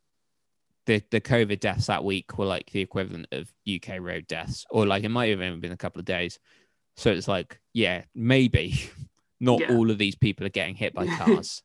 the 0.85 1.01
the 1.11 1.21
COVID 1.21 1.59
deaths 1.59 1.87
that 1.87 2.03
week 2.03 2.37
were 2.37 2.45
like 2.45 2.69
the 2.71 2.81
equivalent 2.81 3.27
of 3.31 3.51
UK 3.67 3.99
road 4.01 4.27
deaths, 4.27 4.65
or 4.69 4.85
like 4.85 5.03
it 5.03 5.09
might 5.09 5.29
have 5.29 5.41
even 5.41 5.59
been 5.61 5.71
a 5.71 5.77
couple 5.77 5.99
of 5.99 6.05
days. 6.05 6.39
So 6.97 7.09
it's 7.11 7.27
like, 7.27 7.59
yeah, 7.73 8.03
maybe 8.13 8.89
not 9.39 9.61
Yeah. 9.61 9.75
all 9.75 9.89
of 9.89 9.97
these 9.97 10.15
people 10.15 10.45
are 10.45 10.49
getting 10.49 10.75
hit 10.75 10.93
by 10.93 11.07
cars. 11.17 11.63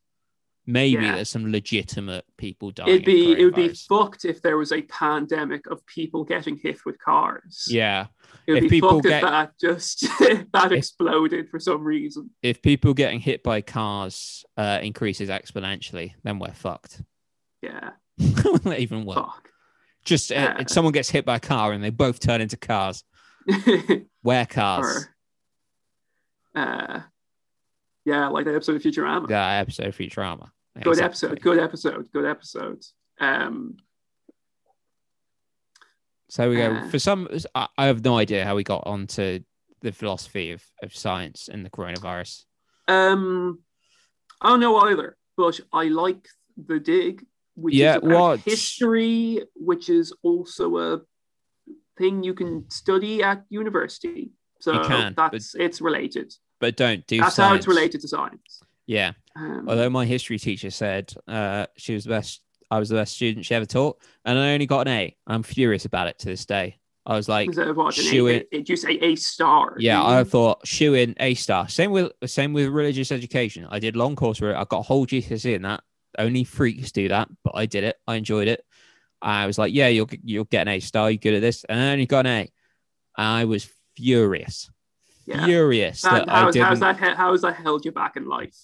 Maybe 0.68 1.02
Yeah. 1.02 1.14
there's 1.16 1.30
some 1.30 1.50
legitimate 1.50 2.24
people 2.36 2.70
dying. 2.70 2.90
it'd 2.90 3.04
be 3.06 3.32
it 3.32 3.42
would 3.44 3.54
be 3.54 3.70
fucked 3.70 4.24
if 4.26 4.42
there 4.42 4.56
was 4.58 4.70
a 4.70 4.82
pandemic 4.82 5.66
of 5.70 5.84
people 5.86 6.22
getting 6.24 6.56
hit 6.56 6.84
with 6.84 6.98
cars. 6.98 7.66
yeah. 7.70 8.06
It 8.46 8.52
would 8.52 8.64
If 8.64 8.70
be 8.70 8.76
people 8.76 8.90
fucked 9.02 9.04
get- 9.08 9.22
if 9.24 9.30
that 9.30 9.52
just 9.58 10.00
that 10.52 10.72
exploded 10.72 11.48
for 11.50 11.58
some 11.58 11.82
reason. 11.84 12.30
If 12.42 12.60
people 12.62 12.94
getting 12.94 13.20
hit 13.20 13.42
by 13.42 13.62
cars 13.62 14.44
uh, 14.56 14.78
increases 14.82 15.28
exponentially, 15.28 16.12
then 16.22 16.38
we're 16.38 16.52
fucked. 16.52 17.02
Yeah, 17.62 17.90
even 18.78 19.04
worse. 19.04 19.16
fuck. 19.16 19.48
Just 20.04 20.30
uh, 20.32 20.54
if 20.60 20.70
someone 20.70 20.92
gets 20.92 21.10
hit 21.10 21.24
by 21.24 21.36
a 21.36 21.40
car 21.40 21.72
and 21.72 21.82
they 21.82 21.90
both 21.90 22.20
turn 22.20 22.40
into 22.40 22.56
cars. 22.56 23.04
Where 24.22 24.46
cars? 24.46 25.08
or, 26.54 26.60
uh, 26.62 27.00
yeah, 28.04 28.28
like 28.28 28.44
that 28.46 28.54
episode 28.54 28.76
of 28.76 28.82
Futurama. 28.82 29.28
That 29.28 29.60
episode 29.60 29.86
of 29.88 29.96
Futurama. 29.96 30.50
Good 30.82 31.00
episode. 31.00 31.40
Good 31.40 31.58
episode. 31.58 32.10
Good 32.12 32.24
episode. 32.24 32.82
Um, 33.20 33.76
So 36.30 36.50
we 36.50 36.56
go 36.56 36.72
Uh. 36.74 36.88
for 36.90 36.98
some. 36.98 37.28
I 37.54 37.68
I 37.78 37.86
have 37.86 38.04
no 38.04 38.18
idea 38.18 38.44
how 38.44 38.54
we 38.56 38.62
got 38.64 38.82
onto 38.86 39.40
the 39.80 39.92
philosophy 39.92 40.50
of, 40.52 40.62
of 40.82 40.94
science 40.94 41.48
and 41.48 41.64
the 41.64 41.70
coronavirus. 41.70 42.44
um, 42.88 43.60
I 44.40 44.48
don't 44.50 44.60
know 44.60 44.76
either, 44.78 45.16
but 45.36 45.58
I 45.72 45.84
like 45.88 46.28
the 46.56 46.78
dig, 46.80 47.24
which 47.54 47.74
Yeah, 47.74 47.96
is 47.96 48.02
about 48.02 48.10
what- 48.20 48.40
history, 48.40 49.42
which 49.54 49.88
is 49.88 50.12
also 50.22 50.76
a 50.78 51.00
thing 51.96 52.22
you 52.24 52.34
can 52.34 52.68
study 52.70 53.22
at 53.22 53.44
university. 53.50 54.32
So 54.60 54.72
can, 54.84 55.14
but- 55.14 55.32
that's 55.32 55.54
it's 55.54 55.80
related. 55.80 56.34
But 56.60 56.76
don't 56.76 57.06
do. 57.06 57.20
That's 57.20 57.36
science. 57.36 57.50
how 57.50 57.54
it's 57.56 57.68
related 57.68 58.00
to 58.02 58.08
science. 58.08 58.60
Yeah. 58.88 59.12
Um, 59.36 59.66
Although 59.68 59.90
my 59.90 60.04
history 60.06 60.38
teacher 60.38 60.70
said 60.70 61.12
uh, 61.28 61.66
she 61.76 61.94
was 61.94 62.04
the 62.04 62.10
best, 62.10 62.40
I 62.70 62.78
was 62.80 62.88
the 62.88 62.96
best 62.96 63.14
student 63.14 63.44
she 63.44 63.54
ever 63.54 63.66
taught, 63.66 64.00
and 64.24 64.36
I 64.38 64.54
only 64.54 64.66
got 64.66 64.88
an 64.88 64.94
A. 64.94 65.16
I'm 65.28 65.44
furious 65.44 65.84
about 65.84 66.08
it 66.08 66.18
to 66.20 66.26
this 66.26 66.44
day. 66.46 66.80
I 67.06 67.14
was 67.14 67.28
like, 67.28 67.48
of 67.56 67.76
what, 67.76 67.96
an 67.96 68.04
shoe 68.04 68.26
A, 68.28 68.30
it. 68.36 68.50
did 68.50 68.68
you 68.68 68.76
say 68.76 68.98
a 69.00 69.14
star? 69.14 69.76
yeah, 69.78 70.04
I 70.04 70.24
thought 70.24 70.66
shoe 70.66 70.94
in 70.94 71.14
A 71.20 71.34
star. 71.34 71.68
Same 71.68 71.90
with 71.92 72.12
same 72.26 72.52
with 72.52 72.66
religious 72.68 73.12
education. 73.12 73.66
I 73.70 73.78
did 73.78 73.94
long 73.94 74.16
course 74.16 74.38
for 74.38 74.50
it. 74.50 74.56
I 74.56 74.64
got 74.64 74.80
a 74.80 74.82
whole 74.82 75.06
GCSE 75.06 75.54
in 75.54 75.62
that. 75.62 75.82
Only 76.18 76.44
freaks 76.44 76.90
do 76.90 77.08
that, 77.08 77.28
but 77.44 77.52
I 77.54 77.66
did 77.66 77.84
it. 77.84 77.96
I 78.06 78.16
enjoyed 78.16 78.48
it. 78.48 78.64
I 79.22 79.46
was 79.46 79.58
like, 79.58 79.72
yeah, 79.72 79.88
you'll 79.88 80.08
you'll 80.24 80.44
get 80.44 80.62
an 80.62 80.68
A 80.74 80.80
star. 80.80 81.10
You're 81.10 81.18
good 81.18 81.34
at 81.34 81.40
this, 81.42 81.64
and 81.64 81.78
I 81.78 81.92
only 81.92 82.06
got 82.06 82.26
an 82.26 82.32
A. 82.32 82.52
I 83.16 83.44
was 83.44 83.68
furious, 83.96 84.70
Yeah. 85.26 85.44
furious 85.44 86.04
And 86.04 86.16
that 86.16 86.28
I 86.28 86.40
how's, 86.40 86.52
didn't. 86.54 86.66
how's 86.68 86.80
that? 86.80 87.16
How's 87.16 87.42
that 87.42 87.56
held 87.56 87.84
you 87.84 87.92
back 87.92 88.16
in 88.16 88.26
life? 88.26 88.56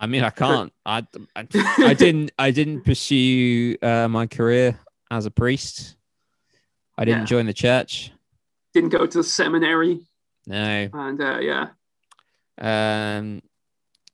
I 0.00 0.06
mean, 0.06 0.22
I 0.22 0.30
can't. 0.44 0.72
I, 0.86 1.06
I, 1.34 1.46
I 1.78 1.94
didn't. 1.94 2.32
I 2.38 2.50
didn't 2.50 2.82
pursue 2.82 3.76
uh, 3.82 4.08
my 4.08 4.26
career 4.26 4.78
as 5.10 5.26
a 5.26 5.30
priest. 5.30 5.96
I 6.96 7.04
didn't 7.04 7.22
Yeah. 7.22 7.26
join 7.26 7.46
the 7.46 7.52
church. 7.54 8.12
Didn't 8.74 8.90
go 8.90 9.06
to 9.06 9.18
the 9.18 9.24
seminary, 9.24 10.00
No. 10.46 10.88
and 10.92 11.20
uh, 11.20 11.38
yeah, 11.40 11.68
Um. 12.60 13.42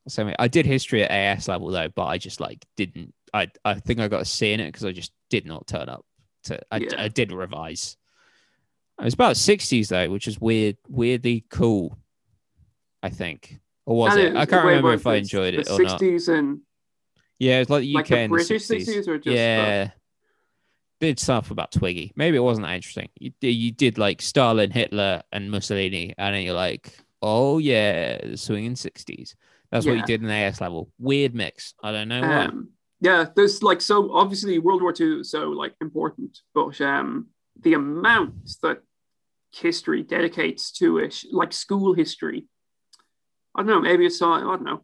So 0.06 0.30
I 0.38 0.48
did 0.48 0.66
history 0.66 1.02
at 1.02 1.10
AS 1.10 1.48
level 1.48 1.70
though, 1.70 1.88
but 1.88 2.04
I 2.04 2.18
just 2.18 2.38
like 2.40 2.64
didn't. 2.76 3.14
I 3.32 3.50
I 3.64 3.74
think 3.74 4.00
I 4.00 4.08
got 4.08 4.22
a 4.22 4.24
C 4.26 4.52
in 4.52 4.60
it 4.60 4.66
because 4.66 4.84
I 4.84 4.92
just 4.92 5.12
did 5.30 5.46
not 5.46 5.66
turn 5.66 5.88
up 5.88 6.04
to. 6.44 6.60
I, 6.70 6.76
Yeah. 6.78 6.88
I 6.98 7.08
did 7.08 7.32
revise. 7.32 7.96
It 9.00 9.04
was 9.04 9.14
about 9.14 9.36
sixties 9.38 9.88
though, 9.88 10.10
which 10.10 10.28
is 10.28 10.38
weird, 10.40 10.76
weirdly 10.88 11.44
cool. 11.50 11.98
I 13.02 13.08
think, 13.10 13.58
or 13.86 13.96
was 13.96 14.16
And 14.16 14.22
it? 14.22 14.36
I 14.36 14.46
can't 14.46 14.64
remember 14.64 14.92
if 14.92 15.06
I 15.06 15.16
enjoyed 15.16 15.54
it 15.54 15.66
the 15.66 15.74
or 15.74 15.82
not. 15.82 16.00
60s 16.00 16.28
and 16.28 16.60
Yeah, 17.38 17.60
it's 17.60 17.70
like 17.70 17.82
the 17.82 17.92
UK 17.92 17.96
like 17.96 18.08
the 18.08 18.18
in 18.20 18.30
British 18.30 18.66
the 18.68 18.76
60s. 18.76 18.88
60s 18.88 19.08
or 19.08 19.16
just 19.18 19.24
the- 19.26 19.34
yeah. 19.34 19.90
Did 21.00 21.18
stuff 21.18 21.50
about 21.50 21.72
Twiggy. 21.72 22.12
Maybe 22.16 22.36
it 22.36 22.40
wasn't 22.40 22.66
that 22.66 22.74
interesting. 22.76 23.08
You, 23.18 23.32
you 23.40 23.72
did 23.72 23.98
like 23.98 24.22
Stalin, 24.22 24.70
Hitler, 24.70 25.22
and 25.32 25.50
Mussolini, 25.50 26.14
and 26.16 26.34
then 26.34 26.42
you're 26.42 26.54
like, 26.54 26.96
oh 27.20 27.58
yeah, 27.58 28.18
the 28.24 28.36
swinging 28.36 28.74
60s. 28.74 29.34
That's 29.70 29.84
what 29.86 29.96
you 29.96 30.04
did 30.04 30.22
in 30.22 30.28
the 30.28 30.32
AS 30.34 30.60
level. 30.60 30.90
Weird 30.98 31.34
mix. 31.34 31.74
I 31.82 31.90
don't 31.90 32.08
know 32.08 32.20
why. 32.22 32.44
um, 32.44 32.70
yeah, 33.00 33.26
there's 33.34 33.62
like 33.62 33.80
so 33.80 34.12
obviously 34.14 34.58
World 34.60 34.80
War 34.82 34.94
II 34.98 35.20
is 35.20 35.30
so 35.30 35.50
like 35.50 35.74
important, 35.80 36.38
but 36.54 36.80
um, 36.80 37.26
the 37.60 37.74
amount 37.74 38.34
that 38.62 38.78
history 39.52 40.04
dedicates 40.04 40.70
to 40.78 40.98
it, 40.98 41.22
like 41.32 41.52
school 41.52 41.92
history, 41.92 42.46
I 43.54 43.60
don't 43.62 43.66
know. 43.68 43.80
Maybe 43.80 44.06
it's 44.06 44.20
I 44.20 44.40
don't 44.40 44.64
know. 44.64 44.82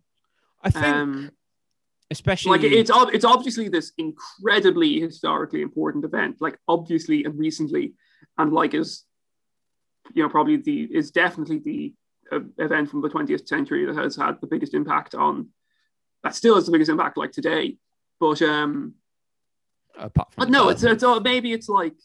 I 0.62 0.71
think, 0.71 0.85
Um, 0.85 1.31
especially 2.11 2.51
like 2.51 2.62
it's 2.64 2.91
ob- 2.91 3.14
it's 3.14 3.25
obviously 3.25 3.68
this 3.68 3.93
incredibly 3.99 5.01
historically 5.01 5.62
important 5.62 6.05
event, 6.05 6.37
like 6.41 6.59
obviously 6.68 7.25
and 7.25 7.39
recently, 7.39 7.95
and 8.39 8.53
like 8.53 8.75
is 8.75 9.05
you 10.14 10.23
know 10.23 10.29
probably 10.29 10.57
the 10.57 10.83
is 10.83 11.11
definitely 11.11 11.59
the 11.59 11.95
uh, 12.33 12.41
event 12.59 12.91
from 12.91 13.01
the 13.03 13.09
20th 13.09 13.47
century 13.47 13.87
that 13.87 13.97
has 13.97 14.16
had 14.16 14.41
the 14.41 14.47
biggest 14.47 14.75
impact 14.75 15.14
on 15.14 15.49
that 16.23 16.35
still 16.35 16.55
has 16.55 16.66
the 16.66 16.73
biggest 16.73 16.91
impact 16.91 17.16
like 17.16 17.33
today. 17.33 17.77
But 18.18 18.43
um, 18.43 18.95
apart 19.99 20.33
from 20.33 20.43
but 20.43 20.51
no, 20.51 20.68
it's 20.68 20.83
it's 20.83 21.03
uh, 21.03 21.21
maybe 21.21 21.53
it's 21.53 21.68
like 21.68 21.97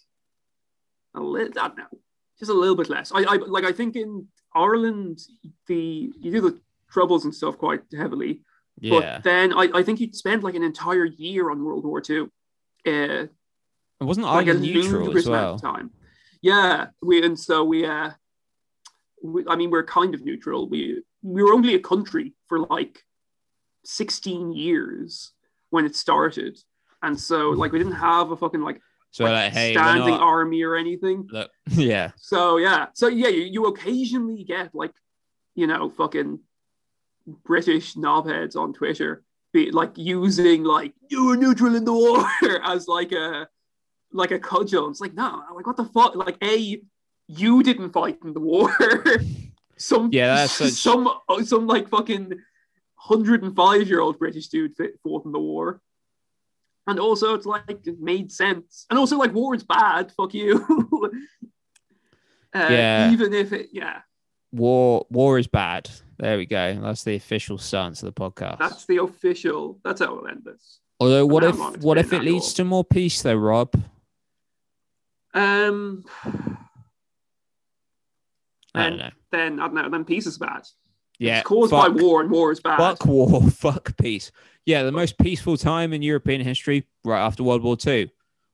a 1.13 1.19
little 1.19 1.59
I 1.59 1.67
don't 1.67 1.77
know, 1.77 1.99
just 2.39 2.51
a 2.51 2.53
little 2.53 2.75
bit 2.75 2.89
less. 2.89 3.11
I, 3.13 3.21
I 3.23 3.35
like 3.35 3.65
I 3.65 3.71
think 3.71 3.95
in 3.95 4.27
Ireland 4.55 5.19
the 5.67 6.11
you 6.19 6.31
do 6.31 6.41
the 6.41 6.59
troubles 6.89 7.25
and 7.25 7.35
stuff 7.35 7.57
quite 7.57 7.81
heavily. 7.95 8.41
yeah. 8.79 8.91
But 8.91 9.23
then 9.23 9.53
I, 9.53 9.69
I 9.73 9.83
think 9.83 9.99
you'd 9.99 10.15
spend 10.15 10.43
like 10.43 10.55
an 10.55 10.63
entire 10.63 11.05
year 11.05 11.51
on 11.51 11.63
World 11.63 11.85
War 11.85 12.01
II. 12.07 12.21
Uh, 12.87 13.27
it 13.99 14.03
wasn't 14.03 14.25
like 14.25 14.47
a 14.47 14.51
Ireland 14.51 14.61
neutral 14.61 15.17
as 15.17 15.27
well. 15.27 15.59
time. 15.59 15.91
Yeah, 16.41 16.87
we 17.01 17.23
and 17.25 17.39
so 17.39 17.63
we 17.63 17.85
uh 17.85 18.11
we, 19.23 19.45
I 19.47 19.55
mean 19.55 19.71
we're 19.71 19.83
kind 19.83 20.13
of 20.13 20.23
neutral. 20.23 20.69
We 20.69 21.01
we 21.21 21.43
were 21.43 21.53
only 21.53 21.75
a 21.75 21.79
country 21.79 22.33
for 22.47 22.59
like 22.59 23.03
16 23.85 24.53
years 24.53 25.31
when 25.69 25.85
it 25.85 25.95
started. 25.95 26.57
And 27.01 27.19
so 27.19 27.49
like 27.49 27.71
we 27.71 27.79
didn't 27.79 27.93
have 27.93 28.31
a 28.31 28.37
fucking 28.37 28.61
like, 28.61 28.81
So 29.15 29.23
like, 29.23 29.31
like, 29.31 29.53
hey, 29.53 29.71
standing 29.71 30.09
not- 30.09 30.19
army 30.19 30.61
or 30.63 30.75
anything. 30.75 31.29
look, 31.31 31.49
yeah, 31.71 32.11
So 32.17 32.57
yeah, 32.57 32.87
so 32.93 33.07
yeah, 33.07 33.29
you, 33.29 33.43
you 33.43 33.65
occasionally 33.67 34.43
get 34.43 34.75
like, 34.75 34.91
you 35.55 35.67
know, 35.67 35.89
fucking 35.89 36.39
British 37.45 37.95
knobheads 37.95 38.57
on 38.57 38.73
Twitter 38.73 39.23
be 39.53 39.71
like 39.71 39.97
using 39.97 40.65
like 40.65 40.93
you 41.07 41.27
were 41.27 41.37
neutral 41.37 41.75
in 41.77 41.85
the 41.85 41.93
war 41.93 42.27
as 42.65 42.89
like 42.89 43.13
a 43.13 43.47
like 44.11 44.31
a 44.31 44.39
cudgel. 44.39 44.89
It's 44.89 44.99
like 44.99 45.13
no, 45.13 45.43
like 45.55 45.65
what 45.65 45.77
the 45.77 45.85
fuck? 45.85 46.15
Like 46.15 46.35
a 46.43 46.81
you 47.29 47.63
didn't 47.63 47.91
fight 47.93 48.17
in 48.21 48.33
the 48.33 48.41
war. 48.41 48.69
some 49.77 50.09
Yeah, 50.11 50.35
that's 50.35 50.51
such- 50.51 50.71
some 50.71 51.07
uh, 51.29 51.41
some 51.43 51.67
like 51.67 51.87
fucking 51.87 52.33
hundred 52.95 53.43
and 53.43 53.55
five 53.55 53.87
year 53.87 54.01
old 54.01 54.19
British 54.19 54.49
dude 54.49 54.73
fought 55.03 55.23
in 55.23 55.31
the 55.31 55.39
war. 55.39 55.79
And 56.87 56.99
also, 56.99 57.33
it's 57.33 57.45
like 57.47 57.63
it 57.87 57.99
made 57.99 58.31
sense. 58.31 58.85
And 58.89 58.99
also, 58.99 59.17
like 59.17 59.33
war 59.33 59.55
is 59.55 59.63
bad. 59.63 60.11
Fuck 60.11 60.33
you. 60.33 60.63
uh, 62.53 62.67
Yeah. 62.69 63.11
Even 63.11 63.33
if 63.33 63.51
it, 63.53 63.69
yeah, 63.73 64.01
war 64.51 65.05
war 65.09 65.39
is 65.39 65.47
bad. 65.47 65.89
There 66.19 66.37
we 66.37 66.45
go. 66.45 66.79
That's 66.81 67.03
the 67.03 67.15
official 67.15 67.57
stance 67.57 68.01
of 68.03 68.13
the 68.13 68.19
podcast. 68.21 68.59
that's 68.59 68.85
the 68.85 68.97
official. 69.01 69.79
That's 69.83 69.99
how 70.01 70.13
we'll 70.15 70.27
end 70.27 70.43
this. 70.45 70.79
Although, 70.99 71.25
what 71.25 71.43
if 71.43 71.57
what 71.83 71.97
if 71.97 72.13
it 72.13 72.21
leads 72.21 72.53
to 72.53 72.63
more 72.63 72.85
peace, 72.85 73.21
though, 73.21 73.35
Rob? 73.35 73.73
Um, 75.33 76.05
I 78.73 78.83
don't 78.83 78.93
And- 78.93 78.97
know. 78.99 79.09
then 79.31 79.59
I 79.59 79.65
don't 79.65 79.73
know. 79.75 79.89
Then 79.89 80.05
peace 80.05 80.25
is 80.27 80.37
bad. 80.37 80.63
Yeah, 81.19 81.39
it's 81.39 81.47
caused 81.47 81.71
fuck, 81.71 81.95
by 81.95 82.01
war, 82.01 82.21
and 82.21 82.29
war 82.29 82.51
is 82.51 82.59
bad. 82.59 82.77
Fuck 82.77 83.05
war, 83.05 83.41
fuck 83.49 83.95
peace. 83.97 84.31
Yeah, 84.65 84.83
the 84.83 84.91
most 84.91 85.17
peaceful 85.17 85.57
time 85.57 85.93
in 85.93 86.01
European 86.01 86.41
history, 86.41 86.85
right 87.03 87.23
after 87.23 87.43
World 87.43 87.63
War 87.63 87.77
Two. 87.77 88.09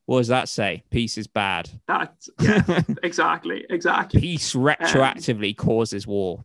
What 0.05 0.19
does 0.19 0.27
that 0.27 0.49
say? 0.49 0.83
Peace 0.89 1.17
is 1.17 1.27
bad. 1.27 1.69
That's 1.87 2.29
yeah, 2.39 2.81
exactly, 3.03 3.65
exactly. 3.69 4.19
peace 4.19 4.53
retroactively 4.53 5.55
causes 5.55 6.05
war. 6.05 6.43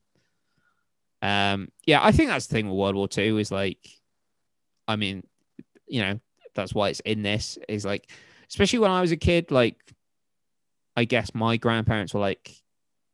Um, 1.23 1.73
yeah, 1.87 2.05
I 2.05 2.13
think 2.13 2.29
that's 2.29 2.47
the 2.47 2.55
thing 2.55 2.69
with 2.69 2.79
World 2.79 2.95
War 2.95 3.09
Two 3.09 3.39
is 3.39 3.51
like, 3.51 3.89
I 4.87 4.97
mean, 4.97 5.25
you 5.89 6.01
know, 6.01 6.21
that's 6.55 6.75
why 6.75 6.91
it's 6.91 7.01
in 7.01 7.23
this. 7.23 7.59
Is 7.69 7.85
like, 7.85 8.11
especially 8.49 8.79
when 8.79 8.91
I 8.91 9.01
was 9.01 9.13
a 9.13 9.17
kid, 9.17 9.51
like, 9.51 9.77
I 10.97 11.05
guess 11.05 11.35
my 11.35 11.57
grandparents 11.57 12.15
were 12.15 12.21
like 12.21 12.51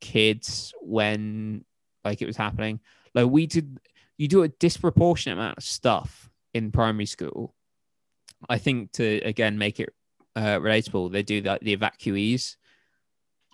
kids 0.00 0.74
when 0.82 1.64
like 2.04 2.22
it 2.22 2.26
was 2.26 2.36
happening. 2.36 2.80
Like 3.14 3.28
we 3.28 3.46
did, 3.46 3.78
you 4.18 4.28
do 4.28 4.42
a 4.42 4.48
disproportionate 4.48 5.38
amount 5.38 5.58
of 5.58 5.64
stuff 5.64 6.30
in 6.54 6.72
primary 6.72 7.06
school. 7.06 7.54
I 8.48 8.58
think 8.58 8.92
to 8.92 9.20
again 9.24 9.58
make 9.58 9.78
it 9.80 9.90
uh, 10.34 10.58
relatable, 10.58 11.12
they 11.12 11.22
do 11.22 11.42
that 11.42 11.60
the 11.62 11.76
evacuees 11.76 12.56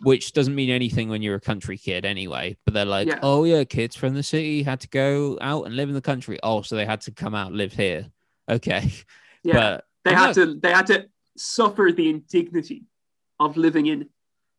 which 0.03 0.33
doesn't 0.33 0.55
mean 0.55 0.71
anything 0.71 1.09
when 1.09 1.23
you're 1.23 1.35
a 1.35 1.41
country 1.41 1.77
kid 1.77 2.05
anyway. 2.05 2.57
But 2.65 2.73
they're 2.75 2.85
like, 2.85 3.09
Yeah. 3.09 3.19
oh 3.21 3.43
yeah, 3.43 3.65
kids 3.65 3.97
from 3.97 4.15
the 4.15 4.23
city 4.23 4.63
had 4.63 4.79
to 4.83 4.89
go 4.89 5.37
out 5.41 5.67
and 5.67 5.75
live 5.75 5.89
in 5.89 5.95
the 5.97 6.01
country. 6.01 6.39
Oh, 6.41 6.63
so 6.63 6.77
they 6.77 6.87
had 6.87 7.01
to 7.01 7.11
come 7.11 7.35
out 7.35 7.49
and 7.49 7.57
live 7.57 7.73
here. 7.73 8.07
Okay, 8.49 8.93
Yeah, 9.43 9.55
but 9.55 9.85
they 10.05 10.15
had 10.15 10.27
not- 10.27 10.35
to. 10.37 10.55
They 10.55 10.71
had 10.73 10.87
to 10.87 11.09
suffer 11.37 11.91
the 11.93 12.11
indignity 12.11 12.85
of 13.41 13.57
living 13.57 13.87
in 13.87 14.09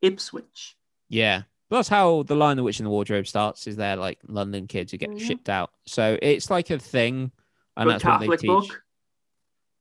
Ipswich. 0.01 0.75
yeah, 1.07 1.43
but 1.69 1.77
that's 1.77 1.89
how 1.89 2.23
the 2.23 2.35
Lion 2.35 2.57
the 2.57 2.63
Witch, 2.63 2.79
in 2.79 2.83
the 2.83 2.89
Wardrobe 2.89 3.27
starts. 3.27 3.67
Is 3.67 3.75
they're 3.75 3.95
like 3.95 4.19
London 4.27 4.67
kids 4.67 4.91
who 4.91 4.97
get 4.97 5.11
Mhm. 5.11 5.19
shipped 5.19 5.49
out. 5.49 5.71
So 5.85 6.17
it's 6.21 6.49
like 6.49 6.69
a 6.69 6.79
thing, 6.79 7.31
and 7.77 7.87
Good 7.87 8.01
that's 8.01 8.03
what 8.05 8.19
they 8.19 8.35
teach. 8.37 8.47
book. 8.47 8.83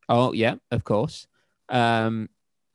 Oh 0.09 0.33
yeah, 0.33 0.57
of 0.71 0.85
course. 0.85 1.27
Um, 1.69 2.29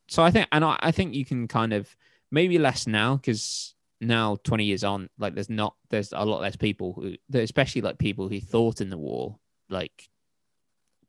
so 0.08 0.22
I 0.24 0.32
think, 0.32 0.48
and 0.52 0.64
I, 0.64 0.78
I 0.82 0.92
think 0.92 1.16
you 1.16 1.26
can 1.26 1.48
kind 1.48 1.74
of 1.74 1.96
maybe 2.32 2.60
less 2.60 2.86
now 2.88 3.16
because 3.16 3.74
now 4.02 4.38
twenty 4.44 4.66
years 4.66 4.84
on, 4.84 5.10
like 5.18 5.34
there's 5.34 5.50
not 5.50 5.76
there's 5.90 6.12
a 6.12 6.26
lot 6.26 6.42
less 6.42 6.56
people 6.56 6.94
who, 6.94 7.16
especially 7.34 7.82
like 7.82 7.98
people 7.98 8.28
who 8.30 8.40
thought 8.40 8.82
in 8.82 8.90
the 8.90 8.98
war, 8.98 9.40
like 9.70 10.10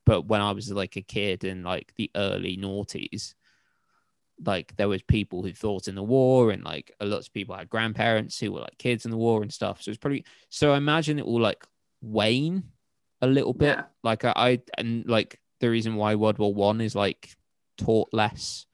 but 0.06 0.26
when 0.26 0.40
I 0.42 0.52
was 0.52 0.70
like 0.70 0.96
a 0.96 1.02
kid 1.02 1.44
in 1.44 1.62
like 1.62 1.92
the 1.96 2.10
early 2.14 2.56
noughties, 2.58 3.34
like 4.44 4.74
there 4.76 4.88
was 4.88 5.02
people 5.02 5.42
who 5.42 5.52
fought 5.52 5.88
in 5.88 5.94
the 5.94 6.02
war, 6.02 6.50
and 6.50 6.64
like 6.64 6.92
a 7.00 7.04
lot 7.06 7.18
of 7.20 7.32
people 7.32 7.54
had 7.54 7.68
grandparents 7.68 8.38
who 8.38 8.52
were 8.52 8.60
like 8.60 8.78
kids 8.78 9.04
in 9.04 9.10
the 9.10 9.16
war 9.16 9.42
and 9.42 9.52
stuff. 9.52 9.82
So 9.82 9.90
it's 9.90 9.98
pretty. 9.98 10.24
So 10.48 10.72
I 10.72 10.76
imagine 10.76 11.18
it 11.18 11.26
will 11.26 11.40
like 11.40 11.64
wane 12.02 12.64
a 13.22 13.26
little 13.26 13.54
bit. 13.54 13.76
Yeah. 13.78 13.84
Like 14.02 14.24
I, 14.24 14.32
I 14.36 14.60
and 14.78 15.06
like 15.06 15.40
the 15.60 15.70
reason 15.70 15.94
why 15.96 16.14
World 16.16 16.38
War 16.38 16.52
One 16.54 16.80
is 16.80 16.94
like 16.94 17.30
taught 17.78 18.08
less. 18.12 18.66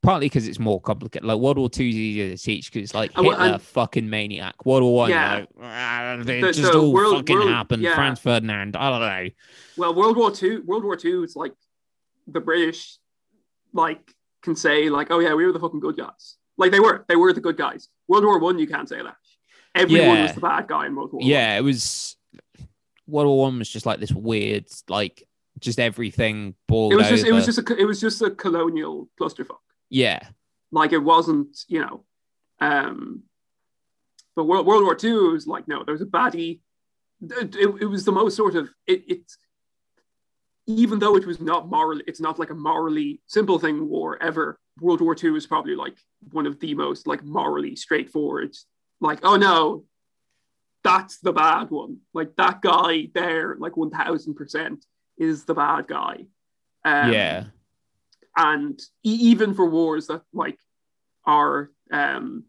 Partly 0.00 0.26
because 0.26 0.46
it's 0.46 0.60
more 0.60 0.80
complicated. 0.80 1.26
Like 1.26 1.38
World 1.40 1.58
War 1.58 1.68
Two 1.68 1.82
is 1.84 1.96
easier 1.96 2.30
to 2.36 2.40
teach 2.40 2.72
because 2.72 2.84
it's 2.84 2.94
like 2.94 3.10
And 3.16 3.26
Hitler, 3.26 3.58
fucking 3.58 4.08
maniac. 4.08 4.64
World 4.64 4.84
War 4.84 4.94
One, 4.94 5.10
Yeah. 5.10 5.34
like, 5.38 5.48
"Ah, 5.60 6.14
it 6.20 6.24
just 6.52 6.62
the 6.72 6.78
all 6.78 6.92
world- 6.92 7.16
fucking 7.16 7.36
world- 7.36 7.48
happened. 7.50 7.82
yeah. 7.82 7.96
Franz 7.96 8.20
Ferdinand, 8.20 8.76
I 8.76 8.90
don't 8.90 9.00
know. 9.00 9.30
Well, 9.76 9.94
World 9.96 10.16
War 10.16 10.30
Two, 10.30 10.62
World 10.64 10.84
War 10.84 10.94
Two, 10.96 11.24
is 11.24 11.34
like 11.34 11.52
the 12.28 12.38
British, 12.40 12.96
like, 13.72 14.14
can 14.42 14.54
say 14.56 14.88
like, 14.90 15.08
"Oh 15.10 15.18
yeah, 15.18 15.34
we 15.34 15.44
were 15.46 15.52
the 15.52 15.60
fucking 15.60 15.80
good 15.80 15.96
guys." 15.96 16.36
Like 16.56 16.72
they 16.72 16.80
were, 16.80 17.04
they 17.08 17.16
were 17.16 17.32
the 17.32 17.40
good 17.40 17.56
guys. 17.56 17.88
World 18.08 18.24
War 18.24 18.38
One, 18.40 18.58
you 18.58 18.66
can't 18.66 18.88
say 18.88 19.00
that. 19.02 19.16
Everyone 19.74 20.16
Yeah. 20.16 20.22
was 20.24 20.32
the 20.34 20.40
bad 20.40 20.66
guy 20.66 20.86
in 20.86 20.96
World 20.96 21.12
War. 21.12 21.20
One. 21.20 21.28
Yeah, 21.28 21.56
it 21.56 21.60
was 21.62 22.16
World 23.06 23.28
War 23.28 23.38
One 23.46 23.58
was 23.58 23.68
just 23.68 23.86
like 23.86 24.00
this 24.00 24.10
weird, 24.12 24.66
like 24.88 25.22
just 25.60 25.78
everything 25.78 26.54
boiled 26.66 26.92
it 26.92 26.96
was 26.96 27.08
just, 27.08 27.26
it 27.26 27.32
was 27.32 27.44
just, 27.46 27.58
a, 27.58 27.76
it 27.76 27.84
was 27.84 28.00
just 28.00 28.22
a 28.22 28.30
colonial 28.30 29.08
clusterfuck. 29.20 29.58
yeah, 29.90 30.20
Like 30.72 30.92
it 30.92 30.98
wasn't, 30.98 31.56
you 31.68 31.80
know. 31.80 32.04
Um, 32.60 33.22
but 34.36 34.44
World, 34.44 34.66
World 34.66 34.82
War 34.84 34.94
Two 34.94 35.32
was 35.32 35.46
like, 35.46 35.66
no, 35.68 35.84
there 35.84 35.92
was 35.94 36.02
a 36.02 36.06
baddie. 36.06 36.60
It, 37.20 37.56
it, 37.56 37.82
it 37.82 37.86
was 37.86 38.04
the 38.04 38.12
most 38.12 38.36
sort 38.36 38.54
of 38.54 38.68
it. 38.86 39.02
It's 39.08 39.36
even 40.68 40.98
though 40.98 41.16
it 41.16 41.26
was 41.26 41.40
not 41.40 41.68
moral, 41.68 42.00
it's 42.06 42.20
not 42.20 42.38
like 42.38 42.50
a 42.50 42.54
morally 42.54 43.20
simple 43.26 43.58
thing 43.58 43.88
war 43.88 44.22
ever. 44.22 44.60
World 44.80 45.00
War 45.00 45.14
Two 45.14 45.34
is 45.34 45.46
probably 45.46 45.74
like 45.74 45.96
one 46.30 46.46
of 46.46 46.60
the 46.60 46.74
most 46.74 47.06
like 47.06 47.24
morally 47.24 47.74
straightforward. 47.74 48.54
Like, 49.00 49.20
oh 49.22 49.36
no, 49.36 49.84
that's 50.84 51.18
the 51.20 51.32
bad 51.32 51.70
one. 51.70 51.98
Like 52.12 52.36
that 52.36 52.60
guy 52.60 53.08
there, 53.14 53.56
like 53.58 53.76
one 53.76 53.90
thousand 53.90 54.34
percent 54.34 54.84
is 55.16 55.46
the 55.46 55.54
bad 55.54 55.86
guy. 55.88 56.26
Um, 56.84 57.12
yeah, 57.12 57.44
and 58.36 58.78
e- 59.02 59.18
even 59.22 59.54
for 59.54 59.68
wars 59.68 60.06
that 60.08 60.22
like 60.34 60.58
are 61.24 61.70
um 61.90 62.44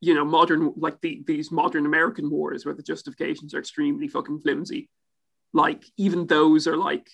you 0.00 0.14
know 0.14 0.24
modern 0.24 0.74
like 0.76 1.00
the, 1.00 1.22
these 1.26 1.50
modern 1.50 1.84
american 1.84 2.30
wars 2.30 2.64
where 2.64 2.74
the 2.74 2.82
justifications 2.82 3.52
are 3.52 3.58
extremely 3.58 4.06
fucking 4.06 4.38
flimsy 4.40 4.88
like 5.52 5.84
even 5.96 6.26
those 6.26 6.66
are 6.66 6.76
like 6.76 7.08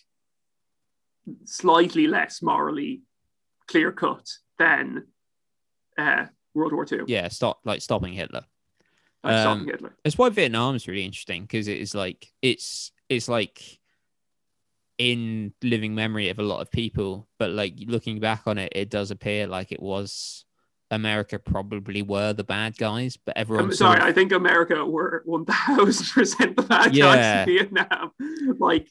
slightly 1.44 2.06
less 2.06 2.42
morally 2.42 3.02
clear 3.66 3.92
cut 3.92 4.28
than 4.58 5.06
uh 5.98 6.26
world 6.54 6.72
war 6.72 6.86
ii 6.92 7.00
yeah. 7.06 7.28
Stop, 7.28 7.60
like 7.64 7.82
stopping 7.82 8.12
Hitler. 8.12 8.44
like 9.22 9.34
Um, 9.34 9.40
stopping 9.40 9.66
hitler 9.66 9.96
That's 10.04 10.18
why 10.18 10.28
Vietnam 10.28 10.74
is 10.74 10.86
really 10.86 11.04
interesting 11.04 11.42
because 11.42 11.68
it 11.68 11.78
is 11.78 11.94
like 11.94 12.26
it's 12.42 12.92
it's 13.08 13.28
like 13.28 13.80
in 14.98 15.52
living 15.62 15.94
memory 15.94 16.28
of 16.28 16.38
a 16.38 16.42
lot 16.42 16.60
of 16.60 16.70
people, 16.70 17.28
but 17.38 17.50
like 17.50 17.74
looking 17.86 18.20
back 18.20 18.42
on 18.46 18.58
it, 18.58 18.72
it 18.76 18.90
does 18.90 19.10
appear 19.10 19.46
like 19.46 19.72
it 19.72 19.82
was 19.82 20.44
America 20.90 21.38
probably 21.38 22.02
were 22.02 22.32
the 22.32 22.44
bad 22.44 22.76
guys, 22.76 23.16
but 23.16 23.36
everyone. 23.36 23.64
I'm 23.66 23.70
sort 23.72 23.78
sorry, 23.98 24.00
of- 24.00 24.06
I 24.06 24.12
think 24.12 24.32
America 24.32 24.84
were 24.84 25.24
1000% 25.26 26.56
the 26.56 26.62
bad 26.62 26.94
guys 26.94 27.48
in 27.48 27.54
Vietnam. 27.54 28.12
Like, 28.58 28.88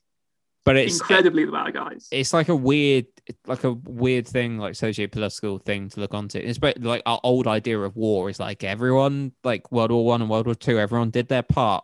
but 0.65 0.77
it's 0.77 0.99
incredibly 0.99 1.45
the 1.45 1.51
bad 1.51 1.73
guys. 1.73 2.07
it's 2.11 2.33
like 2.33 2.47
a 2.49 2.55
weird 2.55 3.05
like 3.47 3.63
a 3.65 3.73
weird 3.73 4.27
thing 4.27 4.57
like 4.57 4.75
socio-political 4.75 5.59
thing 5.59 5.89
to 5.89 5.99
look 5.99 6.13
onto 6.13 6.37
it's 6.39 6.57
but 6.57 6.81
like 6.81 7.01
our 7.05 7.19
old 7.23 7.47
idea 7.47 7.77
of 7.79 7.95
war 7.97 8.29
is 8.29 8.39
like 8.39 8.63
everyone 8.63 9.33
like 9.43 9.69
world 9.73 9.91
war 9.91 10.05
one 10.05 10.21
and 10.21 10.29
world 10.29 10.45
war 10.45 10.55
two 10.55 10.79
everyone 10.79 11.09
did 11.09 11.27
their 11.27 11.43
part 11.43 11.83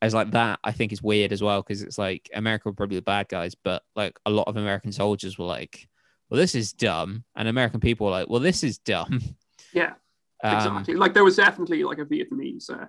as 0.00 0.14
like 0.14 0.30
that 0.30 0.58
i 0.64 0.70
think 0.72 0.92
is 0.92 1.02
weird 1.02 1.32
as 1.32 1.42
well 1.42 1.60
because 1.62 1.82
it's 1.82 1.98
like 1.98 2.30
america 2.34 2.68
were 2.68 2.72
probably 2.74 2.96
the 2.96 3.02
bad 3.02 3.28
guys 3.28 3.54
but 3.64 3.82
like 3.96 4.16
a 4.26 4.30
lot 4.30 4.46
of 4.48 4.56
american 4.56 4.92
soldiers 4.92 5.36
were 5.38 5.44
like 5.46 5.88
well 6.28 6.38
this 6.38 6.54
is 6.54 6.72
dumb 6.72 7.24
and 7.36 7.48
american 7.48 7.80
people 7.80 8.06
were 8.06 8.12
like 8.12 8.28
well 8.28 8.40
this 8.40 8.62
is 8.62 8.78
dumb 8.78 9.20
Yeah, 9.72 9.92
um, 10.44 10.54
exactly. 10.56 10.94
Like, 10.94 11.14
there 11.14 11.24
was 11.24 11.36
definitely 11.36 11.84
like 11.84 11.98
a 11.98 12.04
Vietnamese. 12.04 12.70
Uh, 12.70 12.86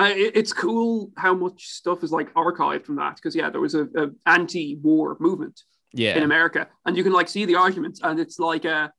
uh, 0.00 0.04
it- 0.14 0.36
it's 0.36 0.52
cool 0.52 1.12
how 1.16 1.34
much 1.34 1.66
stuff 1.68 2.02
is 2.02 2.10
like 2.12 2.32
archived 2.34 2.84
from 2.86 2.96
that 2.96 3.16
because, 3.16 3.36
yeah, 3.36 3.50
there 3.50 3.60
was 3.60 3.74
a, 3.74 3.84
a 3.96 4.10
anti 4.26 4.76
war 4.76 5.16
movement 5.20 5.62
yeah 5.94 6.16
in 6.16 6.22
America, 6.22 6.68
and 6.86 6.96
you 6.96 7.02
can 7.04 7.12
like 7.12 7.28
see 7.28 7.44
the 7.44 7.56
arguments, 7.56 8.00
and 8.02 8.18
it's 8.18 8.38
like 8.38 8.64
a, 8.64 8.90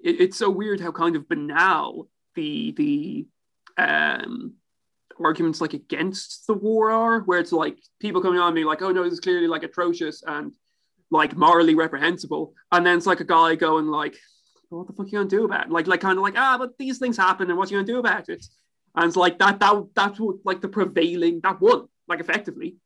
it, 0.00 0.20
it's 0.20 0.36
so 0.38 0.48
weird 0.48 0.80
how 0.80 0.90
kind 0.90 1.14
of 1.16 1.28
banal 1.28 2.08
the 2.34 2.72
the 2.72 3.26
um 3.78 4.54
arguments 5.18 5.60
like 5.60 5.74
against 5.74 6.46
the 6.46 6.54
war 6.54 6.90
are, 6.90 7.20
where 7.20 7.38
it's 7.38 7.52
like 7.52 7.78
people 8.00 8.20
coming 8.22 8.38
on 8.40 8.52
me 8.54 8.64
like, 8.64 8.82
oh 8.82 8.92
no, 8.92 9.02
this 9.04 9.12
is 9.14 9.20
clearly 9.20 9.46
like 9.46 9.62
atrocious 9.62 10.22
and 10.26 10.54
like 11.10 11.36
morally 11.36 11.74
reprehensible, 11.74 12.54
and 12.72 12.84
then 12.86 12.96
it's 12.96 13.06
like 13.06 13.20
a 13.20 13.24
guy 13.24 13.54
going 13.54 13.86
like, 13.86 14.16
what 14.68 14.86
the 14.86 14.92
fuck 14.92 15.06
are 15.06 15.08
you 15.08 15.18
gonna 15.18 15.28
do 15.28 15.44
about 15.44 15.66
it? 15.66 15.70
Like 15.72 15.86
like 15.86 16.00
kind 16.00 16.18
of 16.18 16.22
like 16.22 16.34
ah, 16.36 16.56
but 16.58 16.76
these 16.78 16.98
things 16.98 17.16
happen, 17.16 17.48
and 17.48 17.58
what 17.58 17.70
you 17.70 17.76
gonna 17.76 17.86
do 17.86 17.98
about 17.98 18.28
it? 18.28 18.44
And 18.94 19.06
it's 19.06 19.16
like 19.16 19.38
that 19.38 19.60
that 19.60 19.86
that's 19.94 20.18
what 20.18 20.36
like 20.44 20.60
the 20.60 20.68
prevailing 20.68 21.40
that 21.42 21.60
won 21.60 21.88
like 22.08 22.20
effectively. 22.20 22.76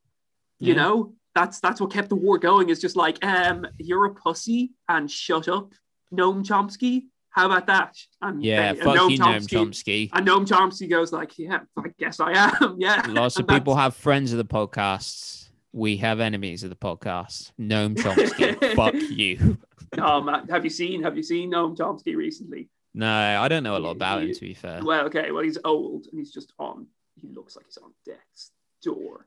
You 0.58 0.74
Yeah. 0.74 0.82
know? 0.82 1.12
That's 1.34 1.60
that's 1.60 1.80
what 1.80 1.92
kept 1.92 2.08
the 2.08 2.16
war 2.16 2.38
going. 2.38 2.68
Is 2.70 2.80
just 2.80 2.96
like 2.96 3.24
um 3.24 3.66
you're 3.78 4.06
a 4.06 4.14
pussy 4.14 4.72
and 4.88 5.10
shut 5.10 5.48
up 5.48 5.72
noam 6.12 6.44
chomsky. 6.44 7.04
How 7.30 7.46
about 7.46 7.68
that? 7.68 7.96
And 8.20 8.42
yeah 8.44 8.72
they- 8.72 8.80
fuck 8.80 9.10
you 9.10 9.18
noam 9.18 9.46
chomsky 9.46 10.10
and 10.12 10.26
noam 10.26 10.44
chomsky 10.46 10.90
goes 10.90 11.12
like 11.12 11.38
yeah 11.38 11.60
i 11.78 11.84
guess 11.98 12.18
i 12.18 12.32
am. 12.32 12.74
Yeah. 12.78 13.04
Lots 13.08 13.38
of 13.38 13.46
people 13.46 13.76
have 13.76 13.94
friends 13.94 14.32
of 14.32 14.38
the 14.38 14.44
podcasts. 14.44 15.50
We 15.72 15.98
have 15.98 16.18
enemies 16.18 16.64
of 16.64 16.70
the 16.70 16.76
podcast 16.76 17.52
noam 17.60 17.94
chomsky 17.94 18.74
fuck 18.74 18.94
you 18.94 19.56
man 19.96 20.48
have 20.48 20.64
you 20.64 20.70
seen 20.70 21.02
have 21.02 21.16
you 21.16 21.22
seen 21.22 21.50
noam 21.50 21.76
chomsky 21.76 22.16
recently 22.16 22.68
No, 22.94 23.08
I 23.08 23.48
don't 23.48 23.62
know 23.62 23.76
a 23.76 23.78
lot 23.78 23.92
about 23.92 24.22
him 24.22 24.32
to 24.32 24.40
be 24.40 24.54
fair. 24.54 24.80
well 24.82 25.06
okay 25.06 25.30
well 25.30 25.42
he's 25.42 25.58
old 25.64 26.06
and 26.10 26.18
he's 26.18 26.32
just 26.32 26.52
on 26.58 26.86
he 27.16 27.28
looks 27.28 27.56
like 27.56 27.66
he's 27.66 27.78
on 27.78 27.92
death's 28.04 28.52
door 28.82 29.26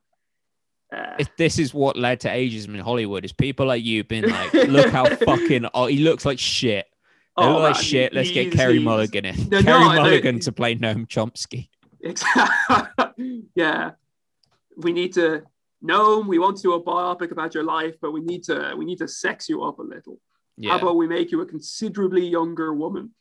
uh, 0.93 1.15
If 1.19 1.35
this 1.37 1.59
is 1.59 1.73
what 1.73 1.97
led 1.97 2.19
to 2.21 2.29
ageism 2.29 2.75
in 2.75 2.79
Hollywood, 2.79 3.25
is 3.25 3.33
people 3.33 3.65
like 3.65 3.83
you 3.83 4.03
being 4.03 4.29
like, 4.29 4.53
look 4.67 4.91
how 4.91 5.05
fucking 5.05 5.65
oh, 5.73 5.87
he 5.87 5.97
looks 5.97 6.23
like 6.23 6.37
shit. 6.37 6.85
They 7.35 7.43
oh, 7.43 7.57
like 7.57 7.73
man, 7.73 7.83
shit. 7.83 8.13
Let's 8.13 8.29
get 8.29 8.53
Carey 8.53 8.77
Mulligan 8.77 9.25
in. 9.25 9.49
No, 9.49 9.63
Carey 9.63 9.79
no, 9.79 9.95
Mulligan 9.95 10.39
to 10.41 10.51
play 10.51 10.75
Noam 10.75 11.07
Chomsky. 11.07 11.69
Exactly. 12.01 13.43
yeah. 13.55 13.91
We 14.77 14.93
need 14.93 15.13
to 15.13 15.43
know 15.81 16.19
we 16.19 16.37
want 16.37 16.57
to 16.57 16.63
do 16.63 16.73
a 16.73 16.83
biopic 16.83 17.31
about 17.31 17.55
your 17.55 17.63
life, 17.63 17.95
but 17.99 18.11
we 18.11 18.21
need 18.21 18.43
to 18.43 18.75
we 18.77 18.85
need 18.85 18.99
to 18.99 19.07
sex 19.07 19.49
you 19.49 19.63
up 19.63 19.79
a 19.79 19.83
little. 19.83 20.19
How 20.67 20.77
about 20.77 20.95
we 20.97 21.07
make 21.07 21.31
you 21.31 21.41
a 21.41 21.45
considerably 21.45 22.25
younger 22.27 22.73
woman? 22.73 23.11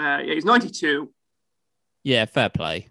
Uh, 0.00 0.20
yeah, 0.24 0.34
he's 0.34 0.44
92. 0.44 1.10
yeah, 2.04 2.24
fair 2.24 2.48
play. 2.48 2.88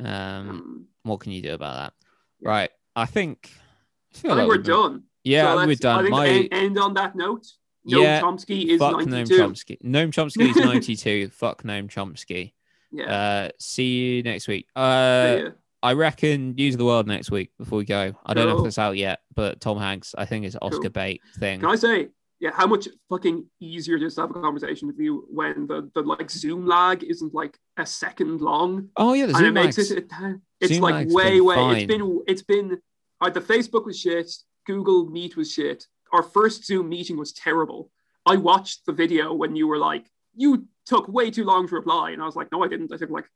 Um, 0.00 0.06
Um, 0.08 0.86
what 1.04 1.20
can 1.20 1.32
you 1.32 1.42
do 1.42 1.54
about 1.54 1.76
that? 1.76 1.92
Yeah. 2.40 2.48
Right, 2.48 2.70
I 2.96 3.06
think. 3.06 3.50
I, 3.54 4.18
I 4.18 4.18
think 4.18 4.34
like 4.34 4.48
we're 4.48 4.58
done. 4.58 5.04
Yeah, 5.24 5.54
So 5.54 5.66
we're 5.66 5.74
done. 5.76 5.98
I 5.98 6.02
think 6.02 6.10
My 6.10 6.26
end, 6.26 6.48
end 6.52 6.78
on 6.78 6.94
that 6.94 7.14
note. 7.14 7.46
Noam 7.88 8.02
Yeah, 8.02 8.20
Chomsky 8.20 8.66
is 8.68 8.78
fuck 8.78 9.06
92. 9.06 9.34
Noam 9.34 9.50
Chomsky. 9.50 9.82
Noam 9.82 10.10
Chomsky 10.12 10.50
is 10.50 10.56
ninety-two. 10.64 11.28
fuck 11.30 11.62
Noam 11.62 11.88
Chomsky. 11.88 12.52
Yeah. 12.92 13.10
Uh, 13.46 13.48
see 13.58 14.16
you 14.16 14.22
next 14.22 14.48
week. 14.48 14.66
See 14.76 14.80
Uh. 14.82 15.50
I 15.82 15.94
reckon 15.94 16.54
News 16.54 16.74
of 16.74 16.78
the 16.78 16.84
World 16.84 17.06
next 17.06 17.30
week 17.30 17.50
before 17.58 17.78
we 17.78 17.84
go. 17.84 18.14
I 18.24 18.34
don't 18.34 18.46
know 18.46 18.52
if 18.52 18.58
Cool. 18.58 18.66
it's 18.66 18.78
out 18.78 18.96
yet, 18.96 19.20
but 19.34 19.60
Tom 19.60 19.78
Hanks, 19.78 20.14
I 20.16 20.24
think 20.26 20.44
it's 20.44 20.56
Oscar 20.62 20.82
Cool. 20.82 20.90
bait 20.90 21.20
thing. 21.38 21.60
Can 21.60 21.68
I 21.70 21.74
say, 21.76 22.08
yeah, 22.38 22.50
how 22.52 22.66
much 22.66 22.88
fucking 23.08 23.46
easier 23.60 23.96
is 23.96 24.14
to 24.16 24.22
have 24.22 24.30
a 24.30 24.34
conversation 24.34 24.88
with 24.88 24.98
you 24.98 25.26
when 25.30 25.66
the, 25.66 25.90
the 25.94 26.02
like 26.02 26.30
Zoom 26.30 26.66
lag 26.66 27.02
isn't 27.04 27.34
like 27.34 27.56
a 27.76 27.86
second 27.86 28.40
long 28.40 28.88
oh 28.96 29.12
yeah, 29.12 29.26
the 29.26 29.30
and 29.34 29.38
Zoom 29.38 29.56
it 29.56 29.64
makes 29.64 29.78
lags. 29.78 29.90
it, 29.92 29.98
it 29.98 30.40
it's 30.60 30.72
Zoom 30.74 30.82
like 30.82 31.08
way 31.08 31.40
way 31.40 31.54
fine. 31.56 31.76
it's 31.76 31.86
been 31.86 32.22
it's 32.26 32.42
been 32.42 32.78
uh, 33.20 33.30
the 33.30 33.40
facebook 33.40 33.84
was 33.86 33.98
shit 33.98 34.28
google 34.66 35.08
meet 35.08 35.36
was 35.36 35.52
shit 35.52 35.86
our 36.12 36.22
first 36.24 36.66
zoom 36.66 36.88
meeting 36.88 37.16
was 37.16 37.32
terrible 37.32 37.90
i 38.26 38.36
watched 38.36 38.84
the 38.86 38.92
video 38.92 39.32
when 39.32 39.54
you 39.56 39.66
were 39.68 39.78
like 39.78 40.04
you 40.36 40.66
took 40.84 41.06
way 41.08 41.30
too 41.30 41.44
long 41.44 41.66
to 41.68 41.74
reply 41.76 42.10
and 42.10 42.20
i 42.20 42.26
was 42.26 42.34
like 42.36 42.50
no 42.52 42.62
i 42.64 42.68
didn't 42.68 42.92
i 42.92 42.96
took 42.96 43.08
like 43.10 43.26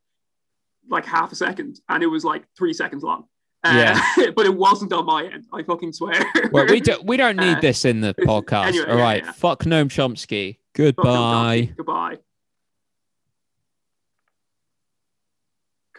like 0.89 1.05
half 1.05 1.31
a 1.31 1.35
second 1.35 1.79
and 1.89 2.03
it 2.03 2.07
was 2.07 2.23
like 2.23 2.43
three 2.57 2.73
seconds 2.73 3.03
long 3.03 3.25
uh, 3.63 3.73
Yeah. 4.17 4.31
but 4.35 4.45
it 4.45 4.55
wasn't 4.55 4.93
on 4.93 5.05
my 5.05 5.25
end 5.25 5.45
i 5.53 5.63
fucking 5.63 5.91
swear 5.93 6.23
Well, 6.51 6.65
we 6.67 6.79
don't 6.79 7.03
we 7.05 7.17
don't 7.17 7.37
need 7.37 7.57
Uh, 7.57 7.61
this 7.61 7.85
in 7.85 8.01
the 8.01 8.13
podcast. 8.21 8.67
anyway, 8.67 8.85
All 8.89 8.97
yeah, 8.97 9.03
right, 9.03 9.23
yeah. 9.25 9.31
fuck 9.33 9.63
Noam 9.63 9.87
Chomsky. 9.89 10.55
Fuck 10.55 10.95
Goodbye. 10.95 11.61
them, 11.67 11.73
goodbye 11.77 12.17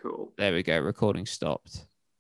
cool 0.01 0.33
There 0.39 0.53
we 0.55 0.63
go. 0.63 0.79
Recording 0.79 1.27
stopped. 1.27 1.88